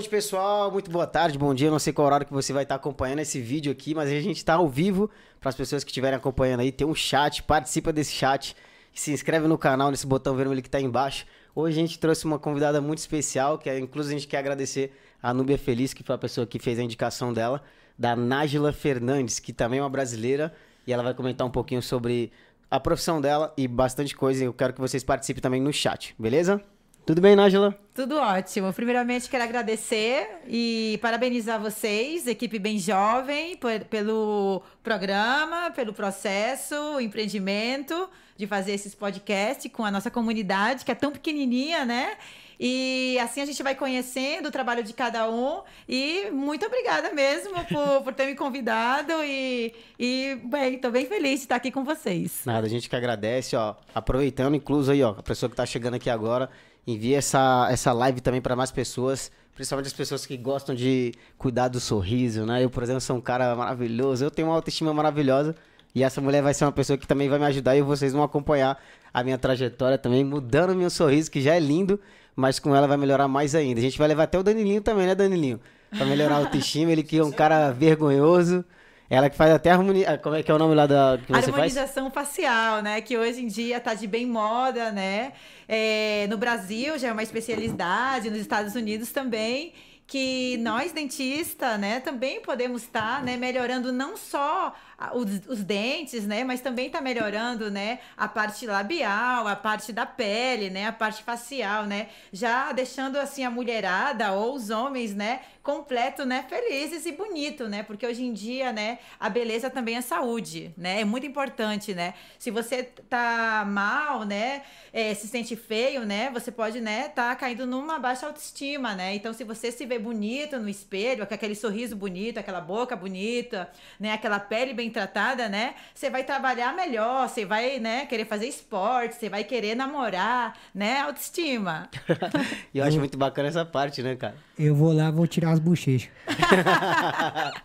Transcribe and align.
noite, 0.00 0.08
pessoal. 0.08 0.70
Muito 0.70 0.90
boa 0.90 1.06
tarde, 1.06 1.36
bom 1.36 1.54
dia. 1.54 1.70
Não 1.70 1.78
sei 1.78 1.92
qual 1.92 2.06
horário 2.06 2.24
que 2.24 2.32
você 2.32 2.54
vai 2.54 2.62
estar 2.62 2.74
acompanhando 2.74 3.18
esse 3.18 3.38
vídeo 3.38 3.70
aqui, 3.70 3.94
mas 3.94 4.08
a 4.08 4.18
gente 4.18 4.38
está 4.38 4.54
ao 4.54 4.66
vivo 4.66 5.10
para 5.38 5.50
as 5.50 5.54
pessoas 5.54 5.84
que 5.84 5.90
estiverem 5.90 6.16
acompanhando 6.16 6.60
aí. 6.60 6.72
Tem 6.72 6.86
um 6.86 6.94
chat, 6.94 7.42
participa 7.42 7.92
desse 7.92 8.12
chat, 8.12 8.56
se 8.94 9.12
inscreve 9.12 9.46
no 9.46 9.58
canal, 9.58 9.90
nesse 9.90 10.06
botão 10.06 10.34
vermelho 10.34 10.62
que 10.62 10.68
está 10.68 10.80
embaixo. 10.80 11.26
Hoje 11.54 11.78
a 11.78 11.82
gente 11.82 11.98
trouxe 11.98 12.24
uma 12.24 12.38
convidada 12.38 12.80
muito 12.80 12.96
especial, 12.96 13.58
que 13.58 13.68
é, 13.68 13.78
inclusive 13.78 14.14
a 14.14 14.18
gente 14.18 14.26
quer 14.26 14.38
agradecer 14.38 14.90
a 15.22 15.34
Núbia 15.34 15.58
Feliz, 15.58 15.92
que 15.92 16.02
foi 16.02 16.14
a 16.14 16.18
pessoa 16.18 16.46
que 16.46 16.58
fez 16.58 16.78
a 16.78 16.82
indicação 16.82 17.30
dela, 17.30 17.62
da 17.98 18.16
Nájila 18.16 18.72
Fernandes, 18.72 19.38
que 19.38 19.52
também 19.52 19.80
é 19.80 19.82
uma 19.82 19.90
brasileira, 19.90 20.50
e 20.86 20.94
ela 20.94 21.02
vai 21.02 21.12
comentar 21.12 21.46
um 21.46 21.50
pouquinho 21.50 21.82
sobre 21.82 22.32
a 22.70 22.80
profissão 22.80 23.20
dela 23.20 23.52
e 23.54 23.68
bastante 23.68 24.16
coisa. 24.16 24.44
Eu 24.44 24.54
quero 24.54 24.72
que 24.72 24.80
vocês 24.80 25.04
participem 25.04 25.42
também 25.42 25.60
no 25.60 25.74
chat, 25.74 26.14
beleza? 26.18 26.64
Tudo 27.10 27.22
bem, 27.22 27.34
Nájila? 27.34 27.76
Tudo 27.92 28.18
ótimo. 28.18 28.72
Primeiramente, 28.72 29.28
quero 29.28 29.42
agradecer 29.42 30.28
e 30.46 30.96
parabenizar 31.02 31.60
vocês, 31.60 32.28
equipe 32.28 32.56
bem 32.56 32.78
jovem, 32.78 33.56
por, 33.56 33.80
pelo 33.86 34.62
programa, 34.80 35.72
pelo 35.72 35.92
processo, 35.92 37.00
empreendimento 37.00 38.08
de 38.36 38.46
fazer 38.46 38.74
esses 38.74 38.94
podcasts 38.94 39.72
com 39.72 39.84
a 39.84 39.90
nossa 39.90 40.08
comunidade, 40.08 40.84
que 40.84 40.92
é 40.92 40.94
tão 40.94 41.10
pequenininha, 41.10 41.84
né? 41.84 42.16
E 42.60 43.18
assim 43.18 43.40
a 43.40 43.46
gente 43.46 43.62
vai 43.62 43.74
conhecendo 43.74 44.48
o 44.48 44.50
trabalho 44.52 44.84
de 44.84 44.92
cada 44.92 45.28
um. 45.28 45.62
E 45.88 46.30
muito 46.30 46.64
obrigada 46.66 47.12
mesmo 47.12 47.54
por, 47.64 48.02
por 48.02 48.14
ter 48.14 48.26
me 48.26 48.36
convidado. 48.36 49.12
E, 49.24 49.74
e 49.98 50.38
bem, 50.44 50.74
estou 50.74 50.92
bem 50.92 51.06
feliz 51.06 51.40
de 51.40 51.46
estar 51.46 51.56
aqui 51.56 51.72
com 51.72 51.82
vocês. 51.82 52.42
Nada, 52.44 52.66
a 52.66 52.70
gente 52.70 52.88
que 52.88 52.94
agradece, 52.94 53.56
ó. 53.56 53.74
Aproveitando, 53.94 54.54
incluso 54.54 54.92
aí, 54.92 55.02
ó, 55.02 55.10
a 55.10 55.22
pessoa 55.22 55.48
que 55.48 55.54
está 55.54 55.66
chegando 55.66 55.94
aqui 55.94 56.10
agora, 56.10 56.50
envia 56.92 57.18
essa, 57.18 57.68
essa 57.70 57.92
live 57.92 58.20
também 58.20 58.40
para 58.40 58.56
mais 58.56 58.70
pessoas. 58.70 59.30
Principalmente 59.54 59.86
as 59.88 59.92
pessoas 59.92 60.24
que 60.24 60.36
gostam 60.36 60.74
de 60.74 61.12
cuidar 61.36 61.68
do 61.68 61.80
sorriso, 61.80 62.46
né? 62.46 62.64
Eu, 62.64 62.70
por 62.70 62.82
exemplo, 62.82 63.00
sou 63.00 63.16
um 63.16 63.20
cara 63.20 63.54
maravilhoso. 63.54 64.24
Eu 64.24 64.30
tenho 64.30 64.48
uma 64.48 64.54
autoestima 64.54 64.94
maravilhosa. 64.94 65.54
E 65.94 66.02
essa 66.02 66.20
mulher 66.20 66.42
vai 66.42 66.54
ser 66.54 66.64
uma 66.64 66.72
pessoa 66.72 66.96
que 66.96 67.06
também 67.06 67.28
vai 67.28 67.38
me 67.38 67.44
ajudar 67.46 67.76
e 67.76 67.82
vocês 67.82 68.12
vão 68.12 68.22
acompanhar 68.22 68.80
a 69.12 69.24
minha 69.24 69.36
trajetória 69.36 69.98
também, 69.98 70.24
mudando 70.24 70.74
meu 70.74 70.88
sorriso, 70.88 71.30
que 71.30 71.40
já 71.40 71.54
é 71.54 71.60
lindo, 71.60 71.98
mas 72.36 72.60
com 72.60 72.74
ela 72.74 72.86
vai 72.86 72.96
melhorar 72.96 73.26
mais 73.26 73.54
ainda. 73.54 73.80
A 73.80 73.82
gente 73.82 73.98
vai 73.98 74.06
levar 74.06 74.22
até 74.24 74.38
o 74.38 74.42
Danilinho 74.42 74.80
também, 74.80 75.06
né, 75.06 75.14
Danilinho? 75.14 75.60
Pra 75.90 76.06
melhorar 76.06 76.36
a 76.36 76.38
autoestima, 76.38 76.92
ele 76.92 77.02
que 77.02 77.18
é 77.18 77.24
um 77.24 77.32
cara 77.32 77.72
vergonhoso. 77.72 78.64
Ela 79.10 79.28
que 79.28 79.36
faz 79.36 79.52
até 79.52 79.72
harmonia. 79.72 80.16
Como 80.18 80.36
é 80.36 80.42
que 80.42 80.50
é 80.52 80.54
o 80.54 80.58
nome 80.58 80.72
lá 80.72 80.86
da 80.86 81.18
que 81.18 81.32
você 81.32 81.50
Harmonização 81.50 82.08
faz? 82.08 82.28
facial, 82.28 82.80
né? 82.80 83.00
Que 83.00 83.18
hoje 83.18 83.42
em 83.42 83.48
dia 83.48 83.80
tá 83.80 83.92
de 83.92 84.06
bem 84.06 84.24
moda, 84.24 84.92
né? 84.92 85.32
É, 85.68 86.28
no 86.30 86.38
Brasil 86.38 86.96
já 86.96 87.08
é 87.08 87.12
uma 87.12 87.22
especialidade, 87.22 88.30
nos 88.30 88.38
Estados 88.38 88.76
Unidos 88.76 89.10
também 89.10 89.74
que 90.10 90.56
nós 90.56 90.90
dentistas, 90.90 91.78
né, 91.78 92.00
também 92.00 92.40
podemos 92.40 92.82
estar, 92.82 93.18
tá, 93.18 93.22
né, 93.22 93.36
melhorando 93.36 93.92
não 93.92 94.16
só 94.16 94.74
os, 95.14 95.46
os, 95.46 95.62
dentes, 95.62 96.26
né, 96.26 96.42
mas 96.42 96.60
também 96.60 96.88
está 96.88 97.00
melhorando, 97.00 97.70
né, 97.70 98.00
a 98.16 98.26
parte 98.26 98.66
labial, 98.66 99.46
a 99.46 99.54
parte 99.54 99.92
da 99.92 100.04
pele, 100.04 100.68
né, 100.68 100.88
a 100.88 100.92
parte 100.92 101.22
facial, 101.22 101.86
né, 101.86 102.08
já 102.32 102.72
deixando 102.72 103.18
assim 103.18 103.44
a 103.44 103.50
mulherada 103.52 104.32
ou 104.32 104.56
os 104.56 104.68
homens, 104.68 105.14
né, 105.14 105.42
completo, 105.62 106.24
né, 106.24 106.44
felizes 106.48 107.06
e 107.06 107.12
bonito, 107.12 107.68
né, 107.68 107.82
porque 107.82 108.06
hoje 108.06 108.24
em 108.24 108.32
dia, 108.32 108.72
né, 108.72 108.98
a 109.18 109.28
beleza 109.28 109.68
também 109.68 109.96
é 109.96 110.00
saúde, 110.00 110.72
né, 110.76 111.00
é 111.00 111.04
muito 111.04 111.26
importante, 111.26 111.94
né, 111.94 112.14
se 112.38 112.50
você 112.50 112.82
tá 112.82 113.64
mal, 113.66 114.24
né, 114.24 114.62
é, 114.92 115.14
se 115.14 115.28
sente 115.28 115.56
feio, 115.56 116.04
né, 116.04 116.30
você 116.32 116.50
pode, 116.50 116.80
né, 116.80 117.08
tá 117.08 117.34
caindo 117.36 117.66
numa 117.66 117.98
baixa 117.98 118.26
autoestima, 118.26 118.94
né, 118.94 119.14
então 119.14 119.32
se 119.32 119.44
você 119.44 119.70
se 119.70 119.84
vê 119.86 119.98
bonito 119.98 120.58
no 120.58 120.68
espelho, 120.68 121.26
com 121.26 121.34
aquele 121.34 121.54
sorriso 121.54 121.94
bonito, 121.94 122.38
aquela 122.38 122.60
boca 122.60 122.96
bonita, 122.96 123.68
né? 123.98 124.12
Aquela 124.12 124.40
pele 124.40 124.74
bem 124.74 124.90
tratada, 124.90 125.48
né? 125.48 125.74
Você 125.94 126.10
vai 126.10 126.24
trabalhar 126.24 126.74
melhor, 126.74 127.28
você 127.28 127.44
vai, 127.44 127.78
né, 127.78 128.06
querer 128.06 128.24
fazer 128.26 128.46
esporte, 128.46 129.14
você 129.14 129.28
vai 129.28 129.44
querer 129.44 129.74
namorar, 129.74 130.56
né? 130.74 131.00
Autoestima. 131.00 131.88
e 132.74 132.78
eu 132.78 132.84
acho 132.84 132.98
muito 132.98 133.16
bacana 133.16 133.48
essa 133.48 133.64
parte, 133.64 134.02
né, 134.02 134.16
cara? 134.16 134.34
Eu 134.58 134.74
vou 134.74 134.92
lá, 134.92 135.10
vou 135.10 135.26
tirar 135.26 135.52
as 135.52 135.59
bochechas. 135.60 136.10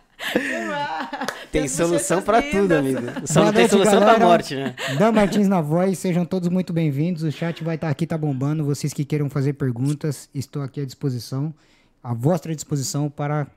tem 1.50 1.68
solução 1.68 2.22
para 2.22 2.42
tudo, 2.42 2.72
amigo. 2.72 3.00
Só 3.24 3.44
não 3.44 3.52
tem 3.52 3.68
solução 3.68 4.00
para 4.00 4.18
morte, 4.18 4.54
né? 4.54 4.74
Dan 4.98 5.12
Martins 5.12 5.48
na 5.48 5.60
voz, 5.60 5.98
sejam 5.98 6.24
todos 6.24 6.48
muito 6.48 6.72
bem-vindos. 6.72 7.22
O 7.22 7.32
chat 7.32 7.64
vai 7.64 7.74
estar 7.74 7.88
aqui, 7.88 8.06
tá 8.06 8.16
bombando. 8.16 8.64
Vocês 8.64 8.92
que 8.92 9.04
queiram 9.04 9.28
fazer 9.28 9.54
perguntas, 9.54 10.28
estou 10.34 10.62
aqui 10.62 10.80
à 10.80 10.84
disposição 10.84 11.52
à 12.06 12.14
vossa 12.14 12.54
disposição 12.54 13.10
para 13.10 13.48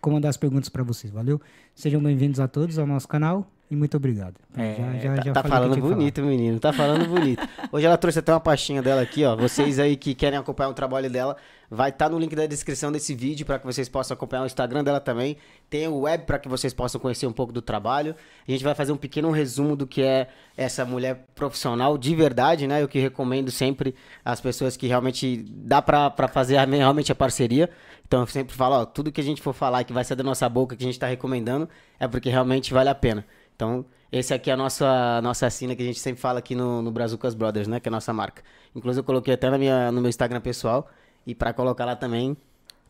comandar 0.00 0.30
as 0.30 0.36
perguntas 0.36 0.68
para 0.68 0.84
vocês, 0.84 1.12
valeu? 1.12 1.40
Sejam 1.74 2.00
bem-vindos 2.00 2.38
a 2.38 2.46
todos 2.46 2.78
ao 2.78 2.86
nosso 2.86 3.08
canal 3.08 3.50
e 3.70 3.76
muito 3.76 3.96
obrigado. 3.96 4.34
É, 4.56 4.76
já, 4.76 4.98
já, 4.98 5.14
tá, 5.16 5.22
já 5.22 5.32
tá 5.32 5.42
falando 5.42 5.76
bonito, 5.76 6.22
menino. 6.22 6.58
Tá 6.58 6.72
falando 6.72 7.06
bonito. 7.06 7.46
Hoje 7.70 7.84
ela 7.84 7.98
trouxe 7.98 8.18
até 8.18 8.32
uma 8.32 8.40
pastinha 8.40 8.80
dela 8.80 9.02
aqui, 9.02 9.24
ó. 9.24 9.36
Vocês 9.36 9.78
aí 9.78 9.94
que 9.94 10.14
querem 10.14 10.38
acompanhar 10.38 10.70
o 10.70 10.74
trabalho 10.74 11.10
dela, 11.10 11.36
vai 11.70 11.90
estar 11.90 12.06
tá 12.06 12.10
no 12.10 12.18
link 12.18 12.34
da 12.34 12.46
descrição 12.46 12.90
desse 12.90 13.14
vídeo 13.14 13.44
para 13.44 13.58
que 13.58 13.66
vocês 13.66 13.86
possam 13.88 14.14
acompanhar 14.14 14.42
o 14.42 14.46
Instagram 14.46 14.82
dela 14.82 15.00
também. 15.00 15.36
Tem 15.68 15.86
o 15.86 16.00
web 16.00 16.24
para 16.24 16.38
que 16.38 16.48
vocês 16.48 16.72
possam 16.72 16.98
conhecer 16.98 17.26
um 17.26 17.32
pouco 17.32 17.52
do 17.52 17.60
trabalho. 17.60 18.14
A 18.46 18.50
gente 18.50 18.64
vai 18.64 18.74
fazer 18.74 18.90
um 18.90 18.96
pequeno 18.96 19.30
resumo 19.30 19.76
do 19.76 19.86
que 19.86 20.02
é 20.02 20.28
essa 20.56 20.86
mulher 20.86 21.26
profissional 21.34 21.98
de 21.98 22.14
verdade, 22.14 22.66
né? 22.66 22.82
Eu 22.82 22.88
que 22.88 22.98
recomendo 22.98 23.50
sempre 23.50 23.94
as 24.24 24.40
pessoas 24.40 24.78
que 24.78 24.86
realmente 24.86 25.44
dá 25.50 25.82
para 25.82 26.28
fazer 26.28 26.56
realmente 26.56 27.12
a 27.12 27.14
parceria. 27.14 27.68
Então 28.06 28.20
eu 28.20 28.26
sempre 28.26 28.54
falo, 28.54 28.76
ó, 28.76 28.84
tudo 28.86 29.12
que 29.12 29.20
a 29.20 29.24
gente 29.24 29.42
for 29.42 29.52
falar 29.52 29.84
que 29.84 29.92
vai 29.92 30.02
sair 30.02 30.16
da 30.16 30.24
nossa 30.24 30.48
boca, 30.48 30.74
que 30.74 30.82
a 30.82 30.86
gente 30.86 30.94
está 30.94 31.06
recomendando, 31.06 31.68
é 32.00 32.08
porque 32.08 32.30
realmente 32.30 32.72
vale 32.72 32.88
a 32.88 32.94
pena. 32.94 33.26
Então, 33.58 33.84
esse 34.12 34.32
aqui 34.32 34.50
é 34.50 34.52
a 34.52 34.56
nossa, 34.56 35.20
nossa 35.20 35.44
assina 35.44 35.74
que 35.74 35.82
a 35.82 35.84
gente 35.84 35.98
sempre 35.98 36.20
fala 36.20 36.38
aqui 36.38 36.54
no, 36.54 36.80
no 36.80 36.92
Brazucas 36.92 37.34
Brothers, 37.34 37.66
né? 37.66 37.80
Que 37.80 37.88
é 37.88 37.90
a 37.90 37.92
nossa 37.92 38.12
marca. 38.12 38.40
Inclusive, 38.72 39.00
eu 39.00 39.04
coloquei 39.04 39.34
até 39.34 39.50
na 39.50 39.58
minha, 39.58 39.90
no 39.90 40.00
meu 40.00 40.08
Instagram 40.08 40.40
pessoal. 40.40 40.88
E 41.26 41.34
para 41.34 41.52
colocar 41.52 41.84
lá 41.84 41.96
também, 41.96 42.36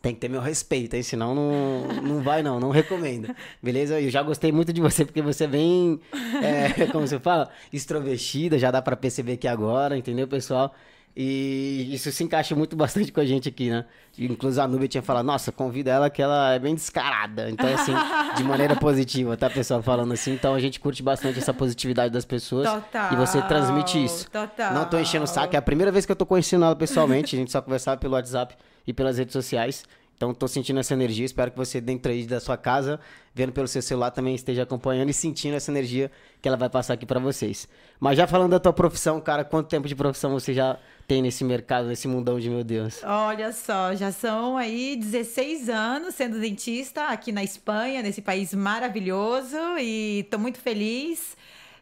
tem 0.03 0.15
que 0.15 0.21
ter 0.21 0.29
meu 0.29 0.43
respeito, 0.43 0.95
hein? 0.95 1.03
Senão 1.03 1.35
não, 1.35 2.03
não 2.03 2.23
vai, 2.23 2.43
não. 2.43 2.61
Não 2.61 2.69
recomendo. 2.69 3.35
Beleza? 3.63 3.99
Eu 3.99 4.11
já 4.11 4.23
gostei 4.23 4.53
muito 4.53 4.71
de 4.71 4.83
você, 4.83 5.07
porque 5.07 5.23
você 5.23 5.45
é 5.45 5.47
bem, 5.47 5.99
é, 6.43 6.85
como 6.93 7.07
você 7.07 7.19
fala, 7.19 7.49
extrovertida. 7.73 8.59
Já 8.59 8.71
dá 8.71 8.83
para 8.83 8.95
perceber 8.95 9.33
aqui 9.33 9.49
agora, 9.49 9.97
entendeu, 9.97 10.29
pessoal? 10.29 10.75
E 11.17 11.89
isso 11.93 12.11
se 12.13 12.23
encaixa 12.23 12.55
muito 12.55 12.75
bastante 12.77 13.11
com 13.11 13.21
a 13.21 13.25
gente 13.25 13.49
aqui, 13.49 13.71
né? 13.71 13.85
Inclusive 14.19 14.61
a 14.61 14.69
Nubia 14.69 14.89
tinha 14.89 15.03
falado, 15.03 15.27
nossa, 15.27 15.51
convida 15.51 15.91
ela 15.91 16.11
que 16.11 16.23
ela 16.23 16.53
é 16.53 16.59
bem 16.59 16.75
descarada. 16.75 17.51
Então, 17.51 17.73
assim, 17.73 17.93
de 18.37 18.45
maneira 18.45 18.77
positiva, 18.77 19.37
tá, 19.37 19.51
pessoal? 19.51 19.83
Falando 19.83 20.13
assim. 20.13 20.33
Então 20.33 20.55
a 20.55 20.61
gente 20.61 20.79
curte 20.81 21.03
bastante 21.03 21.39
essa 21.39 21.53
positividade 21.53 22.13
das 22.13 22.25
pessoas. 22.25 22.69
Total. 22.69 23.13
E 23.13 23.17
você 23.17 23.43
transmite 23.43 24.03
isso. 24.03 24.31
Total. 24.31 24.73
Não 24.73 24.85
tô 24.85 24.99
enchendo 24.99 25.25
o 25.25 25.29
saco. 25.29 25.55
É 25.55 25.59
a 25.59 25.63
primeira 25.63 25.91
vez 25.91 26.07
que 26.07 26.13
eu 26.13 26.17
tô 26.17 26.27
conhecendo 26.27 26.65
ela 26.65 26.77
pessoalmente. 26.77 27.35
A 27.35 27.39
gente 27.39 27.53
só 27.53 27.61
conversava 27.61 27.97
pelo 27.97 28.15
WhatsApp 28.15 28.55
e 28.87 28.93
pelas 28.93 29.19
redes 29.19 29.33
sociais. 29.33 29.85
Então, 30.19 30.33
estou 30.33 30.49
sentindo 30.49 30.81
essa 30.81 30.95
energia. 30.95 31.25
Espero 31.25 31.53
que 31.53 31.57
você, 31.57 31.81
dentro 31.81 32.11
aí 32.11 32.27
da 32.27 32.41
sua 32.41 32.57
casa, 32.57 32.99
vendo 33.33 33.53
pelo 33.53 33.69
seu 33.69 33.81
celular, 33.81 34.11
também 34.11 34.35
esteja 34.35 34.65
acompanhando 34.65 35.11
e 35.11 35.15
sentindo 35.15 35.55
essa 35.55 35.71
energia 35.71 36.11
que 36.43 36.49
ela 36.49 36.57
vai 36.57 36.69
passar 36.69 36.95
aqui 36.95 37.07
para 37.07 37.21
vocês. 37.21 37.69
Mas 38.01 38.17
já 38.17 38.27
falando 38.27 38.51
da 38.51 38.59
tua 38.59 38.73
profissão, 38.73 39.21
cara, 39.21 39.45
quanto 39.45 39.69
tempo 39.69 39.87
de 39.87 39.95
profissão 39.95 40.33
você 40.33 40.53
já 40.53 40.77
tem 41.07 41.23
nesse 41.23 41.45
mercado, 41.45 41.87
nesse 41.87 42.09
mundão 42.09 42.41
de 42.41 42.51
meu 42.51 42.65
Deus? 42.65 43.01
Olha 43.05 43.53
só, 43.53 43.95
já 43.95 44.11
são 44.11 44.57
aí 44.57 44.97
16 44.97 45.69
anos 45.69 46.17
sendo 46.17 46.41
dentista 46.41 47.05
aqui 47.05 47.31
na 47.31 47.45
Espanha, 47.45 48.03
nesse 48.03 48.21
país 48.21 48.53
maravilhoso, 48.53 49.57
e 49.79 50.23
estou 50.25 50.41
muito 50.41 50.59
feliz. 50.59 51.37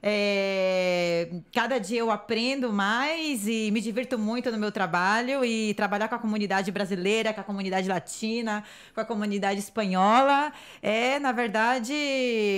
É, 0.08 1.28
cada 1.52 1.78
dia 1.78 1.98
eu 1.98 2.12
aprendo 2.12 2.72
mais 2.72 3.48
e 3.48 3.72
me 3.72 3.80
divirto 3.80 4.16
muito 4.16 4.52
no 4.52 4.56
meu 4.56 4.70
trabalho 4.70 5.44
e 5.44 5.74
trabalhar 5.74 6.06
com 6.06 6.14
a 6.14 6.18
comunidade 6.20 6.70
brasileira, 6.70 7.34
com 7.34 7.40
a 7.40 7.44
comunidade 7.44 7.88
latina, 7.88 8.62
com 8.94 9.00
a 9.00 9.04
comunidade 9.04 9.58
espanhola 9.58 10.52
é, 10.80 11.18
na 11.18 11.32
verdade, 11.32 11.92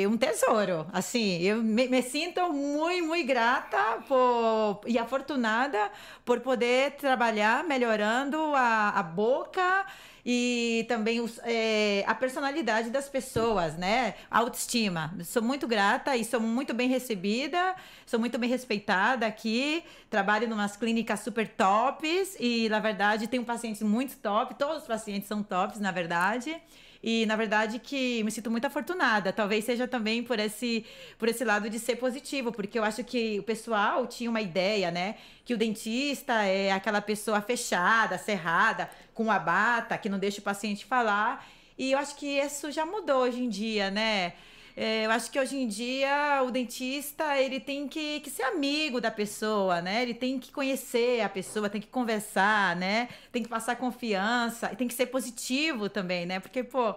um 0.07 0.19
tesouro. 0.19 0.87
Assim, 0.93 1.39
eu 1.41 1.63
me, 1.63 1.89
me 1.89 2.03
sinto 2.03 2.53
muito, 2.53 3.07
muito 3.07 3.27
grata 3.27 4.03
por, 4.07 4.83
e 4.87 4.99
afortunada 4.99 5.91
por 6.27 6.41
poder 6.41 6.97
trabalhar 6.97 7.65
melhorando 7.65 8.37
a, 8.55 8.91
a 8.91 9.03
boca 9.03 9.87
e 10.31 10.85
também 10.87 11.23
os, 11.23 11.41
é, 11.43 12.05
a 12.07 12.15
personalidade 12.15 12.91
das 12.91 13.09
pessoas, 13.09 13.79
né? 13.79 14.15
A 14.31 14.41
autoestima. 14.41 15.17
Sou 15.25 15.41
muito 15.41 15.67
grata 15.67 16.15
e 16.19 16.23
sou 16.23 16.39
muito 16.39 16.75
bem 16.75 16.87
recebida, 16.87 17.75
sou 18.05 18.21
muito 18.21 18.37
bem 18.37 18.51
respeitada 18.51 19.27
aqui. 19.27 19.83
Trabalho 20.11 20.47
em 20.47 20.53
umas 20.53 20.77
clínicas 20.77 21.21
super 21.21 21.49
tops 21.49 22.37
e, 22.39 22.69
na 22.69 22.79
verdade, 22.79 23.27
tenho 23.27 23.43
pacientes 23.43 23.81
muito 23.81 24.19
top. 24.19 24.55
Todos 24.57 24.83
os 24.83 24.87
pacientes 24.87 25.27
são 25.27 25.43
tops, 25.43 25.81
na 25.81 25.91
verdade. 25.91 26.61
E 27.03 27.27
na 27.27 27.37
verdade 27.37 27.79
que 27.79 28.23
me 28.25 28.31
sinto 28.31 28.51
muito 28.51 28.67
afortunada. 28.67 29.33
Talvez 29.33 29.65
seja 29.65 29.87
também 29.87 30.23
por 30.23 30.39
esse 30.39 30.85
por 31.19 31.29
esse 31.29 31.45
lado 31.45 31.71
de 31.71 31.79
ser 31.79 31.97
positivo, 31.97 32.51
porque 32.53 32.79
eu 32.79 32.85
acho 32.85 33.05
que 33.05 33.39
o 33.39 33.43
pessoal 33.43 34.07
tinha 34.07 34.31
uma 34.31 34.41
ideia, 34.41 34.91
né, 34.91 35.17
que 35.45 35.55
o 35.55 35.57
dentista 35.59 36.45
é 36.45 36.73
aquela 36.73 37.01
pessoa 37.01 37.41
fechada, 37.41 38.19
cerrada, 38.19 38.91
com 39.15 39.31
a 39.31 39.39
bata, 39.39 39.97
que 39.99 40.09
não 40.09 40.19
deixa 40.19 40.41
o 40.41 40.43
paciente 40.43 40.85
falar. 40.85 41.47
E 41.77 41.93
eu 41.93 41.99
acho 41.99 42.17
que 42.17 42.27
isso 42.27 42.71
já 42.73 42.85
mudou 42.85 43.23
hoje 43.23 43.41
em 43.43 43.49
dia, 43.49 43.91
né? 43.91 44.33
É, 44.81 45.07
eu 45.07 45.11
acho 45.11 45.29
que 45.33 45.41
hoje 45.41 45.57
em 45.57 45.67
dia 45.67 46.41
o 46.47 46.53
dentista 46.53 47.37
ele 47.37 47.59
tem 47.59 47.89
que, 47.89 48.21
que 48.21 48.31
ser 48.31 48.45
amigo 48.45 49.01
da 49.01 49.11
pessoa, 49.11 49.83
né? 49.83 50.03
Ele 50.03 50.15
tem 50.15 50.39
que 50.39 50.53
conhecer 50.53 51.21
a 51.21 51.29
pessoa, 51.29 51.69
tem 51.69 51.81
que 51.81 51.89
conversar, 51.89 52.77
né? 52.77 53.09
Tem 53.33 53.43
que 53.43 53.49
passar 53.49 53.75
confiança, 53.75 54.71
e 54.73 54.77
tem 54.77 54.87
que 54.87 54.95
ser 54.95 55.07
positivo 55.07 55.89
também, 55.89 56.27
né? 56.27 56.39
Porque, 56.39 56.63
pô, 56.63 56.95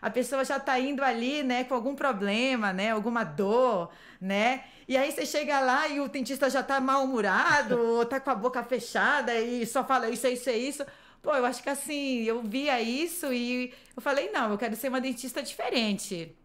a 0.00 0.10
pessoa 0.10 0.44
já 0.44 0.60
tá 0.60 0.78
indo 0.78 1.02
ali, 1.02 1.42
né, 1.42 1.64
com 1.64 1.74
algum 1.74 1.96
problema, 1.96 2.72
né, 2.72 2.92
alguma 2.92 3.24
dor, 3.24 3.90
né? 4.20 4.62
E 4.86 4.96
aí 4.96 5.10
você 5.10 5.26
chega 5.26 5.58
lá 5.60 5.88
e 5.88 5.98
o 6.00 6.08
dentista 6.08 6.48
já 6.48 6.62
tá 6.62 6.80
mal-humorado, 6.80 7.76
ou 7.98 8.06
tá 8.06 8.20
com 8.20 8.30
a 8.30 8.34
boca 8.36 8.62
fechada 8.62 9.36
e 9.40 9.66
só 9.66 9.82
fala 9.84 10.08
isso, 10.08 10.28
isso, 10.28 10.50
isso. 10.50 10.86
Pô, 11.20 11.34
eu 11.34 11.44
acho 11.46 11.62
que 11.64 11.70
assim, 11.70 12.22
eu 12.22 12.42
via 12.42 12.80
isso 12.80 13.32
e 13.32 13.74
eu 13.96 14.00
falei, 14.02 14.30
não, 14.30 14.52
eu 14.52 14.58
quero 14.58 14.76
ser 14.76 14.88
uma 14.88 15.00
dentista 15.00 15.42
diferente 15.42 16.36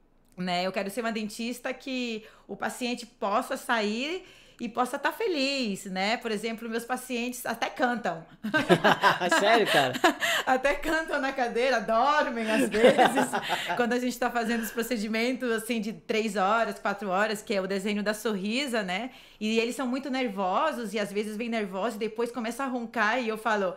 né? 0.41 0.65
Eu 0.65 0.71
quero 0.71 0.89
ser 0.89 1.01
uma 1.01 1.11
dentista 1.11 1.73
que 1.73 2.23
o 2.47 2.55
paciente 2.55 3.05
possa 3.05 3.57
sair 3.57 4.25
e 4.59 4.67
possa 4.67 4.97
estar 4.97 5.11
tá 5.11 5.17
feliz, 5.17 5.85
né? 5.85 6.17
Por 6.17 6.31
exemplo, 6.31 6.69
meus 6.69 6.83
pacientes 6.83 7.45
até 7.45 7.69
cantam. 7.69 8.25
Sério, 9.39 9.65
cara? 9.67 9.93
até 10.45 10.73
cantam 10.73 11.21
na 11.21 11.31
cadeira, 11.31 11.79
dormem 11.79 12.49
às 12.51 12.69
vezes. 12.69 13.29
quando 13.77 13.93
a 13.93 13.99
gente 13.99 14.11
está 14.11 14.29
fazendo 14.29 14.61
os 14.61 14.71
procedimentos 14.71 15.49
assim 15.51 15.79
de 15.79 15.93
três 15.93 16.35
horas, 16.35 16.77
quatro 16.77 17.09
horas, 17.09 17.41
que 17.41 17.53
é 17.53 17.61
o 17.61 17.67
desenho 17.67 18.03
da 18.03 18.13
sorrisa, 18.13 18.83
né? 18.83 19.11
E 19.39 19.59
eles 19.59 19.75
são 19.75 19.87
muito 19.87 20.09
nervosos 20.09 20.93
e 20.93 20.99
às 20.99 21.11
vezes 21.11 21.37
vem 21.37 21.47
nervosos 21.47 21.95
e 21.95 21.99
depois 21.99 22.29
começa 22.29 22.63
a 22.63 22.67
roncar 22.67 23.21
e 23.21 23.29
eu 23.29 23.37
falo, 23.37 23.73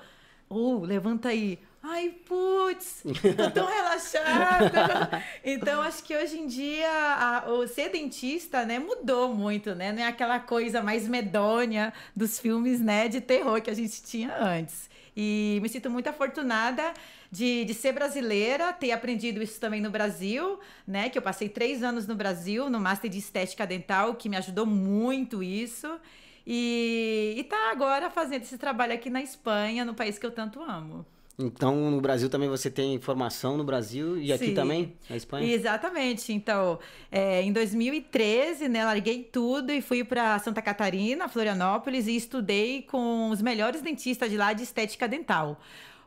uh, 0.51 0.81
levanta 0.81 1.29
aí 1.29 1.61
Ai, 1.83 2.11
putz, 2.27 3.03
tô 3.37 3.51
tão 3.51 3.67
relaxada. 3.67 5.23
Então, 5.45 5.83
acho 5.83 6.05
que 6.05 6.17
hoje 6.17 6.39
em 6.39 6.47
dia 6.47 6.89
a, 6.89 7.51
o 7.51 7.67
ser 7.67 7.91
dentista, 7.91 8.65
né, 8.65 8.79
mudou 8.79 9.35
muito, 9.35 9.75
né? 9.75 9.91
Não 9.91 10.03
é 10.03 10.07
aquela 10.07 10.39
coisa 10.39 10.81
mais 10.81 11.09
medonha 11.09 11.93
dos 12.15 12.39
filmes, 12.39 12.81
né, 12.81 13.09
de 13.09 13.21
terror 13.21 13.61
que 13.61 13.69
a 13.71 13.75
gente 13.75 14.01
tinha 14.03 14.33
antes. 14.41 14.89
E 15.17 15.59
me 15.61 15.69
sinto 15.69 15.91
muito 15.91 16.07
afortunada 16.09 16.95
de, 17.31 17.65
de 17.65 17.75
ser 17.75 17.93
brasileira, 17.93 18.73
ter 18.73 18.93
aprendido 18.93 19.43
isso 19.43 19.59
também 19.61 19.81
no 19.81 19.91
Brasil, 19.91 20.61
né? 20.87 21.09
Que 21.11 21.19
eu 21.19 21.23
passei 21.23 21.49
três 21.49 21.83
anos 21.83 22.07
no 22.07 22.15
Brasil, 22.15 22.71
no 22.71 22.81
Master 22.81 23.11
de 23.11 23.19
Estética 23.19 23.67
Dental, 23.67 24.15
que 24.15 24.29
me 24.29 24.37
ajudou 24.37 24.65
muito 24.65 25.43
isso. 25.43 25.99
E, 26.47 27.35
e 27.37 27.45
tá 27.45 27.71
agora 27.71 28.09
fazendo 28.11 28.43
esse 28.43 28.57
trabalho 28.57 28.95
aqui 28.95 29.11
na 29.11 29.21
Espanha, 29.23 29.85
no 29.85 29.95
país 29.95 30.19
que 30.19 30.25
eu 30.25 30.31
tanto 30.31 30.63
amo. 30.63 31.05
Então, 31.39 31.91
no 31.91 32.01
Brasil 32.01 32.29
também 32.29 32.49
você 32.49 32.71
tem 32.71 33.01
formação 33.01 33.57
no 33.57 33.65
Brasil 33.65 34.19
e 34.19 34.33
aqui 34.33 34.53
também, 34.53 34.93
na 35.09 35.17
Espanha? 35.17 35.53
Exatamente. 35.53 36.33
Então, 36.33 36.79
é, 37.11 37.43
em 37.43 37.53
2013, 37.53 38.69
né, 38.69 38.85
larguei 38.85 39.23
tudo 39.25 39.73
e 39.73 39.81
fui 39.81 40.05
para 40.05 40.39
Santa 40.39 40.61
Catarina, 40.61 41.29
Florianópolis, 41.29 42.07
e 42.07 42.17
estudei 42.17 42.83
com 42.83 43.31
os 43.31 43.41
melhores 43.41 43.81
dentistas 43.81 44.31
de 44.31 44.37
lá 44.37 44.53
de 44.53 44.63
estética 44.63 45.09
dental. 45.09 45.59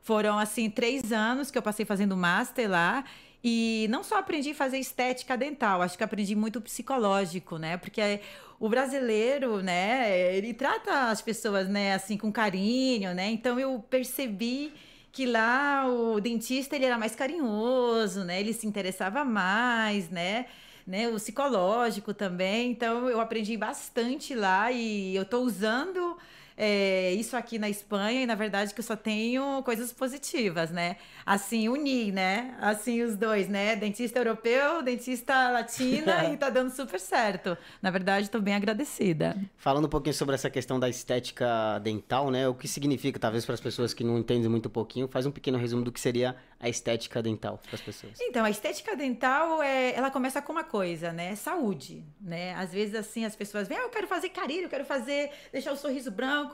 Foram, 0.01 0.37
assim, 0.37 0.69
três 0.69 1.11
anos 1.11 1.49
que 1.49 1.57
eu 1.57 1.61
passei 1.61 1.85
fazendo 1.85 2.15
master 2.15 2.69
lá. 2.69 3.03
E 3.47 3.87
não 3.91 4.03
só 4.03 4.17
aprendi 4.17 4.51
a 4.51 4.55
fazer 4.55 4.79
estética 4.79 5.37
dental, 5.37 5.81
acho 5.83 5.95
que 5.95 6.03
aprendi 6.03 6.35
muito 6.35 6.59
psicológico, 6.59 7.59
né? 7.59 7.77
Porque 7.77 8.19
o 8.59 8.67
brasileiro, 8.67 9.61
né, 9.61 10.35
ele 10.35 10.51
trata 10.51 11.11
as 11.11 11.21
pessoas, 11.21 11.69
né, 11.69 11.93
assim, 11.93 12.17
com 12.17 12.31
carinho, 12.31 13.13
né? 13.13 13.29
Então 13.29 13.59
eu 13.59 13.83
percebi 13.87 14.73
que 15.15 15.25
lá 15.25 15.87
o 15.87 16.19
dentista 16.19 16.75
ele 16.75 16.83
era 16.83 16.97
mais 16.97 17.15
carinhoso, 17.15 18.25
né? 18.25 18.37
Ele 18.41 18.51
se 18.51 18.67
interessava 18.67 19.23
mais, 19.23 20.09
né? 20.09 20.45
né? 20.85 21.07
O 21.07 21.13
psicológico 21.15 22.13
também. 22.13 22.71
Então 22.71 23.09
eu 23.09 23.21
aprendi 23.21 23.55
bastante 23.55 24.35
lá 24.35 24.73
e 24.73 25.15
eu 25.15 25.23
estou 25.23 25.45
usando 25.45 26.17
é, 26.57 27.13
isso 27.13 27.35
aqui 27.35 27.59
na 27.59 27.69
Espanha 27.69 28.23
e 28.23 28.25
na 28.25 28.35
verdade 28.35 28.73
que 28.73 28.79
eu 28.79 28.83
só 28.83 28.95
tenho 28.95 29.61
coisas 29.63 29.91
positivas, 29.91 30.71
né? 30.71 30.97
Assim, 31.25 31.67
unir, 31.67 32.13
né? 32.13 32.55
Assim, 32.61 33.01
os 33.01 33.15
dois, 33.15 33.49
né? 33.49 33.75
Dentista 33.75 34.19
europeu, 34.19 34.81
dentista 34.81 35.49
latina 35.49 36.25
e 36.31 36.37
tá 36.37 36.49
dando 36.49 36.69
super 36.69 36.99
certo. 36.99 37.57
Na 37.81 37.89
verdade, 37.89 38.25
estou 38.25 38.41
bem 38.41 38.55
agradecida. 38.55 39.35
Falando 39.57 39.85
um 39.85 39.89
pouquinho 39.89 40.13
sobre 40.13 40.35
essa 40.35 40.49
questão 40.49 40.79
da 40.79 40.87
estética 40.87 41.79
dental, 41.79 42.31
né? 42.31 42.47
O 42.47 42.53
que 42.53 42.67
significa, 42.67 43.19
talvez 43.19 43.45
para 43.45 43.55
as 43.55 43.61
pessoas 43.61 43.93
que 43.93 44.03
não 44.03 44.17
entendem 44.17 44.49
muito 44.49 44.69
pouquinho, 44.69 45.07
faz 45.07 45.25
um 45.25 45.31
pequeno 45.31 45.57
resumo 45.57 45.83
do 45.83 45.91
que 45.91 45.99
seria 45.99 46.35
a 46.59 46.69
estética 46.69 47.21
dental 47.21 47.59
para 47.63 47.75
as 47.75 47.81
pessoas. 47.81 48.13
Então, 48.21 48.45
a 48.45 48.49
estética 48.49 48.95
dental, 48.95 49.61
é, 49.61 49.93
ela 49.93 50.09
começa 50.09 50.41
com 50.41 50.51
uma 50.51 50.63
coisa, 50.63 51.11
né? 51.11 51.35
Saúde, 51.35 52.03
né? 52.19 52.53
Às 52.55 52.71
vezes, 52.71 52.95
assim, 52.95 53.25
as 53.25 53.35
pessoas 53.35 53.67
veem, 53.67 53.79
ah, 53.79 53.83
eu 53.83 53.89
quero 53.89 54.07
fazer 54.07 54.29
carinho, 54.29 54.63
eu 54.63 54.69
quero 54.69 54.85
fazer, 54.85 55.31
deixar 55.51 55.73
o 55.73 55.75
sorriso 55.75 56.11
branco. 56.11 56.44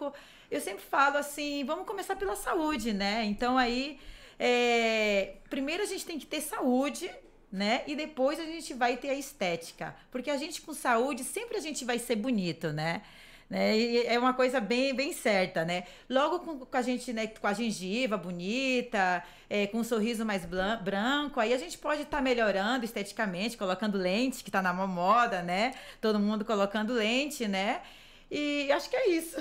Eu 0.50 0.60
sempre 0.60 0.84
falo 0.84 1.18
assim, 1.18 1.64
vamos 1.64 1.86
começar 1.86 2.16
pela 2.16 2.36
saúde, 2.36 2.94
né? 2.94 3.24
Então, 3.26 3.58
aí, 3.58 4.00
é, 4.38 5.36
primeiro 5.50 5.84
a 5.84 5.86
gente 5.86 6.06
tem 6.06 6.20
que 6.20 6.26
ter 6.26 6.42
saúde, 6.42 7.10
né? 7.52 7.84
E 7.88 7.96
depois 7.96 8.40
a 8.40 8.46
gente 8.46 8.74
vai 8.74 8.98
ter 8.98 9.10
a 9.10 9.16
estética. 9.16 9.96
Porque 10.12 10.30
a 10.30 10.38
gente 10.38 10.62
com 10.62 10.74
saúde, 10.74 11.24
sempre 11.24 11.58
a 11.58 11.62
gente 11.62 11.86
vai 11.86 12.00
ser 12.00 12.16
bonito, 12.16 12.72
né? 12.72 13.02
Né? 13.52 13.78
E 13.78 14.08
é 14.08 14.18
uma 14.18 14.34
coisa 14.34 14.62
bem, 14.62 14.96
bem 14.96 15.12
certa, 15.12 15.66
né? 15.66 15.84
Logo 16.10 16.40
com, 16.40 16.60
com 16.60 16.78
a 16.78 16.82
gente, 16.82 17.12
né, 17.12 17.28
com 17.28 17.46
a 17.46 17.52
gengiva 17.52 18.16
bonita, 18.16 19.22
é, 19.50 19.68
com 19.68 19.80
um 19.80 19.84
sorriso 19.84 20.26
mais 20.26 20.46
branco, 20.46 21.38
aí 21.38 21.54
a 21.54 21.58
gente 21.58 21.78
pode 21.78 22.04
estar 22.04 22.18
tá 22.18 22.24
melhorando 22.24 22.86
esteticamente, 22.86 23.58
colocando 23.58 23.98
lente, 23.98 24.42
que 24.42 24.48
está 24.48 24.62
na 24.62 24.72
moda, 24.72 25.42
né? 25.42 25.74
Todo 26.00 26.18
mundo 26.18 26.46
colocando 26.46 26.94
lente, 26.94 27.46
né? 27.46 27.82
E 28.32 28.72
acho 28.72 28.90
que 28.90 28.96
é 28.96 29.10
isso. 29.10 29.36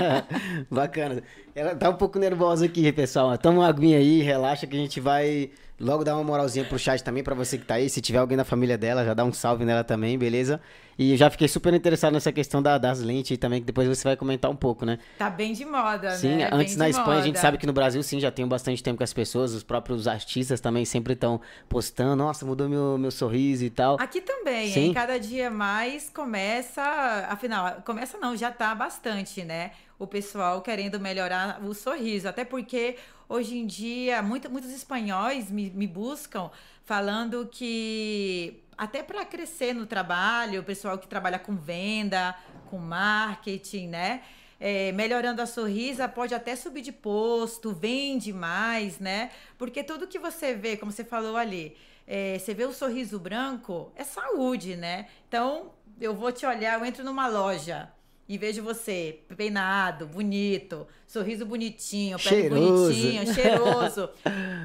Bacana. 0.70 1.22
Ela 1.54 1.74
tá 1.76 1.90
um 1.90 1.96
pouco 1.96 2.18
nervosa 2.18 2.64
aqui, 2.64 2.90
pessoal. 2.90 3.36
Toma 3.36 3.58
uma 3.58 3.68
aguinha 3.68 3.98
aí, 3.98 4.22
relaxa 4.22 4.66
que 4.66 4.74
a 4.74 4.78
gente 4.78 4.98
vai 5.00 5.50
logo 5.78 6.02
dar 6.02 6.14
uma 6.14 6.24
moralzinha 6.24 6.64
pro 6.64 6.78
chat 6.78 7.04
também, 7.04 7.22
para 7.22 7.34
você 7.34 7.58
que 7.58 7.66
tá 7.66 7.74
aí. 7.74 7.90
Se 7.90 8.00
tiver 8.00 8.18
alguém 8.18 8.36
da 8.38 8.44
família 8.44 8.78
dela, 8.78 9.04
já 9.04 9.12
dá 9.12 9.22
um 9.22 9.34
salve 9.34 9.66
nela 9.66 9.84
também, 9.84 10.16
beleza? 10.16 10.62
E 10.98 11.16
já 11.16 11.30
fiquei 11.30 11.48
super 11.48 11.72
interessado 11.72 12.12
nessa 12.12 12.30
questão 12.32 12.62
da, 12.62 12.78
das 12.78 13.00
lentes 13.00 13.36
também, 13.38 13.60
que 13.60 13.66
depois 13.66 13.88
você 13.88 14.04
vai 14.04 14.16
comentar 14.16 14.50
um 14.50 14.56
pouco, 14.56 14.84
né? 14.84 14.98
Tá 15.18 15.30
bem 15.30 15.52
de 15.52 15.64
moda, 15.64 16.10
sim, 16.12 16.28
né? 16.28 16.46
Sim, 16.46 16.54
antes 16.54 16.76
na 16.76 16.88
Espanha 16.88 17.08
moda. 17.08 17.20
a 17.20 17.22
gente 17.22 17.38
sabe 17.38 17.58
que 17.58 17.66
no 17.66 17.72
Brasil 17.72 18.02
sim, 18.02 18.20
já 18.20 18.30
tem 18.30 18.46
bastante 18.46 18.82
tempo 18.82 18.98
que 18.98 19.04
as 19.04 19.12
pessoas, 19.12 19.52
os 19.54 19.62
próprios 19.62 20.06
artistas 20.06 20.60
também 20.60 20.84
sempre 20.84 21.14
estão 21.14 21.40
postando, 21.68 22.16
nossa, 22.16 22.44
mudou 22.44 22.68
meu, 22.68 22.98
meu 22.98 23.10
sorriso 23.10 23.64
e 23.64 23.70
tal. 23.70 23.96
Aqui 23.98 24.20
também, 24.20 24.70
sim. 24.70 24.80
hein? 24.80 24.94
Cada 24.94 25.18
dia 25.18 25.50
mais 25.50 26.10
começa, 26.10 26.82
afinal, 27.28 27.82
começa 27.84 28.18
não, 28.18 28.36
já 28.36 28.50
tá 28.50 28.74
bastante, 28.74 29.44
né? 29.44 29.72
O 29.98 30.06
pessoal 30.06 30.60
querendo 30.60 30.98
melhorar 31.00 31.62
o 31.64 31.72
sorriso, 31.74 32.28
até 32.28 32.44
porque 32.44 32.96
hoje 33.28 33.56
em 33.56 33.66
dia 33.66 34.22
muito, 34.22 34.50
muitos 34.50 34.70
espanhóis 34.70 35.50
me, 35.50 35.70
me 35.70 35.86
buscam 35.86 36.50
falando 36.84 37.48
que 37.50 38.61
até 38.76 39.02
para 39.02 39.24
crescer 39.24 39.74
no 39.74 39.86
trabalho, 39.86 40.60
o 40.60 40.64
pessoal 40.64 40.98
que 40.98 41.06
trabalha 41.06 41.38
com 41.38 41.56
venda, 41.56 42.34
com 42.70 42.78
marketing, 42.78 43.88
né? 43.88 44.22
É, 44.58 44.92
melhorando 44.92 45.42
a 45.42 45.46
sorrisa, 45.46 46.08
pode 46.08 46.34
até 46.34 46.54
subir 46.54 46.82
de 46.82 46.92
posto, 46.92 47.72
vende 47.72 48.32
mais, 48.32 48.98
né? 48.98 49.30
Porque 49.58 49.82
tudo 49.82 50.06
que 50.06 50.18
você 50.18 50.54
vê, 50.54 50.76
como 50.76 50.92
você 50.92 51.04
falou 51.04 51.36
ali, 51.36 51.76
é, 52.06 52.38
você 52.38 52.54
vê 52.54 52.64
o 52.64 52.72
sorriso 52.72 53.18
branco, 53.18 53.92
é 53.96 54.04
saúde, 54.04 54.76
né? 54.76 55.06
Então, 55.28 55.72
eu 56.00 56.14
vou 56.14 56.30
te 56.30 56.46
olhar, 56.46 56.78
eu 56.78 56.84
entro 56.84 57.04
numa 57.04 57.26
loja 57.26 57.90
e 58.28 58.38
vejo 58.38 58.62
você 58.62 59.20
peinado, 59.36 60.06
bonito, 60.06 60.86
sorriso 61.06 61.44
bonitinho, 61.44 62.18
pele 62.18 62.48
bonitinho, 62.48 63.26
cheiroso. 63.34 64.08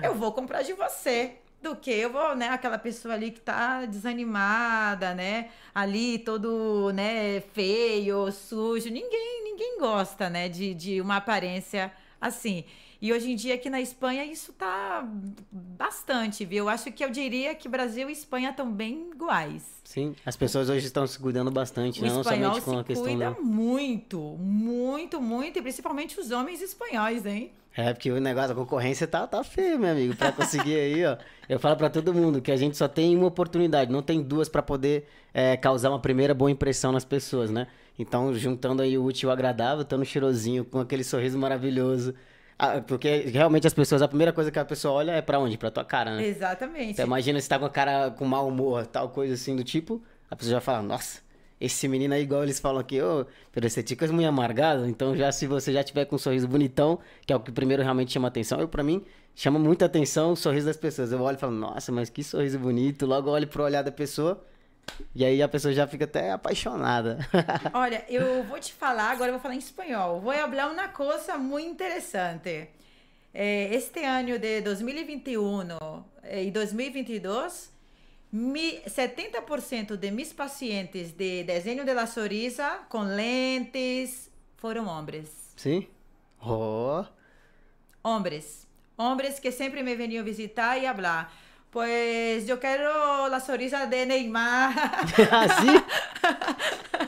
eu 0.04 0.14
vou 0.14 0.32
comprar 0.32 0.62
de 0.62 0.74
você 0.74 1.38
do 1.62 1.76
que 1.76 1.92
eu 1.92 2.12
vou, 2.12 2.36
né, 2.36 2.50
aquela 2.50 2.78
pessoa 2.78 3.14
ali 3.14 3.32
que 3.32 3.42
tá 3.42 3.86
desanimada, 3.86 5.14
né, 5.14 5.50
ali 5.74 6.20
todo, 6.20 6.92
né, 6.94 7.42
feio, 7.54 8.32
sujo, 8.32 8.90
ninguém, 8.90 9.44
ninguém 9.44 9.80
gosta, 9.80 10.30
né, 10.30 10.48
de, 10.48 10.74
de 10.74 11.02
uma 11.02 11.18
aparência 11.18 11.92
assim. 12.22 12.64
E 13.00 13.14
hoje 13.14 13.32
em 13.32 13.36
dia 13.36 13.54
aqui 13.54 13.70
na 13.70 13.80
Espanha 13.80 14.26
isso 14.26 14.52
tá 14.54 15.08
bastante, 15.52 16.44
viu? 16.44 16.66
Eu 16.66 16.70
acho 16.70 16.92
que 16.92 17.06
eu 17.06 17.12
diria 17.12 17.54
que 17.54 17.70
Brasil 17.70 18.10
e 18.10 18.12
Espanha 18.12 18.50
estão 18.50 18.72
bem 18.72 19.12
iguais. 19.12 19.64
Sim, 19.84 20.16
as 20.26 20.36
pessoas 20.36 20.68
hoje 20.68 20.88
estão 20.88 21.06
se 21.06 21.20
cuidando 21.20 21.52
bastante, 21.52 22.02
o 22.02 22.08
não 22.08 22.24
somente 22.24 22.62
com 22.62 22.80
a 22.80 22.84
questão 22.84 23.06
cuida 23.06 23.32
da... 23.32 23.40
muito, 23.40 24.20
muito, 24.20 25.22
muito, 25.22 25.60
e 25.60 25.62
principalmente 25.62 26.20
os 26.20 26.32
homens 26.32 26.62
espanhóis, 26.62 27.26
hein? 27.26 27.52
É, 27.78 27.94
porque 27.94 28.12
o 28.12 28.20
negócio, 28.20 28.54
a 28.54 28.56
concorrência 28.56 29.06
tá, 29.06 29.28
tá 29.28 29.44
feio, 29.44 29.78
meu 29.78 29.92
amigo, 29.92 30.16
para 30.16 30.32
conseguir 30.32 30.74
aí, 30.76 31.06
ó. 31.06 31.16
Eu 31.48 31.60
falo 31.60 31.78
para 31.78 31.92
todo 31.92 32.12
mundo 32.12 32.42
que 32.42 32.52
a 32.52 32.58
gente 32.58 32.76
só 32.76 32.88
tem 32.88 33.16
uma 33.16 33.28
oportunidade, 33.28 33.92
não 33.92 34.02
tem 34.02 34.20
duas 34.20 34.50
para 34.50 34.64
poder 34.64 35.08
é, 35.32 35.56
causar 35.56 35.90
uma 35.92 36.00
primeira 36.00 36.34
boa 36.34 36.50
impressão 36.50 36.92
nas 36.92 37.06
pessoas, 37.06 37.52
né? 37.52 37.68
Então, 38.00 38.34
juntando 38.34 38.82
aí 38.82 38.98
o 38.98 39.04
útil 39.04 39.30
ao 39.30 39.34
agradável, 39.34 39.84
estando 39.84 40.04
cheirosinho, 40.04 40.66
com 40.66 40.80
aquele 40.80 41.04
sorriso 41.04 41.38
maravilhoso, 41.38 42.16
ah, 42.58 42.82
porque 42.82 43.18
realmente 43.28 43.68
as 43.68 43.74
pessoas, 43.76 44.02
a 44.02 44.08
primeira 44.08 44.34
coisa 44.34 44.50
que 44.50 44.58
a 44.58 44.66
pessoa 44.66 44.96
olha 44.96 45.12
é 45.12 45.22
para 45.22 45.38
onde? 45.38 45.56
Pra 45.56 45.70
tua 45.70 45.86
cara, 45.86 46.16
né? 46.16 46.26
Exatamente. 46.26 46.94
Então, 46.94 47.06
imagina 47.06 47.40
se 47.40 47.48
tá 47.48 47.60
com 47.60 47.66
a 47.66 47.70
cara 47.70 48.10
com 48.10 48.26
mau 48.26 48.48
humor, 48.48 48.88
tal 48.88 49.10
coisa 49.10 49.36
assim 49.36 49.56
do 49.56 49.64
tipo, 49.64 50.02
a 50.32 50.36
pessoa 50.36 50.54
já 50.54 50.62
fala, 50.62 50.82
nossa, 50.82 51.20
esse 51.60 51.88
menino 51.88 52.14
aí, 52.14 52.24
igual 52.24 52.44
eles 52.44 52.60
falam 52.60 52.80
aqui, 52.80 53.02
ô, 53.02 53.26
oh, 53.26 53.66
esse 53.66 53.82
tico 53.82 54.06
é 54.06 54.08
muito 54.08 54.28
amargado, 54.28 54.88
então 54.88 55.16
já 55.16 55.32
se 55.32 55.48
você 55.48 55.74
já 55.74 55.84
tiver 55.84 56.06
com 56.06 56.16
um 56.16 56.20
sorriso 56.20 56.48
bonitão, 56.48 57.00
que 57.26 57.34
é 57.34 57.36
o 57.36 57.40
que 57.40 57.52
primeiro 57.52 57.82
realmente 57.82 58.12
chama 58.12 58.28
atenção, 58.28 58.60
eu 58.60 58.68
para 58.68 58.84
mim, 58.84 59.04
chama 59.36 59.58
muita 59.58 59.86
atenção 59.86 60.34
o 60.34 60.36
sorriso 60.36 60.68
das 60.68 60.78
pessoas. 60.78 61.12
Eu 61.12 61.22
olho 61.22 61.36
e 61.36 61.40
falo, 61.40 61.54
nossa, 61.54 61.92
mas 61.92 62.10
que 62.10 62.24
sorriso 62.24 62.60
bonito, 62.60 63.06
logo 63.06 63.30
olho 63.30 63.48
pro 63.48 63.64
olhar 63.64 63.84
da 63.84 63.92
pessoa, 63.92 64.44
e 65.16 65.26
aí 65.26 65.42
a 65.42 65.48
pessoa 65.48 65.74
já 65.74 65.88
fica 65.88 66.06
até 66.06 66.32
apaixonada. 66.32 67.20
Olha, 67.74 68.06
eu 68.08 68.44
vou 68.44 68.60
te 68.60 68.74
falar, 68.74 69.12
agora 69.12 69.30
eu 69.30 69.34
vou 69.34 69.42
falar 69.42 69.56
em 69.56 69.60
espanhol. 69.60 70.20
Vou 70.22 70.34
falar 70.34 70.72
uma 70.72 70.88
coisa 70.88 71.38
muito 71.38 71.68
interessante. 71.68 72.70
Eh, 73.34 73.76
este 73.76 74.04
ano 74.04 74.40
de 74.40 74.62
2021 74.62 75.68
e 76.32 76.52
2022, 76.52 77.72
70% 78.34 79.96
de 79.96 80.12
mis 80.12 80.34
pacientes 80.34 81.12
de 81.12 81.44
desenho 81.44 81.86
de 81.86 81.94
la 81.94 82.06
sonrisa 82.06 82.80
com 82.90 83.04
lentes 83.04 84.30
foram 84.58 84.88
homens. 84.88 85.54
Sim? 85.56 85.88
Oh. 86.42 87.06
Homens. 88.04 88.68
Homens 88.98 89.40
que 89.40 89.52
sempre 89.52 89.84
me 89.84 89.96
veniam 89.96 90.24
visitar 90.24 90.78
e 90.78 90.88
falar 90.88 91.32
Pues 91.70 92.48
yo 92.48 92.60
quiero 92.60 93.28
la 93.28 93.40
sonrisa 93.40 93.86
de 93.86 94.06
Neymar. 94.06 94.74
¿Así? 95.32 95.84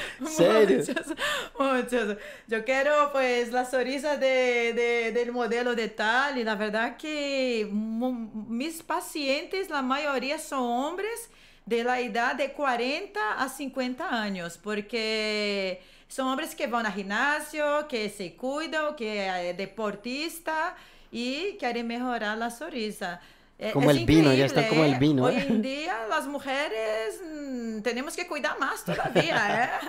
¿Serio? 0.24 0.78
Muchos, 0.78 1.14
muchos. 1.58 2.16
Yo 2.46 2.64
quiero 2.64 3.10
pues 3.12 3.52
la 3.52 3.64
sonrisa 3.64 4.16
de, 4.16 4.72
de, 4.72 5.12
del 5.12 5.32
modelo 5.32 5.74
de 5.74 5.88
tal 5.88 6.38
y 6.38 6.44
la 6.44 6.54
verdad 6.54 6.96
que 6.96 7.68
mis 7.70 8.82
pacientes, 8.82 9.70
la 9.70 9.82
mayoría 9.82 10.38
son 10.38 10.62
hombres 10.62 11.30
de 11.64 11.82
la 11.84 12.00
edad 12.00 12.36
de 12.36 12.52
40 12.52 13.42
a 13.42 13.48
50 13.48 14.22
años, 14.22 14.58
porque 14.58 15.82
son 16.08 16.28
hombres 16.28 16.54
que 16.54 16.66
van 16.66 16.86
al 16.86 16.92
gimnasio, 16.92 17.88
que 17.88 18.08
se 18.08 18.36
cuidan, 18.36 18.94
que 18.94 19.50
es 19.50 19.56
deportista 19.56 20.76
y 21.10 21.56
quieren 21.58 21.86
mejorar 21.86 22.38
la 22.38 22.50
sonrisa. 22.50 23.20
É, 23.58 23.72
como 23.72 23.90
é 23.90 23.94
Albino, 23.94 24.36
já 24.36 24.46
está 24.46 24.62
como 24.64 24.82
Albino. 24.82 25.24
Hoje 25.24 25.50
em 25.50 25.60
dia, 25.60 26.06
as 26.12 26.26
mulheres 26.26 27.20
hum, 27.22 27.80
temos 27.82 28.14
que 28.14 28.24
cuidar 28.24 28.58
mais 28.58 28.82
todavia, 28.82 29.34
é? 29.34 29.80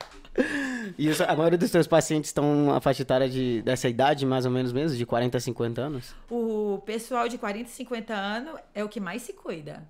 E 0.98 1.10
a 1.10 1.36
maioria 1.36 1.58
dos 1.58 1.70
teus 1.70 1.86
pacientes 1.86 2.30
estão 2.30 2.66
na 2.66 2.80
faixa 2.80 3.02
etária 3.02 3.28
de, 3.28 3.60
dessa 3.62 3.88
idade, 3.88 4.24
mais 4.24 4.46
ou 4.46 4.50
menos 4.50 4.72
mesmo, 4.72 4.96
de 4.96 5.04
40 5.04 5.36
a 5.36 5.40
50 5.40 5.80
anos? 5.80 6.14
O 6.30 6.80
pessoal 6.86 7.28
de 7.28 7.36
40 7.36 7.66
a 7.66 7.68
50 7.68 8.14
anos 8.14 8.60
é 8.74 8.82
o 8.82 8.88
que 8.88 8.98
mais 8.98 9.22
se 9.22 9.34
cuida. 9.34 9.86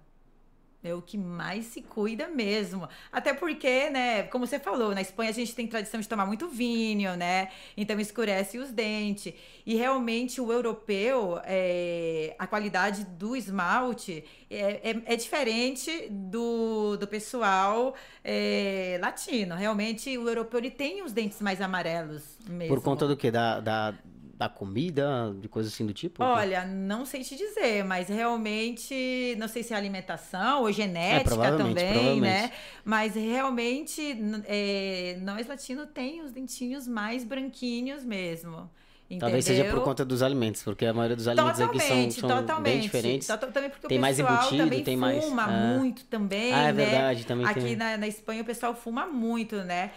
É 0.85 0.93
o 0.93 1.01
que 1.01 1.17
mais 1.17 1.67
se 1.67 1.81
cuida 1.81 2.27
mesmo. 2.27 2.89
Até 3.13 3.33
porque, 3.33 3.89
né, 3.91 4.25
como 4.25 4.47
você 4.47 4.59
falou, 4.59 4.95
na 4.95 5.01
Espanha 5.01 5.31
a 5.31 5.33
gente 5.33 5.55
tem 5.55 5.67
tradição 5.67 6.01
de 6.01 6.09
tomar 6.09 6.27
muito 6.27 6.49
vinho, 6.49 7.17
né? 7.17 7.49
Então 7.77 7.99
escurece 8.01 8.59
os 8.59 8.71
dentes. 8.71 9.33
E 9.65 9.77
realmente 9.77 10.41
o 10.41 10.53
europeu, 10.53 11.41
é, 11.45 12.35
a 12.37 12.47
qualidade 12.49 13.05
do 13.05 13.37
esmalte 13.37 14.25
é, 14.51 14.91
é, 14.91 15.03
é 15.07 15.17
diferente 15.17 16.09
do, 16.11 16.97
do 16.97 17.07
pessoal 17.07 17.95
é, 18.25 18.99
latino. 19.01 19.55
Realmente 19.55 20.19
o 20.19 20.29
europeu 20.29 20.59
ele 20.59 20.71
tem 20.71 21.03
os 21.03 21.13
dentes 21.13 21.41
mais 21.41 21.61
amarelos 21.61 22.23
mesmo. 22.49 22.75
Por 22.75 22.83
conta 22.83 23.07
do 23.07 23.17
que? 23.17 23.31
Da, 23.31 23.61
da 23.61 23.95
da 24.35 24.49
comida, 24.49 25.35
de 25.41 25.49
coisas 25.49 25.73
assim 25.73 25.87
do 25.87 25.93
tipo? 25.93 26.23
Olha, 26.23 26.65
não 26.65 27.05
sei 27.05 27.23
te 27.23 27.37
dizer, 27.37 27.85
mas 27.85 28.09
realmente, 28.09 29.37
não 29.39 29.49
sei 29.49 29.63
se 29.63 29.73
é 29.75 29.77
alimentação 29.77 30.63
ou 30.63 30.73
genética 30.73 31.47
é, 31.47 31.57
também, 31.57 32.21
né? 32.21 32.53
Mas 32.85 33.15
realmente, 33.15 34.19
é, 34.47 35.19
nós 35.23 35.47
latinos 35.47 35.89
tem 35.93 36.23
os 36.23 36.33
dentinhos 36.33 36.89
mais 36.89 37.25
branquinhos 37.25 38.05
mesmo. 38.05 38.71
Entendeu? 39.13 39.29
Talvez 39.29 39.45
seja 39.45 39.65
por 39.67 39.85
conta 39.85 40.07
dos 40.07 40.23
alimentos, 40.23 40.63
porque 40.63 40.87
a 40.87 40.95
maioria 40.95 41.15
dos 41.15 41.29
alimentos 41.29 41.59
totalmente, 41.59 41.83
aqui 41.83 42.21
são, 42.21 42.47
são 42.47 42.63
bem 42.63 42.81
diferentes. 42.81 43.29
Também 43.29 43.69
porque 43.69 43.87
tem 43.89 43.99
o 43.99 44.01
mais 44.01 44.19
embutido, 44.19 44.57
também 44.57 44.83
tem 44.83 44.97
mais. 44.97 45.23
fuma 45.23 45.45
ah. 45.45 45.77
muito 45.77 46.05
também, 46.05 46.51
ah, 46.55 46.69
é 46.69 46.73
né? 46.73 46.85
verdade, 46.85 47.27
também 47.27 47.47
Aqui 47.47 47.61
tem. 47.61 47.77
na, 47.77 47.99
na 47.99 48.09
Espanha 48.09 48.41
o 48.41 48.45
pessoal 48.45 48.75
fuma 48.75 49.07
muito, 49.07 49.57
né? 49.57 49.91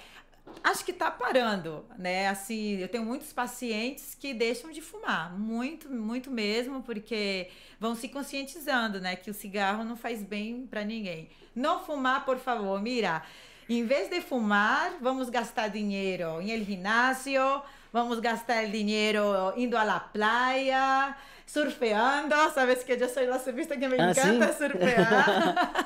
Acho 0.64 0.84
que 0.84 0.92
está 0.92 1.12
parando, 1.12 1.86
né? 1.98 2.28
Assim, 2.28 2.78
eu 2.78 2.88
tenho 2.88 3.06
muitos 3.06 3.32
pacientes 3.34 4.16
que 4.16 4.34
deixam 4.34 4.72
de 4.72 4.82
fumar, 4.82 5.38
muito, 5.38 5.90
muito 5.90 6.32
mesmo, 6.32 6.82
porque 6.84 7.50
vão 7.80 7.96
se 7.96 8.10
conscientizando, 8.10 9.00
né? 9.00 9.16
Que 9.16 9.30
o 9.30 9.34
cigarro 9.34 9.84
não 9.84 9.96
faz 9.96 10.24
bem 10.24 10.66
para 10.68 10.84
ninguém. 10.84 11.30
Não 11.56 11.84
fumar, 11.84 12.26
por 12.26 12.38
favor, 12.38 12.82
mira. 12.82 13.24
Em 13.68 13.86
vez 13.86 14.10
de 14.10 14.22
fumar, 14.22 14.98
vamos 15.02 15.30
gastar 15.30 15.70
dinheiro 15.70 16.40
em 16.42 16.52
el 16.52 16.64
gimnasio, 16.64 17.64
vamos 17.92 18.20
gastar 18.20 18.66
dinheiro 18.68 19.24
indo 19.58 19.76
à 19.76 19.84
la 19.84 20.00
playa, 20.00 21.18
surfeando. 21.46 22.36
Sabes 22.54 22.84
que 22.84 22.94
eu 22.94 23.10
sou 23.10 23.34
a 23.34 23.40
surfista 23.40 23.78
que 23.78 23.88
me 23.88 24.00
ah, 24.00 24.12
encanta 24.12 24.52
¿sí? 24.54 24.58
surfear. 24.58 25.86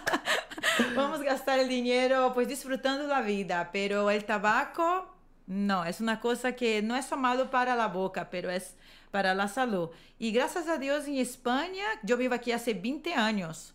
Vamos 0.96 1.22
gastar 1.22 1.60
el 1.60 1.68
dinero 1.68 2.32
pues 2.34 2.48
disfrutando 2.48 3.08
la 3.08 3.22
vida, 3.22 3.70
pero 3.72 4.10
el 4.10 4.24
tabaco 4.26 5.16
no, 5.48 5.84
es 5.84 6.00
una 6.00 6.20
cosa 6.20 6.52
que 6.54 6.82
no 6.82 6.96
es 6.96 7.12
malo 7.12 7.50
para 7.50 7.76
la 7.76 7.88
boca, 7.88 8.30
pero 8.30 8.50
es 8.50 8.76
para 9.12 9.34
la 9.34 9.48
salud. 9.48 9.90
Y 10.20 10.32
gracias 10.32 10.68
a 10.68 10.78
Dios 10.78 11.08
en 11.08 11.18
España, 11.18 11.86
yo 12.04 12.18
vivo 12.18 12.36
aquí 12.36 12.52
hace 12.52 12.74
20 12.74 13.14
años. 13.16 13.74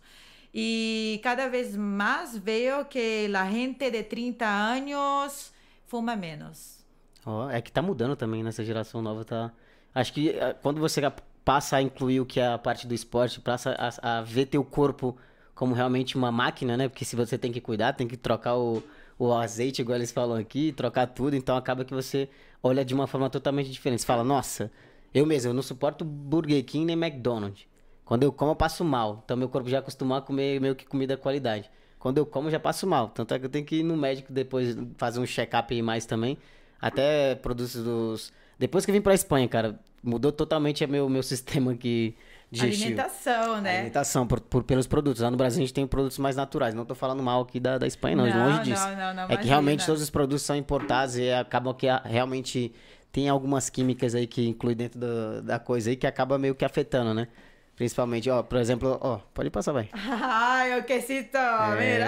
Y 0.53 1.19
cada 1.21 1.49
vez 1.49 1.75
más 1.77 2.41
veo 2.45 2.87
que 2.87 3.27
la 3.27 3.45
gente 3.47 3.91
de 3.91 4.03
30 4.03 4.71
anos 4.71 5.51
fuma 5.85 6.15
menos. 6.15 6.85
Oh, 7.25 7.49
é 7.49 7.61
que 7.61 7.71
tá 7.71 7.81
mudando 7.81 8.15
também 8.15 8.43
nessa 8.43 8.63
geração 8.63 9.01
nova, 9.01 9.25
tá? 9.25 9.51
Acho 9.93 10.13
que 10.13 10.29
eh, 10.29 10.55
quando 10.61 10.79
você 10.79 11.01
passa 11.45 11.77
a 11.77 11.81
incluir 11.81 12.19
o 12.19 12.25
que 12.25 12.39
é 12.39 12.47
a 12.47 12.57
parte 12.57 12.87
do 12.87 12.93
esporte, 12.93 13.39
passa 13.39 13.75
a, 13.77 14.17
a 14.17 14.21
ver 14.21 14.47
teu 14.47 14.63
corpo 14.63 15.15
como 15.53 15.73
realmente 15.73 16.17
uma 16.17 16.31
máquina, 16.31 16.75
né? 16.75 16.89
Porque 16.89 17.05
se 17.05 17.15
você 17.15 17.37
tem 17.37 17.51
que 17.51 17.61
cuidar, 17.61 17.93
tem 17.93 18.07
que 18.07 18.17
trocar 18.17 18.57
o, 18.57 18.83
o 19.17 19.31
azeite, 19.31 19.81
igual 19.81 19.97
eles 19.97 20.11
falam 20.11 20.37
aqui, 20.37 20.73
trocar 20.73 21.07
tudo, 21.07 21.35
então 21.35 21.55
acaba 21.55 21.85
que 21.85 21.93
você 21.93 22.27
olha 22.61 22.83
de 22.83 22.93
uma 22.93 23.07
forma 23.07 23.29
totalmente 23.29 23.71
diferente. 23.71 24.01
Você 24.01 24.07
fala, 24.07 24.23
nossa, 24.23 24.71
eu 25.13 25.25
mesmo, 25.25 25.51
eu 25.51 25.53
não 25.53 25.61
suporto 25.61 26.03
Burger 26.03 26.63
King 26.65 26.85
nem 26.85 26.95
McDonald's. 27.01 27.65
Quando 28.03 28.23
eu 28.23 28.31
como, 28.31 28.51
eu 28.51 28.55
passo 28.55 28.83
mal. 28.83 29.21
Então 29.23 29.37
meu 29.37 29.49
corpo 29.49 29.69
já 29.69 29.79
acostumou 29.79 30.17
a 30.17 30.21
comer 30.21 30.59
meio 30.59 30.75
que 30.75 30.85
comida 30.85 31.15
qualidade. 31.17 31.69
Quando 31.99 32.17
eu 32.19 32.25
como, 32.25 32.51
já 32.51 32.59
passo 32.59 32.85
mal. 32.85 33.09
Tanto 33.09 33.33
é 33.33 33.39
que 33.39 33.45
eu 33.45 33.49
tenho 33.49 33.65
que 33.65 33.77
ir 33.77 33.83
no 33.83 33.97
médico 33.97 34.31
depois 34.31 34.77
fazer 34.97 35.19
um 35.19 35.25
check-up 35.25 35.73
aí 35.73 35.81
mais 35.81 36.05
também. 36.05 36.37
Até 36.79 37.35
produtos 37.35 37.75
dos. 37.75 38.33
Depois 38.57 38.85
que 38.85 38.91
eu 38.91 38.93
vim 38.93 39.01
pra 39.01 39.13
Espanha, 39.13 39.47
cara, 39.47 39.79
mudou 40.03 40.31
totalmente 40.31 40.83
o 40.83 40.87
meu, 40.87 41.09
meu 41.09 41.23
sistema 41.23 41.71
aqui 41.73 42.15
digestivo. 42.51 42.85
Alimentação, 42.85 43.61
né? 43.61 43.75
Alimentação, 43.75 44.27
por, 44.27 44.39
por, 44.39 44.63
pelos 44.63 44.87
produtos. 44.87 45.21
Lá 45.21 45.31
no 45.31 45.37
Brasil 45.37 45.61
a 45.61 45.65
gente 45.65 45.73
tem 45.73 45.85
produtos 45.85 46.17
mais 46.17 46.35
naturais. 46.35 46.73
Não 46.73 46.85
tô 46.85 46.95
falando 46.95 47.21
mal 47.21 47.41
aqui 47.41 47.59
da, 47.59 47.77
da 47.77 47.87
Espanha, 47.87 48.15
não, 48.15 48.27
não 48.27 48.49
longe 48.49 48.63
disso. 48.63 48.83
Não, 48.83 48.91
não, 48.91 48.97
não, 48.97 49.07
é 49.07 49.13
imagina. 49.13 49.37
que 49.37 49.47
realmente 49.47 49.85
todos 49.85 50.01
os 50.01 50.09
produtos 50.09 50.43
são 50.43 50.55
importados 50.55 51.17
e 51.17 51.31
acabam 51.31 51.73
que 51.73 51.87
realmente 52.05 52.73
tem 53.11 53.29
algumas 53.29 53.69
químicas 53.69 54.13
aí 54.13 54.27
que 54.27 54.47
inclui 54.47 54.75
dentro 54.75 54.99
do, 54.99 55.41
da 55.41 55.57
coisa 55.57 55.89
aí 55.89 55.95
que 55.95 56.07
acaba 56.07 56.37
meio 56.37 56.53
que 56.53 56.65
afetando, 56.65 57.13
né? 57.13 57.27
Principalmente, 57.75 58.29
ó, 58.29 58.41
por 58.41 58.57
exemplo, 58.57 58.97
ó, 59.01 59.17
pode 59.33 59.49
passar, 59.49 59.73
vai. 59.73 59.89
Ai, 59.93 60.79
o 60.79 60.83
quesito, 60.83 61.37
é... 61.37 61.75
mira. 61.75 62.07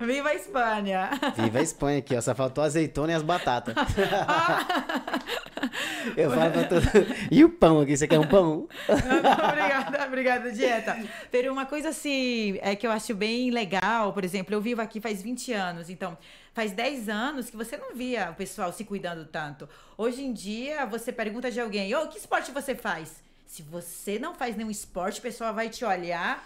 Viva 0.00 0.30
a 0.30 0.34
Espanha. 0.34 1.10
Viva 1.36 1.58
a 1.58 1.62
Espanha 1.62 1.98
aqui, 1.98 2.16
ó, 2.16 2.20
só 2.20 2.34
faltou 2.34 2.64
azeitona 2.64 3.12
e 3.12 3.14
as 3.14 3.22
batatas. 3.22 3.74
Eu 6.16 6.30
falo 6.30 6.50
pra 6.50 6.64
todo 6.64 6.82
E 7.30 7.44
o 7.44 7.48
pão 7.48 7.80
aqui? 7.80 7.96
Você 7.96 8.08
quer 8.08 8.18
um 8.18 8.26
pão? 8.26 8.68
Não, 8.88 8.96
não, 9.22 9.48
obrigada, 9.48 10.06
obrigada, 10.06 10.52
dieta. 10.52 10.96
Pero 11.30 11.52
uma 11.52 11.66
coisa 11.66 11.90
assim, 11.90 12.58
é 12.60 12.74
que 12.74 12.86
eu 12.86 12.90
acho 12.90 13.14
bem 13.14 13.50
legal, 13.50 14.12
por 14.12 14.24
exemplo, 14.24 14.54
eu 14.54 14.60
vivo 14.60 14.80
aqui 14.80 15.00
faz 15.00 15.22
20 15.22 15.52
anos, 15.52 15.90
então 15.90 16.16
faz 16.52 16.72
10 16.72 17.08
anos 17.08 17.50
que 17.50 17.56
você 17.56 17.76
não 17.76 17.94
via 17.94 18.30
o 18.30 18.34
pessoal 18.34 18.72
se 18.72 18.84
cuidando 18.84 19.24
tanto. 19.26 19.68
Hoje 19.96 20.22
em 20.22 20.32
dia, 20.32 20.84
você 20.86 21.12
pergunta 21.12 21.50
de 21.50 21.60
alguém, 21.60 21.94
ô, 21.94 22.02
oh, 22.02 22.08
que 22.08 22.18
esporte 22.18 22.50
você 22.50 22.74
faz? 22.74 23.22
Se 23.52 23.60
você 23.60 24.18
não 24.18 24.34
faz 24.34 24.56
nenhum 24.56 24.70
esporte, 24.70 25.18
o 25.18 25.22
pessoal 25.22 25.52
vai 25.52 25.68
te 25.68 25.84
olhar. 25.84 26.42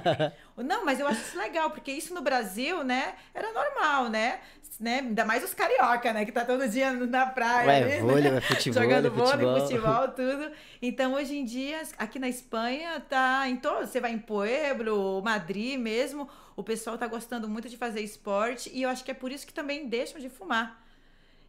não, 0.56 0.82
mas 0.82 0.98
eu 0.98 1.06
acho 1.06 1.20
isso 1.20 1.36
legal, 1.36 1.70
porque 1.70 1.92
isso 1.92 2.14
no 2.14 2.22
Brasil, 2.22 2.82
né, 2.82 3.16
era 3.34 3.52
normal, 3.52 4.08
né? 4.08 4.40
né? 4.80 5.00
Ainda 5.00 5.26
mais 5.26 5.44
os 5.44 5.52
carioca, 5.52 6.10
né? 6.10 6.24
Que 6.24 6.32
tá 6.32 6.46
todo 6.46 6.66
dia 6.66 6.90
na 6.90 7.26
praia. 7.26 7.68
Ué, 7.68 7.92
ali, 7.96 8.00
vôlei, 8.00 8.30
né? 8.30 8.40
futebol, 8.40 8.82
Jogando 8.82 9.10
vôlei, 9.10 9.30
futebol. 9.30 9.60
futebol, 9.60 10.08
tudo. 10.08 10.50
Então, 10.80 11.12
hoje 11.12 11.36
em 11.36 11.44
dia, 11.44 11.82
aqui 11.98 12.18
na 12.18 12.30
Espanha, 12.30 12.98
tá 12.98 13.46
em 13.46 13.56
todo. 13.56 13.86
Você 13.86 14.00
vai 14.00 14.12
em 14.12 14.18
Pueblo, 14.18 15.20
Madrid 15.20 15.78
mesmo, 15.78 16.30
o 16.56 16.64
pessoal 16.64 16.96
tá 16.96 17.06
gostando 17.06 17.46
muito 17.46 17.68
de 17.68 17.76
fazer 17.76 18.00
esporte. 18.00 18.70
E 18.72 18.84
eu 18.84 18.88
acho 18.88 19.04
que 19.04 19.10
é 19.10 19.14
por 19.14 19.30
isso 19.30 19.46
que 19.46 19.52
também 19.52 19.86
deixam 19.86 20.18
de 20.18 20.30
fumar. 20.30 20.82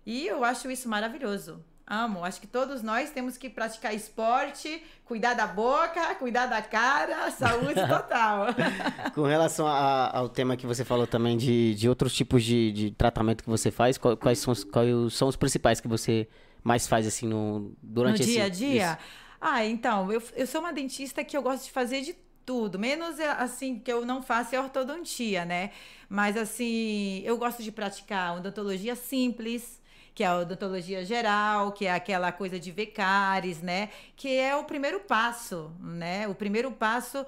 E 0.05 0.27
eu 0.27 0.43
acho 0.43 0.69
isso 0.69 0.89
maravilhoso. 0.89 1.63
Amo. 1.89 2.23
Acho 2.23 2.39
que 2.39 2.45
todos 2.45 2.83
nós 2.83 3.09
temos 3.09 3.35
que 3.35 3.49
praticar 3.49 3.95
esporte, 3.95 4.83
cuidar 5.03 5.33
da 5.33 5.47
boca, 5.47 6.13
cuidar 6.15 6.45
da 6.45 6.61
cara, 6.61 7.31
saúde 7.33 7.81
total. 7.87 8.47
Com 9.15 9.23
relação 9.23 9.67
a, 9.67 10.15
ao 10.15 10.29
tema 10.29 10.55
que 10.55 10.67
você 10.67 10.85
falou 10.85 11.07
também 11.07 11.35
de, 11.35 11.73
de 11.73 11.89
outros 11.89 12.13
tipos 12.13 12.43
de, 12.43 12.71
de 12.71 12.91
tratamento 12.91 13.43
que 13.43 13.49
você 13.49 13.71
faz, 13.71 13.97
quais 13.97 14.37
são, 14.37 14.51
os, 14.53 14.63
quais 14.63 15.13
são 15.13 15.27
os 15.27 15.35
principais 15.35 15.81
que 15.81 15.87
você 15.87 16.27
mais 16.63 16.87
faz 16.87 17.07
assim 17.07 17.27
no, 17.27 17.73
durante 17.81 18.19
no 18.19 18.23
esse, 18.23 18.33
dia 18.33 18.43
a 18.43 18.49
dia? 18.49 18.99
Ah, 19.41 19.65
então, 19.65 20.11
eu, 20.11 20.21
eu 20.35 20.45
sou 20.45 20.61
uma 20.61 20.71
dentista 20.71 21.23
que 21.23 21.35
eu 21.35 21.41
gosto 21.41 21.63
de 21.63 21.71
fazer 21.71 22.01
de 22.01 22.15
tudo, 22.45 22.77
menos 22.77 23.19
assim 23.19 23.79
que 23.79 23.91
eu 23.91 24.05
não 24.05 24.21
faço 24.21 24.55
é 24.55 24.59
ortodontia, 24.59 25.45
né? 25.45 25.71
Mas 26.07 26.35
assim, 26.35 27.21
eu 27.23 27.37
gosto 27.37 27.63
de 27.63 27.71
praticar 27.71 28.37
odontologia 28.37 28.95
simples, 28.95 29.79
que 30.19 30.23
é 30.23 30.27
a 30.27 30.35
odontologia 30.35 31.05
geral, 31.05 31.71
que 31.71 31.85
é 31.85 31.93
aquela 31.93 32.29
coisa 32.29 32.59
de 32.59 32.73
ver 32.73 32.87
cáries, 32.87 33.61
né? 33.61 33.87
Que 34.17 34.35
é 34.35 34.53
o 34.53 34.65
primeiro 34.65 34.99
passo, 34.99 35.71
né? 35.79 36.27
O 36.27 36.35
primeiro 36.35 36.69
passo 36.73 37.25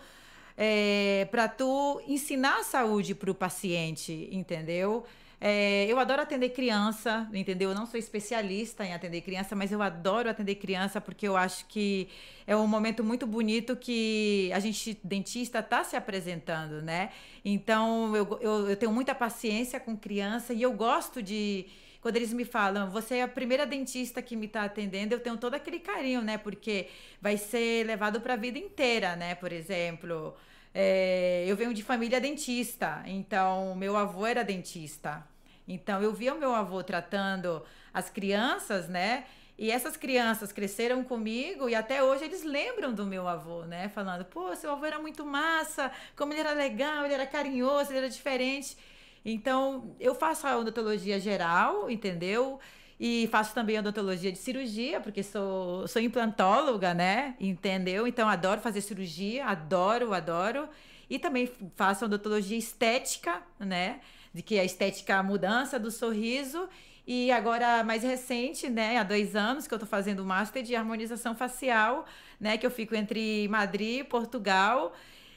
é, 0.58 1.26
para 1.32 1.48
tu 1.48 2.02
ensinar 2.06 2.60
a 2.60 2.64
saúde 2.66 3.16
para 3.16 3.32
o 3.32 3.34
paciente, 3.34 4.28
entendeu? 4.30 5.06
É, 5.40 5.86
eu 5.88 6.00
adoro 6.00 6.22
atender 6.22 6.50
criança, 6.50 7.30
entendeu? 7.34 7.70
Eu 7.70 7.76
não 7.76 7.86
sou 7.86 7.98
especialista 7.98 8.84
em 8.86 8.94
atender 8.94 9.22
criança, 9.22 9.56
mas 9.56 9.72
eu 9.72 9.82
adoro 9.82 10.30
atender 10.30 10.56
criança 10.56 11.00
porque 11.00 11.26
eu 11.26 11.38
acho 11.38 11.68
que 11.68 12.10
é 12.46 12.58
um 12.58 12.68
momento 12.68 13.06
muito 13.06 13.26
bonito 13.26 13.74
que 13.74 14.52
a 14.54 14.60
gente, 14.60 15.00
dentista, 15.02 15.60
está 15.60 15.82
se 15.86 15.96
apresentando, 15.96 16.82
né? 16.82 17.12
Então, 17.46 18.14
eu, 18.18 18.38
eu, 18.42 18.70
eu 18.72 18.76
tenho 18.76 18.92
muita 18.92 19.16
paciência 19.16 19.80
com 19.80 19.96
criança 19.96 20.54
e 20.54 20.62
eu 20.62 20.74
gosto 20.74 21.24
de 21.24 21.68
quando 22.02 22.16
eles 22.16 22.34
me 22.34 22.44
falam, 22.44 22.90
você 22.90 23.18
é 23.18 23.24
a 23.24 23.28
primeira 23.28 23.66
dentista 23.66 24.22
que 24.22 24.36
me 24.36 24.48
está 24.48 24.64
atendendo, 24.64 25.14
eu 25.14 25.20
tenho 25.20 25.38
todo 25.38 25.54
aquele 25.54 25.80
carinho, 25.80 26.22
né? 26.22 26.38
Porque 26.38 26.90
vai 27.22 27.38
ser 27.38 27.86
levado 27.86 28.20
para 28.20 28.34
a 28.34 28.38
vida 28.38 28.58
inteira, 28.58 29.16
né? 29.16 29.36
Por 29.36 29.52
exemplo, 29.52 30.36
é, 30.74 31.46
eu 31.48 31.56
venho 31.56 31.74
de 31.74 31.84
família 31.84 32.20
dentista, 32.20 33.04
então 33.06 33.76
meu 33.76 33.96
avô 33.96 34.26
era 34.26 34.44
dentista. 34.44 35.24
Então 35.68 36.02
eu 36.02 36.12
via 36.12 36.34
o 36.34 36.40
meu 36.40 36.56
avô 36.56 36.84
tratando 36.84 37.64
as 37.94 38.10
crianças, 38.10 38.90
né? 38.90 39.26
E 39.58 39.70
essas 39.70 39.96
crianças 39.96 40.52
cresceram 40.52 41.04
comigo 41.04 41.70
e 41.70 41.76
até 41.76 42.02
hoje 42.02 42.24
eles 42.24 42.44
lembram 42.44 42.92
do 42.92 43.06
meu 43.06 43.28
avô, 43.28 43.64
né? 43.64 43.90
Falando, 43.90 44.26
pô, 44.26 44.56
seu 44.56 44.72
avô 44.72 44.86
era 44.86 44.98
muito 44.98 45.24
massa, 45.24 45.92
como 46.16 46.34
ele 46.34 46.40
era 46.40 46.54
legal, 46.54 47.06
ele 47.06 47.14
era 47.14 47.28
carinhoso, 47.28 47.92
ele 47.92 48.00
era 48.00 48.10
diferente. 48.10 48.76
Então, 49.24 49.96
eu 50.00 50.16
faço 50.16 50.48
a 50.48 50.58
odontologia 50.58 51.20
geral, 51.20 51.90
entendeu? 51.90 52.60
E 53.00 53.28
faço 53.32 53.54
também 53.54 53.80
odontologia 53.80 54.32
de 54.32 54.38
cirurgia, 54.38 55.00
porque 55.00 55.24
sou, 55.24 55.88
sou 55.88 56.02
implantóloga, 56.02 56.94
né? 56.94 57.36
Entendeu? 57.40 58.08
Então, 58.08 58.28
adoro 58.30 58.62
fazer 58.62 58.82
cirurgia, 58.82 59.46
adoro, 59.46 60.14
adoro. 60.14 60.68
E 61.10 61.20
também 61.20 61.52
faço 61.76 62.06
odontologia 62.06 62.58
estética, 62.58 63.42
né? 63.60 64.02
De 64.34 64.42
que 64.42 64.60
a 64.60 64.64
estética 64.64 65.14
é 65.14 65.16
a 65.18 65.24
mudança 65.24 65.80
do 65.80 65.92
sorriso. 65.92 66.70
E 67.06 67.32
agora, 67.32 67.84
mais 67.84 68.04
recente, 68.04 68.70
né? 68.70 68.98
Há 68.98 69.04
dois 69.04 69.36
anos 69.36 69.68
que 69.68 69.74
eu 69.74 69.80
tô 69.80 69.86
fazendo 69.86 70.22
o 70.22 70.26
Master 70.26 70.64
de 70.64 70.76
Harmonização 70.76 71.36
Facial, 71.36 72.06
né? 72.40 72.58
Que 72.58 72.66
eu 72.66 72.72
fico 72.72 72.96
entre 72.96 73.48
Madrid, 73.50 74.06
Portugal 74.06 74.94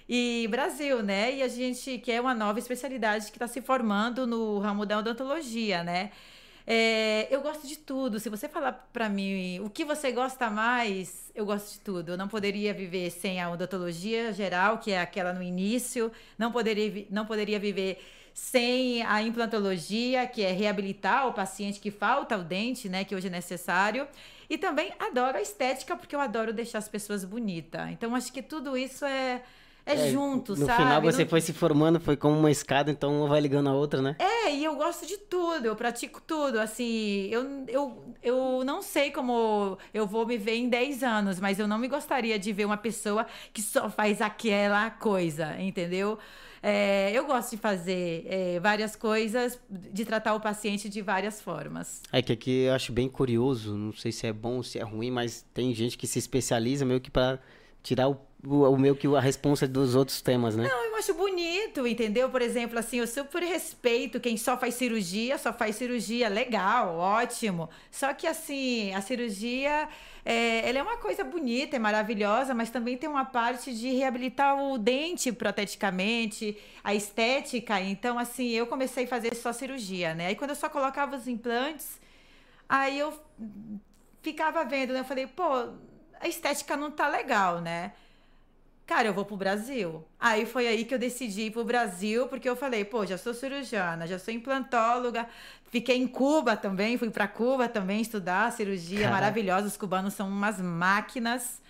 e 0.08 0.46
Brasil, 0.50 1.02
né? 1.02 1.34
E 1.36 1.42
a 1.42 1.48
gente 1.48 1.98
quer 1.98 2.20
uma 2.20 2.34
nova 2.34 2.58
especialidade 2.58 3.26
que 3.26 3.36
está 3.36 3.48
se 3.48 3.60
formando 3.60 4.26
no 4.26 4.58
ramo 4.58 4.84
da 4.84 4.98
odontologia, 4.98 5.82
né? 5.82 6.10
É, 6.66 7.28
eu 7.30 7.42
gosto 7.42 7.66
de 7.66 7.76
tudo. 7.76 8.18
Se 8.18 8.28
você 8.28 8.48
falar 8.48 8.88
para 8.92 9.08
mim 9.08 9.60
o 9.60 9.68
que 9.68 9.84
você 9.84 10.12
gosta 10.12 10.50
mais, 10.50 11.30
eu 11.34 11.44
gosto 11.44 11.72
de 11.74 11.80
tudo. 11.80 12.12
Eu 12.12 12.16
não 12.18 12.28
poderia 12.28 12.72
viver 12.72 13.10
sem 13.10 13.40
a 13.40 13.50
odontologia 13.50 14.32
geral, 14.32 14.78
que 14.78 14.90
é 14.90 15.00
aquela 15.00 15.32
no 15.32 15.42
início. 15.42 16.10
Não 16.38 16.50
poderia, 16.50 17.06
não 17.10 17.26
poderia 17.26 17.58
viver 17.58 18.02
sem 18.32 19.02
a 19.04 19.22
implantologia, 19.22 20.26
que 20.26 20.42
é 20.42 20.50
reabilitar 20.50 21.28
o 21.28 21.32
paciente 21.32 21.78
que 21.78 21.90
falta 21.90 22.36
o 22.36 22.42
dente, 22.42 22.88
né? 22.88 23.04
Que 23.04 23.14
hoje 23.14 23.28
é 23.28 23.30
necessário. 23.30 24.08
E 24.48 24.58
também 24.58 24.92
adoro 24.98 25.38
a 25.38 25.42
estética, 25.42 25.96
porque 25.96 26.14
eu 26.14 26.20
adoro 26.20 26.52
deixar 26.52 26.78
as 26.78 26.88
pessoas 26.88 27.24
bonitas. 27.24 27.90
Então, 27.90 28.14
acho 28.14 28.32
que 28.32 28.42
tudo 28.42 28.76
isso 28.76 29.04
é 29.04 29.42
é, 29.86 29.94
é 29.94 30.10
junto, 30.10 30.52
no 30.56 30.66
sabe? 30.66 30.82
No 30.82 30.88
final 30.88 31.02
você 31.02 31.26
foi 31.26 31.40
se 31.40 31.52
formando, 31.52 32.00
foi 32.00 32.16
como 32.16 32.38
uma 32.38 32.50
escada, 32.50 32.90
então 32.90 33.20
uma 33.20 33.28
vai 33.28 33.40
ligando 33.40 33.68
a 33.68 33.74
outra, 33.74 34.00
né? 34.00 34.16
É, 34.18 34.54
e 34.54 34.64
eu 34.64 34.74
gosto 34.76 35.06
de 35.06 35.18
tudo, 35.18 35.66
eu 35.66 35.76
pratico 35.76 36.22
tudo. 36.26 36.58
Assim, 36.58 37.28
eu, 37.30 37.64
eu, 37.68 38.14
eu 38.22 38.64
não 38.64 38.80
sei 38.80 39.10
como 39.10 39.76
eu 39.92 40.06
vou 40.06 40.26
me 40.26 40.38
ver 40.38 40.56
em 40.56 40.68
10 40.68 41.02
anos, 41.02 41.40
mas 41.40 41.58
eu 41.58 41.68
não 41.68 41.78
me 41.78 41.88
gostaria 41.88 42.38
de 42.38 42.52
ver 42.52 42.64
uma 42.64 42.76
pessoa 42.76 43.26
que 43.52 43.60
só 43.60 43.90
faz 43.90 44.20
aquela 44.20 44.90
coisa, 44.90 45.60
entendeu? 45.60 46.18
É, 46.66 47.12
eu 47.12 47.26
gosto 47.26 47.50
de 47.50 47.56
fazer 47.58 48.24
é, 48.26 48.58
várias 48.58 48.96
coisas, 48.96 49.60
de 49.68 50.02
tratar 50.02 50.34
o 50.34 50.40
paciente 50.40 50.88
de 50.88 51.02
várias 51.02 51.42
formas. 51.42 52.00
É 52.10 52.22
que 52.22 52.32
aqui 52.32 52.62
eu 52.62 52.72
acho 52.72 52.90
bem 52.90 53.06
curioso, 53.06 53.76
não 53.76 53.92
sei 53.92 54.10
se 54.10 54.26
é 54.26 54.32
bom 54.32 54.56
ou 54.56 54.62
se 54.62 54.78
é 54.78 54.82
ruim, 54.82 55.10
mas 55.10 55.44
tem 55.52 55.74
gente 55.74 55.98
que 55.98 56.06
se 56.06 56.18
especializa 56.18 56.86
meio 56.86 57.02
que 57.02 57.10
para 57.10 57.38
tirar 57.84 58.08
o 58.08 58.16
o, 58.46 58.76
meu 58.76 58.94
que 58.94 59.06
a 59.06 59.20
responsa 59.20 59.66
dos 59.66 59.94
outros 59.94 60.20
temas, 60.20 60.54
né? 60.54 60.68
Não, 60.68 60.84
eu 60.84 60.96
acho 60.96 61.14
bonito, 61.14 61.86
entendeu? 61.86 62.28
Por 62.28 62.42
exemplo, 62.42 62.78
assim, 62.78 62.98
eu 62.98 63.06
super 63.06 63.42
respeito 63.42 64.20
quem 64.20 64.36
só 64.36 64.56
faz 64.58 64.74
cirurgia, 64.74 65.38
só 65.38 65.52
faz 65.52 65.76
cirurgia, 65.76 66.28
legal, 66.28 66.96
ótimo. 66.96 67.70
Só 67.90 68.12
que 68.12 68.26
assim, 68.26 68.92
a 68.92 69.00
cirurgia, 69.00 69.88
é, 70.24 70.68
ela 70.68 70.78
é 70.78 70.82
uma 70.82 70.98
coisa 70.98 71.24
bonita, 71.24 71.76
é 71.76 71.78
maravilhosa, 71.78 72.54
mas 72.54 72.70
também 72.70 72.96
tem 72.96 73.08
uma 73.08 73.24
parte 73.24 73.74
de 73.74 73.92
reabilitar 73.92 74.62
o 74.62 74.76
dente 74.76 75.32
proteticamente, 75.32 76.56
a 76.82 76.94
estética. 76.94 77.80
Então, 77.80 78.18
assim, 78.18 78.50
eu 78.50 78.66
comecei 78.66 79.04
a 79.04 79.08
fazer 79.08 79.34
só 79.34 79.52
cirurgia, 79.52 80.14
né? 80.14 80.26
Aí 80.28 80.36
quando 80.36 80.50
eu 80.50 80.56
só 80.56 80.68
colocava 80.68 81.16
os 81.16 81.26
implantes, 81.26 81.98
aí 82.68 82.98
eu 82.98 83.12
ficava 84.22 84.64
vendo, 84.64 84.92
né? 84.92 85.00
Eu 85.00 85.04
falei, 85.04 85.26
pô, 85.26 85.68
a 86.24 86.28
estética 86.28 86.76
não 86.76 86.90
tá 86.90 87.08
legal, 87.08 87.60
né? 87.60 87.92
cara, 88.86 89.08
eu 89.08 89.14
vou 89.14 89.24
pro 89.24 89.36
Brasil. 89.36 90.04
Aí 90.18 90.46
foi 90.46 90.66
aí 90.68 90.84
que 90.84 90.94
eu 90.94 90.98
decidi 90.98 91.42
ir 91.42 91.50
pro 91.50 91.64
Brasil, 91.64 92.26
porque 92.28 92.48
eu 92.48 92.56
falei, 92.56 92.84
pô, 92.84 93.04
já 93.06 93.16
sou 93.18 93.34
cirurgiana, 93.34 94.06
já 94.06 94.18
sou 94.18 94.32
implantóloga, 94.32 95.26
fiquei 95.70 95.96
em 95.96 96.06
Cuba 96.06 96.56
também, 96.56 96.98
fui 96.98 97.10
para 97.10 97.26
Cuba 97.26 97.68
também 97.68 98.00
estudar 98.00 98.52
cirurgia 98.52 99.10
maravilhosa, 99.10 99.66
os 99.66 99.76
cubanos 99.76 100.14
são 100.14 100.28
umas 100.28 100.60
máquinas. 100.60 101.62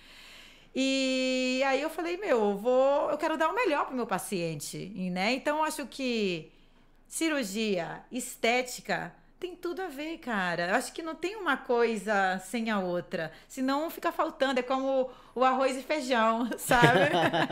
E 0.75 1.61
aí 1.65 1.81
eu 1.81 1.89
falei, 1.89 2.17
meu, 2.17 2.49
eu 2.49 2.57
vou, 2.57 3.09
eu 3.09 3.17
quero 3.17 3.37
dar 3.37 3.49
o 3.49 3.55
melhor 3.55 3.85
pro 3.85 3.95
meu 3.95 4.05
paciente, 4.05 4.91
né? 5.11 5.33
Então 5.33 5.59
eu 5.59 5.63
acho 5.63 5.85
que 5.87 6.51
cirurgia, 7.07 8.03
estética, 8.11 9.13
tem 9.45 9.55
tudo 9.55 9.83
a 9.83 9.87
ver, 9.87 10.17
cara. 10.17 10.69
Eu 10.69 10.75
acho 10.75 10.91
que 10.91 11.03
não 11.03 11.13
tem 11.13 11.35
uma 11.35 11.55
coisa 11.55 12.41
sem 12.43 12.71
a 12.71 12.79
outra. 12.79 13.31
Senão 13.47 13.91
fica 13.91 14.11
faltando. 14.11 14.59
É 14.59 14.63
como 14.63 15.07
o 15.35 15.43
arroz 15.43 15.77
e 15.77 15.83
feijão, 15.83 16.49
sabe? 16.57 17.11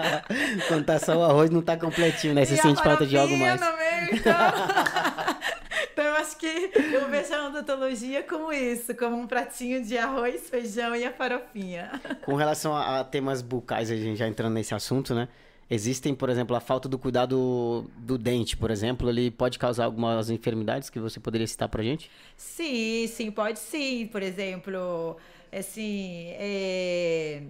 Quando 0.67 0.85
tá 0.85 0.97
só 0.97 1.15
o 1.15 1.23
arroz, 1.23 1.51
não 1.51 1.61
tá 1.61 1.77
completinho, 1.77 2.33
né? 2.33 2.45
Você 2.45 2.55
e 2.55 2.57
sente 2.57 2.81
falta 2.81 3.05
de 3.05 3.15
algo 3.15 3.37
mais. 3.37 3.61
No 3.61 3.77
meio, 3.77 4.15
então... 4.15 4.33
então 5.93 6.05
eu 6.05 6.15
acho 6.15 6.35
que 6.37 6.71
eu 6.91 7.07
vejo 7.09 7.31
a 7.35 7.47
odontologia 7.47 8.23
como 8.23 8.51
isso, 8.51 8.95
como 8.95 9.15
um 9.15 9.27
pratinho 9.27 9.83
de 9.85 9.95
arroz, 9.95 10.49
feijão 10.49 10.95
e 10.95 11.05
a 11.05 11.11
farofinha. 11.11 11.91
Com 12.25 12.33
relação 12.33 12.75
a, 12.75 13.01
a 13.01 13.03
temas 13.03 13.43
bucais, 13.43 13.91
a 13.91 13.95
gente 13.95 14.17
já 14.17 14.27
entrando 14.27 14.53
nesse 14.53 14.73
assunto, 14.73 15.13
né? 15.13 15.27
Existem, 15.69 16.13
por 16.13 16.29
exemplo, 16.29 16.55
a 16.55 16.59
falta 16.59 16.87
do 16.89 16.99
cuidado 16.99 17.89
do 17.97 18.17
dente, 18.17 18.55
por 18.55 18.69
exemplo, 18.69 19.09
ele 19.09 19.31
pode 19.31 19.57
causar 19.57 19.85
algumas 19.85 20.29
enfermidades 20.29 20.89
que 20.89 20.99
você 20.99 21.19
poderia 21.19 21.47
citar 21.47 21.69
pra 21.69 21.81
gente? 21.81 22.11
Sim, 22.37 23.07
sim, 23.07 23.31
pode 23.31 23.59
sim. 23.59 24.07
Por 24.07 24.21
exemplo, 24.21 25.17
assim, 25.51 26.27
é, 26.31 27.43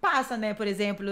passa, 0.00 0.36
né? 0.36 0.52
Por 0.54 0.66
exemplo, 0.66 1.04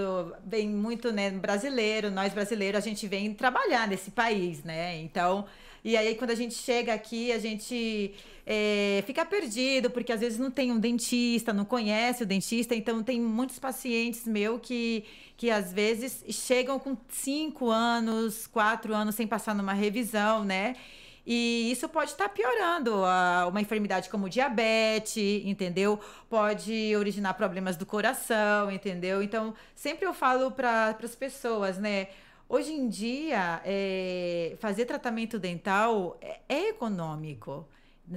vem 0.44 0.68
muito, 0.68 1.12
né, 1.12 1.30
brasileiro, 1.30 2.10
nós 2.10 2.32
brasileiros, 2.34 2.78
a 2.78 2.86
gente 2.86 3.06
vem 3.06 3.32
trabalhar 3.32 3.88
nesse 3.88 4.10
país, 4.10 4.62
né? 4.64 4.96
Então, 4.98 5.46
e 5.84 5.96
aí 5.96 6.14
quando 6.14 6.30
a 6.30 6.34
gente 6.34 6.54
chega 6.54 6.94
aqui, 6.94 7.32
a 7.32 7.38
gente 7.38 8.14
é, 8.46 9.02
fica 9.06 9.24
perdido, 9.24 9.90
porque 9.90 10.12
às 10.12 10.20
vezes 10.20 10.38
não 10.38 10.50
tem 10.50 10.72
um 10.72 10.78
dentista, 10.78 11.52
não 11.52 11.64
conhece 11.64 12.22
o 12.22 12.26
dentista, 12.26 12.74
então 12.74 13.02
tem 13.02 13.20
muitos 13.20 13.58
pacientes 13.58 14.26
meu 14.26 14.58
que, 14.58 15.04
que 15.36 15.50
às 15.50 15.72
vezes 15.72 16.24
chegam 16.28 16.78
com 16.78 16.96
cinco 17.08 17.70
anos, 17.70 18.46
quatro 18.46 18.94
anos 18.94 19.14
sem 19.14 19.26
passar 19.26 19.54
numa 19.54 19.72
revisão, 19.72 20.44
né? 20.44 20.76
E 21.24 21.70
isso 21.70 21.88
pode 21.88 22.10
estar 22.10 22.28
piorando 22.28 22.96
uma 23.48 23.60
enfermidade 23.60 24.08
como 24.10 24.28
diabetes, 24.28 25.42
entendeu? 25.44 26.00
Pode 26.28 26.96
originar 26.96 27.34
problemas 27.34 27.76
do 27.76 27.86
coração, 27.86 28.70
entendeu? 28.72 29.22
Então, 29.22 29.54
sempre 29.74 30.04
eu 30.04 30.12
falo 30.12 30.50
para 30.50 30.96
as 31.00 31.14
pessoas, 31.14 31.78
né? 31.78 32.08
Hoje 32.52 32.70
em 32.70 32.86
dia, 32.86 33.62
é, 33.64 34.56
fazer 34.60 34.84
tratamento 34.84 35.38
dental 35.38 36.18
é, 36.20 36.40
é 36.46 36.68
econômico, 36.68 37.66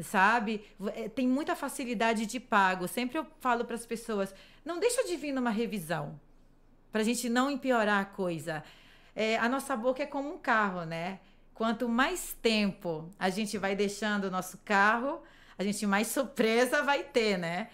sabe? 0.03 0.61
É, 0.93 1.07
tem 1.07 1.25
muita 1.25 1.55
facilidade 1.55 2.25
de 2.25 2.37
pago. 2.37 2.85
Sempre 2.85 3.17
eu 3.17 3.25
falo 3.39 3.63
para 3.63 3.75
as 3.75 3.85
pessoas: 3.85 4.35
não 4.65 4.77
deixa 4.77 5.05
de 5.05 5.15
vir 5.15 5.31
numa 5.31 5.51
revisão, 5.51 6.19
para 6.91 6.99
a 6.99 7.03
gente 7.05 7.29
não 7.29 7.49
empeorar 7.49 8.01
a 8.01 8.05
coisa. 8.05 8.61
É, 9.15 9.37
a 9.37 9.47
nossa 9.47 9.73
boca 9.73 10.03
é 10.03 10.05
como 10.05 10.33
um 10.33 10.37
carro, 10.37 10.83
né? 10.83 11.21
Quanto 11.53 11.87
mais 11.87 12.33
tempo 12.41 13.09
a 13.17 13.29
gente 13.29 13.57
vai 13.57 13.73
deixando 13.73 14.25
o 14.25 14.31
nosso 14.31 14.57
carro, 14.65 15.21
a 15.57 15.63
gente 15.63 15.87
mais 15.87 16.07
surpresa 16.11 16.83
vai 16.83 17.03
ter, 17.05 17.37
né? 17.37 17.69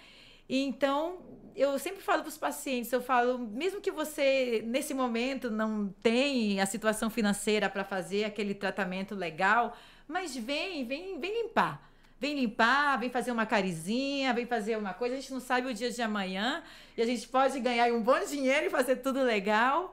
Então, 0.47 1.30
eu 1.55 1.77
sempre 1.79 2.01
falo 2.01 2.21
para 2.21 2.29
os 2.29 2.37
pacientes, 2.37 2.91
eu 2.91 3.01
falo, 3.01 3.37
mesmo 3.37 3.81
que 3.81 3.91
você 3.91 4.63
nesse 4.65 4.93
momento 4.93 5.49
não 5.49 5.93
tenha 6.01 6.63
a 6.63 6.65
situação 6.65 7.09
financeira 7.09 7.69
para 7.69 7.83
fazer 7.83 8.23
aquele 8.23 8.53
tratamento 8.53 9.15
legal, 9.15 9.75
mas 10.07 10.35
vem, 10.35 10.85
vem, 10.85 11.19
vem 11.19 11.43
limpar. 11.43 11.89
Vem 12.19 12.35
limpar, 12.35 12.99
vem 12.99 13.09
fazer 13.09 13.31
uma 13.31 13.47
carizinha, 13.47 14.31
vem 14.33 14.45
fazer 14.45 14.77
uma 14.77 14.93
coisa. 14.93 15.15
A 15.15 15.19
gente 15.19 15.33
não 15.33 15.39
sabe 15.39 15.67
o 15.67 15.73
dia 15.73 15.89
de 15.89 16.01
amanhã 16.03 16.61
e 16.95 17.01
a 17.01 17.05
gente 17.05 17.27
pode 17.27 17.59
ganhar 17.59 17.91
um 17.91 18.01
bom 18.01 18.19
dinheiro 18.25 18.67
e 18.67 18.69
fazer 18.69 18.97
tudo 18.97 19.23
legal 19.23 19.91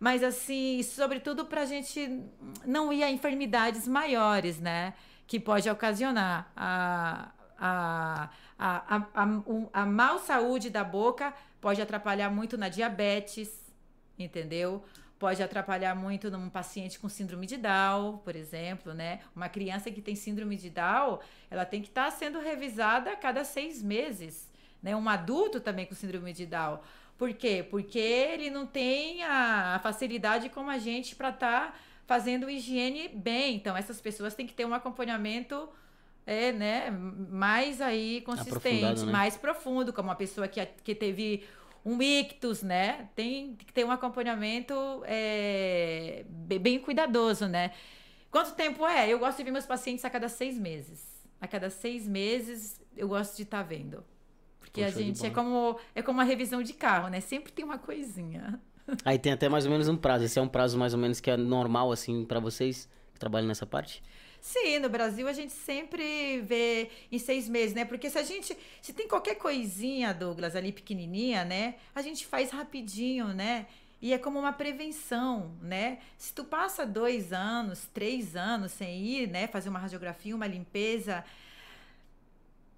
mas 0.00 0.22
assim, 0.22 0.82
sobretudo 0.82 1.44
para 1.44 1.62
a 1.62 1.64
gente 1.64 2.22
não 2.64 2.92
ir 2.92 3.02
a 3.02 3.10
enfermidades 3.10 3.88
maiores, 3.88 4.60
né? 4.60 4.94
Que 5.26 5.40
pode 5.40 5.68
ocasionar 5.68 6.50
a, 6.56 7.30
a, 7.58 8.30
a, 8.58 8.96
a, 8.96 9.22
a, 9.22 9.82
a 9.82 9.86
mal 9.86 10.18
saúde 10.18 10.68
da 10.68 10.82
boca, 10.82 11.32
pode 11.60 11.80
atrapalhar 11.80 12.30
muito 12.30 12.58
na 12.58 12.68
diabetes, 12.68 13.50
entendeu? 14.18 14.82
Pode 15.18 15.42
atrapalhar 15.42 15.94
muito 15.94 16.30
num 16.30 16.48
paciente 16.48 16.98
com 16.98 17.08
síndrome 17.08 17.46
de 17.46 17.56
Down, 17.56 18.18
por 18.18 18.36
exemplo, 18.36 18.94
né? 18.94 19.20
Uma 19.34 19.48
criança 19.48 19.90
que 19.90 20.00
tem 20.00 20.14
síndrome 20.14 20.56
de 20.56 20.70
Down, 20.70 21.18
ela 21.50 21.64
tem 21.64 21.82
que 21.82 21.88
estar 21.88 22.06
tá 22.06 22.10
sendo 22.10 22.38
revisada 22.38 23.12
a 23.12 23.16
cada 23.16 23.44
seis 23.44 23.82
meses, 23.82 24.48
né? 24.82 24.94
Um 24.94 25.08
adulto 25.08 25.60
também 25.60 25.86
com 25.86 25.94
síndrome 25.94 26.32
de 26.32 26.46
Down. 26.46 26.80
Por 27.16 27.32
quê? 27.34 27.66
Porque 27.68 27.98
ele 27.98 28.48
não 28.48 28.64
tem 28.64 29.24
a 29.24 29.80
facilidade 29.82 30.48
como 30.48 30.70
a 30.70 30.78
gente 30.78 31.16
para 31.16 31.30
estar 31.30 31.72
tá 31.72 31.74
fazendo 32.06 32.48
higiene 32.48 33.08
bem. 33.08 33.56
Então, 33.56 33.76
essas 33.76 34.00
pessoas 34.00 34.34
têm 34.34 34.46
que 34.46 34.54
ter 34.54 34.64
um 34.64 34.72
acompanhamento 34.72 35.68
é, 36.28 36.52
né, 36.52 36.90
mais 36.90 37.80
aí 37.80 38.20
consistente, 38.20 39.06
né? 39.06 39.10
mais 39.10 39.34
profundo, 39.34 39.94
como 39.94 40.10
uma 40.10 40.14
pessoa 40.14 40.46
que, 40.46 40.64
que 40.84 40.94
teve 40.94 41.42
um 41.82 42.02
ictus, 42.02 42.62
né? 42.62 43.08
Tem 43.16 43.56
que 43.56 43.72
ter 43.72 43.82
um 43.82 43.90
acompanhamento 43.90 44.74
é, 45.06 46.26
bem 46.60 46.78
cuidadoso, 46.80 47.46
né? 47.46 47.72
Quanto 48.30 48.54
tempo 48.54 48.86
é? 48.86 49.08
Eu 49.08 49.18
gosto 49.18 49.38
de 49.38 49.44
ver 49.44 49.50
meus 49.50 49.64
pacientes 49.64 50.04
a 50.04 50.10
cada 50.10 50.28
seis 50.28 50.58
meses. 50.58 51.02
A 51.40 51.48
cada 51.48 51.70
seis 51.70 52.06
meses 52.06 52.78
eu 52.94 53.08
gosto 53.08 53.34
de 53.34 53.44
estar 53.44 53.62
tá 53.62 53.62
vendo. 53.62 54.04
Porque 54.60 54.82
Poxa, 54.82 54.98
a 54.98 55.02
gente 55.02 55.24
é 55.24 55.30
como, 55.30 55.78
é 55.94 56.02
como 56.02 56.18
uma 56.18 56.24
revisão 56.24 56.62
de 56.62 56.74
carro, 56.74 57.08
né? 57.08 57.20
Sempre 57.20 57.52
tem 57.52 57.64
uma 57.64 57.78
coisinha. 57.78 58.60
Aí 59.02 59.18
tem 59.18 59.32
até 59.32 59.48
mais 59.48 59.64
ou 59.64 59.70
menos 59.70 59.88
um 59.88 59.96
prazo. 59.96 60.24
Esse 60.24 60.38
é 60.38 60.42
um 60.42 60.48
prazo 60.48 60.76
mais 60.76 60.92
ou 60.92 61.00
menos 61.00 61.20
que 61.20 61.30
é 61.30 61.38
normal, 61.38 61.90
assim, 61.90 62.26
para 62.26 62.38
vocês 62.38 62.86
que 63.14 63.18
trabalham 63.18 63.48
nessa 63.48 63.64
parte? 63.64 64.02
Sim, 64.40 64.78
no 64.78 64.88
Brasil 64.88 65.26
a 65.28 65.32
gente 65.32 65.52
sempre 65.52 66.40
vê 66.40 66.90
em 67.10 67.18
seis 67.18 67.48
meses, 67.48 67.74
né? 67.74 67.84
Porque 67.84 68.08
se 68.08 68.18
a 68.18 68.22
gente. 68.22 68.56
Se 68.80 68.92
tem 68.92 69.08
qualquer 69.08 69.34
coisinha, 69.34 70.14
Douglas, 70.14 70.56
ali 70.56 70.72
pequenininha, 70.72 71.44
né? 71.44 71.74
A 71.94 72.02
gente 72.02 72.26
faz 72.26 72.50
rapidinho, 72.50 73.28
né? 73.28 73.66
E 74.00 74.12
é 74.12 74.18
como 74.18 74.38
uma 74.38 74.52
prevenção, 74.52 75.56
né? 75.60 75.98
Se 76.16 76.32
tu 76.32 76.44
passa 76.44 76.86
dois 76.86 77.32
anos, 77.32 77.86
três 77.92 78.36
anos 78.36 78.72
sem 78.72 79.04
ir, 79.04 79.28
né? 79.28 79.48
Fazer 79.48 79.68
uma 79.68 79.78
radiografia, 79.78 80.36
uma 80.36 80.46
limpeza 80.46 81.24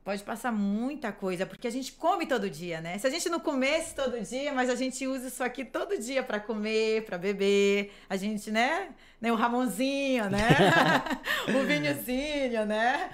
Pode 0.02 0.22
passar 0.22 0.50
muita 0.50 1.12
coisa, 1.12 1.44
porque 1.44 1.68
a 1.68 1.70
gente 1.70 1.92
come 1.92 2.26
todo 2.26 2.48
dia, 2.48 2.80
né? 2.80 2.96
Se 2.98 3.06
a 3.06 3.10
gente 3.10 3.28
não 3.28 3.38
comesse 3.38 3.94
todo 3.94 4.18
dia, 4.20 4.52
mas 4.52 4.70
a 4.70 4.74
gente 4.74 5.06
usa 5.06 5.28
isso 5.28 5.44
aqui 5.44 5.62
todo 5.62 5.98
dia 5.98 6.22
para 6.22 6.40
comer, 6.40 7.04
para 7.04 7.18
beber, 7.18 7.92
a 8.08 8.16
gente, 8.16 8.50
né? 8.50 8.88
né? 9.20 9.30
O 9.30 9.34
Ramonzinho, 9.34 10.30
né? 10.30 10.40
o 11.54 11.66
vinhozinho, 11.66 12.64
né? 12.64 13.10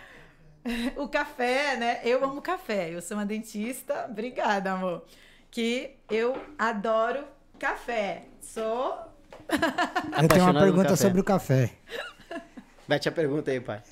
O 0.97 1.09
café, 1.09 1.77
né? 1.77 2.01
Eu 2.05 2.25
amo 2.25 2.41
café. 2.41 2.91
Eu 2.91 3.03
sou 3.03 3.17
uma 3.17 3.27
dentista. 3.27 4.07
Obrigada, 4.09 4.73
amor. 4.73 5.05
Que 5.51 5.97
eu 6.11 6.41
adoro 6.59 7.25
café. 7.59 8.25
Sou. 8.41 8.97
eu 10.23 10.29
tenho 10.29 10.45
uma 10.45 10.61
pergunta 10.61 10.95
sobre 10.97 11.21
o 11.21 11.25
café. 11.25 11.71
Mete 12.89 13.09
a 13.09 13.13
pergunta 13.13 13.51
aí, 13.51 13.61
pai. 13.61 13.83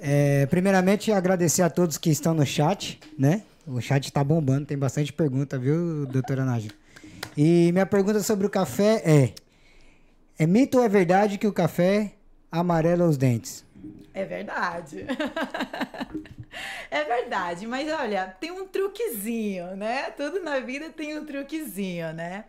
É, 0.00 0.46
primeiramente, 0.46 1.10
agradecer 1.12 1.62
a 1.62 1.70
todos 1.70 1.98
que 1.98 2.10
estão 2.10 2.34
no 2.34 2.46
chat, 2.46 3.00
né? 3.18 3.42
O 3.66 3.80
chat 3.80 4.06
está 4.06 4.24
bombando, 4.24 4.66
tem 4.66 4.78
bastante 4.78 5.12
pergunta, 5.12 5.58
viu, 5.58 6.06
doutora 6.06 6.44
Nádia? 6.44 6.70
E 7.36 7.70
minha 7.72 7.86
pergunta 7.86 8.20
sobre 8.22 8.46
o 8.46 8.50
café 8.50 9.02
é: 9.04 9.32
é 10.38 10.46
mito 10.46 10.78
ou 10.78 10.84
é 10.84 10.88
verdade 10.88 11.38
que 11.38 11.46
o 11.46 11.52
café 11.52 12.12
amarela 12.50 13.06
os 13.06 13.16
dentes? 13.16 13.64
É 14.14 14.24
verdade. 14.24 15.06
é 16.90 17.04
verdade, 17.04 17.66
mas 17.66 17.88
olha, 17.92 18.34
tem 18.40 18.50
um 18.50 18.66
truquezinho, 18.66 19.76
né? 19.76 20.10
Tudo 20.16 20.42
na 20.42 20.58
vida 20.60 20.90
tem 20.90 21.16
um 21.18 21.24
truquezinho, 21.24 22.12
né? 22.12 22.44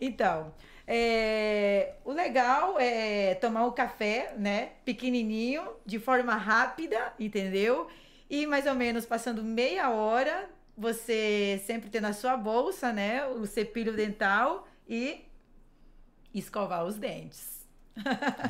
Então, 0.00 0.52
é, 0.92 1.92
o 2.04 2.10
legal 2.10 2.74
é 2.76 3.36
tomar 3.36 3.64
o 3.64 3.70
café, 3.70 4.34
né? 4.36 4.70
Pequenininho, 4.84 5.62
de 5.86 6.00
forma 6.00 6.34
rápida, 6.34 7.12
entendeu? 7.16 7.86
E 8.28 8.44
mais 8.44 8.66
ou 8.66 8.74
menos 8.74 9.06
passando 9.06 9.40
meia 9.40 9.90
hora, 9.90 10.50
você 10.76 11.62
sempre 11.64 11.88
ter 11.90 12.00
na 12.00 12.12
sua 12.12 12.36
bolsa, 12.36 12.92
né? 12.92 13.24
O 13.24 13.46
cepilho 13.46 13.94
dental 13.94 14.66
e 14.88 15.24
escovar 16.34 16.84
os 16.84 16.96
dentes. 16.96 17.60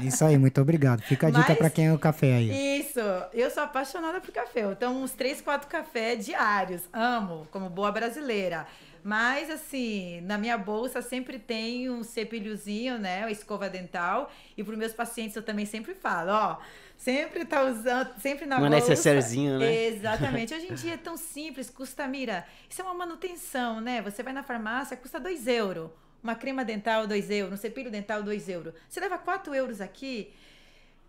É 0.01 0.05
isso 0.05 0.25
aí, 0.25 0.39
muito 0.39 0.63
obrigado. 0.63 1.03
Fica 1.03 1.27
a 1.27 1.31
dica 1.31 1.55
para 1.55 1.69
quem 1.69 1.89
é 1.89 1.93
o 1.93 1.99
café 1.99 2.37
aí. 2.37 2.79
Isso, 2.81 3.01
eu 3.35 3.51
sou 3.51 3.65
apaixonada 3.65 4.19
por 4.19 4.33
café. 4.33 4.63
Então, 4.63 5.03
uns 5.03 5.13
três, 5.13 5.43
quatro 5.43 5.69
cafés 5.69 6.25
diários. 6.25 6.89
Amo, 6.91 7.47
como 7.51 7.69
boa 7.69 7.93
brasileira. 7.93 8.67
Mas, 9.03 9.51
assim, 9.51 10.21
na 10.23 10.37
minha 10.37 10.59
bolsa 10.59 11.01
sempre 11.01 11.39
tem 11.39 11.89
um 11.89 12.03
cepilhozinho, 12.03 12.99
né? 12.99 13.21
Uma 13.21 13.31
escova 13.31 13.69
dental. 13.69 14.31
E 14.57 14.63
para 14.63 14.73
os 14.73 14.79
meus 14.79 14.93
pacientes 14.93 15.35
eu 15.37 15.43
também 15.43 15.65
sempre 15.65 15.95
falo, 15.95 16.31
ó. 16.31 16.59
Sempre 16.97 17.47
tá 17.47 17.63
usando, 17.63 18.11
sempre 18.21 18.45
na 18.45 18.57
uma 18.59 18.69
bolsa. 18.69 18.85
Uma 18.85 18.91
necessairezinho, 18.91 19.59
né? 19.59 19.87
Exatamente. 19.87 20.53
Hoje 20.53 20.71
em 20.71 20.75
dia 20.75 20.95
é 20.95 20.97
tão 20.99 21.17
simples, 21.17 21.71
custa, 21.71 22.07
mira, 22.07 22.47
isso 22.69 22.83
é 22.83 22.85
uma 22.85 22.93
manutenção, 22.93 23.81
né? 23.81 24.03
Você 24.03 24.23
vai 24.23 24.35
na 24.35 24.43
farmácia, 24.43 24.97
custa 24.97 25.19
2 25.19 25.47
euros. 25.47 25.91
Uma 26.23 26.35
crema 26.35 26.63
dental, 26.63 27.07
2 27.07 27.31
euros. 27.31 27.55
Um 27.55 27.57
cepilho 27.57 27.91
dental, 27.91 28.23
2 28.23 28.49
euros. 28.51 28.75
Você 28.87 29.01
leva 29.01 29.17
4 29.17 29.55
euros 29.55 29.81
aqui, 29.81 30.31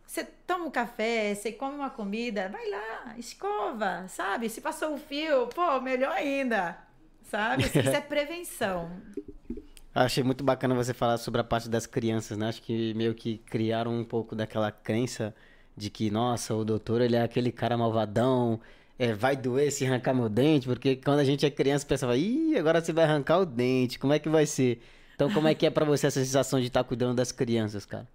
você 0.08 0.23
toma 0.23 0.63
um 0.63 0.71
café, 0.71 1.36
você 1.36 1.51
come 1.51 1.75
uma 1.75 1.89
comida, 1.89 2.47
vai 2.47 2.69
lá, 2.69 3.15
escova, 3.17 4.06
sabe? 4.08 4.47
Se 4.47 4.62
passou 4.62 4.93
o 4.93 4.97
fio, 4.97 5.47
pô, 5.47 5.82
melhor 5.82 6.13
ainda 6.13 6.89
sabe? 7.32 7.63
Isso 7.63 7.78
é 7.80 8.02
prevenção. 8.02 8.91
Achei 9.96 10.24
muito 10.24 10.44
bacana 10.44 10.76
você 10.76 10.94
falar 10.94 11.17
sobre 11.17 11.41
a 11.41 11.44
parte 11.44 11.70
das 11.70 11.86
crianças, 11.86 12.38
né? 12.38 12.48
Acho 12.48 12.62
que 12.62 12.94
meio 12.94 13.13
que 13.13 13.38
criaram 13.39 13.94
um 13.94 14.06
pouco 14.06 14.36
daquela 14.36 14.72
crença 14.72 15.34
de 15.76 15.89
que, 15.89 16.10
nossa, 16.12 16.54
o 16.54 16.63
doutor 16.63 17.02
ele 17.02 17.15
é 17.15 17.24
aquele 17.24 17.52
cara 17.52 17.78
malvadão, 17.78 18.60
é, 18.98 19.13
vai 19.13 19.36
doer 19.36 19.72
se 19.72 19.86
arrancar 19.86 20.13
meu 20.13 20.30
dente, 20.30 20.65
porque 20.65 20.96
quando 20.96 21.20
a 21.20 21.24
gente 21.26 21.46
é 21.46 21.50
criança 21.50 21.86
pensava, 21.86 22.15
ih, 22.15 22.58
agora 22.58 22.80
você 22.80 22.94
vai 22.94 23.04
arrancar 23.04 23.39
o 23.39 23.46
dente, 23.46 24.00
como 24.00 24.13
é 24.13 24.20
que 24.20 24.30
vai 24.30 24.46
ser? 24.46 24.82
Então, 25.15 25.32
como 25.34 25.48
é 25.48 25.56
que 25.56 25.65
é 25.65 25.70
para 25.70 25.86
você 25.86 26.08
essa 26.08 26.24
sensação 26.24 26.60
de 26.60 26.67
estar 26.67 26.84
tá 26.84 26.88
cuidando 26.88 27.15
das 27.15 27.32
crianças, 27.32 27.86
cara? 27.86 28.08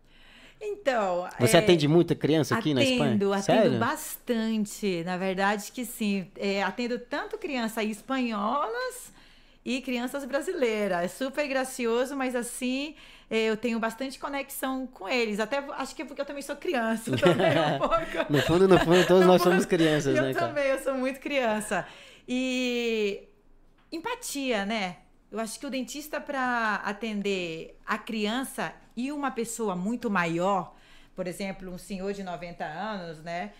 Então. 0.60 1.28
Você 1.38 1.56
é, 1.56 1.60
atende 1.60 1.86
muita 1.86 2.14
criança 2.14 2.54
aqui 2.56 2.72
atendo, 2.72 2.80
na 2.80 2.82
Espanha? 2.82 3.14
Atendo 3.14 3.42
Sério? 3.42 3.78
bastante. 3.78 5.02
Na 5.04 5.16
verdade, 5.16 5.70
que 5.72 5.84
sim. 5.84 6.30
É, 6.36 6.62
atendo 6.62 6.98
tanto 6.98 7.38
crianças 7.38 7.84
espanholas 7.84 9.12
e 9.64 9.80
crianças 9.80 10.24
brasileiras. 10.24 11.04
É 11.04 11.08
super 11.08 11.46
gracioso, 11.48 12.16
mas 12.16 12.34
assim. 12.34 12.94
É, 13.28 13.46
eu 13.46 13.56
tenho 13.56 13.80
bastante 13.80 14.20
conexão 14.20 14.86
com 14.86 15.08
eles. 15.08 15.40
Até 15.40 15.58
acho 15.58 15.96
que 15.96 16.02
é 16.02 16.04
porque 16.04 16.20
eu 16.20 16.24
também 16.24 16.42
sou 16.42 16.54
criança. 16.54 17.10
Também 17.16 17.50
um 17.50 17.78
pouco. 17.78 18.32
no 18.32 18.40
fundo, 18.42 18.68
no 18.68 18.78
fundo, 18.78 19.04
todos 19.04 19.26
nós 19.26 19.42
somos 19.42 19.66
crianças, 19.66 20.16
eu 20.16 20.22
né? 20.22 20.30
Eu 20.30 20.34
também, 20.34 20.64
eu 20.66 20.78
sou 20.78 20.94
muito 20.94 21.18
criança. 21.18 21.84
E 22.28 23.24
empatia, 23.90 24.64
né? 24.64 24.98
Eu 25.30 25.40
acho 25.40 25.58
que 25.58 25.66
o 25.66 25.70
dentista, 25.70 26.20
para 26.20 26.76
atender 26.84 27.78
a 27.84 27.98
criança 27.98 28.72
e 28.96 29.10
uma 29.10 29.30
pessoa 29.30 29.74
muito 29.74 30.08
maior, 30.08 30.74
por 31.14 31.26
exemplo, 31.26 31.70
um 31.70 31.78
senhor 31.78 32.12
de 32.12 32.22
90 32.22 32.64
anos, 32.64 33.22
né? 33.22 33.52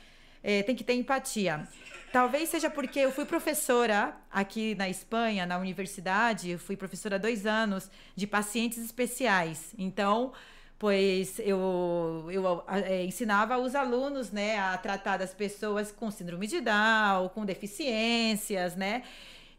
É, 0.42 0.62
tem 0.62 0.76
que 0.76 0.84
ter 0.84 0.94
empatia. 0.94 1.66
Talvez 2.12 2.48
seja 2.48 2.70
porque 2.70 3.00
eu 3.00 3.10
fui 3.10 3.24
professora 3.24 4.16
aqui 4.30 4.74
na 4.76 4.88
Espanha, 4.88 5.44
na 5.44 5.58
universidade, 5.58 6.56
fui 6.56 6.76
professora 6.76 7.18
dois 7.18 7.46
anos 7.46 7.90
de 8.14 8.26
pacientes 8.26 8.78
especiais. 8.78 9.74
Então, 9.76 10.32
pois 10.78 11.38
eu, 11.40 12.28
eu 12.30 12.64
é, 12.68 13.04
ensinava 13.04 13.58
os 13.58 13.74
alunos 13.74 14.30
né, 14.30 14.58
a 14.58 14.78
tratar 14.78 15.16
das 15.16 15.34
pessoas 15.34 15.90
com 15.90 16.10
síndrome 16.10 16.46
de 16.46 16.60
Down, 16.60 17.28
com 17.30 17.44
deficiências, 17.44 18.76
né? 18.76 19.02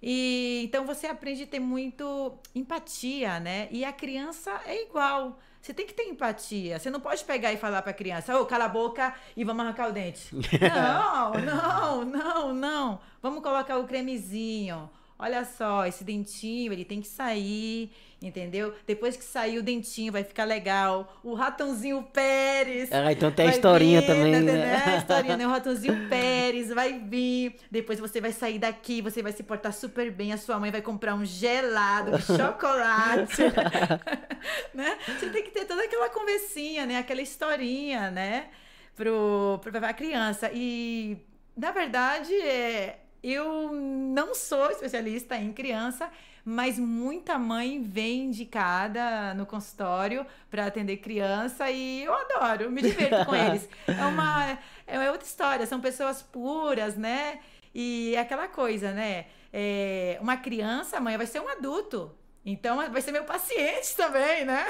E 0.02 0.62
então 0.64 0.86
você 0.86 1.08
aprende 1.08 1.44
a 1.44 1.48
ter 1.48 1.60
muito 1.60 2.38
empatia, 2.54 3.40
né? 3.40 3.68
E 3.72 3.84
a 3.84 3.92
criança 3.92 4.62
é 4.66 4.84
igual. 4.84 5.40
Você 5.62 5.74
tem 5.74 5.86
que 5.86 5.94
ter 5.94 6.04
empatia. 6.04 6.80
Você 6.80 6.90
não 6.90 7.00
pode 7.00 7.24
pegar 7.24 7.52
e 7.52 7.58
falar 7.58 7.82
para 7.82 7.92
a 7.92 7.94
criança, 7.94 8.38
ô, 8.38 8.42
oh, 8.42 8.46
cala 8.46 8.66
a 8.66 8.70
boca 8.70 9.14
e 9.36 9.44
vamos 9.44 9.66
arrancar 9.66 9.90
o 9.90 9.92
dente. 9.92 10.34
não, 10.34 11.34
não, 11.34 12.06
não, 12.06 12.54
não. 12.54 13.00
Vamos 13.22 13.44
colocar 13.44 13.78
o 13.78 13.88
cremezinho. 13.88 14.90
Olha 15.20 15.44
só, 15.46 15.86
esse 15.86 16.04
dentinho, 16.04 16.72
ele 16.72 16.86
tem 16.86 17.02
que 17.02 17.08
sair 17.08 17.92
entendeu? 18.22 18.74
Depois 18.86 19.16
que 19.16 19.24
sair 19.24 19.60
o 19.60 19.64
dentinho, 19.64 20.12
vai 20.12 20.24
ficar 20.24 20.44
legal. 20.46 21.14
O 21.24 21.34
ratãozinho 21.34 22.02
Pérez. 22.12 22.92
Ah, 22.92 23.12
então 23.12 23.32
tem 23.32 23.48
a 23.48 23.52
historinha 23.52 24.02
vir, 24.02 24.08
também, 24.08 24.34
tá 24.34 24.40
né? 24.40 24.84
A 24.86 24.98
historinha, 24.98 25.38
né? 25.38 25.48
O 25.48 25.50
ratãozinho 25.52 26.10
Pérez 26.10 26.70
vai 26.70 27.00
vir. 27.00 27.58
Depois 27.70 28.00
você 28.00 28.20
vai 28.20 28.32
sair 28.32 28.58
daqui, 28.58 29.02
você 29.02 29.22
vai 29.22 29.32
se 29.32 29.44
portar 29.44 29.72
super 29.72 30.12
bem. 30.12 30.34
A 30.34 30.38
sua 30.38 30.60
mãe 30.60 30.72
vai 30.72 30.82
comprar 30.82 31.14
um 31.14 31.24
gelado 31.24 32.18
de 32.18 32.24
chocolate. 32.24 33.44
né? 34.74 34.98
Você 35.06 35.30
tem 35.30 35.44
que 35.44 35.52
ter 35.52 35.66
toda 35.66 35.84
aquela 35.84 36.10
conversinha, 36.10 36.86
né? 36.86 36.98
Aquela 36.98 37.22
historinha, 37.22 38.10
né? 38.10 38.48
Pro, 38.96 39.60
pro, 39.62 39.72
pra 39.72 39.94
criança. 39.94 40.50
E, 40.52 41.18
na 41.56 41.72
verdade, 41.72 42.34
é, 42.34 42.98
eu 43.24 43.72
não 43.72 44.34
sou 44.36 44.70
especialista 44.72 45.36
em 45.36 45.52
criança, 45.52 46.10
mas 46.46 46.80
muita 46.80 47.38
mãe 47.38 47.82
vem 47.82 48.26
indicada 48.26 49.34
no 49.34 49.46
consultório 49.46 50.26
para 50.50 50.66
atender 50.66 50.98
criança 50.98 51.70
e 51.70 52.04
eu 52.04 52.14
adoro, 52.14 52.72
me 52.72 52.82
diverto 52.82 53.26
com 53.26 53.36
eles. 53.36 53.68
É 53.88 54.06
uma 54.06 54.58
é 54.88 55.12
outra 55.12 55.28
história, 55.28 55.66
são 55.66 55.82
pessoas 55.82 56.22
puras, 56.22 56.96
né? 56.96 57.40
E 57.76 58.14
é 58.16 58.20
aquela 58.20 58.48
coisa, 58.48 58.92
né? 58.94 59.26
É, 59.52 60.18
uma 60.22 60.38
criança, 60.38 60.98
amanhã 60.98 61.18
vai 61.18 61.28
ser 61.28 61.42
um 61.42 61.50
adulto. 61.50 62.17
Então 62.50 62.78
vai 62.78 63.02
ser 63.02 63.12
meu 63.12 63.26
paciente 63.26 63.94
também, 63.98 64.46
né? 64.46 64.68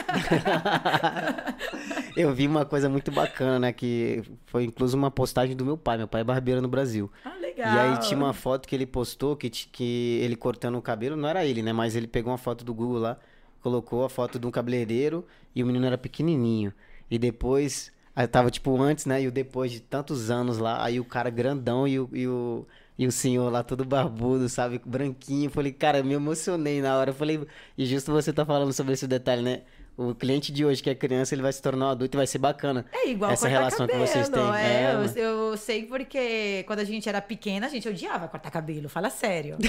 eu 2.18 2.34
vi 2.34 2.48
uma 2.48 2.66
coisa 2.66 2.90
muito 2.90 3.12
bacana, 3.12 3.60
né? 3.60 3.72
Que 3.72 4.24
foi 4.48 4.64
incluso 4.64 4.98
uma 4.98 5.12
postagem 5.12 5.56
do 5.56 5.64
meu 5.64 5.78
pai. 5.78 5.96
Meu 5.96 6.08
pai 6.08 6.22
é 6.22 6.24
barbeiro 6.24 6.60
no 6.60 6.68
Brasil. 6.68 7.12
Ah, 7.24 7.36
legal. 7.40 7.72
E 7.72 7.80
aí 7.80 8.00
tinha 8.00 8.18
uma 8.18 8.34
foto 8.34 8.68
que 8.68 8.74
ele 8.74 8.88
postou 8.88 9.36
que, 9.36 9.48
que 9.52 10.20
ele 10.24 10.36
cortando 10.36 10.76
o 10.76 10.82
cabelo, 10.82 11.16
não 11.16 11.30
era 11.30 11.46
ele, 11.46 11.62
né? 11.62 11.72
Mas 11.72 11.96
ele 11.96 12.08
pegou 12.08 12.32
uma 12.32 12.40
foto 12.40 12.66
do 12.66 12.74
Google 12.74 12.98
lá, 12.98 13.20
colocou 13.62 14.04
a 14.04 14.10
foto 14.10 14.40
de 14.40 14.48
um 14.48 14.50
cabeleireiro 14.50 15.24
e 15.54 15.62
o 15.62 15.68
menino 15.68 15.86
era 15.86 16.00
pequenininho. 16.00 16.74
E 17.12 17.20
depois, 17.20 17.92
aí 18.16 18.26
tava 18.26 18.50
tipo 18.50 18.82
antes, 18.82 19.06
né? 19.06 19.22
E 19.22 19.28
o 19.28 19.32
depois 19.32 19.72
de 19.72 19.82
tantos 19.82 20.32
anos 20.32 20.58
lá, 20.58 20.84
aí 20.84 21.00
o 21.00 21.06
cara 21.06 21.30
grandão 21.30 21.88
e 21.88 22.00
o, 22.00 22.10
e 22.12 22.28
o 22.28 22.66
e 22.98 23.06
o 23.06 23.12
senhor 23.12 23.52
lá 23.52 23.64
todo 23.64 23.86
barbudo, 23.86 24.50
sabe, 24.50 24.82
branquinho. 24.84 25.50
Falei, 25.50 25.72
cara, 25.72 26.02
me 26.02 26.14
emocionei 26.14 26.82
na 26.82 26.98
hora. 26.98 27.14
Falei, 27.14 27.46
e 27.78 27.86
justo 27.86 28.12
você 28.12 28.34
tá 28.34 28.46
falando 28.46 28.74
sobre 28.74 28.94
esse 28.94 29.08
detalhe, 29.08 29.44
né? 29.44 29.62
O 29.96 30.14
cliente 30.14 30.52
de 30.52 30.64
hoje 30.64 30.82
que 30.82 30.90
é 30.90 30.96
criança, 30.96 31.34
ele 31.34 31.42
vai 31.42 31.52
se 31.52 31.62
tornar 31.62 31.88
um 31.88 31.90
adulto 31.90 32.16
e 32.16 32.20
vai 32.20 32.28
ser 32.28 32.38
bacana. 32.38 32.86
É 32.94 33.10
igual 33.10 33.32
essa 33.32 33.48
relação 33.48 33.88
cabelo, 33.88 34.04
que 34.04 34.12
vocês 34.12 34.30
têm. 34.30 34.56
É, 34.56 34.84
é 34.84 34.94
eu, 34.94 35.24
eu, 35.24 35.47
sei 35.58 35.86
porque 35.86 36.64
quando 36.68 36.80
a 36.80 36.84
gente 36.84 37.10
era 37.10 37.22
pequena, 37.22 37.66
a 37.68 37.70
gente 37.70 37.88
odiava 37.90 38.28
cortar 38.28 38.50
cabelo. 38.52 38.88
Fala 38.88 39.10
sério. 39.10 39.58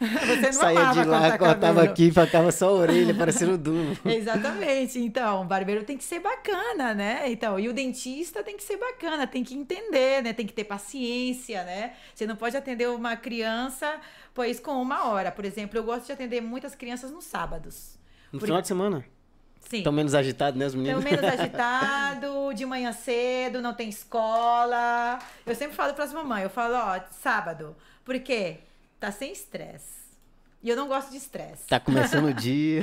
Você 0.00 0.46
não 0.46 0.52
Saía 0.52 0.92
de 0.92 1.04
lá, 1.04 1.38
cortava 1.38 1.58
cabelo. 1.58 1.80
aqui, 1.80 2.10
ficava 2.10 2.50
só 2.50 2.68
a 2.68 2.72
orelha, 2.72 3.14
parecendo 3.14 3.56
duro. 3.56 3.96
Exatamente. 4.04 4.98
Então, 4.98 5.42
o 5.42 5.44
barbeiro 5.44 5.84
tem 5.84 5.96
que 5.96 6.04
ser 6.04 6.20
bacana, 6.20 6.94
né? 6.94 7.30
Então, 7.30 7.58
e 7.58 7.68
o 7.68 7.72
dentista 7.72 8.42
tem 8.42 8.56
que 8.56 8.62
ser 8.62 8.76
bacana, 8.76 9.26
tem 9.26 9.44
que 9.44 9.54
entender, 9.54 10.22
né? 10.22 10.32
Tem 10.32 10.46
que 10.46 10.52
ter 10.52 10.64
paciência, 10.64 11.62
né? 11.64 11.92
Você 12.14 12.26
não 12.26 12.36
pode 12.36 12.56
atender 12.56 12.88
uma 12.88 13.16
criança, 13.16 14.00
pois 14.32 14.58
com 14.58 14.80
uma 14.80 15.08
hora. 15.08 15.30
Por 15.30 15.44
exemplo, 15.44 15.78
eu 15.78 15.84
gosto 15.84 16.06
de 16.06 16.12
atender 16.12 16.40
muitas 16.40 16.74
crianças 16.74 17.10
nos 17.10 17.24
sábados. 17.24 17.98
No 18.32 18.38
Por... 18.38 18.46
final 18.46 18.60
de 18.60 18.68
semana? 18.68 19.04
Sim. 19.68 19.78
Estão 19.78 19.92
menos 19.92 20.14
agitados, 20.14 20.58
né, 20.58 20.66
os 20.66 20.74
meninos? 20.74 21.04
Estão 21.04 21.22
menos 21.22 21.34
agitados, 21.40 22.54
de 22.54 22.66
manhã 22.66 22.92
cedo, 22.92 23.60
não 23.60 23.74
tem 23.74 23.88
escola. 23.88 25.18
Eu 25.46 25.54
sempre 25.54 25.76
falo 25.76 25.94
para 25.94 26.04
as 26.04 26.12
mamães, 26.12 26.44
eu 26.44 26.50
falo, 26.50 26.74
ó, 26.74 27.00
sábado. 27.10 27.76
Por 28.04 28.18
quê? 28.20 28.58
Tá 29.00 29.10
sem 29.10 29.32
estresse. 29.32 30.04
E 30.62 30.70
eu 30.70 30.76
não 30.76 30.88
gosto 30.88 31.10
de 31.10 31.18
estresse. 31.18 31.66
Tá 31.68 31.78
começando 31.78 32.24
o 32.24 32.32
dia. 32.32 32.82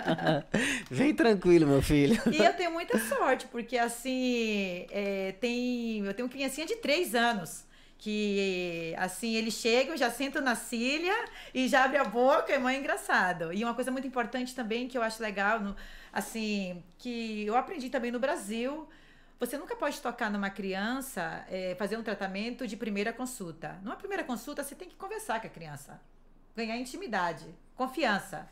Vem 0.90 1.14
tranquilo, 1.14 1.66
meu 1.66 1.82
filho. 1.82 2.18
E 2.32 2.38
eu 2.38 2.54
tenho 2.54 2.70
muita 2.70 2.98
sorte, 2.98 3.46
porque 3.48 3.76
assim, 3.76 4.86
é, 4.90 5.32
tem, 5.38 5.98
eu 6.06 6.14
tenho 6.14 6.26
uma 6.26 6.32
criancinha 6.32 6.66
de 6.66 6.76
três 6.76 7.14
anos 7.14 7.65
que 7.98 8.94
assim 8.98 9.34
ele 9.34 9.50
chega, 9.50 9.92
eu 9.92 9.96
já 9.96 10.10
sento 10.10 10.40
na 10.40 10.54
cilha 10.54 11.14
e 11.54 11.66
já 11.68 11.84
abre 11.84 11.98
a 11.98 12.04
boca, 12.04 12.52
é 12.52 12.58
muito 12.58 12.78
engraçado. 12.78 13.52
E 13.52 13.64
uma 13.64 13.74
coisa 13.74 13.90
muito 13.90 14.06
importante 14.06 14.54
também 14.54 14.86
que 14.86 14.96
eu 14.96 15.02
acho 15.02 15.22
legal, 15.22 15.60
no, 15.60 15.74
assim, 16.12 16.82
que 16.98 17.44
eu 17.46 17.56
aprendi 17.56 17.88
também 17.88 18.10
no 18.10 18.18
Brasil, 18.18 18.88
você 19.38 19.58
nunca 19.58 19.76
pode 19.76 20.00
tocar 20.00 20.30
numa 20.30 20.50
criança, 20.50 21.44
é, 21.48 21.74
fazer 21.74 21.96
um 21.96 22.02
tratamento 22.02 22.66
de 22.66 22.76
primeira 22.76 23.12
consulta. 23.12 23.78
Numa 23.82 23.96
primeira 23.96 24.24
consulta, 24.24 24.62
você 24.62 24.74
tem 24.74 24.88
que 24.88 24.96
conversar 24.96 25.40
com 25.40 25.46
a 25.46 25.50
criança, 25.50 26.00
ganhar 26.54 26.76
intimidade, 26.76 27.46
confiança. 27.74 28.48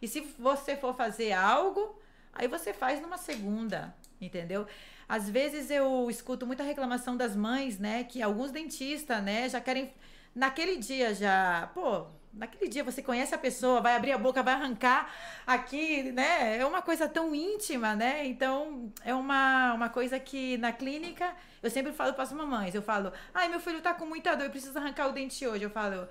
E 0.00 0.06
se 0.06 0.20
você 0.38 0.76
for 0.76 0.94
fazer 0.94 1.32
algo, 1.32 2.00
aí 2.32 2.46
você 2.46 2.72
faz 2.72 3.00
numa 3.00 3.18
segunda, 3.18 3.94
entendeu? 4.20 4.66
Às 5.08 5.28
vezes 5.30 5.70
eu 5.70 6.10
escuto 6.10 6.46
muita 6.46 6.62
reclamação 6.62 7.16
das 7.16 7.36
mães, 7.36 7.78
né? 7.78 8.04
Que 8.04 8.22
alguns 8.22 8.50
dentistas, 8.50 9.22
né, 9.22 9.48
já 9.48 9.60
querem. 9.60 9.92
Naquele 10.34 10.76
dia 10.76 11.14
já. 11.14 11.70
Pô, 11.74 12.06
naquele 12.32 12.68
dia 12.68 12.84
você 12.84 13.02
conhece 13.02 13.34
a 13.34 13.38
pessoa, 13.38 13.80
vai 13.80 13.96
abrir 13.96 14.12
a 14.12 14.18
boca, 14.18 14.42
vai 14.42 14.54
arrancar 14.54 15.10
aqui, 15.46 16.12
né? 16.12 16.58
É 16.58 16.66
uma 16.66 16.82
coisa 16.82 17.08
tão 17.08 17.34
íntima, 17.34 17.94
né? 17.94 18.26
Então, 18.26 18.92
é 19.04 19.14
uma, 19.14 19.74
uma 19.74 19.88
coisa 19.88 20.18
que 20.20 20.58
na 20.58 20.72
clínica 20.72 21.34
eu 21.62 21.70
sempre 21.70 21.92
falo 21.92 22.12
para 22.12 22.24
as 22.24 22.32
mamães. 22.32 22.74
Eu 22.74 22.82
falo, 22.82 23.12
ai, 23.32 23.48
meu 23.48 23.60
filho 23.60 23.80
tá 23.80 23.94
com 23.94 24.06
muita 24.06 24.34
dor, 24.34 24.44
eu 24.44 24.50
preciso 24.50 24.76
arrancar 24.78 25.08
o 25.08 25.12
dente 25.12 25.46
hoje. 25.46 25.64
Eu 25.64 25.70
falo, 25.70 26.06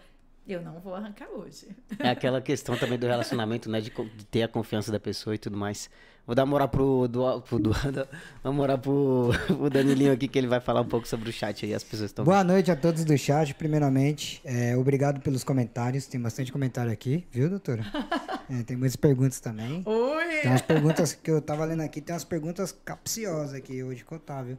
eu 0.48 0.62
não 0.62 0.80
vou 0.80 0.96
arrancar 0.96 1.30
hoje. 1.30 1.68
É 2.00 2.10
aquela 2.10 2.42
questão 2.42 2.78
também 2.78 2.98
do 2.98 3.06
relacionamento, 3.08 3.70
né? 3.70 3.80
De, 3.80 3.90
de 3.90 4.26
ter 4.26 4.44
a 4.44 4.48
confiança 4.48 4.92
da 4.92 5.00
pessoa 5.00 5.36
e 5.36 5.38
tudo 5.38 5.58
mais. 5.58 5.90
Vou 6.26 6.34
dar 6.34 6.44
moral 6.44 6.68
pro, 6.68 7.08
do, 7.08 7.42
pro 7.42 7.60
do, 7.60 7.72
dar 8.44 8.52
moral 8.52 8.80
pro, 8.80 9.30
pro 9.46 9.70
Danilinho 9.70 10.12
aqui, 10.12 10.28
que 10.28 10.40
ele 10.40 10.48
vai 10.48 10.60
falar 10.60 10.82
um 10.82 10.88
pouco 10.88 11.08
sobre 11.08 11.30
o 11.30 11.32
chat 11.32 11.64
aí, 11.64 11.74
as 11.74 11.84
pessoas 11.84 12.10
estão... 12.10 12.26
Boa 12.26 12.44
noite 12.44 12.72
a 12.72 12.76
todos 12.76 13.06
do 13.06 13.16
chat, 13.16 13.54
primeiramente. 13.54 14.42
É, 14.44 14.76
obrigado 14.76 15.22
pelos 15.22 15.44
comentários, 15.44 16.08
tem 16.08 16.20
bastante 16.20 16.52
comentário 16.52 16.92
aqui, 16.92 17.26
viu, 17.32 17.50
doutora? 17.50 17.86
É, 18.48 18.62
tem 18.62 18.78
muitas 18.78 18.96
perguntas 18.96 19.40
também. 19.40 19.82
Oi! 19.84 20.42
Tem 20.44 20.52
umas 20.52 20.62
perguntas 20.62 21.14
que 21.16 21.32
eu 21.32 21.42
tava 21.42 21.66
lendo 21.66 21.82
aqui, 21.82 22.00
tem 22.00 22.14
umas 22.14 22.24
perguntas 22.24 22.72
capciosas 22.86 23.56
aqui 23.56 23.82
hoje, 23.82 24.06
contar, 24.06 24.44
viu? 24.44 24.56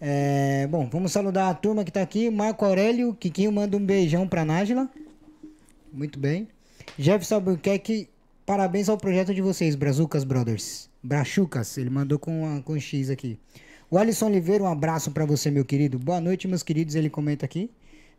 É, 0.00 0.66
bom, 0.66 0.90
vamos 0.90 1.12
saludar 1.12 1.48
a 1.48 1.54
turma 1.54 1.84
que 1.84 1.92
tá 1.92 2.02
aqui. 2.02 2.28
Marco 2.28 2.64
Aurélio, 2.64 3.14
Kikinho 3.14 3.52
manda 3.52 3.76
um 3.76 3.86
beijão 3.86 4.26
pra 4.26 4.44
Nájila. 4.44 4.90
Muito 5.92 6.18
bem. 6.18 6.48
Jefferson 6.98 7.36
Albuquerque, 7.36 8.08
parabéns 8.44 8.88
ao 8.88 8.98
projeto 8.98 9.32
de 9.32 9.40
vocês, 9.40 9.76
Brazucas 9.76 10.24
Brothers. 10.24 10.89
Brachucas, 11.02 11.78
ele 11.78 11.90
mandou 11.90 12.18
com, 12.18 12.62
com 12.62 12.78
X 12.78 13.10
aqui. 13.10 13.38
O 13.90 13.98
Alisson 13.98 14.26
Oliveira, 14.26 14.62
um 14.62 14.68
abraço 14.68 15.10
para 15.10 15.24
você, 15.24 15.50
meu 15.50 15.64
querido. 15.64 15.98
Boa 15.98 16.20
noite, 16.20 16.46
meus 16.46 16.62
queridos, 16.62 16.94
ele 16.94 17.10
comenta 17.10 17.44
aqui. 17.44 17.70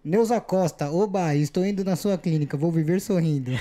Neuza 0.04 0.41
Costa, 0.41 0.89
oba, 0.89 1.36
estou 1.36 1.63
indo 1.63 1.84
na 1.86 1.96
sua 1.96 2.17
clínica, 2.17 2.58
vou 2.58 2.72
viver 2.72 3.00
sorrindo. 3.00 3.52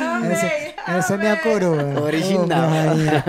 Amei, 0.00 0.32
essa, 0.32 0.46
essa 0.90 1.14
é 1.14 1.16
minha 1.16 1.36
coroa. 1.36 2.02
Original. 2.02 2.42
Ô, 2.42 2.70
minha 2.70 3.20
rainha. 3.20 3.24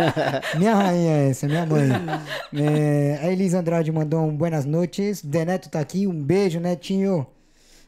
minha 0.57 0.75
rainha 0.75 1.11
é 1.11 1.29
essa, 1.29 1.47
minha 1.47 1.65
mãe. 1.65 1.87
É, 2.51 3.19
a 3.21 3.31
Elisa 3.31 3.59
Andrade 3.59 3.91
mandou 3.91 4.25
um 4.25 4.35
buenas 4.35 4.65
noites. 4.65 5.21
Deneto 5.21 5.69
tá 5.69 5.79
aqui, 5.79 6.07
um 6.07 6.23
beijo, 6.23 6.59
Netinho. 6.59 7.27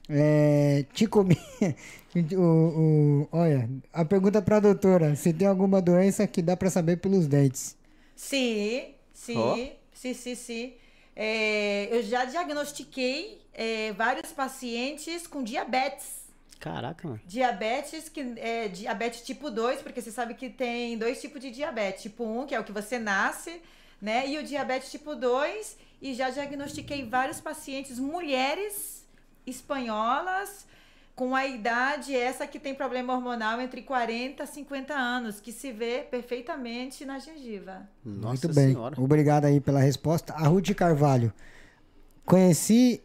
É, 0.09 0.85
te 0.93 1.07
comi. 1.07 1.37
O, 2.35 2.41
o, 2.41 3.29
olha, 3.31 3.69
a 3.93 4.03
pergunta 4.03 4.41
pra 4.41 4.59
doutora: 4.59 5.15
se 5.15 5.31
tem 5.31 5.47
alguma 5.47 5.79
doença 5.79 6.25
que 6.25 6.41
dá 6.41 6.57
pra 6.57 6.67
saber 6.67 6.97
pelos 6.97 7.27
dentes? 7.27 7.77
Sim, 8.15 8.95
sim, 9.13 9.37
Ó. 9.37 9.55
sim, 9.93 10.13
sim, 10.15 10.33
sim. 10.33 10.73
É, 11.15 11.87
eu 11.95 12.01
já 12.01 12.25
diagnostiquei 12.25 13.39
é, 13.53 13.91
vários 13.93 14.31
pacientes 14.31 15.27
com 15.27 15.43
diabetes. 15.43 16.23
Caraca, 16.59 17.07
mano. 17.07 17.21
Diabetes, 17.27 18.09
que 18.09 18.21
é 18.37 18.67
diabetes 18.67 19.21
tipo 19.21 19.51
2, 19.51 19.83
porque 19.83 20.01
você 20.01 20.11
sabe 20.11 20.33
que 20.33 20.49
tem 20.49 20.97
dois 20.97 21.21
tipos 21.21 21.39
de 21.39 21.51
diabetes. 21.51 22.01
Tipo 22.01 22.23
1, 22.23 22.47
que 22.47 22.55
é 22.55 22.59
o 22.59 22.63
que 22.63 22.71
você 22.71 22.97
nasce, 22.97 23.61
né? 24.01 24.27
E 24.27 24.39
o 24.39 24.43
diabetes 24.43 24.89
tipo 24.89 25.13
2. 25.15 25.77
E 26.01 26.15
já 26.15 26.31
diagnostiquei 26.31 27.07
vários 27.07 27.39
pacientes, 27.39 27.99
mulheres 27.99 28.98
espanholas, 29.49 30.65
com 31.15 31.35
a 31.35 31.45
idade 31.45 32.15
essa 32.15 32.47
que 32.47 32.57
tem 32.57 32.73
problema 32.73 33.13
hormonal 33.13 33.59
entre 33.59 33.81
40 33.81 34.43
e 34.43 34.47
50 34.47 34.93
anos, 34.93 35.41
que 35.41 35.51
se 35.51 35.71
vê 35.71 36.05
perfeitamente 36.09 37.03
na 37.03 37.19
gengiva. 37.19 37.81
Nossa 38.05 38.47
Muito 38.47 38.55
bem. 38.55 38.73
senhora. 38.73 38.95
Obrigado 39.01 39.45
aí 39.45 39.59
pela 39.59 39.81
resposta. 39.81 40.33
A 40.33 40.47
Ruth 40.47 40.73
Carvalho. 40.73 41.33
Conheci. 42.25 43.01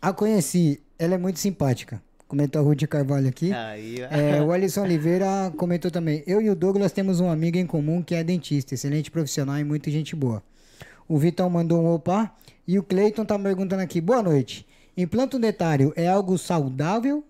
A 0.00 0.12
conheci. 0.12 0.80
Ela 0.98 1.16
é 1.16 1.18
muito 1.18 1.38
simpática. 1.38 2.02
Comentou 2.26 2.62
a 2.62 2.64
Ruth 2.64 2.86
Carvalho 2.86 3.28
aqui. 3.28 3.52
Aí. 3.52 4.00
É, 4.02 4.40
o 4.40 4.52
Alisson 4.52 4.82
Oliveira 4.84 5.52
comentou 5.58 5.90
também. 5.90 6.22
Eu 6.26 6.40
e 6.40 6.48
o 6.48 6.54
Douglas 6.54 6.92
temos 6.92 7.20
um 7.20 7.28
amigo 7.28 7.58
em 7.58 7.66
comum 7.66 8.02
que 8.02 8.14
é 8.14 8.22
dentista, 8.22 8.72
excelente 8.72 9.10
profissional 9.10 9.58
e 9.58 9.64
muita 9.64 9.90
gente 9.90 10.14
boa. 10.14 10.42
O 11.08 11.18
Vitão 11.18 11.50
mandou 11.50 11.82
um 11.82 11.92
opa. 11.92 12.32
E 12.66 12.78
o 12.78 12.84
Cleiton 12.84 13.24
tá 13.24 13.36
perguntando 13.36 13.82
aqui. 13.82 14.00
Boa 14.00 14.22
noite. 14.22 14.64
Implante 15.00 15.38
dentário 15.38 15.94
é 15.96 16.06
algo 16.06 16.36
saudável 16.36 17.24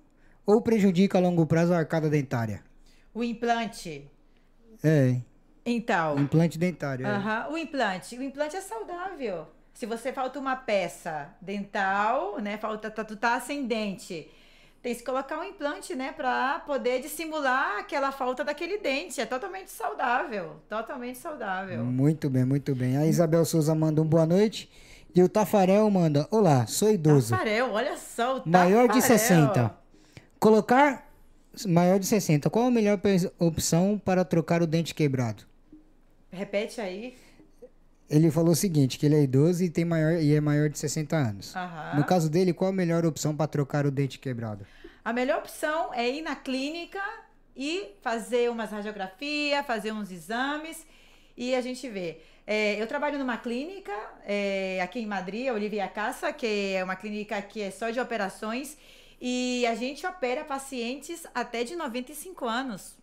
ou 0.44 0.61
prejudica 0.61 1.18
a 1.18 1.20
longo 1.20 1.46
prazo 1.46 1.72
a 1.72 1.78
arcada 1.78 2.11
dentária? 2.11 2.64
O 3.14 3.22
implante. 3.22 4.11
É, 4.83 5.16
Então, 5.64 6.18
implante 6.18 6.59
dentário. 6.59 7.06
é. 7.06 7.09
Aham, 7.11 7.52
O 7.52 7.56
implante. 7.56 8.16
O 8.18 8.22
implante 8.24 8.56
é 8.56 8.61
saudável. 8.61 9.46
Se 9.72 9.87
você 9.87 10.12
falta 10.12 10.40
uma 10.40 10.56
peça 10.56 11.28
dental, 11.40 12.40
né? 12.40 12.59
Falta, 12.59 12.90
tá, 12.90 13.04
tu 13.04 13.14
tá 13.16 13.38
sem 13.38 13.64
dente. 13.68 14.28
Tem 14.83 14.92
que 14.92 15.04
colocar 15.04 15.38
um 15.38 15.44
implante, 15.44 15.94
né? 15.94 16.11
Pra 16.11 16.59
poder 16.66 17.00
dissimular 17.00 17.78
aquela 17.78 18.11
falta 18.11 18.42
daquele 18.42 18.78
dente. 18.78 19.20
É 19.20 19.26
totalmente 19.26 19.70
saudável. 19.70 20.56
Totalmente 20.68 21.18
saudável. 21.18 21.85
Muito 21.85 22.28
bem, 22.28 22.44
muito 22.44 22.74
bem. 22.74 22.96
A 22.96 23.06
Isabel 23.06 23.44
Souza 23.44 23.76
manda 23.76 24.02
um 24.02 24.06
boa 24.06 24.26
noite. 24.26 24.68
E 25.14 25.23
o 25.23 25.29
Tafarel 25.29 25.90
manda: 25.90 26.27
Olá, 26.31 26.66
sou 26.66 26.90
idoso. 26.90 27.31
Tafarel, 27.31 27.73
olha 27.73 27.96
só. 27.96 28.38
O 28.38 28.49
Maior 28.49 28.88
de 28.88 29.01
Tafarel. 29.01 29.18
60. 29.18 29.79
Colocar 30.38 31.11
maior 31.66 31.99
de 31.99 32.07
60. 32.07 32.49
Qual 32.49 32.66
a 32.66 32.70
melhor 32.70 33.01
opção 33.38 34.01
para 34.03 34.25
trocar 34.25 34.62
o 34.62 34.66
dente 34.66 34.94
quebrado? 34.94 35.44
Repete 36.31 36.81
aí. 36.81 37.16
Ele 38.09 38.31
falou 38.31 38.53
o 38.53 38.57
seguinte, 38.57 38.99
que 38.99 39.07
ele 39.07 39.14
é 39.14 39.23
idoso 39.23 39.62
e 39.62 39.70
tem 39.70 39.85
maior 39.85 40.14
e 40.14 40.35
é 40.35 40.40
maior 40.40 40.68
de 40.68 40.79
60 40.79 41.16
anos. 41.16 41.55
Aham. 41.55 41.96
No 41.96 42.05
caso 42.05 42.29
dele, 42.29 42.53
qual 42.53 42.70
a 42.70 42.73
melhor 42.73 43.05
opção 43.05 43.37
para 43.37 43.46
trocar 43.46 43.87
o 43.87 43.90
dente 43.90 44.18
quebrado? 44.18 44.66
A 45.05 45.12
melhor 45.12 45.38
opção 45.38 45.94
é 45.94 46.09
ir 46.09 46.23
na 46.23 46.35
clínica 46.35 47.01
e 47.57 47.92
fazer 48.01 48.51
umas 48.51 48.70
radiografias, 48.70 49.64
fazer 49.66 49.92
uns 49.92 50.11
exames 50.11 50.85
e 51.37 51.55
a 51.55 51.61
gente 51.61 51.88
vê. 51.88 52.20
É, 52.46 52.81
eu 52.81 52.87
trabalho 52.87 53.18
numa 53.18 53.37
clínica 53.37 53.92
é, 54.24 54.81
aqui 54.83 55.00
em 55.00 55.07
Madrid, 55.07 55.48
a 55.48 55.53
Olivia 55.53 55.87
Casa, 55.88 56.33
que 56.33 56.74
é 56.74 56.83
uma 56.83 56.96
clínica 56.96 57.40
que 57.42 57.62
é 57.62 57.70
só 57.70 57.90
de 57.90 58.00
operações 58.00 58.76
e 59.20 59.66
a 59.66 59.74
gente 59.74 60.07
opera 60.07 60.44
pacientes 60.44 61.26
até 61.35 61.62
de 61.62 61.76
95 61.76 62.46
anos. 62.46 62.96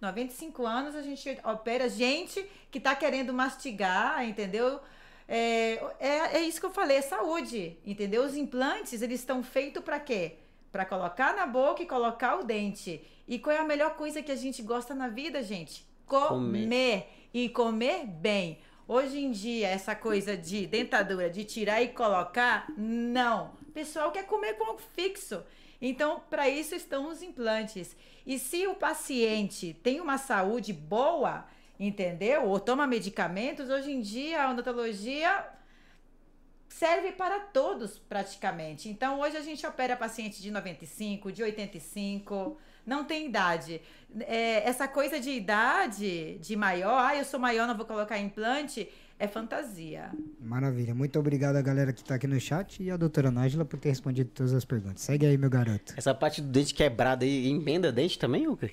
95 0.00 0.66
anos 0.66 0.94
a 0.94 1.02
gente 1.02 1.38
opera 1.44 1.88
gente 1.88 2.44
que 2.70 2.80
tá 2.80 2.94
querendo 2.94 3.32
mastigar, 3.32 4.26
entendeu? 4.28 4.80
É, 5.26 5.80
é, 5.98 6.18
é 6.36 6.40
isso 6.40 6.60
que 6.60 6.66
eu 6.66 6.72
falei, 6.72 6.98
é 6.98 7.02
saúde, 7.02 7.78
entendeu? 7.86 8.24
Os 8.24 8.36
implantes, 8.36 9.00
eles 9.00 9.20
estão 9.20 9.42
feitos 9.42 9.82
para 9.82 9.98
quê? 10.00 10.36
Para 10.70 10.84
colocar 10.84 11.34
na 11.34 11.46
boca 11.46 11.82
e 11.82 11.86
colocar 11.86 12.36
o 12.36 12.44
dente. 12.44 13.00
E 13.26 13.38
qual 13.38 13.56
é 13.56 13.60
a 13.60 13.64
melhor 13.64 13.94
coisa 13.96 14.22
que 14.22 14.32
a 14.32 14.36
gente 14.36 14.60
gosta 14.60 14.94
na 14.94 15.08
vida, 15.08 15.42
gente? 15.42 15.86
Comer. 16.04 16.64
Comer. 16.64 17.23
E 17.34 17.48
comer 17.48 18.06
bem. 18.06 18.60
Hoje 18.86 19.18
em 19.18 19.32
dia, 19.32 19.66
essa 19.66 19.92
coisa 19.96 20.36
de 20.36 20.68
dentadura, 20.68 21.28
de 21.28 21.42
tirar 21.44 21.82
e 21.82 21.88
colocar, 21.88 22.72
não. 22.78 23.50
O 23.62 23.72
pessoal 23.72 24.12
quer 24.12 24.24
comer 24.24 24.54
com 24.54 24.78
fixo. 24.78 25.42
Então, 25.82 26.22
para 26.30 26.48
isso 26.48 26.76
estão 26.76 27.10
os 27.10 27.22
implantes. 27.22 27.96
E 28.24 28.38
se 28.38 28.68
o 28.68 28.76
paciente 28.76 29.74
tem 29.82 30.00
uma 30.00 30.16
saúde 30.16 30.72
boa, 30.72 31.44
entendeu? 31.78 32.44
Ou 32.44 32.60
toma 32.60 32.86
medicamentos, 32.86 33.68
hoje 33.68 33.90
em 33.90 34.00
dia 34.00 34.44
a 34.44 34.50
odontologia 34.52 35.44
serve 36.68 37.10
para 37.12 37.40
todos 37.40 37.98
praticamente. 37.98 38.88
Então, 38.88 39.18
hoje 39.18 39.36
a 39.36 39.42
gente 39.42 39.66
opera 39.66 39.96
paciente 39.96 40.40
de 40.40 40.50
95, 40.52 41.32
de 41.32 41.42
85, 41.42 42.56
não 42.86 43.04
tem 43.04 43.26
idade. 43.26 43.80
É, 44.20 44.68
essa 44.68 44.86
coisa 44.86 45.18
de 45.18 45.30
idade, 45.30 46.38
de 46.38 46.56
maior, 46.56 47.10
ah, 47.10 47.16
eu 47.16 47.24
sou 47.24 47.40
maior, 47.40 47.66
não 47.66 47.76
vou 47.76 47.84
colocar 47.86 48.18
implante, 48.18 48.88
é 49.18 49.26
fantasia. 49.26 50.10
Maravilha. 50.40 50.94
Muito 50.94 51.18
obrigado 51.18 51.56
a 51.56 51.62
galera 51.62 51.92
que 51.92 52.00
está 52.00 52.14
aqui 52.16 52.26
no 52.26 52.38
chat 52.40 52.82
e 52.82 52.90
a 52.90 52.96
doutora 52.96 53.30
Nájila 53.30 53.64
por 53.64 53.78
ter 53.78 53.88
respondido 53.88 54.30
todas 54.30 54.52
as 54.52 54.64
perguntas. 54.64 55.02
Segue 55.02 55.26
aí, 55.26 55.36
meu 55.38 55.50
garoto. 55.50 55.94
Essa 55.96 56.14
parte 56.14 56.40
do 56.40 56.48
dente 56.48 56.74
quebrado 56.74 57.24
aí, 57.24 57.48
emenda 57.48 57.90
dente 57.90 58.18
também, 58.18 58.46
Uca? 58.46 58.70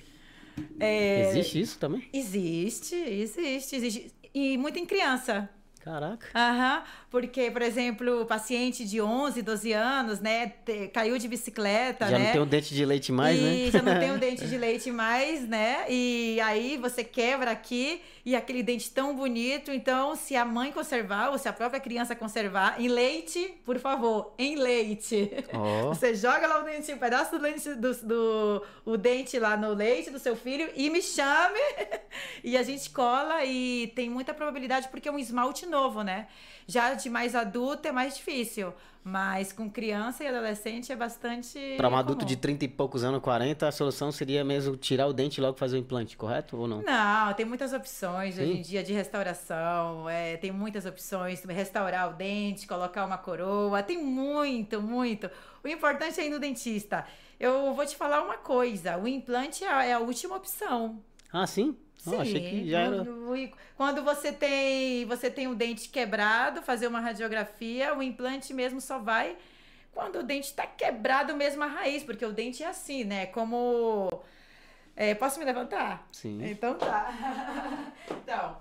É, 0.78 1.30
Existe 1.30 1.60
isso 1.60 1.78
também? 1.78 2.08
Existe, 2.12 2.94
existe, 2.94 3.76
existe. 3.76 4.14
E 4.34 4.58
muito 4.58 4.78
em 4.78 4.86
criança. 4.86 5.48
Caraca. 5.80 6.26
Aham, 6.34 6.82
porque, 7.12 7.50
por 7.50 7.60
exemplo, 7.60 8.22
o 8.22 8.24
paciente 8.26 8.86
de 8.86 8.98
11, 8.98 9.42
12 9.42 9.70
anos, 9.70 10.18
né, 10.18 10.54
caiu 10.94 11.18
de 11.18 11.28
bicicleta, 11.28 12.08
Já 12.08 12.18
né? 12.18 12.24
não 12.24 12.32
tem 12.32 12.40
o 12.40 12.46
dente 12.46 12.74
de 12.74 12.84
leite 12.86 13.12
mais, 13.12 13.38
e 13.38 13.42
né? 13.42 13.70
já 13.70 13.82
não 13.82 14.00
tem 14.00 14.10
o 14.12 14.16
dente 14.18 14.46
de 14.46 14.56
leite 14.56 14.90
mais, 14.90 15.46
né? 15.46 15.84
E 15.90 16.40
aí 16.40 16.78
você 16.78 17.04
quebra 17.04 17.50
aqui 17.50 18.00
e 18.24 18.34
aquele 18.34 18.62
dente 18.62 18.90
tão 18.90 19.14
bonito. 19.14 19.70
Então, 19.70 20.16
se 20.16 20.34
a 20.34 20.42
mãe 20.44 20.72
conservar 20.72 21.28
ou 21.28 21.36
se 21.36 21.46
a 21.46 21.52
própria 21.52 21.78
criança 21.80 22.16
conservar, 22.16 22.80
em 22.80 22.88
leite, 22.88 23.56
por 23.62 23.78
favor, 23.78 24.32
em 24.38 24.56
leite. 24.56 25.30
Ó. 25.52 25.88
Você 25.92 26.14
joga 26.14 26.46
lá 26.46 26.62
o 26.62 26.64
dente, 26.64 26.90
um 26.94 26.98
pedaço 26.98 27.32
do 27.32 27.42
dente, 27.42 27.74
do, 27.74 27.94
do- 27.94 28.62
o 28.86 28.96
dente 28.96 29.38
lá 29.38 29.54
no 29.54 29.74
leite 29.74 30.08
do 30.10 30.18
seu 30.18 30.34
filho 30.34 30.70
e 30.74 30.88
me 30.88 31.02
chame. 31.02 31.60
e 32.42 32.56
a 32.56 32.62
gente 32.62 32.88
cola 32.88 33.44
e 33.44 33.92
tem 33.94 34.08
muita 34.08 34.32
probabilidade 34.32 34.88
porque 34.88 35.10
é 35.10 35.12
um 35.12 35.18
esmalte 35.18 35.66
novo, 35.66 36.02
né? 36.02 36.26
Já 36.66 36.94
mais 37.10 37.34
adulto 37.34 37.86
é 37.88 37.92
mais 37.92 38.16
difícil. 38.16 38.72
Mas 39.04 39.52
com 39.52 39.68
criança 39.68 40.22
e 40.22 40.28
adolescente 40.28 40.92
é 40.92 40.96
bastante. 40.96 41.58
Pra 41.76 41.88
um 41.88 41.96
adulto 41.96 42.20
comum. 42.20 42.28
de 42.28 42.36
30 42.36 42.64
e 42.66 42.68
poucos 42.68 43.02
anos, 43.02 43.20
40, 43.20 43.66
a 43.66 43.72
solução 43.72 44.12
seria 44.12 44.44
mesmo 44.44 44.76
tirar 44.76 45.08
o 45.08 45.12
dente 45.12 45.38
e 45.38 45.40
logo 45.40 45.58
fazer 45.58 45.76
o 45.76 45.80
implante, 45.80 46.16
correto 46.16 46.56
ou 46.56 46.68
não? 46.68 46.82
Não, 46.82 47.34
tem 47.34 47.44
muitas 47.44 47.72
opções 47.72 48.38
hoje 48.38 48.52
Sim. 48.52 48.58
em 48.58 48.62
dia 48.62 48.80
de 48.84 48.92
restauração. 48.92 50.08
é, 50.08 50.36
tem 50.36 50.52
muitas 50.52 50.86
opções. 50.86 51.42
Restaurar 51.44 52.10
o 52.10 52.12
dente, 52.14 52.64
colocar 52.64 53.04
uma 53.04 53.18
coroa. 53.18 53.82
Tem 53.82 53.98
muito, 53.98 54.80
muito. 54.80 55.28
O 55.64 55.68
importante 55.68 56.20
é 56.20 56.26
ir 56.26 56.30
no 56.30 56.38
dentista. 56.38 57.04
Eu 57.40 57.74
vou 57.74 57.84
te 57.84 57.96
falar 57.96 58.22
uma 58.22 58.38
coisa: 58.38 58.96
o 58.96 59.08
implante 59.08 59.64
é 59.64 59.68
a, 59.68 59.84
é 59.84 59.92
a 59.94 59.98
última 59.98 60.36
opção. 60.36 61.02
Ah, 61.32 61.46
sim? 61.46 61.76
Não, 62.06 62.20
achei 62.20 62.40
que 62.40 62.68
já 62.70 62.80
era. 62.80 63.04
Quando- 63.76 64.02
você 64.02 64.32
tem, 64.32 65.04
você 65.06 65.30
tem 65.30 65.46
o 65.48 65.54
dente 65.54 65.88
quebrado, 65.88 66.62
fazer 66.62 66.86
uma 66.86 67.00
radiografia, 67.00 67.94
o 67.94 68.02
implante 68.02 68.52
mesmo 68.52 68.80
só 68.80 68.98
vai 68.98 69.36
quando 69.92 70.20
o 70.20 70.22
dente 70.22 70.46
está 70.48 70.66
quebrado 70.66 71.36
mesmo 71.36 71.62
a 71.62 71.66
raiz, 71.66 72.02
porque 72.02 72.24
o 72.24 72.32
dente 72.32 72.62
é 72.62 72.66
assim, 72.68 73.04
né? 73.04 73.26
Como. 73.26 74.22
é, 74.96 75.14
posso 75.14 75.38
me 75.38 75.44
levantar? 75.44 76.06
Sim. 76.10 76.42
Então 76.44 76.76
tá. 76.78 77.12
então, 78.10 78.56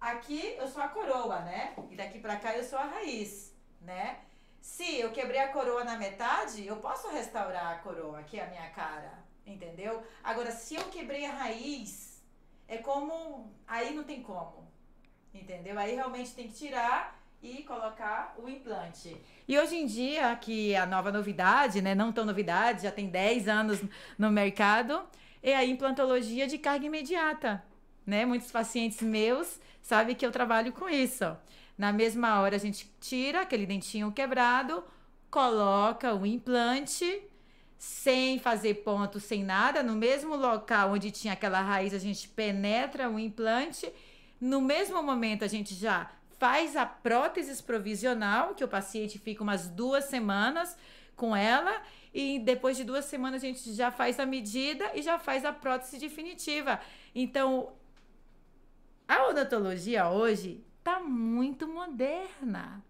aqui 0.00 0.54
eu 0.58 0.68
sou 0.68 0.82
a 0.82 0.88
coroa, 0.88 1.40
né? 1.40 1.74
E 1.90 1.96
daqui 1.96 2.18
pra 2.18 2.36
cá 2.36 2.56
eu 2.56 2.62
sou 2.64 2.78
a 2.78 2.84
raiz, 2.84 3.54
né? 3.80 4.18
Se 4.60 5.00
eu 5.00 5.10
quebrei 5.10 5.40
a 5.40 5.48
coroa 5.48 5.84
na 5.84 5.96
metade, 5.96 6.66
eu 6.66 6.76
posso 6.76 7.08
restaurar 7.08 7.72
a 7.72 7.78
coroa, 7.78 8.22
que 8.22 8.38
é 8.38 8.44
a 8.44 8.48
minha 8.50 8.68
cara, 8.70 9.18
entendeu? 9.46 10.02
Agora, 10.22 10.50
se 10.50 10.74
eu 10.74 10.84
quebrei 10.84 11.24
a 11.24 11.32
raiz, 11.32 12.09
é 12.70 12.78
como. 12.78 13.52
Aí 13.66 13.92
não 13.92 14.04
tem 14.04 14.22
como, 14.22 14.66
entendeu? 15.34 15.78
Aí 15.78 15.94
realmente 15.94 16.32
tem 16.32 16.46
que 16.48 16.54
tirar 16.54 17.20
e 17.42 17.62
colocar 17.64 18.34
o 18.38 18.48
implante. 18.48 19.16
E 19.48 19.58
hoje 19.58 19.76
em 19.76 19.86
dia, 19.86 20.34
que 20.36 20.74
a 20.76 20.86
nova 20.86 21.10
novidade, 21.10 21.82
né, 21.82 21.94
não 21.94 22.12
tão 22.12 22.24
novidade, 22.24 22.84
já 22.84 22.92
tem 22.92 23.08
10 23.08 23.48
anos 23.48 23.82
no 24.16 24.30
mercado, 24.30 25.02
é 25.42 25.56
a 25.56 25.64
implantologia 25.64 26.46
de 26.46 26.58
carga 26.58 26.86
imediata. 26.86 27.62
Né? 28.06 28.24
Muitos 28.24 28.50
pacientes 28.50 29.02
meus 29.02 29.60
sabem 29.82 30.14
que 30.14 30.24
eu 30.24 30.30
trabalho 30.30 30.72
com 30.72 30.88
isso. 30.88 31.36
Na 31.76 31.92
mesma 31.92 32.40
hora 32.40 32.56
a 32.56 32.58
gente 32.58 32.88
tira 33.00 33.40
aquele 33.40 33.66
dentinho 33.66 34.12
quebrado, 34.12 34.84
coloca 35.30 36.14
o 36.14 36.26
implante 36.26 37.22
sem 37.80 38.38
fazer 38.38 38.74
ponto, 38.84 39.18
sem 39.18 39.42
nada, 39.42 39.82
no 39.82 39.96
mesmo 39.96 40.36
local 40.36 40.92
onde 40.92 41.10
tinha 41.10 41.32
aquela 41.32 41.62
raiz, 41.62 41.94
a 41.94 41.98
gente 41.98 42.28
penetra 42.28 43.08
o 43.08 43.18
implante. 43.18 43.90
No 44.38 44.60
mesmo 44.60 45.02
momento, 45.02 45.46
a 45.46 45.48
gente 45.48 45.74
já 45.74 46.10
faz 46.38 46.76
a 46.76 46.84
prótese 46.84 47.62
provisional, 47.62 48.54
que 48.54 48.62
o 48.62 48.68
paciente 48.68 49.18
fica 49.18 49.42
umas 49.42 49.66
duas 49.66 50.04
semanas 50.04 50.76
com 51.16 51.34
ela, 51.34 51.80
e 52.12 52.38
depois 52.40 52.76
de 52.76 52.84
duas 52.84 53.06
semanas 53.06 53.42
a 53.42 53.46
gente 53.46 53.72
já 53.72 53.90
faz 53.90 54.20
a 54.20 54.26
medida 54.26 54.90
e 54.94 55.00
já 55.00 55.18
faz 55.18 55.42
a 55.46 55.52
prótese 55.52 55.96
definitiva. 55.96 56.78
Então, 57.14 57.72
a 59.08 59.26
odontologia 59.28 60.06
hoje 60.10 60.62
está 60.80 61.00
muito 61.00 61.66
moderna. 61.66 62.84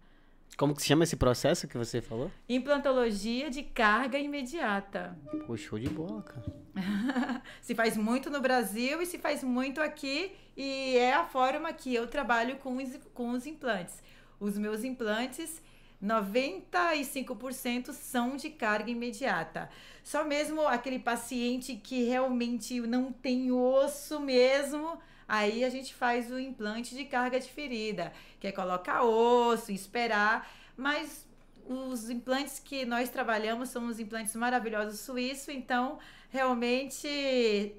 Como 0.57 0.75
que 0.75 0.81
se 0.81 0.87
chama 0.87 1.03
esse 1.03 1.15
processo 1.15 1.67
que 1.67 1.77
você 1.77 2.01
falou? 2.01 2.31
Implantologia 2.47 3.49
de 3.49 3.63
carga 3.63 4.19
imediata. 4.19 5.17
Pô, 5.47 5.57
show 5.57 5.79
de 5.79 5.89
bola, 5.89 6.21
cara. 6.21 6.61
se 7.61 7.73
faz 7.73 7.97
muito 7.97 8.29
no 8.29 8.39
Brasil 8.39 9.01
e 9.01 9.05
se 9.05 9.17
faz 9.17 9.43
muito 9.43 9.81
aqui. 9.81 10.31
E 10.55 10.97
é 10.97 11.13
a 11.13 11.25
forma 11.25 11.71
que 11.73 11.93
eu 11.93 12.07
trabalho 12.07 12.57
com 12.57 12.77
os, 12.77 12.99
com 13.13 13.31
os 13.31 13.47
implantes. 13.47 14.03
Os 14.39 14.57
meus 14.57 14.83
implantes, 14.83 15.61
95% 16.03 17.91
são 17.91 18.35
de 18.35 18.49
carga 18.49 18.91
imediata. 18.91 19.69
Só 20.03 20.23
mesmo 20.25 20.67
aquele 20.67 20.99
paciente 20.99 21.75
que 21.75 22.03
realmente 22.03 22.79
não 22.81 23.11
tem 23.11 23.51
osso 23.51 24.19
mesmo 24.19 24.99
Aí 25.31 25.63
a 25.63 25.69
gente 25.69 25.93
faz 25.93 26.29
o 26.29 26.37
implante 26.37 26.93
de 26.93 27.05
carga 27.05 27.39
diferida, 27.39 28.11
que 28.37 28.47
é 28.47 28.51
colocar 28.51 29.03
osso, 29.03 29.71
esperar, 29.71 30.45
mas 30.75 31.25
os 31.65 32.09
implantes 32.09 32.59
que 32.59 32.83
nós 32.83 33.07
trabalhamos 33.07 33.69
são 33.69 33.87
os 33.87 33.97
implantes 33.97 34.35
maravilhosos 34.35 34.99
suíços, 34.99 35.47
então 35.47 35.99
realmente 36.29 37.77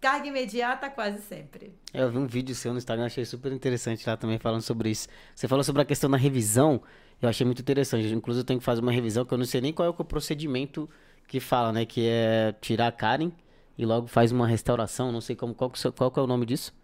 carga 0.00 0.28
imediata 0.28 0.88
quase 0.88 1.22
sempre. 1.22 1.74
É, 1.92 2.02
eu 2.02 2.08
vi 2.12 2.18
um 2.18 2.26
vídeo 2.28 2.54
seu 2.54 2.70
no 2.70 2.78
Instagram, 2.78 3.06
achei 3.06 3.24
super 3.24 3.50
interessante 3.50 4.08
lá 4.08 4.16
também 4.16 4.38
falando 4.38 4.62
sobre 4.62 4.88
isso. 4.88 5.08
Você 5.34 5.48
falou 5.48 5.64
sobre 5.64 5.82
a 5.82 5.84
questão 5.84 6.08
da 6.08 6.16
revisão, 6.16 6.80
eu 7.20 7.28
achei 7.28 7.44
muito 7.44 7.62
interessante. 7.62 8.06
Inclusive 8.14 8.42
eu 8.42 8.46
tenho 8.46 8.60
que 8.60 8.64
fazer 8.64 8.80
uma 8.80 8.92
revisão 8.92 9.24
que 9.24 9.34
eu 9.34 9.38
não 9.38 9.44
sei 9.44 9.60
nem 9.60 9.72
qual 9.72 9.88
é 9.88 9.90
o 9.90 10.04
procedimento 10.04 10.88
que 11.26 11.40
fala, 11.40 11.72
né? 11.72 11.84
Que 11.84 12.06
é 12.06 12.54
tirar 12.60 12.86
a 12.86 12.92
Karen 12.92 13.32
e 13.78 13.84
logo 13.84 14.06
faz 14.06 14.32
uma 14.32 14.46
restauração, 14.46 15.12
não 15.12 15.20
sei 15.20 15.36
como, 15.36 15.54
qual, 15.54 15.70
qual 15.94 16.10
que 16.10 16.18
é 16.18 16.22
o 16.22 16.26
nome 16.26 16.46
disso? 16.46 16.74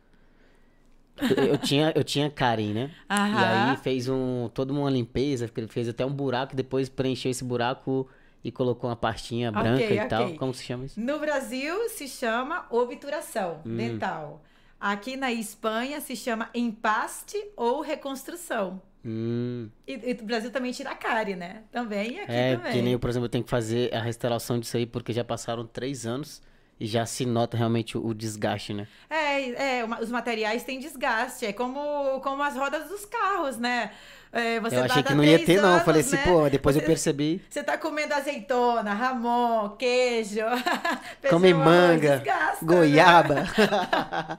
Eu 1.36 1.58
tinha, 1.58 1.92
eu 1.94 2.02
tinha 2.02 2.30
Karen, 2.30 2.72
né? 2.72 2.90
Aham. 3.08 3.40
E 3.40 3.44
aí 3.44 3.76
fez 3.76 4.08
um, 4.08 4.48
toda 4.52 4.72
uma 4.72 4.90
limpeza, 4.90 5.48
fez 5.68 5.88
até 5.88 6.04
um 6.04 6.12
buraco, 6.12 6.56
depois 6.56 6.88
preencheu 6.88 7.30
esse 7.30 7.44
buraco 7.44 8.08
e 8.42 8.50
colocou 8.50 8.88
uma 8.90 8.96
pastinha 8.96 9.52
branca 9.52 9.84
okay, 9.84 9.96
e 9.96 9.98
okay. 9.98 10.08
tal. 10.08 10.34
Como 10.34 10.54
se 10.54 10.64
chama 10.64 10.86
isso? 10.86 11.00
No 11.00 11.18
Brasil 11.18 11.88
se 11.90 12.08
chama 12.08 12.66
obturação 12.70 13.60
hum. 13.64 13.76
dental. 13.76 14.42
Aqui 14.80 15.16
na 15.16 15.30
Espanha 15.30 16.00
se 16.00 16.16
chama 16.16 16.50
empaste 16.54 17.36
ou 17.56 17.82
reconstrução. 17.82 18.82
Hum. 19.04 19.68
E, 19.86 19.92
e 19.92 20.12
o 20.20 20.24
Brasil 20.24 20.50
também 20.50 20.72
tira 20.72 20.90
a 20.90 20.94
cárie, 20.94 21.36
né? 21.36 21.64
Também 21.70 22.20
aqui 22.20 22.32
é, 22.32 22.56
também. 22.56 22.72
Que 22.72 22.82
nem 22.82 22.98
por 22.98 23.10
exemplo, 23.10 23.26
eu 23.26 23.30
tenho 23.30 23.44
que 23.44 23.50
fazer 23.50 23.94
a 23.94 24.00
restauração 24.00 24.58
disso 24.58 24.76
aí 24.76 24.86
porque 24.86 25.12
já 25.12 25.24
passaram 25.24 25.66
três 25.66 26.06
anos 26.06 26.42
já 26.86 27.06
se 27.06 27.24
nota 27.24 27.56
realmente 27.56 27.96
o, 27.96 28.06
o 28.06 28.14
desgaste, 28.14 28.74
né? 28.74 28.86
É, 29.08 29.80
é, 29.80 29.84
os 30.00 30.10
materiais 30.10 30.64
têm 30.64 30.78
desgaste. 30.78 31.46
É 31.46 31.52
como, 31.52 32.20
como 32.20 32.42
as 32.42 32.56
rodas 32.56 32.88
dos 32.88 33.04
carros, 33.04 33.56
né? 33.58 33.90
É, 34.32 34.58
você 34.60 34.76
eu 34.76 34.84
achei 34.84 35.02
que 35.02 35.14
não 35.14 35.22
ia 35.22 35.38
ter, 35.44 35.58
anos, 35.58 35.70
não. 35.70 35.78
Eu 35.78 35.84
falei 35.84 36.00
assim, 36.00 36.16
né? 36.16 36.24
pô, 36.24 36.48
depois 36.48 36.74
você, 36.74 36.82
eu 36.82 36.86
percebi. 36.86 37.42
Você 37.50 37.62
tá 37.62 37.76
comendo 37.76 38.14
azeitona, 38.14 38.94
ramon, 38.94 39.70
queijo. 39.76 40.40
Come 41.28 41.52
manga, 41.52 42.16
desgasta, 42.16 42.64
né? 42.64 42.74
goiaba. 42.74 43.34
Né? 43.34 44.38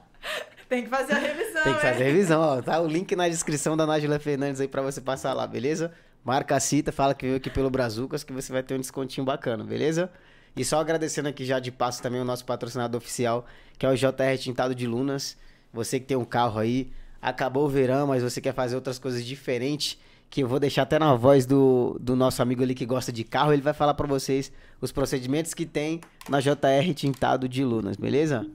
Tem 0.68 0.82
que 0.82 0.88
fazer 0.88 1.12
a 1.12 1.18
revisão. 1.18 1.62
Tem 1.62 1.74
que 1.74 1.80
fazer 1.80 2.02
a 2.02 2.06
revisão, 2.06 2.40
ó. 2.40 2.62
Tá 2.62 2.80
o 2.80 2.88
link 2.88 3.14
na 3.14 3.28
descrição 3.28 3.76
da 3.76 3.86
Nájila 3.86 4.18
Fernandes 4.18 4.60
aí 4.60 4.66
pra 4.66 4.82
você 4.82 5.00
passar 5.00 5.32
lá, 5.32 5.46
beleza? 5.46 5.92
Marca 6.24 6.56
a 6.56 6.60
cita, 6.60 6.90
fala 6.90 7.14
que 7.14 7.26
veio 7.26 7.36
aqui 7.36 7.50
pelo 7.50 7.70
Brazucas 7.70 8.24
que 8.24 8.32
você 8.32 8.52
vai 8.52 8.62
ter 8.62 8.74
um 8.74 8.80
descontinho 8.80 9.24
bacana, 9.24 9.62
beleza? 9.62 10.10
E 10.56 10.64
só 10.64 10.78
agradecendo 10.80 11.28
aqui 11.28 11.44
já 11.44 11.58
de 11.58 11.70
passo 11.72 12.00
também 12.02 12.20
o 12.20 12.24
nosso 12.24 12.44
patrocinador 12.44 12.98
oficial, 12.98 13.44
que 13.78 13.84
é 13.84 13.88
o 13.90 13.94
JR 13.96 14.38
Tintado 14.38 14.74
de 14.74 14.86
Lunas. 14.86 15.36
Você 15.72 15.98
que 15.98 16.06
tem 16.06 16.16
um 16.16 16.24
carro 16.24 16.58
aí, 16.60 16.90
acabou 17.20 17.64
o 17.66 17.68
verão, 17.68 18.06
mas 18.06 18.22
você 18.22 18.40
quer 18.40 18.54
fazer 18.54 18.76
outras 18.76 18.98
coisas 18.98 19.24
diferentes, 19.24 19.98
que 20.30 20.42
eu 20.42 20.48
vou 20.48 20.60
deixar 20.60 20.82
até 20.82 20.98
na 20.98 21.14
voz 21.16 21.44
do, 21.46 21.96
do 22.00 22.14
nosso 22.14 22.40
amigo 22.42 22.62
ali 22.62 22.74
que 22.74 22.86
gosta 22.86 23.12
de 23.12 23.24
carro, 23.24 23.52
ele 23.52 23.62
vai 23.62 23.72
falar 23.74 23.94
para 23.94 24.06
vocês 24.06 24.50
os 24.80 24.92
procedimentos 24.92 25.54
que 25.54 25.66
tem 25.66 26.00
na 26.28 26.40
JR 26.40 26.92
Tintado 26.94 27.48
de 27.48 27.64
Lunas, 27.64 27.96
beleza? 27.96 28.46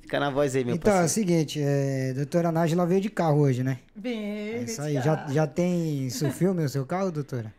Fica 0.00 0.18
na 0.20 0.30
voz 0.30 0.54
aí, 0.56 0.64
meu 0.64 0.74
Então, 0.76 0.92
parceiro. 0.92 1.02
é 1.02 1.06
o 1.06 1.08
seguinte, 1.36 1.60
é, 1.62 2.12
doutora 2.14 2.50
Nájila 2.50 2.86
veio 2.86 3.00
de 3.00 3.10
carro 3.10 3.40
hoje, 3.40 3.62
né? 3.62 3.78
Bem, 3.94 4.18
é 4.24 4.62
isso 4.62 4.80
aí. 4.80 4.94
Já, 4.94 5.26
já 5.28 5.46
tem 5.46 6.08
filme 6.10 6.62
no 6.62 6.68
seu 6.68 6.86
carro, 6.86 7.10
doutora? 7.12 7.52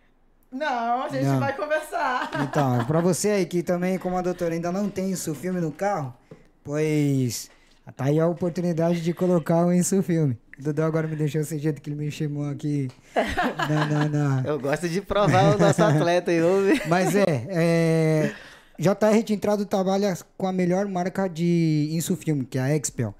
Não, 0.51 1.03
a 1.03 1.09
gente 1.09 1.25
não. 1.25 1.39
vai 1.39 1.55
conversar. 1.55 2.29
Então, 2.41 2.83
para 2.85 2.99
você 2.99 3.29
aí 3.29 3.45
que 3.45 3.61
também, 3.61 3.97
como 3.97 4.17
a 4.17 4.21
doutora, 4.21 4.53
ainda 4.53 4.71
não 4.71 4.89
tem 4.89 5.11
isso 5.11 5.35
filme 5.35 5.61
no 5.61 5.71
carro, 5.71 6.13
pois 6.63 7.49
tá 7.95 8.05
aí 8.05 8.19
a 8.19 8.27
oportunidade 8.27 9.01
de 9.01 9.13
colocar 9.13 9.65
o 9.65 9.73
isso 9.73 10.01
filme. 10.03 10.37
O 10.59 10.63
Dudu 10.63 10.83
agora 10.83 11.07
me 11.07 11.15
deixou 11.15 11.41
desse 11.41 11.57
jeito 11.57 11.81
que 11.81 11.89
ele 11.89 11.97
me 11.97 12.11
chamou 12.11 12.49
aqui. 12.49 12.89
não, 13.69 13.87
não, 13.87 14.09
não. 14.09 14.43
Eu 14.45 14.59
gosto 14.59 14.89
de 14.89 15.01
provar 15.01 15.55
o 15.55 15.57
nosso 15.57 15.81
atleta 15.81 16.31
aí, 16.31 16.41
ouve. 16.41 16.81
Mas 16.87 17.15
é, 17.15 17.23
é 17.49 18.31
JR 18.77 19.23
Tintrado 19.23 19.65
trabalha 19.65 20.17
com 20.37 20.47
a 20.47 20.51
melhor 20.51 20.85
marca 20.87 21.27
de 21.27 21.89
insufilme, 21.91 22.45
que 22.45 22.57
é 22.57 22.61
a 22.61 22.75
Expel. 22.75 23.13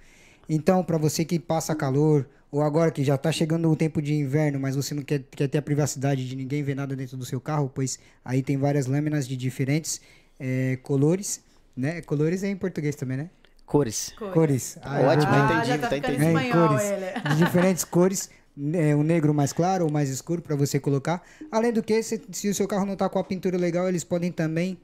Então, 0.47 0.84
para 0.84 0.97
você 0.97 1.23
que 1.23 1.39
passa 1.39 1.75
calor, 1.75 2.27
ou 2.51 2.61
agora 2.61 2.91
que 2.91 3.03
já 3.03 3.15
está 3.15 3.31
chegando 3.31 3.69
o 3.69 3.75
tempo 3.75 4.01
de 4.01 4.13
inverno, 4.13 4.59
mas 4.59 4.75
você 4.75 4.93
não 4.95 5.03
quer, 5.03 5.23
quer 5.31 5.47
ter 5.47 5.57
a 5.57 5.61
privacidade 5.61 6.27
de 6.27 6.35
ninguém 6.35 6.63
ver 6.63 6.75
nada 6.75 6.95
dentro 6.95 7.15
do 7.15 7.25
seu 7.25 7.39
carro, 7.39 7.71
pois 7.73 7.99
aí 8.25 8.41
tem 8.41 8.57
várias 8.57 8.87
lâminas 8.87 9.27
de 9.27 9.37
diferentes 9.37 10.01
é, 10.39 10.77
colores, 10.81 11.41
né? 11.75 12.01
Colores 12.01 12.43
é 12.43 12.47
em 12.47 12.55
português 12.55 12.95
também, 12.95 13.17
né? 13.17 13.29
Cores. 13.65 14.13
Cores. 14.17 14.33
cores. 14.33 14.77
Ah, 14.81 15.01
Ótimo, 15.01 15.31
ah, 15.31 15.61
entendi, 15.61 15.77
tá, 15.77 15.87
tá 15.89 15.97
entendido. 15.97 16.39
É, 16.39 16.49
cores, 16.49 16.81
de 17.29 17.45
diferentes 17.45 17.83
cores, 17.83 18.29
é, 18.73 18.95
o 18.95 19.03
negro 19.03 19.31
mais 19.31 19.53
claro 19.53 19.85
ou 19.85 19.91
mais 19.91 20.09
escuro 20.09 20.41
para 20.41 20.55
você 20.55 20.79
colocar. 20.79 21.21
Além 21.51 21.71
do 21.71 21.83
que, 21.83 22.01
se, 22.01 22.19
se, 22.31 22.49
o 22.49 22.55
seu 22.55 22.67
carro 22.67 22.85
não 22.85 22.93
está 22.93 23.07
com 23.07 23.19
a 23.19 23.23
pintura 23.23 23.57
legal, 23.57 23.87
eles 23.87 24.03
podem 24.03 24.31
também 24.31 24.79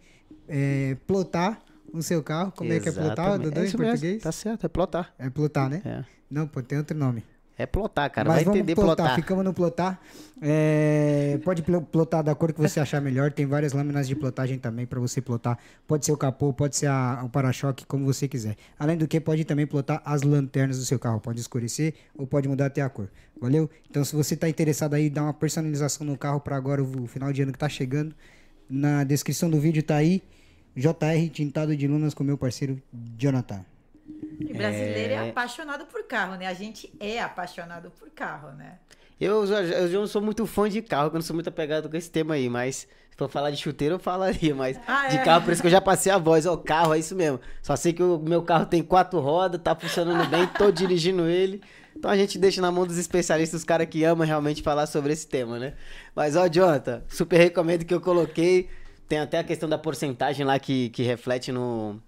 é, 0.48 0.96
plotar 1.08 1.64
o 1.92 2.04
seu 2.04 2.22
carro. 2.22 2.52
Como 2.52 2.72
Exatamente. 2.72 2.90
é 2.90 2.94
que 2.94 3.00
é 3.00 3.08
plotar, 3.08 3.40
Dudu, 3.40 3.60
é 3.60 3.66
em 3.66 3.72
português? 3.72 4.02
Mesmo. 4.02 4.22
Tá 4.22 4.32
certo, 4.32 4.66
é 4.66 4.70
plotar. 4.70 5.16
É 5.18 5.30
plotar, 5.32 5.68
né? 5.68 5.82
É. 5.84 6.04
Não, 6.30 6.48
pô, 6.48 6.62
tem 6.62 6.78
outro 6.78 6.96
nome. 6.96 7.24
É 7.58 7.66
plotar, 7.66 8.12
cara. 8.12 8.28
Mas 8.28 8.44
Vai 8.44 8.54
entender 8.54 8.76
plotar. 8.76 8.96
plotar. 8.96 9.16
Ficamos 9.16 9.46
no 9.46 9.54
plotar. 9.54 10.02
É, 10.42 11.40
pode 11.46 11.64
plotar 11.64 12.22
da 12.22 12.36
cor 12.36 12.52
que 12.52 12.60
você 12.60 12.80
achar 12.82 13.00
melhor. 13.00 13.32
Tem 13.32 13.46
várias 13.46 13.72
lâminas 13.72 14.08
de 14.08 14.16
plotagem 14.16 14.60
também 14.60 14.86
para 14.86 15.00
você 15.00 15.22
plotar. 15.22 15.58
Pode 15.88 16.06
ser 16.06 16.12
o 16.12 16.18
capô, 16.18 16.52
pode 16.52 16.76
ser 16.76 16.88
a, 16.88 17.22
o 17.24 17.30
para-choque, 17.30 17.86
como 17.86 18.06
você 18.06 18.28
quiser. 18.28 18.58
Além 18.78 18.98
do 18.98 19.08
que, 19.08 19.22
pode 19.22 19.46
também 19.46 19.66
plotar 19.66 20.02
as 20.04 20.22
lanternas 20.22 20.78
do 20.78 20.86
seu 20.86 21.00
carro. 21.00 21.22
Pode 21.22 21.40
escurecer 21.40 21.94
ou 22.18 22.28
pode 22.28 22.48
mudar 22.50 22.66
até 22.66 22.82
a 22.82 22.90
cor. 22.90 23.10
Valeu? 23.40 23.70
Então, 23.90 24.04
se 24.04 24.14
você 24.14 24.34
está 24.34 24.50
interessado 24.50 24.94
aí, 24.94 25.10
dá 25.10 25.24
uma 25.24 25.34
personalização 25.34 26.06
no 26.06 26.18
carro 26.18 26.42
para 26.42 26.58
agora, 26.58 26.84
o 26.84 27.08
final 27.08 27.32
de 27.32 27.42
ano 27.42 27.54
que 27.54 27.58
está 27.58 27.70
chegando. 27.70 28.14
Na 28.70 29.04
descrição 29.06 29.50
do 29.50 29.60
vídeo 29.60 29.82
tá 29.82 29.96
aí. 29.96 30.22
JR 30.76 31.30
Tintado 31.32 31.76
de 31.76 31.88
Lunas 31.88 32.14
com 32.14 32.22
meu 32.24 32.38
parceiro 32.38 32.82
Jonathan. 33.18 33.64
E 34.40 34.54
brasileiro 34.54 35.14
é... 35.14 35.28
é... 35.28 35.30
apaixonado 35.30 35.86
por 35.86 36.04
carro, 36.04 36.36
né? 36.36 36.48
A 36.48 36.54
gente 36.54 36.94
é 37.00 37.22
apaixonado 37.22 37.92
por 37.92 38.10
carro, 38.10 38.52
né? 38.52 38.80
Eu, 39.20 39.46
eu, 39.46 39.64
eu 39.64 40.00
não 40.02 40.08
sou 40.08 40.22
muito 40.22 40.46
fã 40.46 40.70
de 40.70 40.82
carro, 40.82 41.08
eu 41.08 41.14
não 41.14 41.22
sou 41.22 41.34
muito 41.34 41.48
apegado 41.48 41.90
com 41.90 41.96
esse 41.96 42.12
tema 42.12 42.34
aí, 42.34 42.50
mas 42.50 42.88
se 43.16 43.18
for 43.18 43.30
falar 43.30 43.50
de 43.50 43.58
chuteiro 43.58 43.96
eu 43.96 44.00
falaria, 44.00 44.54
mas 44.54 44.78
ah, 44.86 45.08
de 45.08 45.18
é? 45.18 45.24
carro, 45.24 45.46
por 45.46 45.54
isso 45.54 45.62
que 45.62 45.68
eu 45.68 45.72
já 45.72 45.80
passei 45.80 46.12
a 46.12 46.18
voz, 46.18 46.46
ó, 46.46 46.54
oh, 46.54 46.58
carro 46.58 46.94
é 46.94 47.00
isso 47.00 47.16
mesmo. 47.16 47.40
Só 47.64 47.76
sei 47.78 47.94
que 47.94 48.04
o 48.04 48.20
meu 48.20 48.44
carro 48.44 48.66
tem 48.66 48.84
quatro 48.84 49.20
rodas, 49.20 49.62
tá 49.62 49.74
funcionando 49.74 50.30
bem, 50.30 50.46
tô 50.48 50.70
dirigindo 50.70 51.26
ele. 51.28 51.62
Então 51.96 52.12
a 52.12 52.18
gente 52.18 52.38
deixa 52.38 52.62
na 52.62 52.70
mão 52.70 52.86
dos 52.86 52.98
especialistas, 52.98 53.62
os 53.62 53.66
caras 53.66 53.88
que 53.88 54.04
amam 54.04 54.28
realmente 54.28 54.62
falar 54.62 54.86
sobre 54.86 55.14
esse 55.14 55.26
tema, 55.26 55.58
né? 55.58 55.76
Mas, 56.14 56.36
ó, 56.36 56.46
Jonathan, 56.48 57.02
super 57.08 57.38
recomendo 57.38 57.86
que 57.86 57.94
eu 57.94 58.02
coloquei. 58.02 58.70
Tem 59.08 59.20
até 59.20 59.40
a 59.40 59.44
questão 59.44 59.70
da 59.70 59.78
porcentagem 59.78 60.46
lá 60.46 60.60
que, 60.60 60.90
que 60.90 61.04
reflete 61.04 61.52
no, 61.52 62.02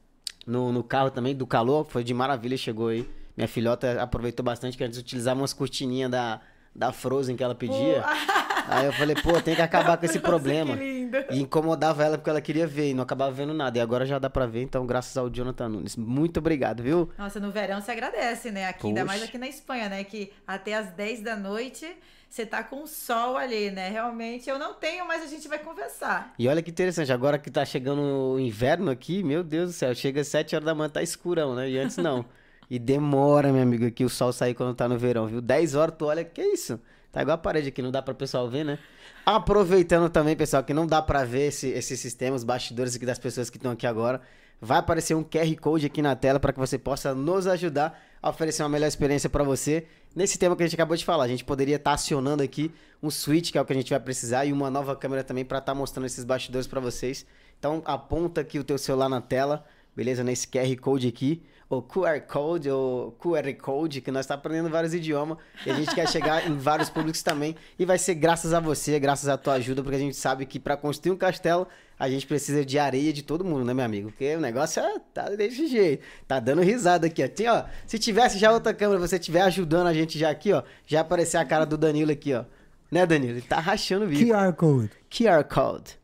no, 0.47 0.71
no 0.71 0.83
carro 0.83 1.11
também, 1.11 1.35
do 1.35 1.45
calor. 1.45 1.85
Foi 1.85 2.03
de 2.03 2.13
maravilha, 2.13 2.57
chegou 2.57 2.87
aí. 2.87 3.07
Minha 3.35 3.47
filhota 3.47 4.01
aproveitou 4.01 4.43
bastante, 4.43 4.77
que 4.77 4.83
antes 4.83 4.97
utilizava 4.97 5.39
umas 5.39 5.53
cortininhas 5.53 6.09
da, 6.09 6.41
da 6.73 6.91
Frozen 6.91 7.35
que 7.35 7.43
ela 7.43 7.53
pedia. 7.53 8.03
Aí 8.69 8.85
eu 8.85 8.91
falei, 8.91 9.15
pô, 9.15 9.39
tem 9.39 9.55
que 9.55 9.61
acabar 9.61 9.95
com 9.95 10.05
esse 10.05 10.19
problema. 10.19 10.75
E 10.83 11.39
incomodava 11.39 12.03
ela 12.03 12.17
porque 12.17 12.29
ela 12.29 12.41
queria 12.41 12.67
ver 12.67 12.89
e 12.89 12.93
não 12.93 13.03
acabava 13.03 13.31
vendo 13.31 13.53
nada. 13.53 13.77
E 13.77 13.81
agora 13.81 14.05
já 14.05 14.19
dá 14.19 14.29
pra 14.29 14.45
ver, 14.45 14.61
então, 14.61 14.85
graças 14.85 15.15
ao 15.15 15.29
Jonathan 15.29 15.69
Nunes. 15.69 15.95
Muito 15.95 16.39
obrigado, 16.39 16.83
viu? 16.83 17.09
Nossa, 17.17 17.39
no 17.39 17.49
verão 17.49 17.79
você 17.79 17.91
agradece, 17.91 18.51
né? 18.51 18.67
Aqui, 18.67 18.81
Poxa. 18.81 18.87
ainda 18.89 19.05
mais 19.05 19.23
aqui 19.23 19.37
na 19.37 19.47
Espanha, 19.47 19.87
né? 19.87 20.03
Que 20.03 20.33
até 20.45 20.73
as 20.73 20.91
10 20.91 21.21
da 21.21 21.37
noite 21.37 21.87
você 22.30 22.45
tá 22.45 22.63
com 22.63 22.84
o 22.84 22.88
sol 22.88 23.38
ali, 23.38 23.71
né? 23.71 23.89
Realmente 23.89 24.49
eu 24.49 24.59
não 24.59 24.73
tenho, 24.73 25.07
mas 25.07 25.23
a 25.23 25.28
gente 25.28 25.47
vai 25.47 25.59
conversar. 25.59 26.34
E 26.38 26.47
olha 26.47 26.61
que 26.61 26.69
interessante, 26.69 27.11
agora 27.11 27.39
que 27.39 27.49
tá 27.49 27.65
chegando 27.65 28.01
o 28.01 28.39
inverno 28.39 28.91
aqui, 28.91 29.23
meu 29.23 29.43
Deus 29.43 29.69
do 29.69 29.73
céu, 29.73 29.95
chega 29.95 30.21
às 30.21 30.28
7 30.28 30.55
horas 30.55 30.65
da 30.65 30.75
manhã, 30.75 30.89
tá 30.89 31.01
escurão, 31.01 31.55
né? 31.55 31.69
E 31.69 31.78
antes 31.78 31.97
não. 31.97 32.25
e 32.69 32.78
demora, 32.78 33.51
meu 33.51 33.61
amigo, 33.61 33.89
que 33.91 34.03
o 34.03 34.09
sol 34.09 34.34
sair 34.34 34.53
quando 34.53 34.75
tá 34.75 34.88
no 34.88 34.97
verão, 34.97 35.28
viu? 35.28 35.41
10 35.41 35.75
horas, 35.75 35.95
tu 35.97 36.05
olha, 36.05 36.23
que 36.23 36.41
isso? 36.41 36.80
Tá 37.11 37.21
igual 37.21 37.36
a 37.36 37.38
parede 37.38 37.69
aqui, 37.69 37.82
não 37.82 37.91
dá 37.91 38.01
para 38.01 38.11
o 38.11 38.15
pessoal 38.15 38.49
ver, 38.49 38.63
né? 38.63 38.78
Aproveitando 39.25 40.09
também, 40.09 40.36
pessoal, 40.36 40.63
que 40.63 40.73
não 40.73 40.86
dá 40.86 41.01
para 41.01 41.23
ver 41.23 41.47
esse, 41.47 41.67
esse 41.69 41.97
sistema, 41.97 42.36
os 42.36 42.43
bastidores 42.43 42.95
aqui 42.95 43.05
das 43.05 43.17
pessoas 43.17 43.49
que 43.49 43.57
estão 43.57 43.71
aqui 43.71 43.88
agora, 43.88 44.21
vai 44.61 44.80
aparecer 44.80 45.15
um 45.15 45.23
QR 45.23 45.55
Code 45.59 45.86
aqui 45.86 46.01
na 46.01 46.15
tela 46.15 46.39
para 46.39 46.53
que 46.53 46.59
você 46.59 46.78
possa 46.78 47.15
nos 47.15 47.47
ajudar 47.47 47.99
oferecer 48.22 48.63
uma 48.63 48.70
melhor 48.70 48.88
experiência 48.88 49.30
para 49.30 49.43
você. 49.43 49.86
Nesse 50.15 50.38
tema 50.38 50.55
que 50.55 50.63
a 50.63 50.65
gente 50.65 50.76
acabou 50.76 50.97
de 50.97 51.05
falar, 51.05 51.24
a 51.24 51.28
gente 51.28 51.45
poderia 51.45 51.76
estar 51.76 51.91
tá 51.91 51.95
acionando 51.95 52.41
aqui 52.41 52.72
um 53.01 53.09
switch, 53.09 53.51
que 53.51 53.57
é 53.57 53.61
o 53.61 53.65
que 53.65 53.74
a 53.74 53.76
gente 53.76 53.89
vai 53.89 53.99
precisar, 53.99 54.45
e 54.45 54.53
uma 54.53 54.70
nova 54.70 54.95
câmera 54.95 55.24
também 55.24 55.45
para 55.45 55.59
estar 55.59 55.74
tá 55.74 55.78
mostrando 55.78 56.05
esses 56.05 56.24
bastidores 56.24 56.68
para 56.68 56.80
vocês. 56.80 57.26
Então 57.59 57.82
aponta 57.86 58.41
aqui 58.41 58.59
o 58.59 58.63
teu 58.63 58.78
celular 58.78 59.09
na 59.09 59.22
tela, 59.22 59.65
beleza? 59.95 60.24
Nesse 60.24 60.47
QR 60.47 60.76
Code 60.80 61.07
aqui 61.07 61.41
o 61.70 61.82
QR 61.82 62.22
Code, 62.22 62.70
ou 62.70 63.11
QR 63.13 63.53
Code, 63.55 63.99
que 63.99 64.09
nós 64.09 64.26
estamos 64.26 64.41
tá 64.41 64.47
aprendendo 64.47 64.70
vários 64.70 64.93
idiomas 64.93 65.38
e 65.65 65.72
a 65.72 65.74
gente 65.74 65.93
quer 65.93 66.07
chegar 66.07 66.47
em 66.47 66.57
vários 66.57 66.89
públicos 66.89 67.22
também. 67.22 67.55
E 67.78 67.86
vai 67.86 67.97
ser 67.97 68.15
graças 68.15 68.53
a 68.53 68.59
você, 68.59 68.97
graças 68.99 69.28
à 69.28 69.38
tua 69.38 69.55
ajuda, 69.55 69.84
porque 69.84 69.97
a 69.97 69.99
gente 69.99 70.15
sabe 70.15 70.45
que 70.45 70.59
para 70.59 70.78
construir 70.78 71.11
um 71.11 71.18
castelo 71.18 71.68
a 71.99 72.09
gente 72.09 72.26
precisa 72.26 72.63
de 72.63 72.80
areia 72.80 73.11
de 73.11 73.24
todo 73.24 73.43
mundo, 73.43 73.65
né, 73.65 73.74
meu 73.74 73.84
amigo? 73.84 74.09
Porque 74.09 74.36
o 74.36 74.39
negócio 74.39 74.82
é, 74.82 74.99
tá 75.13 75.30
desse 75.30 75.68
jeito. 75.68 76.03
Tá 76.28 76.39
dando 76.39 76.61
risada 76.61 77.07
aqui, 77.07 77.24
ó. 77.24 77.28
Tem, 77.28 77.49
ó. 77.49 77.63
Se 77.86 77.99
tivesse 77.99 78.38
já 78.38 78.51
outra 78.51 78.74
câmera, 78.74 78.99
você 78.99 79.18
estiver 79.18 79.41
ajudando 79.41 79.88
a 79.88 79.93
gente 79.93 80.18
já 80.18 80.30
aqui, 80.30 80.53
ó, 80.53 80.63
já 80.86 81.01
aparecer 81.01 81.38
a 81.38 81.45
cara 81.45 81.65
do 81.65 81.78
Danilo 81.78 82.11
aqui, 82.11 82.34
ó. 82.34 82.45
Né, 82.89 83.05
Danilo? 83.05 83.34
Ele 83.34 83.41
tá 83.41 83.59
rachando 83.59 84.05
o 84.05 84.07
vídeo. 84.07 84.34
QR 84.34 84.53
Code. 84.53 84.91
QR 85.09 85.43
Code. 85.43 85.99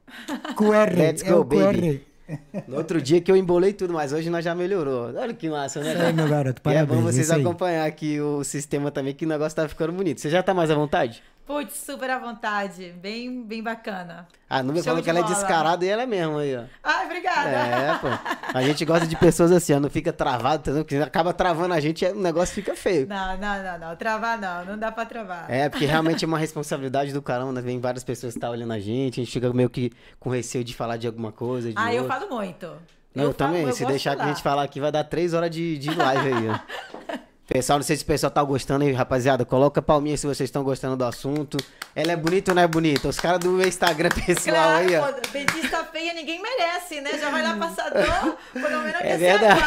QR. 0.56 0.94
Let's 0.98 1.24
go, 1.24 1.42
é 1.42 1.44
baby. 1.44 2.00
QR. 2.00 2.13
No 2.68 2.78
outro 2.78 3.02
dia 3.02 3.20
que 3.22 3.32
eu 3.32 3.36
embolei 3.36 3.74
tudo, 3.74 3.94
mas 3.94 4.14
hoje 4.14 4.30
nós 4.30 4.44
já 4.44 4.56
melhorou. 4.56 5.14
Olha 5.16 5.34
que 5.34 5.50
massa, 5.50 5.82
né? 5.82 6.10
É, 6.10 6.14
meu 6.14 6.28
garoto, 6.28 6.62
parabéns. 6.62 6.90
E 6.90 6.94
é 6.94 6.96
bom 6.96 7.02
vocês 7.02 7.32
acompanhar 7.32 7.86
aqui 7.86 8.20
o 8.20 8.44
sistema 8.44 8.92
também, 8.92 9.14
que 9.14 9.26
o 9.26 9.28
negócio 9.28 9.56
tá 9.56 9.68
ficando 9.68 9.94
bonito. 9.94 10.22
Você 10.22 10.30
já 10.30 10.42
tá 10.42 10.54
mais 10.54 10.72
à 10.72 10.76
vontade? 10.76 11.22
Putz, 11.46 11.76
super 11.76 12.10
à 12.10 12.18
vontade. 12.18 12.94
Bem, 13.02 13.44
bem 13.44 13.62
bacana. 13.62 14.26
A 14.50 14.64
Nubia 14.64 14.82
falou 14.82 15.04
que 15.04 15.10
ela 15.10 15.20
é 15.20 15.24
descarada 15.24 15.84
e 15.84 15.90
ela 15.90 16.04
é 16.04 16.06
mesmo 16.06 16.38
aí, 16.38 16.56
ó. 16.56 16.64
Ai, 16.82 17.06
obrigada. 17.06 17.50
É, 17.50 17.98
pô. 17.98 18.08
A 18.58 18.62
gente 18.62 18.86
gosta 18.86 19.06
de 19.06 19.16
pessoas 19.18 19.52
assim, 19.52 19.74
ó. 19.74 19.80
Não 19.80 19.90
fica 19.90 20.14
travado, 20.14 20.62
entendeu? 20.62 20.86
Porque 20.86 20.96
acaba 20.96 21.34
travando 21.34 21.74
a 21.74 21.80
gente 21.80 22.06
e 22.06 22.12
o 22.12 22.16
negócio 22.16 22.54
fica 22.54 22.76
feio. 22.76 23.08
Não, 23.08 23.38
não, 23.38 23.64
não, 23.64 23.80
não. 23.80 23.96
Travar 23.96 24.40
não. 24.40 24.64
Não 24.64 24.78
dá 24.78 24.92
pra 24.92 25.06
travar. 25.06 25.50
É, 25.50 25.68
porque 25.68 25.86
realmente 25.86 26.24
é 26.24 26.28
uma 26.28 26.38
responsabilidade 26.40 27.12
do 27.12 27.22
caramba. 27.22 27.54
Né? 27.54 27.62
Vem 27.62 27.80
várias 27.80 28.04
pessoas 28.04 28.34
que 28.34 28.38
estão 28.38 28.50
tá 28.50 28.54
olhando 28.54 28.72
a 28.72 28.80
gente. 28.80 29.20
A 29.20 29.24
gente 29.24 29.34
fica 29.34 29.52
meio 29.52 29.70
que 29.70 29.92
com 30.20 30.30
receio 30.30 30.64
de 30.64 30.74
falar 30.74 30.98
de 30.98 31.08
alguma 31.08 31.32
coisa. 31.32 31.70
De 31.70 31.78
ah, 31.78 31.86
outra. 31.86 31.96
eu 31.98 32.08
falo 32.08 32.30
muito. 32.30 32.68
Não, 33.14 33.24
eu, 33.24 33.30
eu 33.30 33.34
também. 33.34 33.64
Falo, 33.64 33.76
Se 33.76 33.86
deixar 33.86 34.16
que 34.16 34.22
a 34.22 34.28
gente 34.28 34.42
falar 34.42 34.64
aqui, 34.64 34.80
vai 34.80 34.92
dar 34.92 35.04
três 35.04 35.34
horas 35.34 35.50
de, 35.50 35.78
de 35.78 35.94
live 35.94 36.34
aí, 36.34 36.50
ó. 36.50 37.18
Pessoal, 37.48 37.78
não 37.78 37.84
sei 37.84 37.98
se 37.98 38.04
o 38.04 38.06
pessoal 38.06 38.32
tá 38.32 38.42
gostando 38.42 38.86
aí, 38.86 38.94
rapaziada. 38.94 39.44
Coloca 39.44 39.82
palminha 39.82 40.16
se 40.16 40.26
vocês 40.26 40.48
estão 40.48 40.64
gostando 40.64 40.96
do 40.96 41.04
assunto. 41.04 41.58
Ela 41.94 42.14
é 42.14 42.16
bonita 42.16 42.52
ou 42.52 42.56
não 42.56 42.62
é 42.62 42.68
bonita? 42.68 43.08
Os 43.08 43.20
caras 43.20 43.40
do 43.40 43.50
meu 43.50 43.68
Instagram 43.68 44.10
pessoal 44.26 44.56
claro, 44.56 44.88
aí, 44.88 44.96
ó. 44.96 45.12
Pô, 45.12 45.22
dentista 45.32 45.84
feia 45.86 46.14
ninguém 46.14 46.42
merece, 46.42 47.02
né? 47.02 47.12
Já 47.20 47.30
vai 47.30 47.44
lá 47.44 47.58
passador, 47.58 48.38
pelo 48.54 48.82
menos 48.82 49.02
é 49.02 49.12
que 49.12 49.18
verdade. 49.18 49.62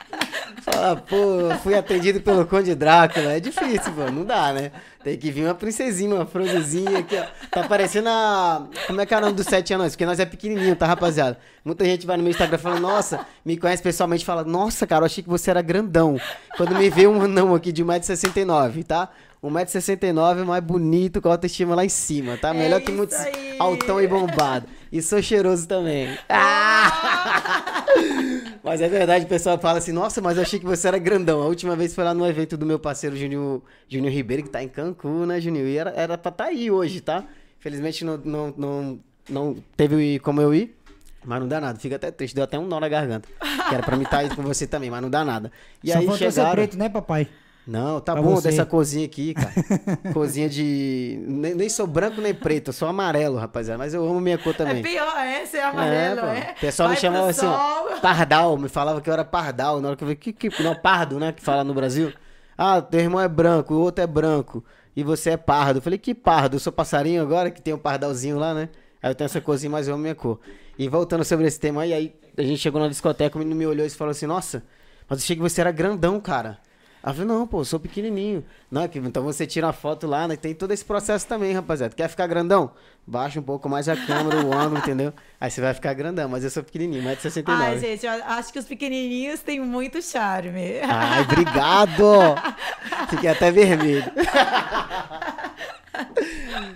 Fala, 0.71 0.95
pô, 0.95 1.17
fui 1.61 1.75
atendido 1.75 2.21
pelo 2.21 2.45
Conde 2.45 2.73
Drácula. 2.73 3.33
É 3.33 3.39
difícil, 3.39 3.91
pô. 3.93 4.09
Não 4.11 4.23
dá, 4.23 4.53
né? 4.53 4.71
Tem 5.03 5.17
que 5.17 5.31
vir 5.31 5.45
uma 5.45 5.55
princesinha, 5.55 6.15
uma 6.15 6.25
franzesinha 6.25 6.99
aqui, 6.99 7.17
ó. 7.17 7.25
Tá 7.49 7.67
parecendo 7.67 8.07
a. 8.09 8.67
Como 8.87 9.01
é 9.01 9.05
que 9.05 9.13
é 9.13 9.17
o 9.17 9.21
nome 9.21 9.33
dos 9.33 9.47
sete 9.47 9.73
anos? 9.73 9.93
Porque 9.93 10.05
nós 10.05 10.19
é 10.19 10.25
pequenininho, 10.25 10.75
tá, 10.75 10.85
rapaziada? 10.85 11.37
Muita 11.65 11.83
gente 11.85 12.05
vai 12.05 12.17
no 12.17 12.23
meu 12.23 12.31
Instagram 12.31 12.57
falando, 12.57 12.81
nossa, 12.81 13.25
me 13.43 13.57
conhece 13.57 13.81
pessoalmente 13.81 14.23
e 14.23 14.25
fala, 14.25 14.43
nossa, 14.43 14.85
cara, 14.85 15.01
eu 15.01 15.05
achei 15.07 15.23
que 15.23 15.29
você 15.29 15.49
era 15.49 15.61
grandão. 15.61 16.19
Quando 16.55 16.75
me 16.75 16.89
vê 16.89 17.07
um 17.07 17.21
anão 17.21 17.53
aqui 17.55 17.71
de 17.71 17.83
1,69m, 17.83 18.85
tá? 18.85 19.09
1,69m 19.43 20.45
mais 20.45 20.63
bonito, 20.63 21.19
com 21.19 21.29
a 21.29 21.31
autoestima 21.31 21.73
lá 21.73 21.83
em 21.83 21.89
cima, 21.89 22.37
tá? 22.37 22.53
Melhor 22.53 22.79
é 22.79 22.83
que 22.83 22.91
muitos 22.91 23.17
aí. 23.17 23.57
altão 23.59 23.99
e 23.99 24.07
bombado. 24.07 24.67
E 24.91 25.01
sou 25.01 25.21
cheiroso 25.21 25.67
também. 25.67 26.17
Ah! 26.27 27.85
mas 28.61 28.81
é 28.81 28.89
verdade, 28.89 29.23
o 29.23 29.27
pessoal 29.27 29.57
fala 29.57 29.77
assim, 29.77 29.93
nossa, 29.93 30.19
mas 30.19 30.35
eu 30.35 30.43
achei 30.43 30.59
que 30.59 30.65
você 30.65 30.87
era 30.87 30.97
grandão. 30.97 31.41
A 31.41 31.45
última 31.45 31.75
vez 31.77 31.95
foi 31.95 32.03
lá 32.03 32.13
no 32.13 32.27
evento 32.27 32.57
do 32.57 32.65
meu 32.65 32.77
parceiro 32.77 33.15
Júnior, 33.15 33.61
Júnior 33.87 34.13
Ribeiro, 34.13 34.43
que 34.43 34.49
tá 34.49 34.61
em 34.61 34.67
Cancún, 34.67 35.25
né, 35.25 35.39
Júnior? 35.39 35.65
E 35.65 35.77
era, 35.77 35.91
era 35.91 36.17
pra 36.17 36.29
estar 36.29 36.43
tá 36.43 36.49
aí 36.49 36.69
hoje, 36.69 36.99
tá? 36.99 37.23
Felizmente 37.59 38.03
não, 38.03 38.17
não, 38.17 38.53
não, 38.57 38.99
não 39.29 39.55
teve 39.77 40.19
como 40.19 40.41
eu 40.41 40.53
ir. 40.53 40.75
Mas 41.23 41.39
não 41.39 41.47
dá 41.47 41.61
nada, 41.61 41.79
fica 41.79 41.95
até 41.95 42.09
triste, 42.09 42.33
deu 42.33 42.43
até 42.43 42.57
um 42.57 42.65
nó 42.65 42.79
na 42.79 42.89
garganta. 42.89 43.29
Que 43.69 43.75
era 43.75 43.83
pra 43.83 43.95
mim 43.95 44.03
estar 44.03 44.17
tá 44.17 44.23
aí 44.23 44.35
com 44.35 44.41
você 44.41 44.65
também, 44.65 44.89
mas 44.89 45.01
não 45.01 45.09
dá 45.09 45.23
nada. 45.23 45.51
E 45.83 45.91
Só 45.91 45.99
aí 45.99 46.17
chegaram... 46.17 46.51
preto, 46.51 46.77
né, 46.77 46.89
papai? 46.89 47.27
Não, 47.65 47.99
tá 47.99 48.13
pra 48.13 48.21
bom 48.21 48.35
você. 48.35 48.49
dessa 48.49 48.65
cozinha 48.65 49.05
aqui, 49.05 49.33
cara. 49.33 49.53
cozinha 50.13 50.49
de. 50.49 51.23
Nem, 51.27 51.53
nem, 51.53 51.69
sou 51.69 51.85
branco 51.85 52.19
nem 52.19 52.33
preto, 52.33 52.69
eu 52.69 52.73
sou 52.73 52.87
amarelo, 52.87 53.37
rapaziada. 53.37 53.77
Mas 53.77 53.93
eu 53.93 54.03
amo 54.03 54.19
minha 54.19 54.37
cor 54.37 54.53
também. 54.55 54.79
É 54.79 54.81
pior, 54.81 55.17
é, 55.17 55.45
ser 55.45 55.59
amarelo, 55.59 56.21
é. 56.21 56.39
é. 56.39 56.55
O 56.57 56.59
pessoal 56.59 56.89
Vai 56.89 56.95
me 56.95 57.01
chamava 57.01 57.29
assim, 57.29 57.45
ó, 57.45 57.99
pardal. 58.01 58.57
Me 58.57 58.67
falava 58.67 58.99
que 58.99 59.09
eu 59.09 59.13
era 59.13 59.23
pardal. 59.23 59.79
Na 59.79 59.89
hora 59.89 59.97
que 59.97 60.03
eu 60.03 60.07
vi, 60.07 60.15
que, 60.15 60.33
que. 60.33 60.63
Não, 60.63 60.73
pardo, 60.73 61.19
né? 61.19 61.31
Que 61.31 61.41
fala 61.41 61.63
no 61.63 61.73
Brasil. 61.73 62.11
Ah, 62.57 62.81
teu 62.81 62.99
irmão 62.99 63.21
é 63.21 63.27
branco, 63.27 63.73
o 63.75 63.79
outro 63.79 64.03
é 64.03 64.07
branco. 64.07 64.63
E 64.95 65.03
você 65.03 65.31
é 65.31 65.37
pardo. 65.37 65.77
Eu 65.77 65.81
falei, 65.81 65.99
que 65.99 66.13
pardo? 66.13 66.55
Eu 66.55 66.59
sou 66.59 66.73
passarinho 66.73 67.21
agora, 67.21 67.49
que 67.49 67.61
tem 67.61 67.73
um 67.73 67.77
pardalzinho 67.77 68.37
lá, 68.37 68.53
né? 68.53 68.69
Aí 69.01 69.11
eu 69.11 69.15
tenho 69.15 69.25
essa 69.25 69.39
cozinha, 69.39 69.69
mas 69.69 69.87
eu 69.87 69.93
amo 69.93 70.03
minha 70.03 70.15
cor. 70.15 70.39
E 70.77 70.89
voltando 70.89 71.23
sobre 71.23 71.47
esse 71.47 71.59
tema 71.59 71.83
aí, 71.83 71.93
aí 71.93 72.15
a 72.37 72.41
gente 72.41 72.57
chegou 72.57 72.81
na 72.81 72.87
discoteca, 72.87 73.35
o 73.35 73.39
menino 73.39 73.55
me 73.55 73.65
olhou 73.65 73.85
e 73.85 73.89
falou 73.89 74.11
assim: 74.11 74.25
Nossa, 74.25 74.63
mas 75.07 75.19
eu 75.19 75.23
achei 75.23 75.35
que 75.35 75.41
você 75.41 75.61
era 75.61 75.71
grandão, 75.71 76.19
cara. 76.19 76.59
Ela 77.03 77.13
falou, 77.15 77.39
não, 77.39 77.47
pô, 77.47 77.61
eu 77.61 77.65
sou 77.65 77.79
pequenininho. 77.79 78.45
Não, 78.69 78.83
então 78.83 79.23
você 79.23 79.47
tira 79.47 79.69
a 79.69 79.73
foto 79.73 80.05
lá, 80.05 80.27
né? 80.27 80.35
Tem 80.35 80.53
todo 80.53 80.71
esse 80.71 80.85
processo 80.85 81.27
também, 81.27 81.51
rapaziada. 81.51 81.95
Quer 81.95 82.07
ficar 82.07 82.27
grandão? 82.27 82.71
Baixa 83.07 83.39
um 83.39 83.43
pouco 83.43 83.67
mais 83.67 83.89
a 83.89 83.95
câmera, 83.95 84.45
o 84.45 84.53
ângulo, 84.53 84.77
entendeu? 84.77 85.11
Aí 85.39 85.49
você 85.49 85.59
vai 85.59 85.73
ficar 85.73 85.93
grandão, 85.95 86.29
mas 86.29 86.43
eu 86.43 86.51
sou 86.51 86.63
pequenininho, 86.63 87.03
1,69m. 87.03 87.43
Ai, 87.47 87.79
gente, 87.79 88.05
eu 88.05 88.11
acho 88.11 88.53
que 88.53 88.59
os 88.59 88.65
pequenininhos 88.65 89.39
têm 89.39 89.59
muito 89.59 89.99
charme. 90.01 90.79
Ai, 90.83 91.21
obrigado! 91.23 92.05
Fiquei 93.09 93.29
até 93.31 93.49
vermelho. 93.51 94.05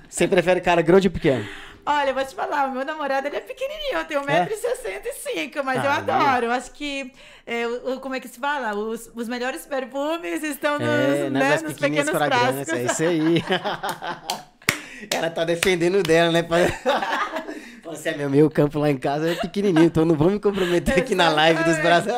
Você 0.10 0.28
prefere 0.28 0.62
cara 0.62 0.82
grande 0.82 1.08
ou 1.08 1.14
pequeno? 1.14 1.46
Olha, 1.86 2.10
eu 2.10 2.14
vou 2.16 2.26
te 2.26 2.34
falar, 2.34 2.68
o 2.68 2.72
meu 2.72 2.84
namorado 2.84 3.28
ele 3.28 3.36
é 3.36 3.42
pequenininho, 3.42 4.00
eu 4.00 4.06
tenho 4.06 4.22
1,65m, 4.22 5.56
é? 5.56 5.62
mas 5.62 5.80
ah, 5.80 5.86
eu 5.86 5.92
adoro. 5.92 6.46
Eu 6.48 6.52
acho 6.52 6.72
que, 6.72 7.12
é, 7.46 7.68
o, 7.68 8.00
como 8.00 8.16
é 8.16 8.20
que 8.20 8.28
se 8.28 8.40
fala? 8.40 8.76
Os, 8.76 9.12
os 9.14 9.28
melhores 9.28 9.68
perfumes 9.68 10.42
estão 10.42 10.80
nos, 10.80 10.88
é, 10.88 11.30
né, 11.30 11.60
nos 11.62 11.74
pequenos 11.74 12.10
frascos. 12.10 12.70
É 12.70 12.84
isso 12.84 13.04
aí. 13.04 13.44
Ela 15.14 15.30
tá 15.30 15.44
defendendo 15.44 16.02
dela, 16.02 16.32
né? 16.32 16.44
Você 17.84 18.10
é 18.10 18.18
meu, 18.18 18.30
meu 18.32 18.50
campo 18.50 18.80
lá 18.80 18.90
em 18.90 18.98
casa 18.98 19.30
é 19.30 19.36
pequenininho, 19.36 19.86
então 19.86 20.04
não 20.06 20.16
vou 20.16 20.32
me 20.32 20.40
comprometer 20.40 20.98
aqui 20.98 21.14
na 21.14 21.30
live 21.30 21.64
dos 21.64 21.78
braços. 21.78 22.12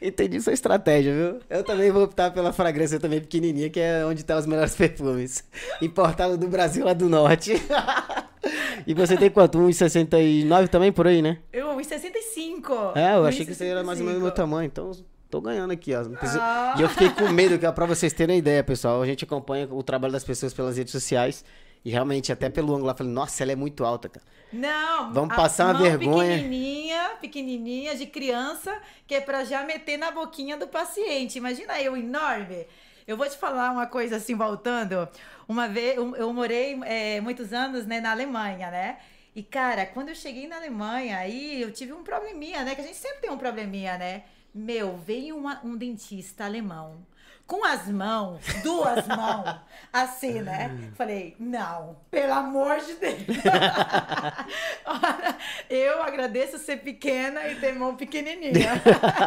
Entendi 0.00 0.40
sua 0.40 0.52
estratégia, 0.52 1.12
viu? 1.12 1.40
Eu 1.50 1.64
também 1.64 1.90
vou 1.90 2.04
optar 2.04 2.30
pela 2.30 2.52
fragrância 2.52 3.00
também 3.00 3.20
pequenininha, 3.20 3.68
que 3.68 3.80
é 3.80 4.04
onde 4.04 4.24
tá 4.24 4.36
os 4.36 4.46
melhores 4.46 4.74
perfumes. 4.76 5.44
Importado 5.82 6.36
do 6.36 6.48
Brasil 6.48 6.84
lá 6.84 6.92
do 6.92 7.08
norte. 7.08 7.52
e 8.86 8.94
você 8.94 9.16
tem 9.16 9.30
quanto? 9.30 9.58
1,69 9.58 10.68
também 10.68 10.92
por 10.92 11.06
aí, 11.06 11.20
né? 11.20 11.38
Eu, 11.52 11.68
1,65. 11.76 12.96
É, 12.96 13.16
eu 13.16 13.26
achei 13.26 13.44
que 13.44 13.54
você 13.54 13.66
era 13.66 13.82
mais 13.82 13.98
ou 14.00 14.06
menos 14.06 14.20
o 14.20 14.22
meu 14.22 14.32
tamanho, 14.32 14.66
então 14.66 14.92
tô 15.28 15.40
ganhando 15.40 15.72
aqui, 15.72 15.92
ó. 15.94 16.04
Ah. 16.40 16.74
E 16.78 16.82
eu 16.82 16.88
fiquei 16.88 17.10
com 17.10 17.28
medo, 17.28 17.58
que 17.58 17.66
é 17.66 17.72
pra 17.72 17.86
vocês 17.86 18.12
terem 18.12 18.38
ideia, 18.38 18.62
pessoal. 18.62 19.02
A 19.02 19.06
gente 19.06 19.24
acompanha 19.24 19.68
o 19.70 19.82
trabalho 19.82 20.12
das 20.12 20.24
pessoas 20.24 20.54
pelas 20.54 20.76
redes 20.76 20.92
sociais. 20.92 21.44
E 21.88 21.90
realmente, 21.90 22.30
até 22.30 22.50
pelo 22.50 22.74
ângulo 22.74 22.84
lá, 22.84 22.94
falei, 22.94 23.10
nossa, 23.10 23.42
ela 23.42 23.52
é 23.52 23.56
muito 23.56 23.82
alta, 23.82 24.10
cara. 24.10 24.26
Não, 24.52 25.10
vamos 25.10 25.34
passar 25.34 25.74
uma 25.74 25.80
vergonha. 25.82 26.36
Pequenininha, 26.36 27.10
pequenininha, 27.18 27.96
de 27.96 28.04
criança, 28.04 28.78
que 29.06 29.14
é 29.14 29.22
pra 29.22 29.42
já 29.42 29.64
meter 29.64 29.96
na 29.96 30.10
boquinha 30.10 30.58
do 30.58 30.68
paciente. 30.68 31.38
Imagina 31.38 31.80
eu, 31.80 31.96
enorme. 31.96 32.66
Eu 33.06 33.16
vou 33.16 33.26
te 33.26 33.38
falar 33.38 33.72
uma 33.72 33.86
coisa 33.86 34.16
assim, 34.16 34.34
voltando. 34.34 35.08
Uma 35.48 35.66
vez, 35.66 35.96
eu, 35.96 36.14
eu 36.14 36.30
morei 36.30 36.78
é, 36.84 37.22
muitos 37.22 37.54
anos 37.54 37.86
né, 37.86 38.02
na 38.02 38.10
Alemanha, 38.10 38.70
né? 38.70 38.98
E, 39.34 39.42
cara, 39.42 39.86
quando 39.86 40.10
eu 40.10 40.14
cheguei 40.14 40.46
na 40.46 40.56
Alemanha, 40.56 41.16
aí 41.16 41.62
eu 41.62 41.72
tive 41.72 41.94
um 41.94 42.04
probleminha, 42.04 42.64
né? 42.64 42.74
Que 42.74 42.82
a 42.82 42.84
gente 42.84 42.98
sempre 42.98 43.22
tem 43.22 43.30
um 43.30 43.38
probleminha, 43.38 43.96
né? 43.96 44.24
Meu, 44.54 44.98
veio 44.98 45.38
uma, 45.38 45.58
um 45.64 45.74
dentista 45.74 46.44
alemão 46.44 46.98
com 47.48 47.64
as 47.64 47.88
mãos, 47.88 48.40
duas 48.62 49.08
mãos, 49.08 49.56
assim, 49.90 50.42
né? 50.42 50.70
Falei, 50.94 51.34
não, 51.40 51.96
pelo 52.10 52.34
amor 52.34 52.76
de 52.76 52.92
Deus. 52.96 53.22
Eu 55.70 56.02
agradeço 56.02 56.58
ser 56.58 56.76
pequena 56.76 57.48
e 57.48 57.54
ter 57.54 57.74
mão 57.74 57.96
pequenininha. 57.96 58.82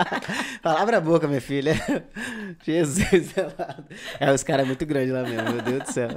Palavra 0.62 1.02
boca, 1.02 1.28
minha 1.28 1.42
filha. 1.42 1.74
Jesus, 2.64 3.34
é, 4.20 4.32
os 4.32 4.44
caras 4.44 4.66
é 4.66 4.68
muito 4.68 4.86
grande 4.86 5.12
lá 5.12 5.24
mesmo, 5.24 5.54
meu 5.54 5.62
Deus 5.64 5.84
do 5.84 5.92
céu. 5.92 6.10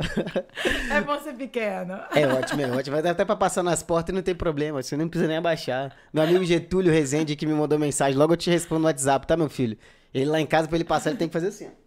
É 0.90 1.00
bom 1.00 1.18
ser 1.20 1.32
pequeno. 1.32 1.98
É 2.14 2.26
ótimo, 2.26 2.60
é 2.60 2.70
ótimo. 2.70 2.96
Vai 2.96 3.02
dar 3.02 3.12
até 3.12 3.24
pra 3.24 3.34
passar 3.34 3.62
nas 3.62 3.82
portas 3.82 4.12
e 4.12 4.14
não 4.14 4.22
tem 4.22 4.34
problema, 4.34 4.82
você 4.82 4.94
não 4.94 5.08
precisa 5.08 5.26
nem 5.26 5.38
abaixar. 5.38 5.96
Meu 6.12 6.22
amigo 6.22 6.44
Getúlio 6.44 6.92
Rezende 6.92 7.34
que 7.34 7.46
me 7.46 7.54
mandou 7.54 7.78
mensagem, 7.78 8.18
logo 8.18 8.34
eu 8.34 8.36
te 8.36 8.50
respondo 8.50 8.82
no 8.82 8.88
WhatsApp, 8.88 9.26
tá, 9.26 9.38
meu 9.38 9.48
filho? 9.48 9.78
Ele 10.12 10.26
lá 10.26 10.38
em 10.38 10.46
casa, 10.46 10.68
pra 10.68 10.76
ele 10.76 10.84
passar, 10.84 11.10
ele 11.10 11.18
tem 11.18 11.28
que 11.28 11.32
fazer 11.32 11.48
assim, 11.48 11.66
ó. 11.66 11.83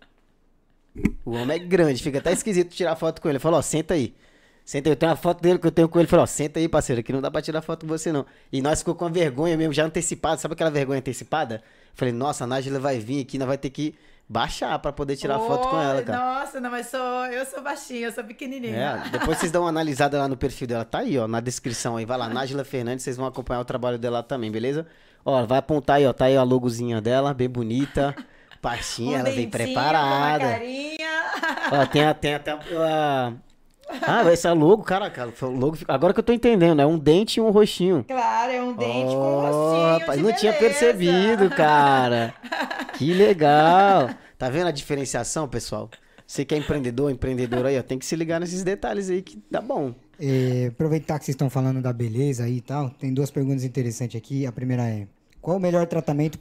O 1.25 1.31
homem 1.31 1.57
é 1.57 1.59
grande, 1.59 2.01
fica 2.01 2.19
até 2.19 2.31
esquisito 2.31 2.73
tirar 2.73 2.95
foto 2.95 3.21
com 3.21 3.27
ele. 3.27 3.35
Ele 3.35 3.39
falou, 3.39 3.59
ó, 3.59 3.61
senta 3.61 3.93
aí. 3.93 4.15
Senta 4.65 4.89
aí, 4.89 4.91
eu 4.91 4.95
tenho 4.97 5.11
uma 5.11 5.15
foto 5.15 5.41
dele 5.41 5.59
que 5.59 5.67
eu 5.67 5.71
tenho 5.71 5.87
com 5.87 5.97
ele. 5.97 6.03
Ele 6.03 6.09
falou, 6.09 6.23
ó, 6.23 6.27
senta 6.27 6.59
aí, 6.59 6.67
parceiro, 6.67 7.01
que 7.01 7.13
não 7.13 7.21
dá 7.21 7.31
pra 7.31 7.41
tirar 7.41 7.61
foto 7.61 7.85
com 7.85 7.87
você, 7.87 8.11
não. 8.11 8.25
E 8.51 8.61
nós 8.61 8.79
ficou 8.79 8.95
com 8.95 9.05
a 9.05 9.09
vergonha 9.09 9.55
mesmo, 9.55 9.73
já 9.73 9.85
antecipada. 9.85 10.37
Sabe 10.37 10.53
aquela 10.53 10.69
vergonha 10.69 10.99
antecipada? 10.99 11.61
Falei, 11.93 12.13
nossa, 12.13 12.43
a 12.43 12.47
Nájila 12.47 12.79
vai 12.79 12.99
vir 12.99 13.21
aqui, 13.21 13.37
nós 13.37 13.47
vai 13.47 13.57
ter 13.57 13.69
que 13.69 13.95
baixar 14.29 14.77
pra 14.79 14.91
poder 14.91 15.15
tirar 15.15 15.39
oh, 15.39 15.47
foto 15.47 15.69
com 15.69 15.81
ela, 15.81 16.01
cara. 16.03 16.19
Nossa, 16.19 16.59
não, 16.59 16.69
mas 16.69 16.87
sou, 16.87 17.25
eu 17.27 17.45
sou 17.45 17.63
baixinha, 17.63 18.07
eu 18.07 18.11
sou 18.11 18.23
pequenininha. 18.23 19.03
É, 19.05 19.09
depois 19.09 19.37
vocês 19.37 19.51
dão 19.51 19.63
uma 19.63 19.69
analisada 19.69 20.17
lá 20.17 20.27
no 20.27 20.35
perfil 20.35 20.67
dela. 20.67 20.83
Tá 20.83 20.99
aí, 20.99 21.17
ó, 21.17 21.27
na 21.27 21.39
descrição 21.39 21.95
aí. 21.95 22.05
Vai 22.05 22.17
lá, 22.17 22.27
Nájila 22.27 22.65
Fernandes, 22.65 23.03
vocês 23.03 23.15
vão 23.15 23.25
acompanhar 23.25 23.61
o 23.61 23.65
trabalho 23.65 23.97
dela 23.97 24.21
também, 24.21 24.51
beleza? 24.51 24.85
Ó, 25.23 25.45
vai 25.45 25.59
apontar 25.59 25.97
aí, 25.97 26.05
ó, 26.05 26.13
tá 26.13 26.25
aí 26.25 26.35
a 26.35 26.43
logozinha 26.43 27.01
dela, 27.01 27.33
bem 27.33 27.49
bonita. 27.49 28.15
Pastinha, 28.61 29.17
um 29.17 29.19
ela 29.19 29.31
vem 29.31 29.49
preparada. 29.49 30.59
Ó, 31.71 31.85
tem, 31.85 32.13
tem 32.15 32.33
até 32.33 32.51
a. 32.51 33.33
Ah, 34.01 34.21
vai 34.23 34.35
ser 34.35 34.51
logo, 34.51 34.83
cara, 34.83 35.09
cara. 35.09 35.31
Logo, 35.41 35.77
agora 35.87 36.13
que 36.13 36.19
eu 36.19 36.23
tô 36.23 36.33
entendendo, 36.33 36.81
é 36.81 36.85
um 36.85 36.97
dente 36.97 37.39
e 37.39 37.41
um 37.41 37.49
roxinho. 37.49 38.03
Claro, 38.05 38.51
é 38.51 38.61
um 38.61 38.75
dente 38.75 39.15
oh, 39.15 39.19
com 39.19 39.37
um 39.37 39.41
roxinho. 39.41 39.99
Rapaz, 39.99 40.17
não 40.17 40.25
beleza. 40.25 40.39
tinha 40.39 40.53
percebido, 40.53 41.49
cara. 41.49 42.33
que 42.97 43.13
legal. 43.13 44.09
Tá 44.37 44.49
vendo 44.49 44.67
a 44.67 44.71
diferenciação, 44.71 45.47
pessoal? 45.47 45.89
Você 46.25 46.43
que 46.43 46.53
é 46.53 46.57
empreendedor, 46.57 47.09
empreendedora 47.09 47.69
aí, 47.69 47.79
ó, 47.79 47.81
tem 47.81 47.97
que 47.97 48.05
se 48.05 48.15
ligar 48.15 48.39
nesses 48.39 48.61
detalhes 48.61 49.09
aí 49.09 49.21
que 49.21 49.41
dá 49.49 49.61
bom. 49.61 49.95
É, 50.19 50.67
aproveitar 50.67 51.17
que 51.17 51.25
vocês 51.25 51.35
estão 51.35 51.49
falando 51.49 51.81
da 51.81 51.93
beleza 51.93 52.43
aí 52.43 52.57
e 52.57 52.61
tal, 52.61 52.89
tem 52.89 53.13
duas 53.13 53.31
perguntas 53.31 53.63
interessantes 53.63 54.17
aqui. 54.17 54.45
A 54.45 54.51
primeira 54.51 54.83
é: 54.83 55.07
qual 55.41 55.55
o 55.55 55.59
melhor 55.59 55.87
tratamento 55.87 56.37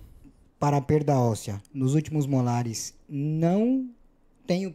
para 0.58 0.78
a 0.78 0.80
perda 0.80 1.18
óssea 1.18 1.60
nos 1.72 1.94
últimos 1.94 2.26
molares? 2.26 2.94
Não 3.08 3.88
tenho 4.46 4.72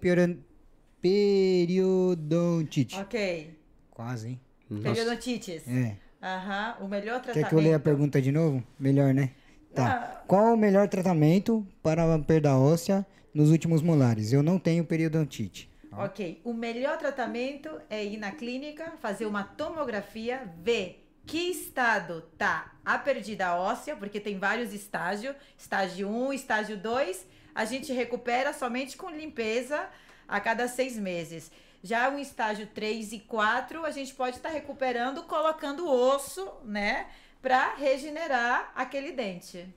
periodontite. 1.02 3.00
Ok. 3.00 3.58
Quase, 3.90 4.30
hein? 4.30 4.40
Periodontites. 4.82 5.68
É. 5.68 5.98
Aham. 6.22 6.78
O 6.82 6.88
melhor 6.88 7.22
tratamento. 7.22 7.34
Quer 7.34 7.50
que 7.50 7.56
eu 7.56 7.60
leia 7.60 7.76
a 7.76 7.80
pergunta 7.80 8.22
de 8.22 8.32
novo? 8.32 8.64
Melhor, 8.80 9.14
né? 9.14 9.32
Tá. 9.74 9.88
Ah. 9.88 10.24
Qual 10.28 10.54
o 10.54 10.58
melhor 10.58 10.88
tratamento 10.88 11.66
para 11.82 12.14
a 12.14 12.20
perda 12.20 12.58
óssea 12.58 13.06
nos 13.34 13.50
últimos 13.50 13.82
molares? 13.82 14.32
Eu 14.32 14.44
não 14.44 14.60
tenho 14.60 14.86
periodontite. 14.86 15.70
Ok. 15.92 16.40
O 16.44 16.54
melhor 16.54 16.98
tratamento 16.98 17.70
é 17.90 18.04
ir 18.06 18.18
na 18.18 18.32
clínica, 18.32 18.94
fazer 19.02 19.26
uma 19.26 19.44
tomografia, 19.44 20.50
ver 20.64 21.01
que 21.26 21.38
estado 21.38 22.24
tá 22.38 22.74
a 22.84 22.98
perdida 22.98 23.56
óssea, 23.56 23.96
porque 23.96 24.20
tem 24.20 24.38
vários 24.38 24.74
estágios, 24.74 25.36
estágio 25.58 26.10
1, 26.10 26.34
estágio 26.34 26.78
2, 26.78 27.26
a 27.54 27.66
gente 27.66 27.94
recupera 27.94 28.54
somente 28.54 28.98
com 28.98 29.10
limpeza 29.10 29.88
a 30.28 30.40
cada 30.40 30.68
seis 30.68 30.98
meses. 30.98 31.52
Já 31.84 32.14
o 32.14 32.20
estágio 32.20 32.68
3 32.68 33.14
e 33.14 33.20
4, 33.20 33.84
a 33.86 33.92
gente 33.92 34.14
pode 34.14 34.38
estar 34.38 34.50
tá 34.50 34.56
recuperando 34.56 35.24
colocando 35.24 35.88
osso, 35.88 36.48
né, 36.64 37.08
para 37.42 37.76
regenerar 37.76 38.72
aquele 38.76 39.12
dente. 39.12 39.68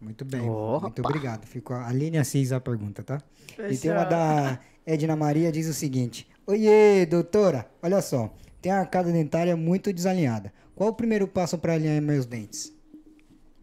Muito 0.00 0.24
bem, 0.24 0.48
Opa. 0.48 0.86
muito 0.86 1.00
obrigado. 1.00 1.46
Ficou 1.46 1.76
a 1.76 1.92
linha 1.92 2.24
6 2.24 2.52
a 2.52 2.60
pergunta, 2.60 3.02
tá? 3.02 3.20
Fechou. 3.54 3.70
E 3.70 3.78
tem 3.78 3.90
uma 3.90 4.04
da 4.04 4.58
Edna 4.86 5.14
Maria, 5.14 5.52
diz 5.52 5.66
o 5.66 5.74
seguinte: 5.74 6.26
Oiê, 6.46 7.04
doutora, 7.04 7.70
olha 7.82 8.00
só, 8.00 8.32
tem 8.62 8.72
a 8.72 8.78
arcada 8.78 9.12
dentária 9.12 9.56
muito 9.56 9.92
desalinhada. 9.92 10.52
Qual 10.80 10.88
o 10.88 10.94
primeiro 10.94 11.28
passo 11.28 11.58
para 11.58 11.74
alinhar 11.74 12.00
meus 12.00 12.24
dentes? 12.24 12.72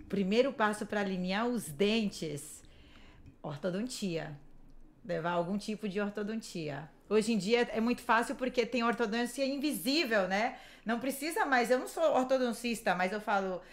Primeiro 0.08 0.54
passo 0.54 0.86
para 0.86 1.00
alinhar 1.00 1.48
os 1.48 1.64
dentes, 1.64 2.62
ortodontia. 3.42 4.38
Levar 5.04 5.32
algum 5.32 5.58
tipo 5.58 5.90
de 5.90 6.00
ortodontia. 6.00 6.88
Hoje 7.10 7.34
em 7.34 7.40
dia 7.40 7.68
é 7.74 7.82
muito 7.82 8.04
fácil 8.04 8.36
porque 8.36 8.68
tem 8.68 8.84
ortodontia 8.84 9.48
invisível, 9.48 10.28
né? 10.28 10.60
Não 10.86 11.00
precisa 11.00 11.44
mais. 11.44 11.72
Eu 11.72 11.80
não 11.80 11.88
sou 11.88 12.04
ortodoncista, 12.04 12.94
mas 12.94 13.12
eu 13.12 13.20
falo 13.20 13.64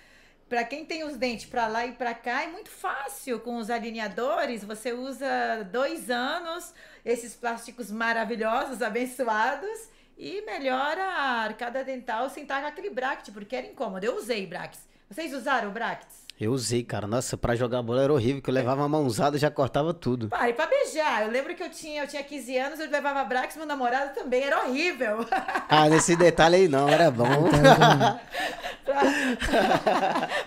para 0.49 0.65
quem 0.65 0.87
tem 0.87 1.05
os 1.05 1.19
dentes 1.19 1.45
para 1.45 1.67
lá 1.67 1.85
e 1.85 1.93
para 1.93 2.15
cá 2.15 2.45
é 2.45 2.47
muito 2.47 2.71
fácil 2.71 3.41
com 3.41 3.59
os 3.59 3.69
alinhadores. 3.69 4.65
Você 4.65 4.95
usa 4.95 5.63
dois 5.71 6.09
anos 6.09 6.73
esses 7.05 7.35
plásticos 7.35 7.91
maravilhosos, 7.91 8.81
abençoados 8.81 9.93
e 10.17 10.43
melhora 10.43 11.03
a 11.03 11.43
arcada 11.43 11.83
dental 11.85 12.29
sem 12.31 12.45
estar 12.45 12.61
com 12.61 12.67
aquele 12.67 12.91
bracket, 12.91 13.33
porque 13.33 13.57
era 13.57 13.67
incômodo. 13.67 14.05
Eu 14.05 14.17
usei 14.17 14.47
brackets. 14.47 14.81
Vocês 15.09 15.33
usaram 15.33 15.71
brackets? 15.71 16.25
Eu 16.41 16.51
usei, 16.51 16.83
cara. 16.83 17.07
Nossa, 17.07 17.37
pra 17.37 17.55
jogar 17.55 17.81
bola 17.83 18.03
era 18.03 18.13
horrível, 18.13 18.43
que 18.43 18.51
eu 18.51 18.55
levava 18.55 18.83
uma 18.83 18.89
mãozada 18.89 19.37
e 19.37 19.41
já 19.41 19.51
cortava 19.51 19.95
tudo. 19.95 20.29
Pai, 20.29 20.53
pra 20.53 20.67
beijar. 20.67 21.23
Eu 21.23 21.31
lembro 21.31 21.55
que 21.55 21.63
eu 21.63 21.71
tinha, 21.71 22.03
eu 22.03 22.09
tinha 22.09 22.25
15 22.25 22.59
anos, 22.59 22.81
eu 22.81 22.91
levava 22.91 23.23
brackets, 23.23 23.57
meu 23.57 23.67
namorado 23.67 24.13
também, 24.15 24.43
era 24.43 24.65
horrível. 24.67 25.25
Ah, 25.69 25.89
nesse 25.89 26.17
detalhe 26.17 26.57
aí 26.57 26.69
não, 26.69 26.89
era 26.89 27.11
bom. 27.11 27.25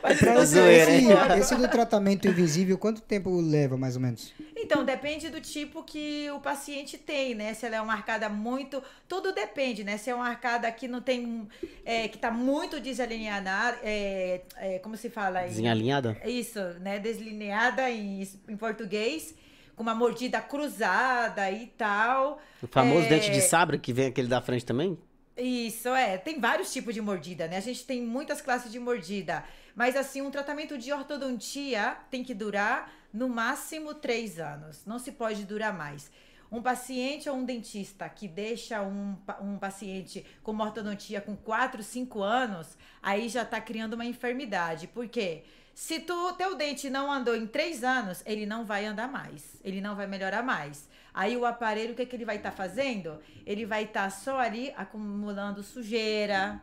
Mas 0.03 0.19
pra 0.19 0.43
esse, 0.43 0.59
esse, 0.59 1.07
esse 1.39 1.55
do 1.55 1.67
tratamento 1.69 2.27
invisível, 2.27 2.77
quanto 2.77 3.01
tempo 3.01 3.39
leva, 3.39 3.77
mais 3.77 3.95
ou 3.95 4.01
menos? 4.01 4.33
Então, 4.59 4.83
depende 4.83 5.29
do 5.29 5.39
tipo 5.39 5.83
que 5.83 6.29
o 6.31 6.39
paciente 6.39 6.97
tem, 6.97 7.35
né? 7.35 7.53
Se 7.53 7.65
ela 7.65 7.75
é 7.75 7.81
uma 7.81 7.93
arcada 7.93 8.27
muito. 8.27 8.81
Tudo 9.07 9.31
depende, 9.31 9.83
né? 9.83 9.97
Se 9.97 10.09
é 10.09 10.15
uma 10.15 10.27
arcada 10.27 10.71
que 10.71 10.87
não 10.87 10.99
tem. 10.99 11.47
É, 11.85 12.07
que 12.07 12.17
tá 12.17 12.31
muito 12.31 12.79
desalinhada. 12.79 13.77
É, 13.83 14.41
é, 14.57 14.79
como 14.79 14.97
se 14.97 15.09
fala? 15.09 15.41
Desalinhada? 15.41 16.17
Isso, 16.25 16.59
né? 16.79 16.97
Deslineada 16.97 17.89
em, 17.89 18.27
em 18.47 18.57
português 18.57 19.35
com 19.75 19.83
uma 19.83 19.93
mordida 19.93 20.41
cruzada 20.41 21.51
e 21.51 21.67
tal. 21.67 22.41
O 22.61 22.67
famoso 22.67 23.05
é... 23.05 23.09
dente 23.09 23.29
de 23.29 23.41
sabre, 23.41 23.77
que 23.77 23.93
vem 23.93 24.07
aquele 24.07 24.27
da 24.27 24.41
frente 24.41 24.65
também? 24.65 24.97
Isso, 25.37 25.89
é. 25.89 26.17
Tem 26.17 26.39
vários 26.39 26.73
tipos 26.73 26.95
de 26.95 26.99
mordida, 26.99 27.47
né? 27.47 27.57
A 27.57 27.61
gente 27.61 27.85
tem 27.85 28.01
muitas 28.01 28.41
classes 28.41 28.71
de 28.71 28.79
mordida. 28.79 29.43
Mas, 29.75 29.95
assim, 29.95 30.23
um 30.23 30.31
tratamento 30.31 30.75
de 30.79 30.91
ortodontia 30.91 31.95
tem 32.09 32.23
que 32.23 32.33
durar 32.33 32.91
no 33.17 33.27
máximo 33.27 33.95
três 33.95 34.39
anos. 34.39 34.85
Não 34.85 34.99
se 34.99 35.11
pode 35.11 35.43
durar 35.43 35.73
mais. 35.75 36.11
Um 36.51 36.61
paciente 36.61 37.27
ou 37.27 37.35
um 37.35 37.43
dentista 37.43 38.07
que 38.07 38.27
deixa 38.27 38.81
um, 38.81 39.17
um 39.41 39.57
paciente 39.57 40.23
com 40.43 40.55
ortodontia 40.55 41.19
com 41.19 41.35
4, 41.35 41.81
5 41.81 42.21
anos, 42.21 42.77
aí 43.01 43.27
já 43.27 43.41
está 43.41 43.59
criando 43.59 43.95
uma 43.95 44.05
enfermidade. 44.05 44.87
Por 44.87 45.07
quê? 45.09 45.43
Se 45.73 45.99
tu, 45.99 46.33
teu 46.33 46.55
dente 46.55 46.89
não 46.89 47.11
andou 47.11 47.35
em 47.35 47.47
3 47.47 47.83
anos, 47.83 48.23
ele 48.25 48.45
não 48.45 48.63
vai 48.63 48.85
andar 48.85 49.07
mais. 49.07 49.59
Ele 49.63 49.81
não 49.81 49.95
vai 49.95 50.05
melhorar 50.05 50.43
mais. 50.43 50.87
Aí 51.13 51.35
o 51.35 51.45
aparelho, 51.45 51.93
o 51.93 51.95
que, 51.95 52.05
que 52.05 52.15
ele 52.15 52.23
vai 52.23 52.37
estar 52.37 52.51
tá 52.51 52.55
fazendo? 52.55 53.19
Ele 53.47 53.65
vai 53.65 53.83
estar 53.83 54.03
tá 54.03 54.09
só 54.11 54.39
ali 54.39 54.71
acumulando 54.77 55.63
sujeira, 55.63 56.61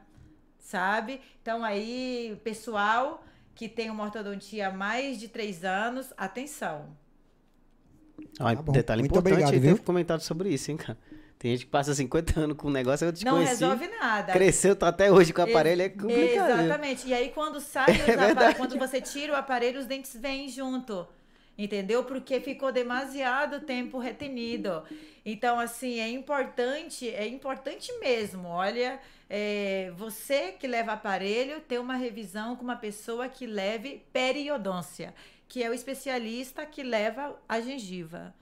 sabe? 0.59 1.21
Então 1.43 1.65
aí, 1.65 2.41
pessoal 2.45 3.23
que 3.55 3.69
tem 3.69 3.91
uma 3.91 4.05
ortodontia 4.05 4.69
há 4.69 4.73
mais 4.73 5.19
de 5.19 5.29
três 5.29 5.65
anos, 5.65 6.13
atenção. 6.17 6.97
Ah, 8.39 8.55
tá 8.55 8.73
detalhe 8.73 9.03
Muito 9.03 9.13
importante, 9.13 9.45
obrigado, 9.45 9.63
teve 9.63 9.79
comentado 9.83 10.21
sobre 10.21 10.49
isso, 10.51 10.71
hein, 10.71 10.77
cara. 10.77 10.99
Tem 11.39 11.53
gente 11.53 11.67
que 11.67 11.71
passa 11.71 11.95
50 11.95 12.41
anos 12.41 12.57
com 12.57 12.69
um 12.69 12.71
negócio, 12.71 13.05
eu 13.05 13.13
te 13.13 13.25
Não 13.25 13.35
conheci, 13.35 13.63
resolve 13.63 13.89
nada. 13.89 14.33
Cresceu, 14.33 14.75
tá 14.75 14.89
até 14.89 15.13
hoje 15.13 15.33
com 15.33 15.43
o 15.43 15.45
aparelho, 15.45 15.83
é 15.83 15.89
complicado. 15.89 16.61
Exatamente. 16.61 17.09
E 17.09 17.13
aí, 17.13 17.31
quando 17.31 17.61
sai 17.61 17.87
é 17.91 18.55
quando 18.55 18.79
você 18.79 19.01
tira 19.01 19.33
o 19.33 19.37
aparelho, 19.37 19.79
os 19.79 19.87
dentes 19.87 20.17
vêm 20.17 20.49
junto. 20.49 21.07
Entendeu? 21.57 22.03
Porque 22.05 22.41
ficou 22.41 22.73
demasiado 22.73 23.61
tempo 23.61 23.99
retenido. 23.99 24.83
Então, 25.25 25.59
assim, 25.59 26.01
é 26.01 26.09
importante, 26.09 27.09
é 27.09 27.27
importante 27.27 27.93
mesmo. 28.01 28.49
Olha, 28.49 28.99
é, 29.31 29.93
você 29.97 30.53
que 30.53 30.67
leva 30.67 30.93
aparelho, 30.93 31.61
ter 31.61 31.79
uma 31.79 31.95
revisão 31.95 32.57
com 32.57 32.65
uma 32.65 32.77
pessoa 32.77 33.29
que 33.29 33.47
leve 33.47 34.03
periodôncia, 34.13 35.15
que 35.49 35.63
é 35.63 35.71
o 35.71 35.75
especialista 35.75 36.67
que 36.67 36.83
leva 36.83 37.37
a 37.49 37.61
gengiva. 37.61 38.35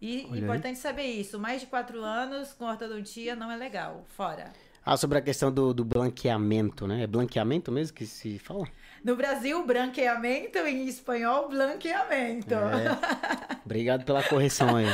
E 0.00 0.26
Olha 0.30 0.40
importante 0.40 0.76
aí. 0.76 0.82
saber 0.82 1.06
isso. 1.06 1.38
Mais 1.38 1.60
de 1.60 1.66
quatro 1.66 2.02
anos 2.02 2.52
com 2.52 2.64
ortodontia 2.64 3.36
não 3.36 3.50
é 3.50 3.56
legal. 3.56 4.04
Fora. 4.16 4.52
Ah, 4.84 4.96
sobre 4.96 5.18
a 5.18 5.20
questão 5.20 5.52
do, 5.52 5.74
do 5.74 5.84
blanqueamento, 5.84 6.86
né? 6.86 7.02
É 7.02 7.06
blanqueamento 7.06 7.70
mesmo 7.70 7.94
que 7.94 8.06
se 8.06 8.38
fala? 8.38 8.66
No 9.02 9.16
Brasil, 9.16 9.64
branqueamento, 9.64 10.58
em 10.58 10.86
espanhol, 10.86 11.48
blanqueamento. 11.48 12.54
É. 12.54 13.58
Obrigado 13.64 14.04
pela 14.04 14.22
correção 14.22 14.76
aí. 14.76 14.86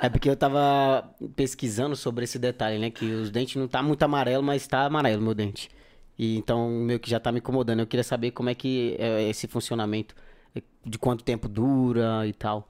É 0.00 0.08
porque 0.08 0.30
eu 0.30 0.36
tava 0.36 1.12
pesquisando 1.34 1.96
sobre 1.96 2.24
esse 2.24 2.38
detalhe, 2.38 2.78
né? 2.78 2.90
Que 2.90 3.04
os 3.04 3.30
dentes 3.30 3.56
não 3.56 3.66
tá 3.66 3.82
muito 3.82 4.02
amarelo, 4.02 4.42
mas 4.42 4.66
tá 4.66 4.84
amarelo 4.84 5.22
meu 5.22 5.34
dente. 5.34 5.68
E 6.18 6.36
então 6.36 6.68
meio 6.68 7.00
que 7.00 7.10
já 7.10 7.18
tá 7.18 7.32
me 7.32 7.38
incomodando. 7.38 7.80
Eu 7.80 7.86
queria 7.86 8.04
saber 8.04 8.30
como 8.30 8.48
é 8.48 8.54
que 8.54 8.96
é 8.98 9.28
esse 9.28 9.48
funcionamento, 9.48 10.14
de 10.84 10.98
quanto 10.98 11.24
tempo 11.24 11.48
dura 11.48 12.26
e 12.26 12.32
tal. 12.32 12.68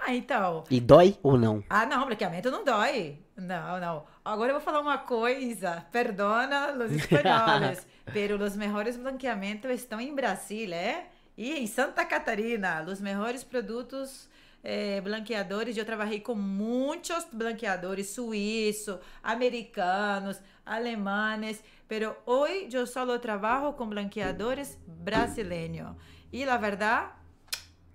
Ah, 0.00 0.14
então. 0.14 0.64
E 0.70 0.80
dói 0.80 1.16
ou 1.22 1.36
não? 1.36 1.62
Ah, 1.68 1.84
não, 1.84 2.06
branqueamento 2.06 2.50
não 2.50 2.64
dói. 2.64 3.18
Não, 3.36 3.80
não. 3.80 4.04
Agora 4.24 4.50
eu 4.50 4.54
vou 4.54 4.62
falar 4.62 4.80
uma 4.80 4.98
coisa. 4.98 5.84
Perdona 5.92 6.72
os 6.72 6.92
espanhóis. 6.94 7.86
Pero 8.12 8.42
os 8.42 8.56
melhores 8.56 8.96
blanqueamentos 8.96 9.70
estão 9.70 10.00
em 10.00 10.14
Brasília, 10.14 10.76
é? 10.76 11.06
E 11.36 11.52
em 11.52 11.66
Santa 11.66 12.04
Catarina. 12.04 12.82
Os 12.82 13.00
melhores 13.00 13.44
produtos 13.44 14.28
eh, 14.62 15.00
blanqueadores. 15.00 15.76
Eu 15.76 15.84
trabalhei 15.84 16.20
com 16.20 16.34
muitos 16.34 17.26
blanqueadores 17.32 18.10
suíços, 18.10 18.98
americanos, 19.22 20.40
alemães. 20.64 21.62
Pero 21.86 22.14
hoje 22.26 22.76
eu 22.76 22.86
só 22.86 23.18
trabalho 23.18 23.72
com 23.72 23.88
blanqueadores 23.88 24.78
brasileiros. 24.86 25.92
E, 26.32 26.44
na 26.44 26.56
verdade, 26.56 27.10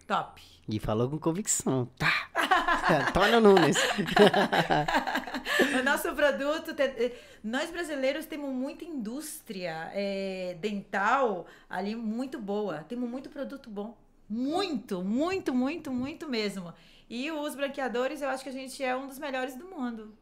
top. 0.07 0.41
E 0.67 0.79
falou 0.79 1.09
com 1.09 1.19
convicção. 1.19 1.85
Tá. 1.97 2.29
Antônio 3.07 3.39
Nunes. 3.41 3.77
o 5.79 5.83
nosso 5.83 6.13
produto, 6.13 6.75
eh, 6.79 7.11
nós 7.43 7.69
brasileiros 7.71 8.25
temos 8.25 8.51
muita 8.51 8.83
indústria 8.85 9.91
é, 9.93 10.55
dental 10.59 11.45
ali 11.69 11.95
muito 11.95 12.39
boa. 12.39 12.79
Temos 12.87 13.09
muito 13.09 13.29
produto 13.29 13.69
bom. 13.69 13.97
Muito, 14.29 15.03
muito, 15.03 15.53
muito, 15.53 15.91
muito 15.91 16.29
mesmo. 16.29 16.73
E 17.09 17.29
os 17.31 17.55
branqueadores, 17.55 18.21
eu 18.21 18.29
acho 18.29 18.43
que 18.43 18.49
a 18.49 18.53
gente 18.53 18.83
é 18.83 18.95
um 18.95 19.07
dos 19.07 19.19
melhores 19.19 19.55
do 19.55 19.65
mundo. 19.65 20.17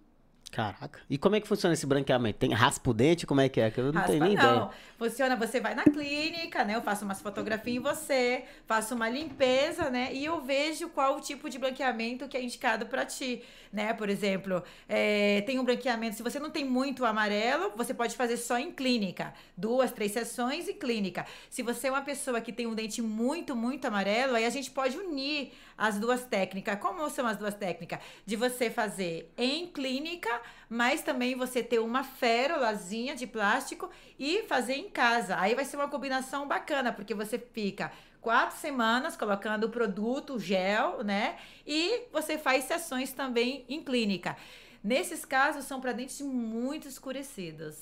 Caraca. 0.52 1.00
E 1.10 1.18
como 1.18 1.36
é 1.36 1.40
que 1.40 1.48
funciona 1.48 1.74
esse 1.74 1.86
branqueamento? 1.86 2.40
Tem 2.40 2.52
raspa 2.54 2.90
o 2.90 2.94
dente? 2.94 3.26
Como 3.26 3.40
é 3.40 3.48
que 3.48 3.62
é? 3.62 3.72
Eu 3.78 3.86
não 3.86 3.94
raspa 3.94 4.08
tenho 4.12 4.24
nem 4.26 4.36
não. 4.36 4.44
ideia. 4.44 4.70
Funciona, 4.98 5.36
você 5.38 5.62
vai 5.62 5.74
na 5.74 5.84
clínica, 5.84 6.66
né? 6.66 6.76
Eu 6.76 6.82
faço 6.82 7.06
umas 7.06 7.22
fotografias 7.22 7.78
em 7.78 7.80
você, 7.80 8.44
faço 8.68 8.94
uma 8.94 9.10
limpeza, 9.10 9.90
né? 9.90 10.14
E 10.14 10.26
eu 10.26 10.42
vejo 10.42 10.90
qual 10.90 11.16
o 11.16 11.22
tipo 11.22 11.50
de 11.50 11.58
branqueamento 11.58 12.28
que 12.28 12.36
é 12.36 12.44
indicado 12.44 12.86
para 12.86 13.06
ti, 13.06 13.44
né? 13.72 13.94
Por 13.94 14.10
exemplo, 14.10 14.62
é, 14.90 15.42
tem 15.42 15.58
um 15.58 15.64
branqueamento, 15.64 16.18
se 16.18 16.24
você 16.24 16.38
não 16.38 16.50
tem 16.50 16.66
muito 16.66 17.06
amarelo, 17.06 17.72
você 17.76 17.94
pode 17.94 18.16
fazer 18.18 18.36
só 18.36 18.60
em 18.60 18.72
clínica. 18.72 19.34
Duas, 19.56 19.92
três 19.94 20.12
sessões 20.12 20.68
em 20.68 20.74
clínica. 20.74 21.26
Se 21.50 21.64
você 21.64 21.88
é 21.88 21.92
uma 21.92 22.02
pessoa 22.02 22.42
que 22.42 22.52
tem 22.52 22.68
um 22.68 22.76
dente 22.76 23.02
muito, 23.02 23.56
muito 23.56 23.86
amarelo, 23.86 24.36
aí 24.36 24.46
a 24.46 24.50
gente 24.50 24.70
pode 24.70 24.98
unir 24.98 25.54
as 25.82 25.98
duas 25.98 26.24
técnicas. 26.24 26.80
Como 26.80 27.10
são 27.10 27.26
as 27.26 27.38
duas 27.38 27.56
técnicas? 27.56 28.00
De 28.24 28.36
você 28.36 28.70
fazer 28.70 29.34
em 29.36 29.66
clínica, 29.66 30.30
mas 30.70 31.02
também 31.02 31.34
você 31.34 31.64
ter 31.64 31.80
uma 31.80 32.04
férolazinha 32.04 33.16
de 33.16 33.26
plástico 33.26 33.90
e 34.20 34.44
fazer 34.44 34.76
em 34.76 34.92
casa. 34.92 35.40
Aí 35.40 35.56
vai 35.56 35.66
ser 35.66 35.78
uma 35.78 35.88
combinação 35.88 36.48
bacana, 36.48 36.94
porque 36.94 37.16
você 37.16 37.40
fica 37.40 37.92
quatro 38.22 38.56
semanas 38.58 39.18
colocando 39.18 39.64
o 39.64 39.70
produto, 39.70 40.36
o 40.36 40.40
gel, 40.40 41.04
né? 41.04 41.38
E 41.66 42.04
você 42.14 42.38
faz 42.38 42.66
sessões 42.66 43.12
também 43.12 43.66
em 43.68 43.84
clínica. 43.84 44.38
Nesses 44.84 45.26
casos, 45.26 45.66
são 45.66 45.82
para 45.82 45.94
dentes 45.94 46.22
muito 46.22 46.88
escurecidos. 46.88 47.76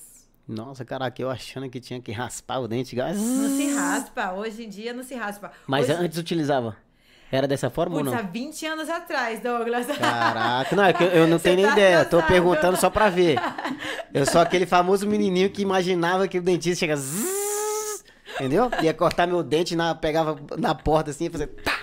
Nossa, 0.47 0.85
caraca, 0.85 1.21
eu 1.21 1.29
achando 1.29 1.69
que 1.69 1.81
tinha 1.81 2.01
que 2.01 2.13
raspar 2.13 2.59
o 2.59 2.67
dente. 2.67 2.95
Não 2.95 3.13
se 3.13 3.73
raspa, 3.73 4.31
hoje 4.31 4.63
em 4.63 4.69
dia 4.69 4.93
não 4.93 5.03
se 5.03 5.15
raspa. 5.15 5.51
Mas 5.67 5.89
hoje... 5.89 5.99
antes 5.99 6.17
utilizava? 6.17 6.77
Era 7.31 7.47
dessa 7.47 7.69
forma 7.69 7.97
Puts, 7.97 8.07
ou 8.07 8.13
não? 8.13 8.19
há 8.19 8.23
20 8.23 8.65
anos 8.65 8.89
atrás, 8.89 9.39
Douglas. 9.39 9.85
Caraca, 9.85 10.75
não, 10.75 10.83
é 10.83 10.93
que 10.93 11.03
eu, 11.03 11.07
eu 11.09 11.27
não 11.27 11.37
Você 11.39 11.43
tenho 11.43 11.57
nem 11.57 11.65
tá 11.67 11.71
ideia. 11.73 12.05
Tô 12.05 12.23
perguntando 12.23 12.75
só 12.77 12.89
pra 12.89 13.09
ver. 13.09 13.37
Eu 14.11 14.25
sou 14.25 14.41
aquele 14.41 14.65
famoso 14.65 15.07
menininho 15.07 15.49
que 15.51 15.61
imaginava 15.61 16.27
que 16.27 16.39
o 16.39 16.41
dentista 16.41 16.79
chega. 16.79 16.95
Zzz, 16.95 18.03
entendeu? 18.33 18.71
Ia 18.81 18.93
cortar 18.93 19.27
meu 19.27 19.43
dente, 19.43 19.75
na, 19.75 19.93
pegava 19.93 20.39
na 20.57 20.73
porta 20.73 21.11
assim 21.11 21.25
e 21.25 21.29
fazer. 21.29 21.47
Tá! 21.47 21.79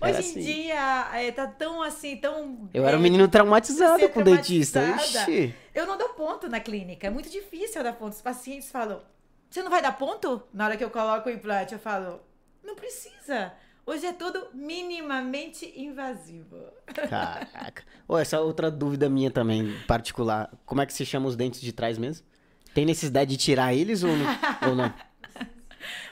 Hoje 0.00 0.14
em 0.14 0.18
assim. 0.18 0.40
dia, 0.40 1.10
é, 1.12 1.30
tá 1.30 1.46
tão 1.46 1.82
assim, 1.82 2.16
tão. 2.16 2.70
Eu 2.72 2.84
é, 2.84 2.88
era 2.88 2.96
um 2.96 3.00
menino 3.00 3.28
traumatizado 3.28 4.08
com 4.08 4.20
o 4.20 4.24
dentista. 4.24 4.82
Ixi. 4.96 5.54
Eu 5.74 5.86
não 5.86 5.98
dou 5.98 6.10
ponto 6.10 6.48
na 6.48 6.58
clínica. 6.58 7.06
É 7.06 7.10
muito 7.10 7.28
difícil 7.28 7.80
eu 7.80 7.84
dar 7.84 7.92
ponto. 7.92 8.12
Os 8.12 8.22
pacientes 8.22 8.70
falam: 8.70 9.02
Você 9.50 9.62
não 9.62 9.70
vai 9.70 9.82
dar 9.82 9.92
ponto? 9.92 10.42
Na 10.54 10.66
hora 10.66 10.76
que 10.76 10.84
eu 10.84 10.90
coloco 10.90 11.28
o 11.28 11.32
implante, 11.32 11.74
eu 11.74 11.78
falo: 11.78 12.20
Não 12.64 12.74
precisa. 12.74 13.52
Hoje 13.90 14.06
é 14.06 14.12
tudo 14.12 14.46
minimamente 14.54 15.74
invasivo. 15.76 16.56
Caraca. 16.94 17.82
Oh, 18.06 18.16
essa 18.16 18.38
outra 18.38 18.70
dúvida 18.70 19.08
minha 19.10 19.32
também, 19.32 19.76
particular. 19.88 20.48
Como 20.64 20.80
é 20.80 20.86
que 20.86 20.92
se 20.92 21.04
chama 21.04 21.26
os 21.26 21.34
dentes 21.34 21.60
de 21.60 21.72
trás 21.72 21.98
mesmo? 21.98 22.24
Tem 22.72 22.86
necessidade 22.86 23.32
de 23.32 23.36
tirar 23.36 23.74
eles 23.74 24.04
ou 24.04 24.16
não? 24.16 24.26
ou 24.68 24.76
não? 24.76 24.94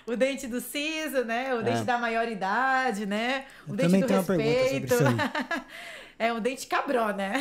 O 0.08 0.16
dente 0.16 0.48
do 0.48 0.60
siso, 0.60 1.24
né? 1.24 1.54
O 1.54 1.62
dente 1.62 1.82
é. 1.82 1.84
da 1.84 1.96
maioridade, 1.98 3.06
né? 3.06 3.46
O 3.68 3.70
Eu 3.70 3.76
dente 3.76 3.86
também 3.86 4.00
do 4.00 4.06
tenho 4.08 4.18
respeito. 4.22 4.40
Uma 4.40 4.56
pergunta 4.56 4.96
sobre 4.96 5.22
isso 5.22 5.64
é 6.18 6.32
um 6.32 6.40
dente 6.40 6.66
cabró, 6.66 7.10
né? 7.12 7.32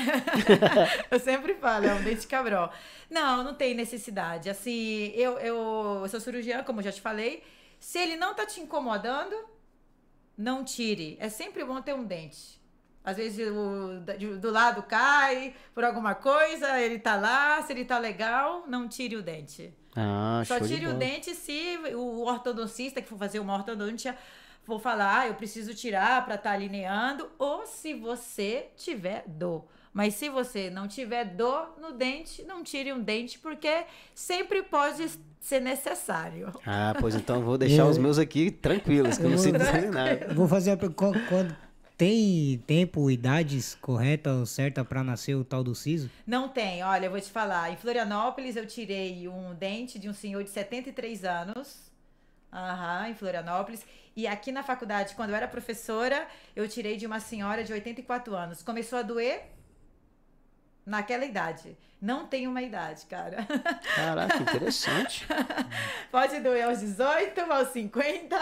eu 1.10 1.20
sempre 1.20 1.56
falo, 1.56 1.88
é 1.88 1.96
um 1.96 2.04
dente 2.04 2.28
cabró. 2.28 2.70
Não, 3.10 3.44
não 3.44 3.56
tem 3.56 3.74
necessidade. 3.74 4.52
Assim, 4.52 5.12
eu, 5.16 5.40
eu, 5.40 6.00
eu 6.04 6.10
sou 6.10 6.20
cirurgiã, 6.20 6.62
como 6.62 6.80
eu 6.80 6.84
já 6.84 6.92
te 6.92 7.02
falei. 7.02 7.42
Se 7.80 7.98
ele 7.98 8.16
não 8.16 8.36
tá 8.36 8.46
te 8.46 8.62
incomodando, 8.62 9.57
não 10.38 10.64
tire. 10.64 11.18
É 11.20 11.30
sempre 11.30 11.64
bom 11.66 11.82
ter 11.82 11.94
um 11.94 12.04
dente. 12.04 12.62
Às 13.04 13.16
vezes 13.18 13.48
o 13.50 14.02
do 14.38 14.52
lado 14.52 14.84
cai 14.84 15.56
por 15.74 15.84
alguma 15.86 16.14
coisa, 16.14 16.80
ele 16.80 17.00
tá 17.00 17.16
lá, 17.16 17.62
se 17.64 17.72
ele 17.72 17.86
tá 17.86 17.98
legal, 17.98 18.66
não 18.68 18.88
tire 18.88 19.16
o 19.16 19.22
dente. 19.22 19.74
Ah, 19.96 20.44
Só 20.46 20.60
tire 20.60 20.88
o 20.88 20.94
dente 20.94 21.34
se 21.34 21.80
o 21.96 22.26
ortodoncista 22.26 23.02
que 23.02 23.08
for 23.08 23.18
fazer 23.18 23.40
uma 23.40 23.56
ortodontia 23.56 24.18
for 24.64 24.82
falar, 24.82 25.22
ah, 25.22 25.28
eu 25.28 25.36
preciso 25.36 25.74
tirar 25.74 26.26
para 26.26 26.36
estar 26.36 26.50
tá 26.50 26.56
alineando, 26.56 27.32
ou 27.40 27.66
se 27.66 27.94
você 27.94 28.70
tiver 28.76 29.24
dor. 29.26 29.66
Mas 29.98 30.14
se 30.14 30.30
você 30.30 30.70
não 30.70 30.88
tiver 30.88 31.26
dor 31.26 31.76
no 31.82 31.92
dente, 31.92 32.44
não 32.44 32.64
tire 32.64 32.94
um 32.94 33.02
dente, 33.02 33.40
porque 33.40 33.84
sempre 34.14 34.62
pode 34.62 35.10
ser 35.42 35.60
necessário. 35.60 36.54
Ah, 36.64 36.94
pois 37.00 37.16
então 37.18 37.42
vou 37.42 37.58
deixar 37.58 37.82
eu, 37.82 37.88
os 37.88 37.98
meus 37.98 38.20
aqui 38.20 38.52
tranquilos, 38.52 39.18
que 39.18 39.24
eu, 39.24 39.32
não 39.32 39.40
sei 39.40 39.54
dizer 39.54 39.90
nada. 39.90 40.36
Vou 40.36 40.48
fazer 40.48 40.70
a 40.70 40.78
pergunta. 40.78 41.20
Quando 41.28 41.58
tem 41.98 42.64
tempo, 42.68 43.10
idades 43.10 43.74
correta 43.82 44.34
ou 44.34 44.46
certa 44.46 44.86
para 44.86 45.04
nascer 45.04 45.34
o 45.34 45.44
tal 45.44 45.64
do 45.64 45.74
siso? 45.74 46.12
Não 46.28 46.48
tem. 46.48 46.84
Olha, 46.84 47.08
eu 47.08 47.12
vou 47.12 47.20
te 47.20 47.32
falar. 47.32 47.72
Em 47.72 47.76
Florianópolis 47.76 48.56
eu 48.56 48.68
tirei 48.68 49.28
um 49.28 49.56
dente 49.56 49.98
de 49.98 50.08
um 50.08 50.14
senhor 50.14 50.44
de 50.44 50.52
73 50.52 51.26
anos. 51.26 51.92
Aham, 52.54 53.10
em 53.10 53.16
Florianópolis. 53.16 53.84
E 54.16 54.28
aqui 54.28 54.52
na 54.52 54.62
faculdade, 54.62 55.16
quando 55.16 55.32
eu 55.32 55.36
era 55.36 55.48
professora, 55.48 56.28
eu 56.56 56.70
tirei 56.70 56.98
de 56.98 57.08
uma 57.08 57.20
senhora 57.20 57.64
de 57.64 57.74
84 57.74 58.36
anos. 58.36 58.62
Começou 58.62 59.00
a 59.00 59.02
doer 59.02 59.57
naquela 60.88 61.26
idade. 61.26 61.78
Não 62.00 62.28
tem 62.28 62.48
uma 62.48 62.62
idade, 62.62 63.06
cara. 63.10 63.46
Caraca, 63.96 64.38
interessante. 64.38 65.28
Pode 66.12 66.40
doer 66.40 66.66
aos 66.66 66.80
18, 66.80 67.42
aos 67.42 67.70
50. 67.70 68.38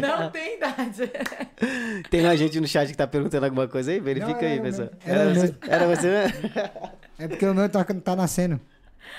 Não 0.00 0.30
tem 0.32 0.56
idade. 0.56 1.10
Tem 2.10 2.22
uma 2.22 2.36
gente 2.36 2.58
no 2.58 2.66
chat 2.66 2.88
que 2.88 2.96
tá 2.96 3.06
perguntando 3.06 3.44
alguma 3.44 3.68
coisa 3.68 3.92
aí? 3.92 4.00
Verifica 4.00 4.40
Não, 4.40 4.48
aí, 4.48 4.60
pessoal. 4.60 4.88
Era, 5.04 5.20
era, 5.20 5.34
você, 5.34 5.54
era 5.68 5.86
você 5.86 6.08
mesmo? 6.08 6.50
É 7.16 7.28
porque 7.28 7.46
o 7.46 7.54
meu 7.54 7.68
tá, 7.68 7.84
tá 7.84 8.16
nascendo. 8.16 8.60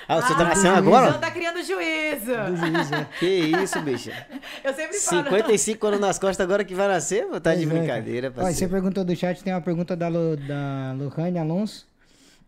Ah, 0.05 0.15
você 0.15 0.27
tá 0.27 0.33
ah, 0.33 0.38
tá 0.38 0.43
nascendo 0.49 0.75
agora? 0.75 1.11
Não 1.11 1.19
tá 1.19 1.31
criando 1.31 1.63
juízo. 1.63 2.33
juízo 2.57 2.93
é. 2.93 3.07
Que 3.17 3.25
isso, 3.25 3.81
bicha. 3.81 4.27
Eu 4.61 4.73
sempre 4.73 4.99
falo. 4.99 5.23
55 5.23 5.88
anos 5.88 5.99
nas 6.01 6.19
costas 6.19 6.43
agora 6.43 6.65
que 6.65 6.75
vai 6.75 6.89
nascer? 6.89 7.25
Tá 7.39 7.55
de 7.55 7.63
é, 7.63 7.65
brincadeira, 7.65 8.33
Olha, 8.36 8.53
você 8.53 8.67
perguntou 8.67 9.05
do 9.05 9.15
chat, 9.15 9.41
tem 9.41 9.53
uma 9.53 9.61
pergunta 9.61 9.95
da, 9.95 10.09
Lu, 10.09 10.36
da 10.36 10.93
Lohane 10.97 11.39
Alonso. 11.39 11.88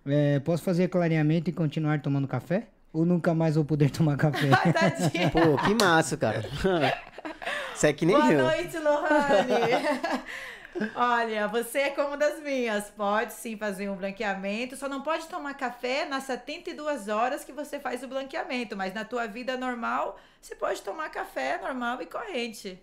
É, 0.08 0.40
posso 0.40 0.64
fazer 0.64 0.88
clareamento 0.88 1.50
e 1.50 1.54
continuar 1.54 2.02
tomando 2.02 2.28
café? 2.28 2.68
Ou 2.94 3.06
nunca 3.06 3.34
mais 3.34 3.56
vou 3.56 3.66
poder 3.66 3.90
tomar 3.92 4.18
café? 4.18 4.50
Tadinha. 4.72 5.30
Pô, 5.30 5.58
que 5.58 5.76
massa, 5.76 6.16
cara. 6.16 6.44
Isso 7.76 7.86
é 7.86 7.94
que 7.94 8.06
nem 8.06 8.16
Boa 8.16 8.32
eu. 8.32 8.40
Boa 8.40 8.56
noite, 8.56 8.78
Lohane. 8.80 10.24
Olha, 10.96 11.48
você 11.48 11.80
é 11.80 11.90
como 11.90 12.16
das 12.16 12.42
minhas. 12.42 12.90
Pode 12.92 13.34
sim 13.34 13.58
fazer 13.58 13.90
um 13.90 13.96
branqueamento, 13.96 14.76
só 14.76 14.88
não 14.88 15.02
pode 15.02 15.28
tomar 15.28 15.56
café 15.56 16.06
nas 16.06 16.24
72 16.24 17.08
horas 17.08 17.44
que 17.44 17.52
você 17.52 17.80
faz 17.80 18.04
o 18.04 18.08
branqueamento, 18.08 18.78
mas 18.78 18.94
na 18.94 19.04
tua 19.04 19.28
vida 19.28 19.58
normal, 19.58 20.20
você 20.40 20.56
pode 20.56 20.82
tomar 20.82 21.10
café 21.10 21.60
normal 21.62 22.02
e 22.02 22.06
corrente. 22.06 22.80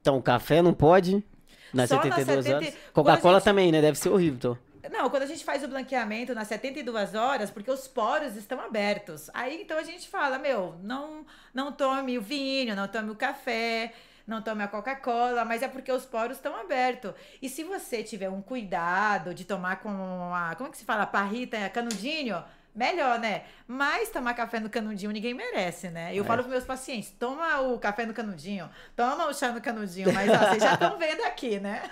Então, 0.00 0.20
café 0.20 0.60
não 0.60 0.74
pode 0.74 1.24
nas 1.72 1.88
só 1.88 2.02
72 2.02 2.26
nas 2.26 2.44
70... 2.44 2.56
horas? 2.56 2.78
Coca-Cola 2.92 3.38
gente... 3.38 3.44
também, 3.44 3.72
né? 3.72 3.80
Deve 3.80 3.98
ser 3.98 4.10
horrível, 4.10 4.36
então. 4.36 4.71
Não, 4.90 5.08
quando 5.08 5.22
a 5.22 5.26
gente 5.26 5.44
faz 5.44 5.62
o 5.62 5.68
blanqueamento 5.68 6.34
nas 6.34 6.48
72 6.48 7.14
horas, 7.14 7.50
porque 7.50 7.70
os 7.70 7.86
poros 7.86 8.36
estão 8.36 8.60
abertos. 8.60 9.30
Aí 9.32 9.62
então 9.62 9.78
a 9.78 9.82
gente 9.82 10.08
fala, 10.08 10.38
meu, 10.38 10.76
não, 10.82 11.24
não 11.54 11.70
tome 11.70 12.18
o 12.18 12.22
vinho, 12.22 12.74
não 12.74 12.88
tome 12.88 13.10
o 13.10 13.14
café, 13.14 13.92
não 14.26 14.42
tome 14.42 14.62
a 14.62 14.68
Coca-Cola, 14.68 15.44
mas 15.44 15.62
é 15.62 15.68
porque 15.68 15.92
os 15.92 16.04
poros 16.04 16.36
estão 16.36 16.56
abertos. 16.56 17.12
E 17.40 17.48
se 17.48 17.62
você 17.62 18.02
tiver 18.02 18.28
um 18.28 18.42
cuidado 18.42 19.34
de 19.34 19.44
tomar 19.44 19.76
com 19.76 19.90
a. 20.34 20.54
Como 20.56 20.68
é 20.68 20.72
que 20.72 20.78
se 20.78 20.84
fala? 20.84 21.06
Parrita, 21.06 21.68
canudinho 21.70 22.42
melhor, 22.74 23.18
né? 23.18 23.42
Mas 23.66 24.08
tomar 24.10 24.34
café 24.34 24.60
no 24.60 24.68
canudinho 24.68 25.12
ninguém 25.12 25.34
merece, 25.34 25.88
né? 25.88 26.10
Eu 26.14 26.24
é. 26.24 26.26
falo 26.26 26.42
para 26.42 26.52
meus 26.52 26.64
pacientes: 26.64 27.10
toma 27.18 27.60
o 27.60 27.78
café 27.78 28.06
no 28.06 28.12
canudinho, 28.12 28.68
toma 28.96 29.28
o 29.28 29.34
chá 29.34 29.50
no 29.52 29.60
canudinho, 29.60 30.12
mas 30.12 30.30
ó, 30.30 30.38
vocês 30.48 30.62
já 30.62 30.74
estão 30.74 30.98
vendo 30.98 31.22
aqui, 31.22 31.60
né? 31.60 31.82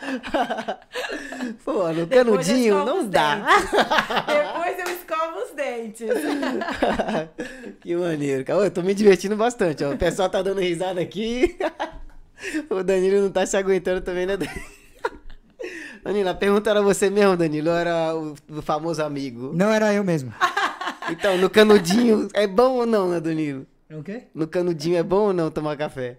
Pô, 1.65 1.89
no 1.93 2.07
canudinho 2.07 2.85
não 2.85 3.07
dá. 3.07 3.37
Depois 4.27 4.79
eu 4.79 4.95
escovo 4.95 5.39
os 5.45 5.51
dentes. 5.53 6.11
que 7.81 7.97
maneiro, 7.97 8.45
cara. 8.45 8.61
Eu 8.61 8.71
tô 8.71 8.83
me 8.83 8.95
divertindo 8.95 9.37
bastante, 9.37 9.85
ó. 9.85 9.93
O 9.93 9.99
pessoal 9.99 10.29
tá 10.29 10.43
dando 10.43 10.61
risada 10.61 11.01
aqui. 11.01 11.59
o 12.69 12.83
Danilo 12.83 13.23
não 13.23 13.31
tá 13.31 13.45
se 13.47 13.57
aguentando 13.57 14.01
também, 14.01 14.27
né? 14.27 14.37
Danilo, 16.03 16.31
a 16.31 16.35
pergunta 16.35 16.71
era 16.71 16.81
você 16.81 17.11
mesmo, 17.11 17.37
Danilo, 17.37 17.71
ou 17.71 17.77
era 17.77 18.15
o, 18.17 18.35
o 18.49 18.63
famoso 18.63 19.03
amigo? 19.03 19.51
Não, 19.55 19.71
era 19.71 19.93
eu 19.93 20.03
mesmo. 20.03 20.33
Então, 21.09 21.39
no 21.39 21.49
canudinho, 21.49 22.29
é 22.35 22.47
bom 22.47 22.73
ou 22.77 22.87
não, 22.87 23.09
né, 23.09 23.21
Danilo? 23.21 23.67
É 23.89 23.97
o 23.97 24.03
quê? 24.03 24.25
No 24.35 24.47
canudinho 24.47 24.97
é 24.97 25.03
bom 25.03 25.29
ou 25.29 25.33
não 25.33 25.51
tomar 25.51 25.77
café? 25.77 26.19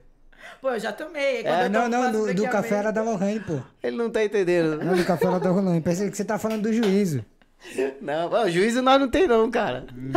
Pô, 0.61 0.69
eu 0.71 0.79
já 0.79 0.91
tomei. 0.91 1.41
É, 1.43 1.69
não, 1.69 1.87
não, 1.87 2.11
do, 2.11 2.33
do 2.33 2.43
café 2.43 2.75
era 2.75 2.91
da 2.91 3.01
Lohane, 3.01 3.39
pô. 3.39 3.59
Ele 3.81 3.95
não 3.95 4.09
tá 4.09 4.23
entendendo. 4.23 4.83
Não, 4.83 4.95
do 4.95 5.05
café 5.05 5.27
era 5.27 5.39
da 5.39 5.51
Lohane. 5.51 5.81
Pensei 5.81 6.09
que 6.09 6.17
você 6.17 6.25
tá 6.25 6.37
falando 6.37 6.63
do 6.63 6.73
juízo. 6.73 7.23
Não, 8.01 8.29
ó, 8.31 8.49
juízo 8.49 8.81
nós 8.81 8.99
não 8.99 9.07
tem 9.07 9.27
não, 9.27 9.49
cara. 9.49 9.85
Hum. 9.95 10.11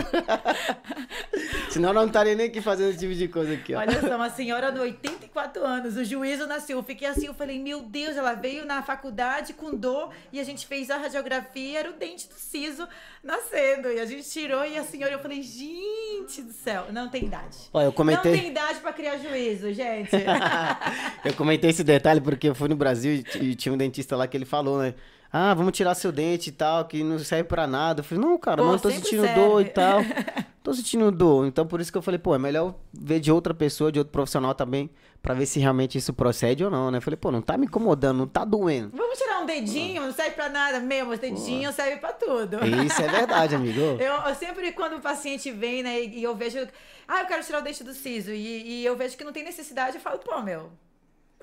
Senão 1.70 1.92
nós 1.92 2.02
não 2.02 2.08
estaria 2.08 2.34
nem 2.34 2.46
aqui 2.46 2.60
fazendo 2.60 2.90
esse 2.90 2.98
tipo 2.98 3.14
de 3.14 3.28
coisa 3.28 3.52
aqui, 3.52 3.74
ó. 3.74 3.80
Olha 3.80 4.00
só, 4.00 4.16
uma 4.16 4.30
senhora 4.30 4.72
de 4.72 4.80
84 4.80 5.62
anos, 5.64 5.96
o 5.96 6.04
juízo 6.04 6.46
nasceu. 6.46 6.78
Eu 6.78 6.82
fiquei 6.82 7.06
assim, 7.06 7.26
eu 7.26 7.34
falei, 7.34 7.58
meu 7.58 7.82
Deus, 7.82 8.16
ela 8.16 8.34
veio 8.34 8.64
na 8.64 8.82
faculdade 8.82 9.52
com 9.52 9.74
dor 9.74 10.10
e 10.32 10.40
a 10.40 10.44
gente 10.44 10.66
fez 10.66 10.90
a 10.90 10.96
radiografia, 10.96 11.80
era 11.80 11.90
o 11.90 11.94
dente 11.94 12.28
do 12.28 12.34
siso 12.34 12.88
nascendo. 13.22 13.88
E 13.88 14.00
a 14.00 14.06
gente 14.06 14.28
tirou 14.28 14.64
e 14.64 14.78
a 14.78 14.84
senhora, 14.84 15.12
eu 15.12 15.18
falei, 15.18 15.42
gente 15.42 16.42
do 16.42 16.52
céu, 16.52 16.86
não 16.90 17.08
tem 17.08 17.24
idade. 17.24 17.58
Ó, 17.72 17.82
eu 17.82 17.92
comentei... 17.92 18.32
Não 18.32 18.40
tem 18.40 18.50
idade 18.50 18.80
pra 18.80 18.92
criar 18.92 19.18
juízo, 19.18 19.72
gente. 19.72 20.10
eu 21.24 21.34
comentei 21.34 21.70
esse 21.70 21.84
detalhe 21.84 22.20
porque 22.20 22.48
eu 22.48 22.54
fui 22.54 22.68
no 22.68 22.76
Brasil 22.76 23.22
e 23.34 23.54
tinha 23.54 23.72
um 23.72 23.76
dentista 23.76 24.16
lá 24.16 24.26
que 24.26 24.36
ele 24.36 24.46
falou, 24.46 24.78
né? 24.80 24.94
Ah, 25.36 25.52
vamos 25.52 25.72
tirar 25.72 25.96
seu 25.96 26.12
dente 26.12 26.50
e 26.50 26.52
tal, 26.52 26.84
que 26.84 27.02
não 27.02 27.18
serve 27.18 27.42
pra 27.42 27.66
nada. 27.66 27.98
Eu 27.98 28.04
falei, 28.04 28.24
não, 28.24 28.38
cara, 28.38 28.62
pô, 28.62 28.68
mas 28.68 28.74
eu 28.76 28.80
tô 28.82 28.90
sentindo 28.92 29.22
serve. 29.22 29.40
dor 29.40 29.60
e 29.62 29.64
tal. 29.64 30.00
tô 30.62 30.72
sentindo 30.72 31.10
dor. 31.10 31.44
Então, 31.44 31.66
por 31.66 31.80
isso 31.80 31.90
que 31.90 31.98
eu 31.98 32.02
falei, 32.02 32.20
pô, 32.20 32.36
é 32.36 32.38
melhor 32.38 32.76
ver 32.92 33.18
de 33.18 33.32
outra 33.32 33.52
pessoa, 33.52 33.90
de 33.90 33.98
outro 33.98 34.12
profissional 34.12 34.54
também, 34.54 34.88
pra 35.20 35.34
ver 35.34 35.46
se 35.46 35.58
realmente 35.58 35.98
isso 35.98 36.12
procede 36.12 36.64
ou 36.64 36.70
não, 36.70 36.88
né? 36.88 36.98
Eu 36.98 37.02
falei, 37.02 37.16
pô, 37.16 37.32
não 37.32 37.42
tá 37.42 37.58
me 37.58 37.66
incomodando, 37.66 38.18
não 38.18 38.28
tá 38.28 38.44
doendo. 38.44 38.96
Vamos 38.96 39.18
tirar 39.18 39.40
um 39.40 39.44
dedinho, 39.44 40.02
não 40.02 40.12
serve 40.12 40.36
pra 40.36 40.48
nada 40.48 40.78
mesmo, 40.78 41.10
os 41.10 41.18
dedinhos 41.18 41.74
servem 41.74 41.98
pra 41.98 42.12
tudo. 42.12 42.58
Isso 42.86 43.02
é 43.02 43.08
verdade, 43.08 43.56
amigo. 43.56 43.80
eu, 43.98 44.14
eu, 44.28 44.34
sempre, 44.36 44.70
quando 44.70 44.98
o 44.98 45.00
paciente 45.00 45.50
vem, 45.50 45.82
né, 45.82 46.00
e 46.00 46.22
eu 46.22 46.36
vejo, 46.36 46.64
ah, 47.08 47.22
eu 47.22 47.26
quero 47.26 47.42
tirar 47.42 47.58
o 47.58 47.64
dente 47.64 47.82
do 47.82 47.92
siso, 47.92 48.30
e, 48.30 48.82
e 48.82 48.84
eu 48.84 48.96
vejo 48.96 49.16
que 49.16 49.24
não 49.24 49.32
tem 49.32 49.42
necessidade, 49.42 49.96
eu 49.96 50.00
falo, 50.00 50.20
pô, 50.20 50.40
meu, 50.42 50.70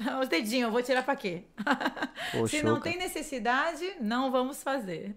Os 0.22 0.28
dedinhos, 0.28 0.66
eu 0.68 0.72
vou 0.72 0.82
tirar 0.82 1.04
pra 1.04 1.16
quê? 1.16 1.44
Se 2.48 2.64
não 2.64 2.80
tem 2.80 2.98
necessidade, 2.98 3.86
não 4.00 4.32
vamos 4.32 4.64
fazer. 4.64 5.16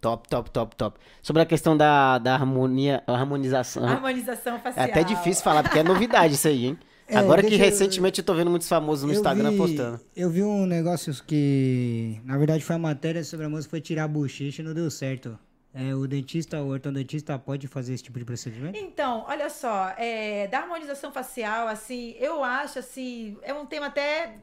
Top, 0.00 0.28
top, 0.28 0.50
top, 0.50 0.74
top. 0.74 0.98
Sobre 1.22 1.42
a 1.42 1.46
questão 1.46 1.76
da, 1.76 2.18
da 2.18 2.34
harmonia, 2.34 3.04
harmonização. 3.06 3.86
Harmonização 3.86 4.58
facial. 4.58 4.84
É 4.84 4.90
até 4.90 5.04
difícil 5.04 5.44
falar, 5.44 5.62
porque 5.62 5.78
é 5.78 5.84
novidade 5.84 6.34
isso 6.34 6.48
aí, 6.48 6.66
hein? 6.66 6.78
É, 7.08 7.18
Agora 7.18 7.42
que 7.42 7.56
recentemente 7.56 8.20
eu, 8.20 8.22
eu 8.22 8.26
tô 8.26 8.32
vendo 8.32 8.48
muitos 8.48 8.66
famosos 8.66 9.04
no 9.04 9.12
Instagram 9.12 9.50
vi, 9.50 9.56
postando. 9.58 10.00
Eu 10.16 10.30
vi 10.30 10.42
um 10.42 10.64
negócio 10.64 11.12
que, 11.26 12.18
na 12.24 12.38
verdade, 12.38 12.64
foi 12.64 12.76
a 12.76 12.78
matéria 12.78 13.22
sobre 13.22 13.44
a 13.44 13.50
moça 13.50 13.68
foi 13.68 13.82
tirar 13.82 14.04
a 14.04 14.08
bochecha 14.08 14.62
e 14.62 14.64
não 14.64 14.72
deu 14.72 14.90
certo. 14.90 15.38
É, 15.74 15.94
o 15.94 16.06
dentista, 16.06 16.60
o 16.60 16.68
ortodontista 16.68 17.38
pode 17.38 17.66
fazer 17.66 17.94
esse 17.94 18.02
tipo 18.02 18.18
de 18.18 18.24
procedimento? 18.24 18.78
Então, 18.78 19.24
olha 19.26 19.48
só, 19.48 19.94
é, 19.96 20.46
da 20.48 20.58
harmonização 20.58 21.10
facial, 21.10 21.66
assim, 21.66 22.14
eu 22.18 22.44
acho, 22.44 22.78
assim, 22.78 23.38
é 23.42 23.54
um 23.54 23.64
tema 23.64 23.86
até 23.86 24.34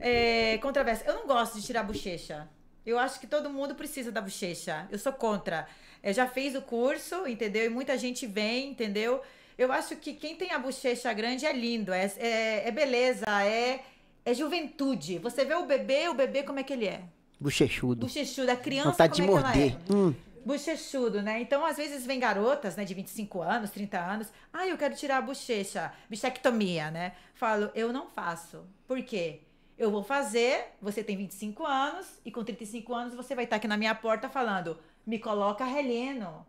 é, 0.00 0.58
controverso. 0.58 1.04
Eu 1.06 1.14
não 1.14 1.26
gosto 1.26 1.60
de 1.60 1.66
tirar 1.66 1.82
bochecha. 1.82 2.48
Eu 2.84 2.98
acho 2.98 3.20
que 3.20 3.26
todo 3.26 3.50
mundo 3.50 3.74
precisa 3.74 4.10
da 4.10 4.20
bochecha. 4.20 4.88
Eu 4.90 4.98
sou 4.98 5.12
contra. 5.12 5.66
Eu 6.02 6.12
já 6.12 6.26
fiz 6.26 6.54
o 6.54 6.62
curso, 6.62 7.26
entendeu? 7.28 7.66
E 7.66 7.68
muita 7.68 7.96
gente 7.98 8.26
vem, 8.26 8.70
entendeu? 8.70 9.20
Eu 9.56 9.70
acho 9.70 9.96
que 9.96 10.14
quem 10.14 10.34
tem 10.34 10.50
a 10.52 10.58
bochecha 10.58 11.12
grande 11.12 11.44
é 11.44 11.52
lindo, 11.52 11.92
é, 11.92 12.10
é, 12.16 12.68
é 12.68 12.70
beleza, 12.70 13.26
é, 13.44 13.80
é 14.24 14.34
juventude. 14.34 15.18
Você 15.18 15.44
vê 15.44 15.54
o 15.54 15.66
bebê, 15.66 16.08
o 16.08 16.14
bebê 16.14 16.42
como 16.42 16.58
é 16.58 16.62
que 16.62 16.72
ele 16.72 16.86
é? 16.86 17.02
Bochechudo. 17.42 18.06
Bochechudo. 18.06 18.50
A 18.50 18.56
criança, 18.56 18.90
Vontade 18.90 19.20
como 19.20 19.38
de 19.38 19.44
morder. 19.44 19.72
É 19.72 19.92
hum. 19.92 20.14
Bochechudo, 20.44 21.22
né? 21.22 21.40
Então, 21.40 21.64
às 21.64 21.76
vezes, 21.76 22.04
vem 22.04 22.18
garotas, 22.18 22.76
né, 22.76 22.84
de 22.84 22.94
25 22.94 23.42
anos, 23.42 23.70
30 23.70 23.98
anos. 23.98 24.28
Ah, 24.52 24.66
eu 24.66 24.76
quero 24.76 24.94
tirar 24.94 25.18
a 25.18 25.22
bochecha. 25.22 25.92
Bichectomia, 26.08 26.90
né? 26.90 27.12
Falo, 27.34 27.70
eu 27.74 27.92
não 27.92 28.08
faço. 28.08 28.64
Por 28.86 29.00
quê? 29.02 29.40
Eu 29.78 29.90
vou 29.90 30.02
fazer, 30.02 30.74
você 30.80 31.02
tem 31.02 31.16
25 31.16 31.64
anos, 31.64 32.06
e 32.24 32.30
com 32.30 32.44
35 32.44 32.94
anos 32.94 33.14
você 33.14 33.34
vai 33.34 33.44
estar 33.44 33.56
aqui 33.56 33.68
na 33.68 33.76
minha 33.76 33.94
porta 33.94 34.28
falando, 34.28 34.78
me 35.06 35.18
coloca 35.18 35.64
releno. 35.64 36.46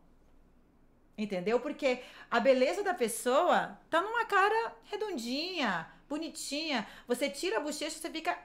Entendeu? 1.17 1.59
Porque 1.59 2.01
a 2.29 2.39
beleza 2.39 2.83
da 2.83 2.93
pessoa 2.93 3.77
tá 3.89 4.01
numa 4.01 4.25
cara 4.25 4.73
redondinha, 4.85 5.87
bonitinha. 6.09 6.87
Você 7.07 7.29
tira 7.29 7.57
a 7.57 7.59
bochecha, 7.59 7.97
você 7.97 8.09
fica 8.09 8.37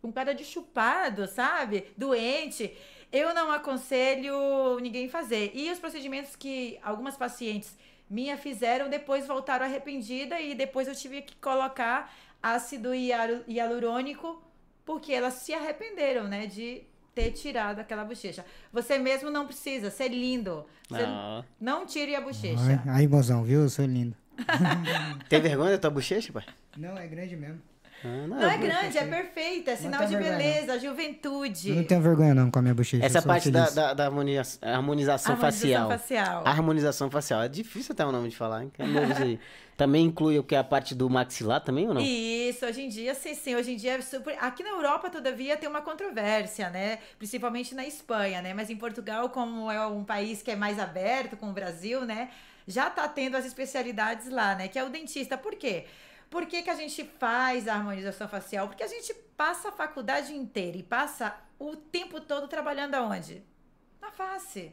com 0.00 0.12
cara 0.12 0.34
de 0.34 0.44
chupado, 0.44 1.26
sabe? 1.26 1.86
Doente. 1.96 2.76
Eu 3.10 3.34
não 3.34 3.50
aconselho 3.50 4.78
ninguém 4.80 5.08
fazer. 5.08 5.50
E 5.54 5.70
os 5.70 5.78
procedimentos 5.78 6.36
que 6.36 6.78
algumas 6.82 7.16
pacientes 7.16 7.76
minha 8.08 8.36
fizeram, 8.36 8.88
depois 8.88 9.26
voltaram 9.26 9.66
arrependida 9.66 10.40
e 10.40 10.54
depois 10.54 10.88
eu 10.88 10.94
tive 10.94 11.22
que 11.22 11.36
colocar 11.36 12.12
ácido 12.42 12.94
hialurônico 12.94 14.42
porque 14.84 15.12
elas 15.12 15.34
se 15.34 15.52
arrependeram, 15.52 16.24
né, 16.24 16.46
de 16.46 16.82
ter 17.14 17.32
tirado 17.32 17.80
aquela 17.80 18.04
bochecha. 18.04 18.44
Você 18.72 18.96
mesmo 18.96 19.30
não 19.30 19.46
precisa 19.46 19.90
ser 19.90 20.08
lindo. 20.08 20.64
Você 20.88 21.02
não, 21.02 21.44
não 21.60 21.86
tire 21.86 22.14
a 22.14 22.20
bochecha. 22.20 22.82
Aí, 22.86 23.06
mozão, 23.06 23.42
viu? 23.42 23.62
Eu 23.62 23.68
sou 23.68 23.84
lindo. 23.84 24.16
Tem 25.28 25.40
vergonha 25.40 25.72
da 25.72 25.78
tua 25.78 25.90
bochecha, 25.90 26.32
pai? 26.32 26.44
Não, 26.76 26.96
é 26.96 27.06
grande 27.06 27.36
mesmo. 27.36 27.60
Ah, 28.04 28.26
não, 28.28 28.36
não, 28.36 28.50
é 28.50 28.56
grande, 28.56 28.96
é 28.96 29.04
perfeita, 29.04 29.72
é 29.72 29.76
sinal 29.76 30.06
de 30.06 30.16
beleza, 30.16 30.74
não. 30.74 30.80
juventude. 30.80 31.70
Eu 31.70 31.76
não 31.76 31.84
tenho 31.84 32.00
vergonha 32.00 32.34
não 32.34 32.50
com 32.50 32.58
a 32.58 32.62
minha 32.62 32.74
bochecha. 32.74 33.04
Essa 33.04 33.20
parte 33.20 33.50
da, 33.50 33.68
da, 33.70 33.94
da 33.94 34.04
harmonização, 34.04 34.68
harmonização, 34.68 35.36
facial. 35.36 35.88
facial. 35.90 36.46
Harmonização 36.46 37.10
facial. 37.10 37.42
É 37.42 37.48
difícil 37.48 37.92
até 37.92 38.06
o 38.06 38.12
nome 38.12 38.28
de 38.28 38.36
falar, 38.36 38.62
hein? 38.62 38.72
É 38.78 38.86
novo 38.86 39.12
isso 39.12 39.22
aí. 39.22 39.40
Também 39.76 40.06
inclui 40.06 40.36
o 40.36 40.42
que? 40.42 40.56
A 40.56 40.64
parte 40.64 40.92
do 40.92 41.08
maxilar 41.08 41.60
também 41.60 41.86
ou 41.86 41.94
não? 41.94 42.00
Isso, 42.00 42.66
hoje 42.66 42.82
em 42.82 42.88
dia, 42.88 43.14
sim, 43.14 43.32
sim. 43.32 43.54
Hoje 43.54 43.72
em 43.72 43.76
dia 43.76 43.92
é 43.92 44.00
super. 44.00 44.36
Aqui 44.40 44.64
na 44.64 44.70
Europa, 44.70 45.08
todavia, 45.08 45.56
tem 45.56 45.68
uma 45.68 45.80
controvérsia, 45.80 46.68
né? 46.68 46.98
Principalmente 47.16 47.76
na 47.76 47.86
Espanha, 47.86 48.42
né? 48.42 48.52
Mas 48.52 48.70
em 48.70 48.76
Portugal, 48.76 49.28
como 49.30 49.70
é 49.70 49.86
um 49.86 50.02
país 50.02 50.42
que 50.42 50.50
é 50.50 50.56
mais 50.56 50.80
aberto 50.80 51.36
com 51.36 51.50
o 51.50 51.52
Brasil, 51.52 52.04
né? 52.04 52.28
Já 52.66 52.90
tá 52.90 53.06
tendo 53.08 53.36
as 53.36 53.46
especialidades 53.46 54.28
lá, 54.28 54.56
né? 54.56 54.66
Que 54.66 54.80
é 54.80 54.84
o 54.84 54.88
dentista. 54.88 55.38
Por 55.38 55.54
quê? 55.54 55.86
Por 56.30 56.46
que, 56.46 56.62
que 56.62 56.70
a 56.70 56.74
gente 56.74 57.04
faz 57.18 57.66
a 57.66 57.74
harmonização 57.74 58.28
facial? 58.28 58.68
Porque 58.68 58.82
a 58.82 58.88
gente 58.88 59.14
passa 59.36 59.70
a 59.70 59.72
faculdade 59.72 60.34
inteira 60.34 60.76
e 60.76 60.82
passa 60.82 61.34
o 61.58 61.74
tempo 61.74 62.20
todo 62.20 62.48
trabalhando 62.48 62.94
aonde? 62.94 63.42
Na 64.00 64.10
face. 64.10 64.72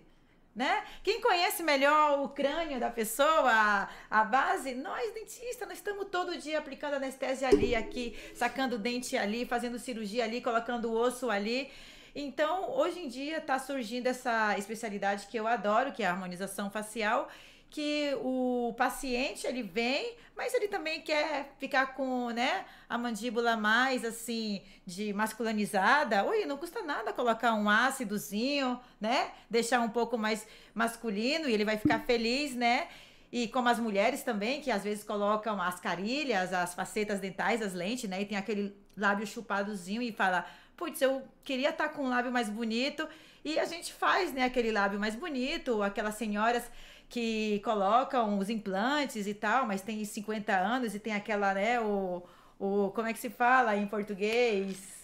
Né? 0.53 0.85
Quem 1.03 1.19
conhece 1.19 1.61
melhor 1.63 2.23
o 2.23 2.29
crânio 2.29 2.79
da 2.79 2.89
pessoa, 2.89 3.51
a, 3.51 3.89
a 4.09 4.23
base, 4.23 4.73
nós 4.73 5.13
dentistas, 5.13 5.67
nós 5.67 5.77
estamos 5.77 6.07
todo 6.09 6.37
dia 6.37 6.57
aplicando 6.59 6.93
anestesia 6.93 7.49
ali, 7.49 7.75
aqui, 7.75 8.17
sacando 8.33 8.79
dente 8.79 9.17
ali, 9.17 9.45
fazendo 9.45 9.77
cirurgia 9.77 10.23
ali, 10.23 10.39
colocando 10.39 10.93
osso 10.93 11.29
ali. 11.29 11.69
Então, 12.15 12.71
hoje 12.71 12.99
em 12.99 13.09
dia 13.09 13.39
está 13.39 13.59
surgindo 13.59 14.07
essa 14.07 14.57
especialidade 14.57 15.27
que 15.27 15.37
eu 15.37 15.45
adoro, 15.45 15.91
que 15.91 16.01
é 16.01 16.07
a 16.07 16.11
harmonização 16.11 16.71
facial, 16.71 17.27
que 17.69 18.15
o 18.21 18.73
paciente 18.77 19.45
ele 19.45 19.61
vem, 19.61 20.15
mas 20.35 20.53
ele 20.53 20.67
também 20.67 21.01
quer 21.01 21.53
ficar 21.59 21.95
com, 21.95 22.29
né, 22.29 22.65
a 22.87 22.97
mandíbula 22.97 23.57
mais 23.57 24.05
assim 24.05 24.61
de 24.85 25.13
masculinizada. 25.13 26.23
Oi, 26.25 26.45
não 26.45 26.57
custa 26.57 26.81
nada 26.81 27.11
colocar 27.11 27.53
um 27.53 27.69
ácidozinho, 27.69 28.79
né? 28.99 29.31
Deixar 29.49 29.81
um 29.81 29.89
pouco 29.89 30.17
mais 30.17 30.47
masculino 30.73 31.49
e 31.49 31.53
ele 31.53 31.65
vai 31.65 31.77
ficar 31.77 31.99
feliz, 31.99 32.55
né? 32.55 32.87
E 33.31 33.47
como 33.47 33.67
as 33.67 33.79
mulheres 33.79 34.23
também, 34.23 34.61
que 34.61 34.71
às 34.71 34.83
vezes 34.83 35.03
colocam 35.03 35.61
as 35.61 35.79
carilhas, 35.79 36.53
as 36.53 36.73
facetas 36.73 37.19
dentais, 37.19 37.61
as 37.61 37.73
lentes, 37.73 38.09
né? 38.09 38.21
E 38.21 38.25
tem 38.25 38.37
aquele 38.37 38.73
lábio 38.95 39.27
chupadozinho 39.27 40.01
e 40.01 40.11
fala: 40.11 40.45
putz, 40.77 41.01
eu 41.01 41.23
queria 41.43 41.69
estar 41.69 41.89
tá 41.89 41.93
com 41.93 42.03
um 42.03 42.09
lábio 42.09 42.31
mais 42.31 42.49
bonito. 42.49 43.07
E 43.43 43.59
a 43.59 43.65
gente 43.65 43.93
faz, 43.93 44.33
né, 44.33 44.43
aquele 44.43 44.71
lábio 44.71 44.99
mais 44.99 45.15
bonito, 45.15 45.83
aquelas 45.83 46.15
senhoras 46.15 46.63
que 47.09 47.61
colocam 47.63 48.37
os 48.37 48.49
implantes 48.49 49.27
e 49.27 49.33
tal, 49.33 49.65
mas 49.65 49.81
tem 49.81 50.03
50 50.03 50.55
anos 50.55 50.95
e 50.95 50.99
tem 50.99 51.13
aquela, 51.13 51.53
né, 51.53 51.79
o, 51.79 52.23
o 52.59 52.91
como 52.91 53.07
é 53.07 53.13
que 53.13 53.19
se 53.19 53.29
fala 53.29 53.75
em 53.75 53.87
português? 53.87 54.95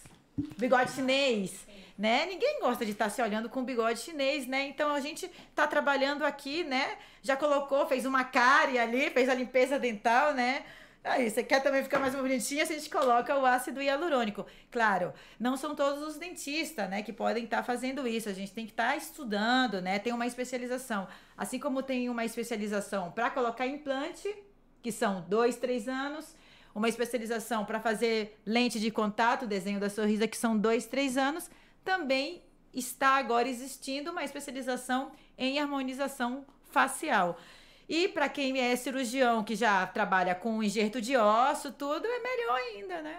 Bigode 0.56 0.92
chinês, 0.92 1.66
né? 1.98 2.24
Ninguém 2.24 2.58
gosta 2.60 2.86
de 2.86 2.92
estar 2.92 3.04
tá 3.04 3.10
se 3.10 3.20
olhando 3.20 3.50
com 3.50 3.62
bigode 3.62 4.00
chinês, 4.00 4.46
né? 4.46 4.66
Então 4.66 4.94
a 4.94 5.00
gente 5.00 5.30
tá 5.54 5.66
trabalhando 5.66 6.24
aqui, 6.24 6.64
né? 6.64 6.96
Já 7.22 7.36
colocou, 7.36 7.86
fez 7.86 8.06
uma 8.06 8.24
cárie 8.24 8.78
ali, 8.78 9.10
fez 9.10 9.28
a 9.28 9.34
limpeza 9.34 9.78
dental, 9.78 10.32
né? 10.32 10.64
Aí, 11.04 11.28
você 11.28 11.42
quer 11.42 11.60
também 11.60 11.82
ficar 11.82 11.98
mais 11.98 12.14
bonitinha, 12.14 12.62
a 12.62 12.66
gente 12.66 12.88
coloca 12.88 13.36
o 13.36 13.44
ácido 13.44 13.82
hialurônico. 13.82 14.46
Claro, 14.70 15.12
não 15.38 15.56
são 15.56 15.74
todos 15.74 16.00
os 16.00 16.16
dentistas, 16.16 16.88
né, 16.88 17.02
que 17.02 17.12
podem 17.12 17.44
estar 17.44 17.58
tá 17.58 17.62
fazendo 17.64 18.06
isso. 18.06 18.28
A 18.28 18.32
gente 18.32 18.52
tem 18.52 18.64
que 18.64 18.72
estar 18.72 18.90
tá 18.90 18.96
estudando, 18.96 19.80
né? 19.82 19.98
Tem 19.98 20.12
uma 20.12 20.26
especialização. 20.26 21.08
Assim 21.36 21.58
como 21.58 21.82
tem 21.82 22.08
uma 22.08 22.24
especialização 22.24 23.10
para 23.10 23.30
colocar 23.30 23.66
implante, 23.66 24.32
que 24.80 24.92
são 24.92 25.24
dois, 25.28 25.56
três 25.56 25.88
anos, 25.88 26.36
uma 26.74 26.88
especialização 26.88 27.64
para 27.64 27.80
fazer 27.80 28.40
lente 28.46 28.78
de 28.78 28.90
contato, 28.90 29.46
desenho 29.46 29.80
da 29.80 29.90
sorrisa, 29.90 30.28
que 30.28 30.36
são 30.36 30.56
dois, 30.56 30.86
três 30.86 31.16
anos, 31.16 31.50
também 31.84 32.42
está 32.72 33.16
agora 33.16 33.48
existindo 33.48 34.12
uma 34.12 34.24
especialização 34.24 35.10
em 35.36 35.58
harmonização 35.58 36.46
facial. 36.70 37.38
E 37.88 38.08
para 38.08 38.28
quem 38.28 38.58
é 38.58 38.74
cirurgião 38.76 39.44
que 39.44 39.54
já 39.54 39.86
trabalha 39.86 40.34
com 40.34 40.62
enxerto 40.62 41.00
de 41.00 41.16
osso, 41.16 41.72
tudo 41.72 42.06
é 42.06 42.18
melhor 42.20 42.56
ainda, 42.56 43.02
né? 43.02 43.16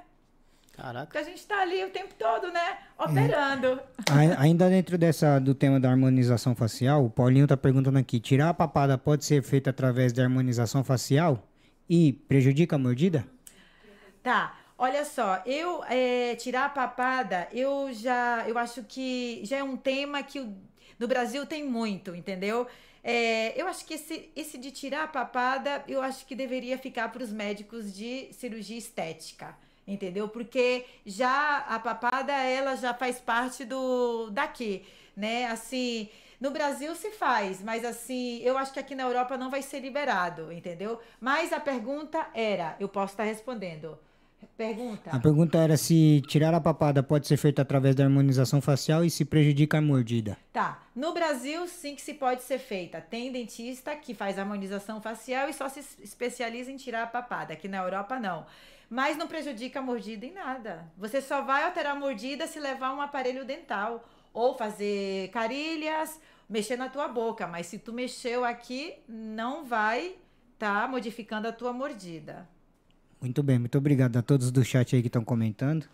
Caraca. 0.74 1.06
Porque 1.06 1.20
a 1.20 1.24
gente 1.24 1.38
está 1.38 1.62
ali 1.62 1.84
o 1.84 1.90
tempo 1.92 2.16
todo, 2.18 2.52
né? 2.52 2.78
Operando. 2.98 3.80
É. 4.10 4.36
Ainda 4.40 4.68
dentro 4.70 4.98
dessa, 4.98 5.40
do 5.40 5.54
tema 5.54 5.80
da 5.80 5.90
harmonização 5.90 6.56
facial, 6.56 7.06
o 7.06 7.10
Paulinho 7.10 7.46
está 7.46 7.56
perguntando 7.56 8.00
aqui: 8.00 8.20
tirar 8.20 8.50
a 8.50 8.54
papada 8.54 8.98
pode 8.98 9.24
ser 9.24 9.44
feita 9.44 9.70
através 9.70 10.12
da 10.12 10.24
harmonização 10.24 10.84
facial 10.84 11.48
e 11.88 12.14
prejudica 12.28 12.76
a 12.76 12.80
mordida? 12.80 13.24
Tá. 14.24 14.58
Olha 14.76 15.06
só, 15.06 15.42
eu 15.46 15.84
é, 15.88 16.36
tirar 16.36 16.66
a 16.66 16.70
papada, 16.70 17.48
eu 17.54 17.94
já, 17.94 18.44
eu 18.48 18.58
acho 18.58 18.84
que 18.84 19.42
já 19.46 19.58
é 19.58 19.64
um 19.64 19.78
tema 19.78 20.24
que 20.24 20.40
o, 20.40 20.54
no 20.98 21.08
Brasil 21.08 21.46
tem 21.46 21.64
muito, 21.64 22.16
entendeu? 22.16 22.68
É, 23.04 23.60
eu 23.60 23.68
acho 23.68 23.86
que 23.86 23.96
esse, 23.96 24.32
esse 24.36 24.58
de 24.58 24.72
tirar 24.72 25.04
a 25.04 25.08
papada, 25.08 25.84
eu 25.88 26.02
acho 26.02 26.26
que 26.26 26.36
deveria 26.36 26.78
ficar 26.78 27.10
para 27.12 27.22
os 27.22 27.34
médicos 27.34 27.94
de 27.94 28.32
cirurgia 28.32 28.78
estética, 28.78 29.58
entendeu? 29.86 30.30
Porque 30.30 30.86
já 31.06 31.58
a 31.60 31.78
papada, 31.80 32.32
ela 32.32 32.76
já 32.76 32.94
faz 32.94 33.20
parte 33.20 33.66
do 33.66 34.30
daqui, 34.30 34.86
né? 35.18 35.48
Assim, 35.48 36.10
no 36.40 36.52
Brasil 36.52 36.96
se 36.96 37.12
faz, 37.12 37.62
mas 37.62 37.84
assim, 37.84 38.40
eu 38.42 38.58
acho 38.58 38.72
que 38.72 38.80
aqui 38.80 38.96
na 38.96 39.04
Europa 39.04 39.38
não 39.38 39.50
vai 39.50 39.62
ser 39.62 39.80
liberado, 39.80 40.52
entendeu? 40.52 41.00
Mas 41.20 41.52
a 41.52 41.60
pergunta 41.60 42.26
era, 42.34 42.76
eu 42.80 42.88
posso 42.88 43.14
estar 43.14 43.24
respondendo. 43.24 44.00
Pergunta. 44.58 45.12
A 45.12 45.20
pergunta 45.20 45.58
era 45.58 45.78
se 45.78 46.22
tirar 46.28 46.54
a 46.54 46.62
papada 46.62 47.02
pode 47.04 47.28
ser 47.28 47.38
feito 47.38 47.62
através 47.62 47.96
da 47.96 48.04
harmonização 48.04 48.62
facial 48.62 49.04
e 49.04 49.10
se 49.10 49.26
prejudica 49.26 49.78
a 49.78 49.82
mordida. 49.82 50.38
Tá. 50.52 50.84
No 50.96 51.14
Brasil, 51.14 51.68
sim 51.68 51.96
que 51.96 52.02
se 52.02 52.14
pode 52.14 52.44
ser 52.44 52.60
feita. 52.60 53.02
Tem 53.02 53.32
dentista 53.32 53.96
que 53.96 54.14
faz 54.14 54.38
harmonização 54.38 55.02
facial 55.02 55.50
e 55.50 55.54
só 55.54 55.68
se 55.68 55.80
especializa 56.02 56.72
em 56.72 56.78
tirar 56.78 57.04
a 57.04 57.08
papada. 57.08 57.54
Aqui 57.54 57.68
na 57.68 57.78
Europa, 57.78 58.20
não. 58.20 58.46
Mas 58.90 59.18
não 59.18 59.28
prejudica 59.28 59.80
a 59.80 59.82
mordida 59.82 60.26
em 60.26 60.34
nada. 60.34 60.86
Você 60.98 61.22
só 61.22 61.42
vai 61.42 61.64
alterar 61.64 61.96
a 61.96 62.00
mordida 62.00 62.46
se 62.46 62.60
levar 62.60 62.94
um 62.94 63.02
aparelho 63.02 63.44
dental 63.44 64.08
ou 64.32 64.56
fazer 64.56 65.30
carilhas, 65.30 66.20
mexer 66.48 66.78
na 66.78 66.90
tua 66.90 67.08
boca. 67.08 67.48
Mas 67.48 67.68
se 67.68 67.80
tu 67.80 67.92
mexeu 67.92 68.46
aqui, 68.46 68.94
não 69.08 69.66
vai 69.66 70.16
tá 70.64 70.88
modificando 70.88 71.46
a 71.46 71.52
tua 71.52 71.74
mordida. 71.74 72.48
Muito 73.24 73.42
bem, 73.42 73.58
muito 73.58 73.78
obrigado 73.78 74.18
a 74.18 74.22
todos 74.22 74.52
do 74.52 74.66
chat 74.66 74.94
aí 74.94 75.02
que 75.02 75.08
estão 75.08 75.24
comentando. 75.24 75.86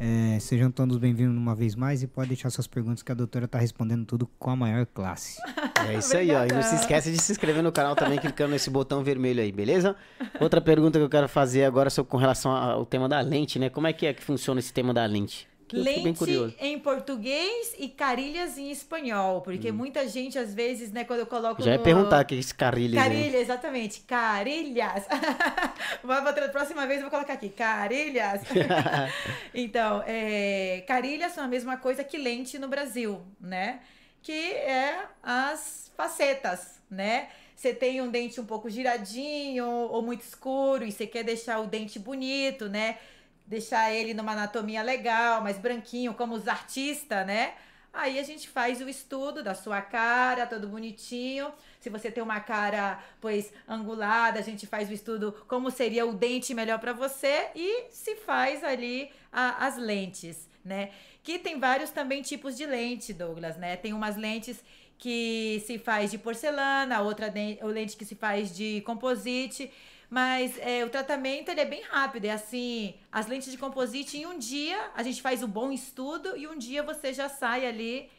É, 0.00 0.36
sejam 0.40 0.68
todos 0.68 0.98
bem-vindos 0.98 1.36
uma 1.36 1.54
vez 1.54 1.76
mais 1.76 2.02
e 2.02 2.08
pode 2.08 2.30
deixar 2.30 2.50
suas 2.50 2.66
perguntas 2.66 3.04
que 3.04 3.12
a 3.12 3.14
doutora 3.14 3.44
está 3.44 3.56
respondendo 3.56 4.04
tudo 4.04 4.28
com 4.36 4.50
a 4.50 4.56
maior 4.56 4.84
classe. 4.86 5.40
É 5.88 5.96
isso 5.96 6.16
aí, 6.16 6.32
ó. 6.32 6.44
E 6.44 6.48
não 6.48 6.60
se 6.60 6.74
esquece 6.74 7.12
de 7.12 7.22
se 7.22 7.30
inscrever 7.30 7.62
no 7.62 7.70
canal 7.70 7.94
também, 7.94 8.18
clicando 8.18 8.50
nesse 8.50 8.68
botão 8.68 9.04
vermelho 9.04 9.40
aí, 9.40 9.52
beleza? 9.52 9.94
Outra 10.40 10.60
pergunta 10.60 10.98
que 10.98 11.04
eu 11.04 11.08
quero 11.08 11.28
fazer 11.28 11.62
agora 11.62 11.88
sobre, 11.88 12.10
com 12.10 12.16
relação 12.16 12.50
ao 12.50 12.84
tema 12.84 13.08
da 13.08 13.20
lente, 13.20 13.60
né? 13.60 13.70
Como 13.70 13.86
é 13.86 13.92
que 13.92 14.04
é 14.04 14.12
que 14.12 14.24
funciona 14.24 14.58
esse 14.58 14.72
tema 14.72 14.92
da 14.92 15.06
lente? 15.06 15.48
Lente 15.76 16.56
em 16.60 16.78
português 16.78 17.74
e 17.78 17.88
carilhas 17.88 18.58
em 18.58 18.70
espanhol, 18.70 19.40
porque 19.40 19.70
hum. 19.70 19.74
muita 19.74 20.06
gente, 20.06 20.38
às 20.38 20.52
vezes, 20.54 20.92
né, 20.92 21.04
quando 21.04 21.20
eu 21.20 21.26
coloco. 21.26 21.62
Já 21.62 21.70
no... 21.70 21.76
ia 21.76 21.82
perguntar 21.82 22.24
que 22.24 22.34
é 22.34 22.38
esse 22.38 22.54
carilhas. 22.54 23.02
Carilha, 23.02 23.38
exatamente. 23.38 24.00
Carilhas. 24.00 25.06
a 26.02 26.48
próxima 26.50 26.86
vez 26.86 26.98
eu 27.00 27.08
vou 27.08 27.10
colocar 27.10 27.34
aqui, 27.34 27.48
carilhas. 27.48 28.42
então, 29.54 30.02
é, 30.06 30.84
carilhas 30.86 31.32
são 31.32 31.44
a 31.44 31.48
mesma 31.48 31.76
coisa 31.76 32.04
que 32.04 32.18
lente 32.18 32.58
no 32.58 32.68
Brasil, 32.68 33.22
né? 33.40 33.80
Que 34.22 34.52
é 34.52 35.04
as 35.22 35.90
facetas, 35.96 36.80
né? 36.90 37.28
Você 37.54 37.72
tem 37.72 38.00
um 38.00 38.10
dente 38.10 38.40
um 38.40 38.44
pouco 38.44 38.68
giradinho 38.68 39.66
ou 39.66 40.02
muito 40.02 40.22
escuro 40.22 40.84
e 40.84 40.90
você 40.90 41.06
quer 41.06 41.22
deixar 41.22 41.60
o 41.60 41.66
dente 41.66 41.98
bonito, 41.98 42.68
né? 42.68 42.98
Deixar 43.52 43.92
ele 43.92 44.14
numa 44.14 44.32
anatomia 44.32 44.82
legal, 44.82 45.42
mais 45.42 45.58
branquinho, 45.58 46.14
como 46.14 46.34
os 46.34 46.48
artistas, 46.48 47.26
né? 47.26 47.52
Aí 47.92 48.18
a 48.18 48.22
gente 48.22 48.48
faz 48.48 48.80
o 48.80 48.88
estudo 48.88 49.42
da 49.42 49.54
sua 49.54 49.82
cara, 49.82 50.46
todo 50.46 50.66
bonitinho. 50.66 51.52
Se 51.78 51.90
você 51.90 52.10
tem 52.10 52.22
uma 52.22 52.40
cara, 52.40 52.98
pois, 53.20 53.52
angulada, 53.68 54.38
a 54.38 54.42
gente 54.42 54.66
faz 54.66 54.88
o 54.88 54.94
estudo 54.94 55.34
como 55.46 55.70
seria 55.70 56.06
o 56.06 56.14
dente 56.14 56.54
melhor 56.54 56.78
para 56.78 56.94
você 56.94 57.48
e 57.54 57.88
se 57.90 58.16
faz 58.16 58.64
ali 58.64 59.10
a, 59.30 59.66
as 59.66 59.76
lentes, 59.76 60.48
né? 60.64 60.90
Que 61.22 61.38
tem 61.38 61.60
vários 61.60 61.90
também 61.90 62.22
tipos 62.22 62.56
de 62.56 62.64
lente, 62.64 63.12
Douglas, 63.12 63.58
né? 63.58 63.76
Tem 63.76 63.92
umas 63.92 64.16
lentes 64.16 64.64
que 64.96 65.62
se 65.66 65.78
faz 65.78 66.10
de 66.10 66.16
porcelana, 66.16 67.02
outra 67.02 67.30
lente 67.62 67.98
que 67.98 68.06
se 68.06 68.14
faz 68.14 68.56
de 68.56 68.80
composite. 68.86 69.70
Mas 70.12 70.58
é, 70.58 70.84
o 70.84 70.90
tratamento 70.90 71.48
ele 71.48 71.62
é 71.62 71.64
bem 71.64 71.82
rápido. 71.84 72.26
É 72.26 72.32
assim, 72.32 72.92
as 73.10 73.26
lentes 73.26 73.50
de 73.50 73.56
composite, 73.56 74.18
em 74.18 74.26
um 74.26 74.38
dia 74.38 74.90
a 74.94 75.02
gente 75.02 75.22
faz 75.22 75.42
o 75.42 75.46
um 75.46 75.48
bom 75.48 75.72
estudo 75.72 76.36
e 76.36 76.46
um 76.46 76.58
dia 76.58 76.82
você 76.82 77.14
já 77.14 77.30
sai 77.30 77.64
ali 77.64 78.10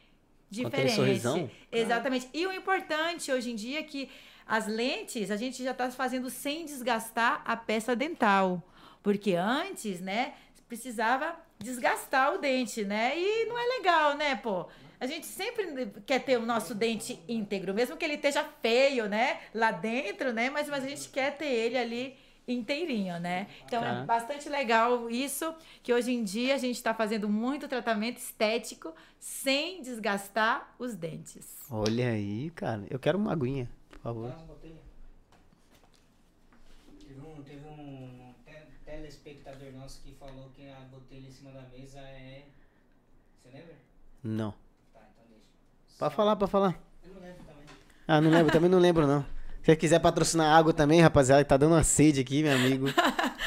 diferente. 0.49 0.95
Sorrisão? 0.95 1.47
Exatamente. 1.71 2.27
E 2.33 2.47
o 2.47 2.51
importante 2.51 3.31
hoje 3.31 3.51
em 3.51 3.55
dia 3.55 3.81
é 3.81 3.83
que 3.83 4.09
as 4.47 4.65
lentes 4.65 5.29
a 5.29 5.37
gente 5.37 5.63
já 5.63 5.69
está 5.69 5.91
fazendo 5.91 6.31
sem 6.31 6.65
desgastar 6.65 7.43
a 7.45 7.55
peça 7.55 7.95
dental. 7.95 8.63
Porque 9.03 9.35
antes, 9.35 10.01
né, 10.01 10.33
precisava 10.67 11.35
desgastar 11.59 12.33
o 12.33 12.39
dente, 12.39 12.83
né? 12.83 13.13
E 13.15 13.45
não 13.45 13.55
é 13.55 13.77
legal, 13.77 14.17
né, 14.17 14.35
pô? 14.35 14.67
A 14.99 15.05
gente 15.05 15.25
sempre 15.25 15.91
quer 16.05 16.19
ter 16.19 16.37
o 16.37 16.45
nosso 16.45 16.73
dente 16.73 17.19
íntegro, 17.27 17.73
mesmo 17.73 17.97
que 17.97 18.05
ele 18.05 18.15
esteja 18.15 18.43
feio, 18.61 19.07
né? 19.07 19.41
Lá 19.53 19.71
dentro, 19.71 20.31
né? 20.31 20.49
Mas, 20.49 20.69
mas 20.69 20.83
a 20.83 20.87
gente 20.87 21.09
quer 21.09 21.37
ter 21.37 21.45
ele 21.45 21.77
ali 21.77 22.17
inteirinho, 22.47 23.19
né? 23.19 23.47
Então 23.65 23.81
tá. 23.81 24.01
é 24.01 24.05
bastante 24.05 24.49
legal 24.49 25.09
isso, 25.09 25.53
que 25.81 25.93
hoje 25.93 26.11
em 26.11 26.23
dia 26.23 26.55
a 26.55 26.57
gente 26.57 26.75
está 26.75 26.93
fazendo 26.93 27.29
muito 27.29 27.67
tratamento 27.67 28.17
estético 28.17 28.93
sem 29.19 29.81
desgastar 29.81 30.75
os 30.77 30.95
dentes. 30.95 31.47
Olha 31.69 32.09
aí, 32.09 32.49
cara. 32.51 32.85
Eu 32.89 32.99
quero 32.99 33.17
uma 33.17 33.31
aguinha, 33.31 33.69
por 33.89 33.99
favor. 33.99 34.35
Teve 36.99 37.21
um, 37.21 37.43
teve 37.43 37.65
um 37.65 38.33
telespectador 38.85 39.71
nosso 39.73 40.01
que 40.01 40.13
falou 40.13 40.49
que 40.55 40.69
a 40.69 40.79
botella 40.91 41.27
em 41.27 41.31
cima 41.31 41.51
da 41.51 41.61
mesa 41.61 41.99
é. 41.99 42.45
Você 43.41 43.49
lembra? 43.57 43.75
Não. 44.23 44.62
Pode 46.04 46.16
falar, 46.16 46.36
pode 46.36 46.51
falar. 46.51 46.76
Eu 47.06 47.14
não 47.14 47.22
lembro 47.22 47.43
também. 47.45 47.64
Ah, 48.06 48.20
não 48.20 48.30
lembro, 48.30 48.51
também 48.51 48.70
não 48.70 48.78
lembro 48.78 49.08
não. 49.08 49.22
Se 49.62 49.68
você 49.68 49.76
quiser 49.78 49.99
patrocinar 49.99 50.54
água 50.54 50.74
também, 50.74 50.99
rapaziada, 50.99 51.45
tá 51.45 51.56
dando 51.56 51.72
uma 51.72 51.84
sede 51.84 52.20
aqui, 52.20 52.43
meu 52.43 52.51
amigo. 52.51 52.88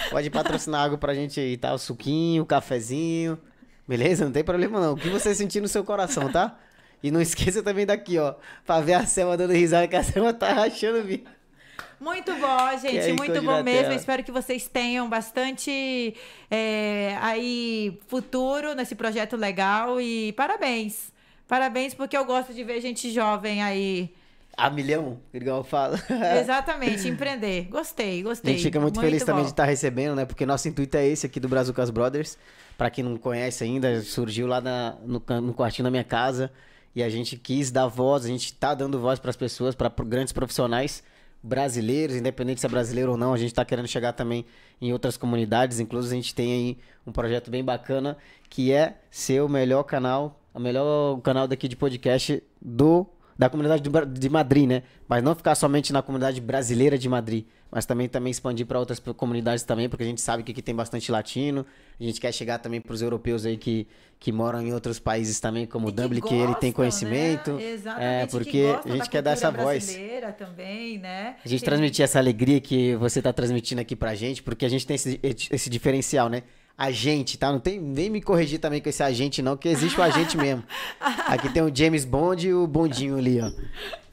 Pode 0.09 0.31
patrocinar 0.31 0.83
água 0.83 0.97
pra 0.97 1.13
gente 1.13 1.39
aí, 1.39 1.59
tá? 1.59 1.75
O 1.75 1.79
suquinho, 1.79 2.45
o 2.45 2.47
cafezinho. 2.47 3.39
Beleza? 3.87 4.25
Não 4.25 4.33
tem 4.33 4.43
problema 4.43 4.81
não. 4.81 4.95
O 4.95 4.97
que 4.97 5.11
você 5.11 5.35
sentir 5.35 5.61
no 5.61 5.69
seu 5.69 5.85
coração, 5.85 6.33
tá? 6.33 6.59
E 7.03 7.11
não 7.11 7.21
esqueça 7.21 7.63
também 7.63 7.85
daqui, 7.85 8.19
ó. 8.19 8.35
Pra 8.65 8.81
ver 8.81 8.95
a 8.95 9.05
Selma 9.05 9.37
dando 9.37 9.53
risada, 9.53 9.87
que 9.87 9.95
a 9.95 10.03
Selma 10.03 10.33
tá 10.33 10.51
rachando 10.55 11.01
o 11.01 12.03
Muito 12.03 12.35
bom, 12.37 12.79
gente. 12.81 13.13
Muito 13.13 13.43
bom 13.43 13.63
mesmo. 13.63 13.93
Espero 13.93 14.25
que 14.25 14.33
vocês 14.33 14.67
tenham 14.67 15.11
bastante 15.11 16.17
é, 16.51 17.19
aí 17.21 18.01
futuro 18.09 18.75
nesse 18.75 18.95
projeto 18.95 19.37
legal 19.37 20.01
e 20.01 20.33
parabéns. 20.33 21.15
Parabéns, 21.49 21.95
porque 21.95 22.17
eu 22.17 22.25
gosto 22.25 22.53
de 22.53 22.65
ver 22.65 22.81
gente 22.81 23.11
jovem 23.11 23.63
aí 23.63 24.13
a 24.57 24.71
milhão, 24.71 25.21
igual 25.35 25.63
fala. 25.63 25.99
Exatamente, 26.41 27.07
empreender. 27.07 27.65
Gostei, 27.65 28.23
gostei. 28.23 28.53
A 28.53 28.57
gente 28.57 28.65
fica 28.65 28.81
muito, 28.81 28.95
muito 28.95 29.05
feliz 29.05 29.23
bom. 29.23 29.27
também 29.27 29.45
de 29.45 29.51
estar 29.51 29.67
recebendo, 29.67 30.15
né? 30.15 30.25
Porque 30.25 30.47
nosso 30.47 30.67
intuito 30.67 30.97
é 30.97 31.07
esse 31.07 31.27
aqui 31.27 31.39
do 31.39 31.47
Brazucas 31.47 31.91
Brothers. 31.91 32.39
Para 32.79 32.89
quem 32.89 33.05
não 33.05 33.19
conhece 33.19 33.65
ainda, 33.65 34.01
surgiu 34.01 34.47
lá 34.47 34.61
na, 34.63 34.97
no, 35.05 35.23
no 35.43 35.53
quartinho 35.53 35.85
da 35.85 35.91
minha 35.91 36.05
casa. 36.05 36.51
E 36.95 37.03
a 37.03 37.11
gente 37.11 37.37
quis 37.37 37.71
dar 37.71 37.87
voz, 37.87 38.25
a 38.25 38.29
gente 38.29 38.55
tá 38.55 38.73
dando 38.73 38.99
voz 38.99 39.19
para 39.19 39.29
as 39.29 39.37
pessoas, 39.37 39.75
para 39.75 39.91
grandes 40.03 40.33
profissionais 40.33 41.03
brasileiros, 41.43 42.17
independente 42.17 42.61
se 42.61 42.67
é 42.67 42.69
brasileiro 42.69 43.13
ou 43.13 43.17
não, 43.17 43.33
a 43.33 43.37
gente 43.37 43.51
está 43.51 43.65
querendo 43.65 43.87
chegar 43.87 44.13
também 44.15 44.45
em 44.81 44.93
outras 44.93 45.19
comunidades. 45.19 45.79
Inclusive, 45.79 46.15
a 46.15 46.17
gente 46.17 46.35
tem 46.35 46.53
aí 46.53 46.79
um 47.07 47.13
projeto 47.13 47.51
bem 47.51 47.63
bacana 47.63 48.17
que 48.49 48.73
é 48.73 48.97
ser 49.11 49.43
o 49.43 49.49
melhor 49.49 49.85
canal, 49.85 50.41
o 50.57 50.61
melhor 50.61 51.21
canal 51.21 51.47
daqui 51.47 51.69
de 51.69 51.77
podcast 51.77 52.43
do 52.61 53.07
da 53.39 53.51
comunidade 53.51 53.83
de 54.19 54.29
Madrid, 54.31 54.67
né? 54.67 54.83
Mas 55.07 55.23
não 55.23 55.35
ficar 55.35 55.55
somente 55.55 55.93
na 55.93 56.01
comunidade 56.01 56.41
brasileira 56.41 56.97
de 56.97 57.07
Madrid, 57.07 57.45
mas 57.71 57.85
também 57.85 58.09
também 58.09 58.31
expandir 58.31 58.65
para 58.65 58.79
outras 58.79 58.99
comunidades 58.99 59.63
também, 59.63 59.91
porque 59.91 60.03
a 60.03 60.07
gente 60.07 60.23
sabe 60.23 60.43
que 60.43 60.53
aqui 60.53 60.63
tem 60.63 60.75
bastante 60.75 61.13
latino. 61.13 61.67
A 62.01 62.03
gente 62.03 62.19
quer 62.19 62.33
chegar 62.33 62.59
também 62.59 62.81
para 62.81 62.95
os 62.95 63.03
europeus 63.03 63.45
aí 63.45 63.59
que, 63.59 63.87
que 64.19 64.33
moram 64.33 64.63
em 64.63 64.73
outros 64.73 64.99
países 64.99 65.39
também, 65.39 65.67
como 65.67 65.89
o 65.89 65.93
Dublin, 65.93 66.23
que, 66.23 66.35
ele 66.35 66.55
tem 66.55 66.73
conhecimento. 66.73 67.53
Né? 67.53 67.73
Exatamente. 67.73 68.23
É, 68.23 68.27
porque 68.27 68.65
a 68.83 68.89
gente 68.89 69.11
quer 69.11 69.21
dar 69.21 69.33
essa 69.33 69.51
voz. 69.51 69.95
também, 70.39 70.99
né? 70.99 71.37
A 71.45 71.49
gente 71.49 71.61
tem... 71.61 71.67
transmitir 71.67 72.05
essa 72.05 72.19
alegria 72.19 72.59
que 72.59 72.97
você 72.97 73.21
está 73.21 73.35
transmitindo 73.35 73.83
aqui 73.83 73.95
pra 73.95 74.15
gente, 74.15 74.43
porque 74.43 74.65
a 74.65 74.69
gente 74.71 74.87
tem 74.87 74.95
esse, 74.95 75.21
esse 75.23 75.69
diferencial, 75.69 76.31
né? 76.31 76.43
Agente, 76.77 77.39
tá? 77.39 77.51
Não 77.51 77.61
tem 77.61 77.81
nem 77.81 78.11
me 78.11 78.21
corrigir 78.21 78.59
também 78.59 78.81
com 78.81 78.89
esse 78.89 79.03
agente, 79.03 79.41
não, 79.41 79.57
que 79.57 79.69
existe 79.69 79.99
o 79.99 80.03
agente 80.03 80.37
mesmo. 80.37 80.63
Aqui 81.01 81.49
tem 81.49 81.63
o 81.63 81.75
James 81.75 82.05
Bond 82.05 82.47
e 82.47 82.55
o 82.55 82.67
Bondinho 82.67 83.17
ali, 83.17 83.41
ó. 83.41 83.51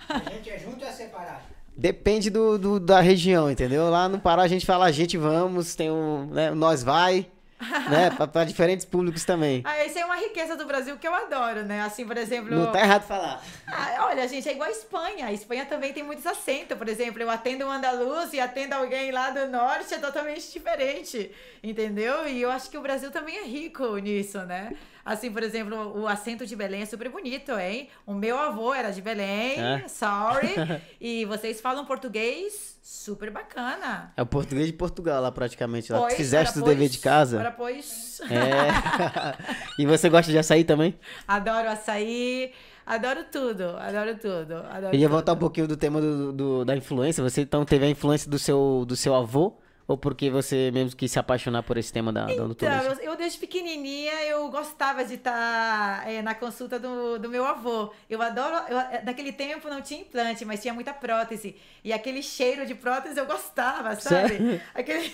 A 0.10 0.20
gente 0.32 0.50
é 0.50 0.60
junto 0.60 0.84
ou 0.84 0.90
é 0.90 0.92
separado? 0.92 1.44
Depende 1.76 2.30
do, 2.30 2.58
do, 2.58 2.80
da 2.80 3.02
região, 3.02 3.50
entendeu? 3.50 3.90
Lá 3.90 4.08
no 4.08 4.20
Pará 4.20 4.44
a 4.44 4.48
gente 4.48 4.66
fala 4.66 4.86
a 4.86 4.92
gente 4.92 5.18
vamos, 5.18 5.76
tem 5.76 5.90
um, 5.90 6.28
né, 6.28 6.52
nós 6.52 6.84
vai 6.84 7.28
né? 7.90 8.10
Para 8.10 8.44
diferentes 8.44 8.86
públicos 8.86 9.24
também. 9.26 9.62
Ah, 9.64 9.86
isso 9.86 9.98
é 9.98 10.06
uma 10.06 10.16
riqueza 10.16 10.56
do 10.56 10.66
Brasil 10.66 10.98
que 10.98 11.08
eu 11.08 11.14
adoro, 11.14 11.64
né? 11.64 11.82
Assim, 11.82 12.06
por 12.06 12.18
exemplo. 12.18 12.56
Não 12.56 12.72
tá 12.72 12.80
errado 12.80 13.04
falar. 13.04 13.42
Ah, 13.68 14.08
olha, 14.08 14.28
gente, 14.28 14.48
é 14.48 14.54
igual 14.54 14.70
a 14.70 14.72
Espanha. 14.72 15.28
A 15.28 15.34
Espanha 15.34 15.66
também 15.66 15.94
tem 15.94 16.04
muitos 16.04 16.26
acentos. 16.26 16.78
Por 16.78 16.88
exemplo, 16.88 17.22
eu 17.22 17.30
atendo 17.30 17.66
um 17.66 17.72
andaluz 17.72 18.34
e 18.34 18.40
atendo 18.40 18.76
alguém 18.76 19.12
lá 19.12 19.30
do 19.30 19.48
norte, 19.48 19.94
é 19.94 19.98
totalmente 19.98 20.52
diferente. 20.52 21.32
Entendeu? 21.64 22.28
E 22.28 22.42
eu 22.42 22.52
acho 22.52 22.70
que 22.70 22.78
o 22.78 22.82
Brasil 22.82 23.12
também 23.12 23.38
é 23.38 23.44
rico 23.44 23.98
nisso, 23.98 24.40
né? 24.40 24.74
Assim, 25.06 25.32
por 25.32 25.44
exemplo, 25.44 26.00
o 26.00 26.08
acento 26.08 26.46
de 26.46 26.56
Belém 26.56 26.82
é 26.82 26.86
super 26.86 27.10
bonito, 27.10 27.52
hein? 27.60 27.90
O 28.06 28.14
meu 28.14 28.38
avô 28.40 28.74
era 28.74 28.90
de 28.90 29.02
Belém, 29.02 29.60
é? 29.60 29.86
sorry. 29.88 30.56
e 31.00 31.26
vocês 31.26 31.60
falam 31.60 31.86
português 31.86 32.80
super 32.82 33.30
bacana. 33.30 34.14
É 34.16 34.22
o 34.22 34.26
português 34.26 34.68
de 34.68 34.74
Portugal 34.74 35.22
lá 35.22 35.32
praticamente. 35.32 35.92
Lá. 35.92 36.00
Pois, 36.00 36.14
Fizeste 36.14 36.60
o 36.60 36.64
dever 36.64 36.88
de 36.88 37.00
casa. 37.00 37.38
Ora, 37.38 37.52
pois. 37.52 38.22
É. 38.22 39.36
e 39.78 39.86
você 39.86 40.10
gosta 40.10 40.32
de 40.32 40.38
açaí 40.38 40.64
também? 40.64 40.98
Adoro 41.28 41.70
açaí. 41.70 42.54
Adoro 42.86 43.26
tudo, 43.30 43.78
adoro 43.78 44.16
tudo. 44.16 44.56
Adoro 44.56 44.96
Eu 44.96 45.00
ia 45.00 45.08
tudo. 45.08 45.10
voltar 45.10 45.34
um 45.34 45.38
pouquinho 45.38 45.68
do 45.68 45.76
tema 45.76 46.00
do, 46.00 46.32
do, 46.32 46.66
da 46.66 46.76
influência. 46.76 47.22
Você 47.24 47.42
então 47.42 47.66
teve 47.66 47.86
a 47.86 47.90
influência 47.90 48.30
do 48.30 48.40
seu, 48.40 48.86
do 48.88 48.96
seu 48.96 49.14
avô 49.16 49.58
ou 49.88 49.98
porque 49.98 50.30
você 50.30 50.72
mesmo 50.72 50.96
quis 50.96 51.12
se 51.12 51.20
apaixonar 51.20 51.64
por 51.64 51.78
esse 51.78 51.92
tema 51.92 52.14
da, 52.14 52.32
então, 52.32 52.46
odontologia? 52.46 53.04
Eu, 53.04 53.12
eu 53.12 53.18
desde 53.18 53.38
pequenininha 53.38 54.14
eu 54.26 54.50
gostava 54.50 55.04
de 55.04 55.16
estar 55.16 56.10
é, 56.10 56.22
na 56.22 56.34
consulta 56.34 56.80
do, 56.80 57.20
do 57.20 57.28
meu 57.30 57.46
avô. 57.46 57.92
Eu 58.10 58.22
adoro. 58.22 58.56
Eu, 58.70 58.80
eh, 58.80 59.02
naquele 59.06 59.34
tempo 59.34 59.68
não 59.70 59.82
tinha 59.82 60.00
implante, 60.00 60.46
mas 60.46 60.62
tinha 60.62 60.74
muita 60.74 60.94
prótese. 60.94 61.56
E 61.84 61.92
aquele 61.92 62.24
cheiro 62.24 62.66
de 62.66 62.74
prótese 62.74 63.20
eu 63.20 63.26
gostava, 63.26 63.96
sabe? 63.96 64.30
Sério? 64.30 64.62
Aquele. 64.74 65.12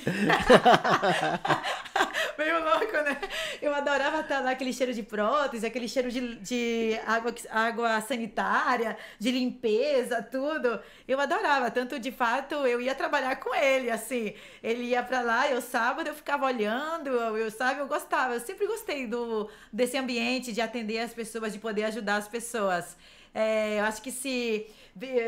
Meio 2.38 2.64
louco, 2.64 2.94
né? 3.04 3.18
Eu 3.62 3.74
adorava 3.74 4.22
estar 4.22 4.42
naquele 4.42 4.72
cheiro 4.72 4.94
de 4.94 5.02
prótese, 5.02 5.66
aquele 5.66 5.88
cheiro 5.88 6.12
de, 6.12 6.36
de 6.36 7.00
água, 7.08 7.34
água 7.50 8.02
sanitária, 8.02 8.96
de 9.18 9.32
limpeza, 9.32 10.22
tudo. 10.22 10.80
Eu 11.08 11.20
adorava. 11.20 11.72
Tanto 11.72 12.00
de 12.00 12.12
fato 12.12 12.54
eu 12.68 12.80
ia 12.80 12.94
trabalhar 12.94 13.36
com 13.38 13.54
ele, 13.56 13.90
assim. 13.90 14.34
Ele 14.64 14.84
ia 14.84 15.02
para 15.04 15.22
lá, 15.22 15.50
eu 15.50 15.62
sábado 15.62 16.08
eu 16.08 16.14
ficava 16.14 16.46
olhando, 16.46 17.08
eu, 17.08 17.38
eu 17.38 17.52
sabe, 17.52 17.80
eu 17.80 17.88
gostava. 17.88 18.34
Eu 18.34 18.40
sempre 18.40 18.68
gostei 18.68 19.08
do 19.08 19.50
desse 19.72 19.98
ambiente 19.98 20.52
de 20.52 20.62
atender 20.62 21.00
as 21.00 21.14
pessoas, 21.14 21.54
de 21.54 21.60
poder 21.60 21.86
ajudar 21.86 22.18
as 22.18 22.28
pessoas. 22.28 22.98
É, 23.34 23.80
eu 23.80 23.86
acho 23.86 24.02
que 24.02 24.12
se 24.12 24.68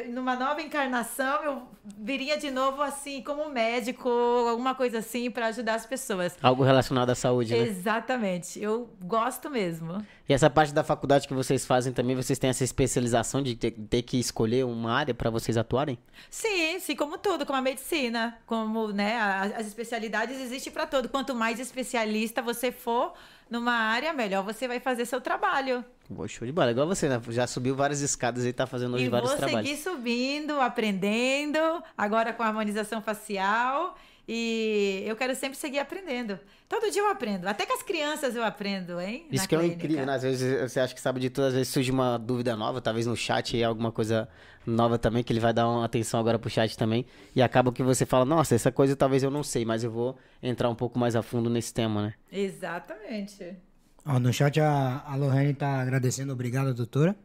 numa 0.10 0.36
nova 0.36 0.62
encarnação 0.62 1.44
eu 1.44 1.62
viria 1.86 2.38
de 2.38 2.50
novo 2.50 2.82
assim 2.82 3.22
como 3.22 3.50
médico, 3.50 4.10
alguma 4.10 4.74
coisa 4.76 4.98
assim 5.00 5.30
para 5.30 5.48
ajudar 5.48 5.76
as 5.76 5.86
pessoas. 5.86 6.38
Algo 6.42 6.64
relacionado 6.64 7.10
à 7.12 7.16
saúde, 7.16 7.56
né? 7.56 7.64
Exatamente. 7.68 8.62
Eu 8.62 8.90
gosto 9.04 9.50
mesmo. 9.50 10.06
E 10.30 10.34
essa 10.34 10.50
parte 10.50 10.74
da 10.74 10.84
faculdade 10.84 11.28
que 11.28 11.34
vocês 11.34 11.66
fazem 11.66 11.92
também, 11.92 12.16
vocês 12.16 12.40
têm 12.40 12.50
essa 12.50 12.64
especialização 12.64 13.42
de 13.42 13.56
ter, 13.56 13.72
ter 13.72 14.02
que 14.02 14.20
escolher 14.20 14.66
uma 14.66 14.94
área 14.94 15.14
para 15.14 15.30
vocês 15.30 15.58
atuarem? 15.58 15.98
Sim, 16.30 16.80
sim, 16.80 16.96
como 16.96 17.18
tudo, 17.18 17.46
como 17.46 17.58
a 17.58 17.62
medicina, 17.62 18.38
como, 18.46 18.90
né, 18.90 19.18
as 19.56 19.68
especialidades 19.68 20.40
existem 20.40 20.72
para 20.72 20.86
todo. 20.86 21.10
Quanto 21.10 21.36
mais 21.36 21.60
especialista 21.60 22.42
você 22.42 22.72
for, 22.72 23.14
numa 23.50 23.74
área, 23.74 24.14
melhor 24.14 24.44
você 24.44 24.68
vai 24.68 24.80
fazer 24.80 25.06
seu 25.06 25.20
trabalho. 25.20 25.84
Boa, 26.10 26.28
show 26.28 26.46
de 26.46 26.54
bola. 26.54 26.72
Igual 26.72 26.88
você, 26.88 27.10
né? 27.10 27.22
Já 27.30 27.48
subiu 27.48 27.76
várias 27.76 28.02
escadas 28.02 28.46
e 28.46 28.54
tá 28.54 28.66
fazendo 28.66 28.96
hoje 28.96 29.06
e 29.06 29.10
vários 29.10 29.34
trabalhos. 29.34 29.70
E 29.70 29.74
vou 29.74 29.78
seguir 29.78 29.98
subindo, 29.98 30.60
aprendendo, 30.60 31.60
agora 31.98 32.32
com 32.34 32.44
harmonização 32.44 33.02
facial. 33.02 33.96
E 34.28 35.04
eu 35.06 35.16
quero 35.16 35.36
sempre 35.36 35.58
seguir 35.58 35.80
aprendendo. 35.80 36.40
Todo 36.70 36.90
dia 36.92 37.02
eu 37.02 37.10
aprendo. 37.10 37.48
Até 37.48 37.66
com 37.66 37.74
as 37.74 37.84
crianças 37.84 38.36
eu 38.36 38.44
aprendo, 38.44 39.00
hein? 39.02 39.26
Isso 39.32 39.48
que 39.48 39.56
clínica. 39.56 39.74
é 39.74 39.76
incrível, 39.76 40.06
né? 40.06 40.14
Às 40.14 40.24
vezes 40.24 40.72
você 40.72 40.80
acha 40.80 40.94
que 40.94 41.02
sabe 41.02 41.20
de 41.20 41.30
tudo, 41.30 41.48
às 41.48 41.54
vezes 41.54 41.68
surge 41.68 41.92
uma 41.92 42.18
dúvida 42.18 42.56
nova, 42.56 42.80
talvez 42.80 43.06
no 43.06 43.16
chat 43.16 43.62
alguma 43.64 43.92
coisa 43.92 44.30
nova 44.66 44.98
também, 44.98 45.24
que 45.24 45.34
ele 45.34 45.40
vai 45.40 45.54
dar 45.54 45.68
uma 45.68 45.84
atenção 45.84 46.20
agora 46.20 46.38
pro 46.40 46.50
chat 46.50 46.78
também. 46.78 47.06
E 47.36 47.42
acaba 47.42 47.72
que 47.72 47.84
você 47.84 48.06
fala, 48.06 48.24
nossa, 48.24 48.56
essa 48.56 48.72
coisa 48.72 48.96
talvez 48.96 49.24
eu 49.24 49.32
não 49.32 49.44
sei, 49.44 49.66
mas 49.66 49.84
eu 49.84 49.92
vou 49.92 50.18
entrar 50.42 50.70
um 50.70 50.76
pouco 50.76 50.98
mais 51.00 51.16
a 51.16 51.22
fundo 51.22 51.50
nesse 51.50 51.74
tema, 51.74 52.02
né? 52.04 52.14
Exatamente. 52.32 53.58
Ó, 54.06 54.20
no 54.20 54.32
chat 54.32 54.60
a, 54.60 55.04
a 55.06 55.16
Lohane 55.16 55.54
tá 55.54 55.82
agradecendo, 55.82 56.32
obrigada, 56.32 56.74
doutora. 56.74 57.16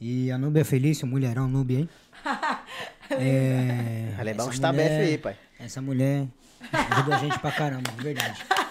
E 0.00 0.30
a 0.30 0.38
Núbia 0.38 0.64
Felício, 0.64 1.06
mulherão 1.06 1.48
Núbia, 1.48 1.80
hein? 1.80 1.88
é, 3.10 4.14
Ela 4.18 4.30
é 4.30 4.34
bom 4.34 4.50
estar 4.50 4.72
BFI, 4.72 5.18
pai. 5.18 5.36
Essa 5.66 5.82
mulher 5.82 6.28
ajuda 6.72 7.16
a 7.16 7.18
gente 7.18 7.38
pra 7.40 7.50
caramba, 7.50 7.90
de 7.90 8.02
verdade. 8.02 8.44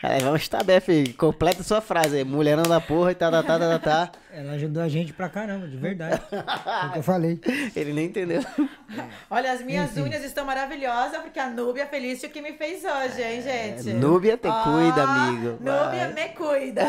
É, 0.00 0.20
vamos 0.20 0.42
estar, 0.42 0.62
BF, 0.62 1.12
completa 1.14 1.60
sua 1.64 1.80
frase 1.80 2.18
aí. 2.18 2.24
Mulherão 2.24 2.62
da 2.62 2.80
porra 2.80 3.10
e 3.10 3.14
tá, 3.16 3.32
tá, 3.32 3.42
tá, 3.42 3.58
tá, 3.58 3.78
tá. 3.80 4.12
Ela 4.32 4.52
ajudou 4.52 4.80
a 4.80 4.88
gente 4.88 5.12
pra 5.12 5.28
caramba, 5.28 5.66
de 5.66 5.76
verdade. 5.76 6.22
É 6.30 6.86
o 6.86 6.92
que 6.92 6.98
eu 7.00 7.02
falei. 7.02 7.40
Ele 7.74 7.92
nem 7.92 8.06
entendeu. 8.06 8.40
É. 8.40 9.04
Olha, 9.28 9.50
as 9.50 9.60
minhas 9.60 9.90
Enfim. 9.90 10.02
unhas 10.02 10.22
estão 10.22 10.44
maravilhosas, 10.44 11.20
porque 11.20 11.40
a 11.40 11.50
Núbia 11.50 11.84
Felício 11.84 12.30
que 12.30 12.40
me 12.40 12.52
fez 12.52 12.84
hoje, 12.84 13.20
hein, 13.20 13.42
gente? 13.42 13.90
É, 13.90 13.92
Núbia 13.94 14.36
te 14.36 14.46
oh, 14.46 14.62
cuida, 14.62 15.02
amigo. 15.02 15.48
Núbia 15.58 16.12
Vai. 16.12 16.14
me 16.14 16.28
cuida. 16.28 16.84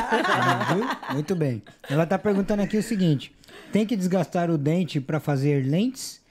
Muito 1.12 1.36
bem. 1.36 1.64
Ela 1.89 2.05
tá 2.05 2.20
perguntando 2.20 2.62
aqui 2.62 2.78
o 2.78 2.84
seguinte: 2.84 3.36
tem 3.72 3.88
que 3.88 3.95
desgastar 3.95 4.51
o 4.51 4.57
dente 4.57 5.01
para 5.01 5.20
fazer 5.20 5.66
lentes? 5.66 6.22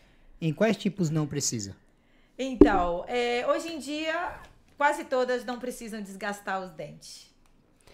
Em 0.41 0.53
quais 0.53 0.77
tipos 0.77 1.11
não 1.11 1.27
precisa? 1.27 1.75
Então, 2.39 3.05
é, 3.09 3.47
hoje 3.49 3.73
em 3.73 3.79
dia 3.79 4.39
Quase 4.79 5.05
todas 5.05 5.45
não 5.45 5.59
precisam 5.59 6.01
desgastar 6.01 6.63
os 6.63 6.71
dentes. 6.71 7.29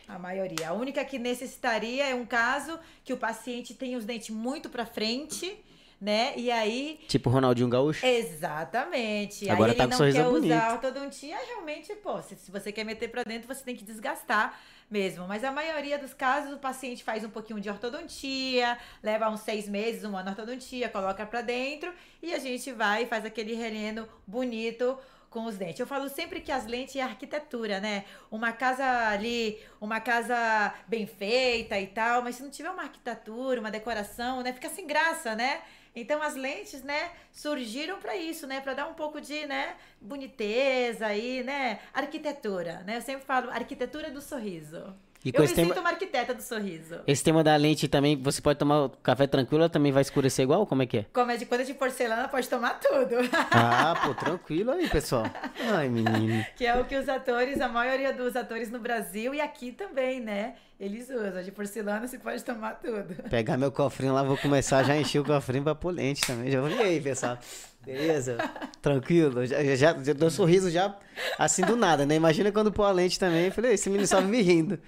A 0.07 0.19
maioria. 0.19 0.69
A 0.69 0.73
única 0.75 1.03
que 1.03 1.19
necessitaria 1.19 2.07
é 2.07 2.15
um 2.15 2.27
caso 2.27 2.79
que 3.03 3.11
o 3.11 3.17
paciente 3.17 3.73
tem 3.73 3.97
os 3.97 4.05
dentes 4.05 4.29
muito 4.29 4.69
para 4.69 4.85
frente, 4.85 5.59
né? 5.99 6.35
E 6.37 6.51
aí. 6.51 7.01
Tipo 7.09 7.31
Ronaldinho 7.31 7.71
Gaúcho? 7.71 8.05
Exatamente. 8.05 9.49
Agora 9.49 9.73
aí 9.73 9.79
tá 9.79 9.89
com 9.89 9.97
sorriso 9.97 10.23
bonito. 10.25 10.53
usar 10.53 10.75
ortodontia, 10.75 11.39
realmente, 11.39 11.95
pô, 11.95 12.21
se, 12.21 12.37
se 12.37 12.51
você 12.51 12.71
quer 12.71 12.85
meter 12.85 13.11
para 13.11 13.25
dentro, 13.25 13.49
você 13.49 13.65
tem 13.65 13.75
que 13.75 13.83
desgastar 13.83 14.61
mesmo. 14.91 15.27
Mas 15.27 15.45
a 15.45 15.51
maioria 15.51 15.99
dos 15.99 16.15
casos, 16.15 16.53
o 16.53 16.59
paciente 16.59 17.03
faz 17.03 17.25
um 17.25 17.31
pouquinho 17.31 17.61
de 17.61 17.69
ortodontia, 17.69 18.79
leva 19.03 19.29
uns 19.29 19.41
seis 19.41 19.69
meses, 19.69 20.05
um 20.05 20.17
ano 20.17 20.31
ortodontia, 20.31 20.89
coloca 20.89 21.25
para 21.27 21.43
dentro 21.43 21.93
e 22.23 22.33
a 22.33 22.39
gente 22.39 22.73
vai 22.73 23.05
e 23.05 23.07
faz 23.07 23.25
aquele 23.25 23.55
releno 23.55 24.09
bonito 24.27 24.99
com 25.35 25.47
os 25.47 25.57
dentes. 25.57 25.81
Eu 25.81 25.87
falo 25.87 26.09
sempre 26.09 26.41
que 26.41 26.53
as 26.53 26.65
lentes 26.65 26.95
é 26.95 27.03
arquitetura, 27.03 27.81
né? 27.81 28.05
Uma 28.31 28.53
casa 28.53 28.85
ali, 29.09 29.61
uma 29.81 30.01
casa 30.01 30.73
bem 30.87 31.09
feita 31.09 31.79
e 31.79 31.89
tal, 31.89 32.23
mas 32.23 32.37
se 32.37 32.43
não 32.43 32.51
tiver 32.51 32.71
uma 32.71 32.85
arquitetura, 32.85 33.59
uma 33.59 33.71
decoração, 33.71 34.43
né, 34.43 34.53
fica 34.53 34.69
sem 34.69 34.87
graça, 34.87 35.35
né? 35.35 35.61
Então 35.95 36.23
as 36.23 36.35
lentes, 36.35 36.83
né, 36.83 37.13
surgiram 37.33 37.99
para 38.01 38.17
isso, 38.17 38.47
né, 38.47 38.61
para 38.61 38.75
dar 38.75 38.87
um 38.89 38.95
pouco 38.95 39.21
de, 39.21 39.47
né, 39.47 39.77
boniteza 40.01 41.07
aí, 41.07 41.43
né, 41.45 41.81
arquitetura, 41.93 42.83
né? 42.85 42.97
Eu 42.97 43.03
sempre 43.03 43.25
falo 43.25 43.51
arquitetura 43.51 44.11
do 44.11 44.21
sorriso. 44.21 44.95
E 45.25 45.33
eu 45.33 45.41
me 45.41 45.49
tema... 45.49 45.69
sinto 45.69 45.81
uma 45.81 45.89
arquiteta 45.91 46.35
do 46.35 46.43
sorriso. 46.43 47.01
Esse 47.07 47.25
tema 47.25 47.43
da 47.43 47.57
lente 47.57 47.89
também, 47.89 48.15
você 48.15 48.43
pode 48.43 48.59
tomar 48.59 48.91
café 49.03 49.27
tranquilo, 49.27 49.69
também 49.71 49.91
vai 49.91 50.03
escurecer 50.03 50.43
igual? 50.43 50.67
Como 50.67 50.83
é 50.83 50.87
que 50.87 50.99
é? 50.99 51.07
Como 51.13 51.31
é 51.31 51.37
de 51.39 51.47
quando 51.47 51.63
é 51.63 51.65
de 51.65 51.73
porcelana, 51.73 52.29
pode 52.29 52.47
tomar 52.47 52.79
tudo. 52.79 53.17
Ah, 53.51 53.95
pô, 54.05 54.15
tranquilo 54.15 54.73
aí, 54.73 54.87
pessoal. 54.89 55.25
Ai, 55.73 55.89
menino. 55.89 56.45
Que 56.55 56.67
é 56.67 56.79
o 56.79 56.85
que 56.85 56.95
os 56.95 57.09
atores, 57.09 57.61
a 57.63 57.69
maioria 57.69 58.13
dos 58.13 58.37
atores 58.37 58.71
no 58.71 58.79
Brasil 58.79 59.35
e 59.35 59.41
aqui 59.41 59.73
também, 59.73 60.21
né? 60.21 60.57
Eles 60.79 61.09
usam. 61.09 61.43
De 61.43 61.51
porcelana 61.51 62.07
você 62.07 62.19
pode 62.19 62.45
tomar 62.45 62.75
tudo. 62.75 63.15
Pegar 63.31 63.57
meu 63.57 63.73
cofrinho 63.73 64.13
lá, 64.13 64.23
vou 64.23 64.37
começar 64.37 64.83
já 64.83 64.97
encher 64.97 65.21
o 65.21 65.25
cofrinho 65.25 65.65
pra 65.65 65.75
pôr 65.75 65.95
lente 65.95 66.21
também. 66.27 66.51
Já 66.51 66.63
olhei 66.63 66.81
aí, 66.81 67.01
pessoal. 67.01 67.39
Beleza? 67.85 68.39
Tranquilo? 68.81 69.47
Já, 69.47 69.63
já, 69.65 69.77
já 69.77 70.13
deu 70.13 70.29
um 70.29 70.31
sorriso 70.31 70.71
já 70.71 70.97
assim 71.39 71.63
do 71.63 71.77
nada, 71.77 72.05
né? 72.07 72.15
Imagina 72.15 72.51
quando 72.51 72.73
pôr 72.73 72.85
a 72.85 72.91
lente 72.91 73.19
também. 73.19 73.47
Eu 73.47 73.53
falei, 73.53 73.75
esse 73.75 73.89
menino 73.89 74.07
só 74.07 74.21
me 74.21 74.41
rindo. 74.41 74.79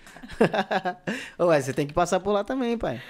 Ué, 1.39 1.61
você 1.61 1.73
tem 1.73 1.87
que 1.87 1.95
passar 1.95 2.21
por 2.21 2.33
lá 2.33 2.45
também, 2.45 2.77
pai. 2.77 3.03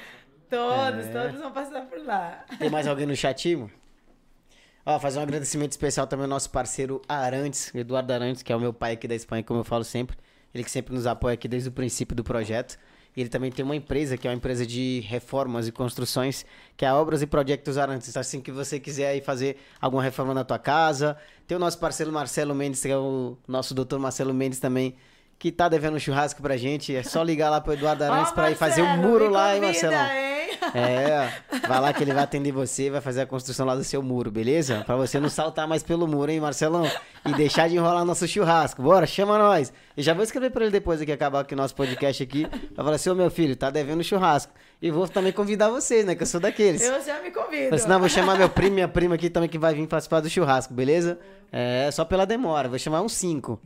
Todos, 0.49 1.07
é... 1.07 1.13
todos 1.13 1.41
vão 1.41 1.53
passar 1.53 1.83
por 1.87 2.05
lá. 2.05 2.45
Tem 2.59 2.71
mais 2.71 2.87
alguém 2.87 3.07
no 3.07 3.17
chatinho? 3.17 3.71
Ó, 4.85 5.01
fazer 5.01 5.19
um 5.19 5.23
agradecimento 5.23 5.73
especial 5.73 6.07
também 6.07 6.25
ao 6.25 6.31
nosso 6.31 6.49
parceiro 6.51 7.03
Arantes, 7.09 7.75
Eduardo 7.75 8.13
Arantes, 8.13 8.43
que 8.43 8.53
é 8.53 8.57
o 8.57 8.61
meu 8.61 8.73
pai 8.73 8.93
aqui 8.93 9.09
da 9.09 9.17
Espanha, 9.17 9.43
como 9.43 9.61
eu 9.61 9.65
falo 9.65 9.83
sempre. 9.83 10.17
Ele 10.55 10.63
que 10.63 10.71
sempre 10.71 10.95
nos 10.95 11.07
apoia 11.07 11.35
aqui 11.35 11.49
desde 11.49 11.69
o 11.69 11.73
princípio 11.73 12.15
do 12.15 12.23
projeto. 12.23 12.79
E 13.17 13.21
ele 13.23 13.31
também 13.31 13.51
tem 13.51 13.65
uma 13.65 13.75
empresa, 13.75 14.17
que 14.19 14.29
é 14.29 14.31
uma 14.31 14.37
empresa 14.37 14.67
de 14.67 15.01
reformas 15.09 15.67
e 15.67 15.73
construções, 15.73 16.45
que 16.77 16.85
é 16.85 16.89
a 16.89 16.95
Obras 16.95 17.23
e 17.23 17.27
Projetos 17.27 17.79
Arantes. 17.79 18.15
Assim 18.15 18.43
que 18.43 18.53
você 18.53 18.79
quiser 18.79 19.09
aí 19.09 19.23
fazer 19.23 19.57
alguma 19.81 20.03
reforma 20.03 20.35
na 20.35 20.45
tua 20.45 20.59
casa. 20.59 21.17
Tem 21.47 21.57
o 21.57 21.61
nosso 21.61 21.79
parceiro 21.79 22.13
Marcelo 22.13 22.55
Mendes, 22.55 22.83
que 22.83 22.89
é 22.89 22.97
o 22.97 23.39
nosso 23.49 23.73
doutor 23.73 23.99
Marcelo 23.99 24.35
Mendes 24.35 24.61
também, 24.61 24.95
que 25.39 25.51
tá 25.51 25.67
devendo 25.67 25.97
um 25.97 25.99
churrasco 25.99 26.43
pra 26.43 26.59
gente. 26.59 26.95
É 26.95 27.03
só 27.03 27.23
ligar 27.23 27.49
lá 27.49 27.59
pro 27.59 27.73
Eduardo 27.73 28.05
Arantes 28.05 28.33
oh, 28.33 28.35
pra 28.35 28.51
ir 28.51 28.55
fazer 28.55 28.83
um 28.83 28.99
muro 28.99 29.31
lá, 29.31 29.55
hein, 29.55 29.63
Marcelo? 29.63 30.36
É, 30.75 31.33
vai 31.67 31.81
lá 31.81 31.93
que 31.93 32.03
ele 32.03 32.13
vai 32.13 32.25
atender 32.25 32.53
você, 32.53 32.91
vai 32.91 33.01
fazer 33.01 33.23
a 33.23 33.27
construção 33.27 33.65
lá 33.65 33.75
do 33.75 33.85
seu 33.85 34.03
muro, 34.03 34.31
beleza? 34.31 34.83
Pra 34.85 34.95
você 34.95 35.19
não 35.19 35.29
saltar 35.29 35.67
mais 35.67 35.83
pelo 35.83 36.07
muro, 36.07 36.31
hein, 36.31 36.41
Marcelão? 36.41 36.91
E 37.25 37.33
deixar 37.33 37.69
de 37.69 37.77
enrolar 37.77 38.05
nosso 38.05 38.27
churrasco. 38.29 38.83
Bora, 38.83 39.07
chama 39.07 39.39
nós. 39.39 39.73
E 39.97 40.03
já 40.03 40.13
vou 40.13 40.23
escrever 40.23 40.51
pra 40.51 40.65
ele 40.65 40.73
depois 40.73 41.03
que 41.03 41.11
acabar 41.11 41.41
aqui 41.41 41.55
o 41.55 41.57
nosso 41.57 41.75
podcast 41.75 42.23
aqui. 42.23 42.47
Vai 42.75 42.85
falar 42.85 42.97
assim, 42.97 43.11
ô 43.11 43.15
meu 43.15 43.31
filho, 43.31 43.57
tá 43.57 43.71
devendo 43.71 44.05
churrasco. 44.05 44.53
E 44.81 44.91
vou 44.91 45.09
também 45.09 45.33
convidar 45.33 45.71
vocês, 45.71 46.05
né? 46.05 46.15
Que 46.15 46.23
eu 46.23 46.27
sou 46.27 46.41
daqueles. 46.41 46.83
Eu 46.83 47.03
já 47.03 47.21
me 47.23 47.31
convido. 47.31 47.79
Senão 47.79 47.99
vou 47.99 48.09
chamar 48.09 48.37
meu 48.37 48.49
primo 48.49 48.73
e 48.73 48.75
minha 48.75 48.89
prima 48.89 49.15
aqui 49.15 49.31
também 49.31 49.49
que 49.49 49.59
vai 49.59 49.75
vir 49.75 49.87
participar 49.87 50.21
do 50.21 50.29
churrasco, 50.29 50.75
beleza? 50.75 51.19
É, 51.51 51.89
só 51.91 52.05
pela 52.05 52.27
demora. 52.27 52.69
Vou 52.69 52.79
chamar 52.79 53.01
uns 53.01 53.13
cinco. 53.15 53.61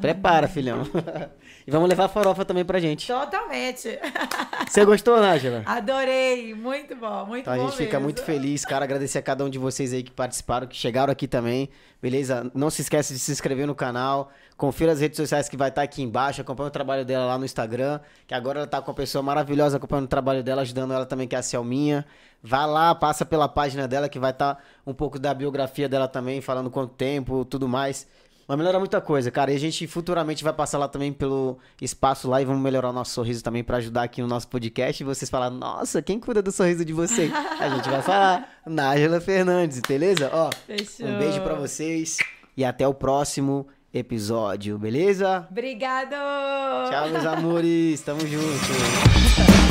Prepara, 0.00 0.48
filhão. 0.48 0.82
E 1.66 1.70
vamos 1.70 1.88
levar 1.88 2.06
farofa 2.06 2.44
também 2.44 2.64
pra 2.64 2.78
gente. 2.78 3.08
Totalmente. 3.08 3.98
Você 4.70 4.84
gostou, 4.84 5.20
Nájila? 5.20 5.62
Adorei. 5.66 6.54
Muito 6.54 6.94
bom, 6.94 7.26
muito 7.26 7.40
então, 7.40 7.54
bom. 7.54 7.60
A 7.60 7.64
gente 7.64 7.72
mesmo. 7.72 7.86
fica 7.86 7.98
muito 7.98 8.22
feliz, 8.22 8.64
cara. 8.64 8.84
Agradecer 8.84 9.18
a 9.18 9.22
cada 9.22 9.44
um 9.44 9.50
de 9.50 9.58
vocês 9.58 9.92
aí 9.92 10.04
que 10.04 10.12
participaram, 10.12 10.68
que 10.68 10.76
chegaram 10.76 11.12
aqui 11.12 11.26
também. 11.26 11.68
Beleza? 12.00 12.48
Não 12.54 12.70
se 12.70 12.82
esquece 12.82 13.12
de 13.12 13.18
se 13.18 13.32
inscrever 13.32 13.66
no 13.66 13.74
canal. 13.74 14.30
Confira 14.56 14.92
as 14.92 15.00
redes 15.00 15.16
sociais 15.16 15.48
que 15.48 15.56
vai 15.56 15.70
estar 15.70 15.82
aqui 15.82 16.02
embaixo. 16.02 16.40
Acompanha 16.40 16.68
o 16.68 16.70
trabalho 16.70 17.04
dela 17.04 17.26
lá 17.26 17.36
no 17.36 17.44
Instagram. 17.44 17.98
Que 18.28 18.34
agora 18.34 18.60
ela 18.60 18.66
tá 18.68 18.80
com 18.80 18.92
uma 18.92 18.96
pessoa 18.96 19.20
maravilhosa 19.20 19.76
acompanhando 19.76 20.04
o 20.04 20.08
trabalho 20.08 20.44
dela, 20.44 20.62
ajudando 20.62 20.94
ela 20.94 21.04
também, 21.04 21.26
que 21.26 21.34
é 21.34 21.38
a 21.38 21.42
Selminha. 21.42 22.06
Vá 22.40 22.64
lá, 22.64 22.94
passa 22.94 23.24
pela 23.24 23.48
página 23.48 23.88
dela, 23.88 24.08
que 24.08 24.20
vai 24.20 24.30
estar 24.30 24.62
um 24.86 24.94
pouco 24.94 25.18
da 25.18 25.34
biografia 25.34 25.88
dela 25.88 26.06
também, 26.06 26.40
falando 26.40 26.70
quanto 26.70 26.94
tempo, 26.94 27.44
tudo 27.44 27.66
mais. 27.66 28.06
Vai 28.46 28.56
melhorar 28.56 28.78
muita 28.78 29.00
coisa, 29.00 29.30
cara. 29.30 29.50
E 29.50 29.56
a 29.56 29.58
gente 29.58 29.86
futuramente 29.86 30.44
vai 30.44 30.52
passar 30.52 30.78
lá 30.78 30.86
também 30.86 31.12
pelo 31.12 31.58
espaço 31.80 32.28
lá 32.28 32.40
e 32.40 32.44
vamos 32.44 32.62
melhorar 32.62 32.90
o 32.90 32.92
nosso 32.92 33.12
sorriso 33.12 33.42
também 33.42 33.64
para 33.64 33.78
ajudar 33.78 34.04
aqui 34.04 34.22
no 34.22 34.28
nosso 34.28 34.46
podcast. 34.46 35.02
E 35.02 35.06
vocês 35.06 35.28
falar, 35.28 35.50
nossa, 35.50 36.00
quem 36.00 36.20
cuida 36.20 36.40
do 36.40 36.52
sorriso 36.52 36.84
de 36.84 36.92
vocês? 36.92 37.30
a 37.58 37.68
gente 37.68 37.88
vai 37.88 38.02
falar, 38.02 38.48
Nájila 38.64 39.20
Fernandes, 39.20 39.80
beleza? 39.80 40.30
Ó, 40.32 40.50
Fechou. 40.66 41.06
um 41.06 41.18
beijo 41.18 41.40
para 41.40 41.54
vocês 41.54 42.18
e 42.56 42.64
até 42.64 42.86
o 42.86 42.94
próximo 42.94 43.66
episódio, 43.92 44.78
beleza? 44.78 45.46
Obrigado! 45.50 46.14
Tchau, 46.90 47.08
meus 47.10 47.26
amores. 47.26 48.00
Tamo 48.02 48.20
junto. 48.20 48.46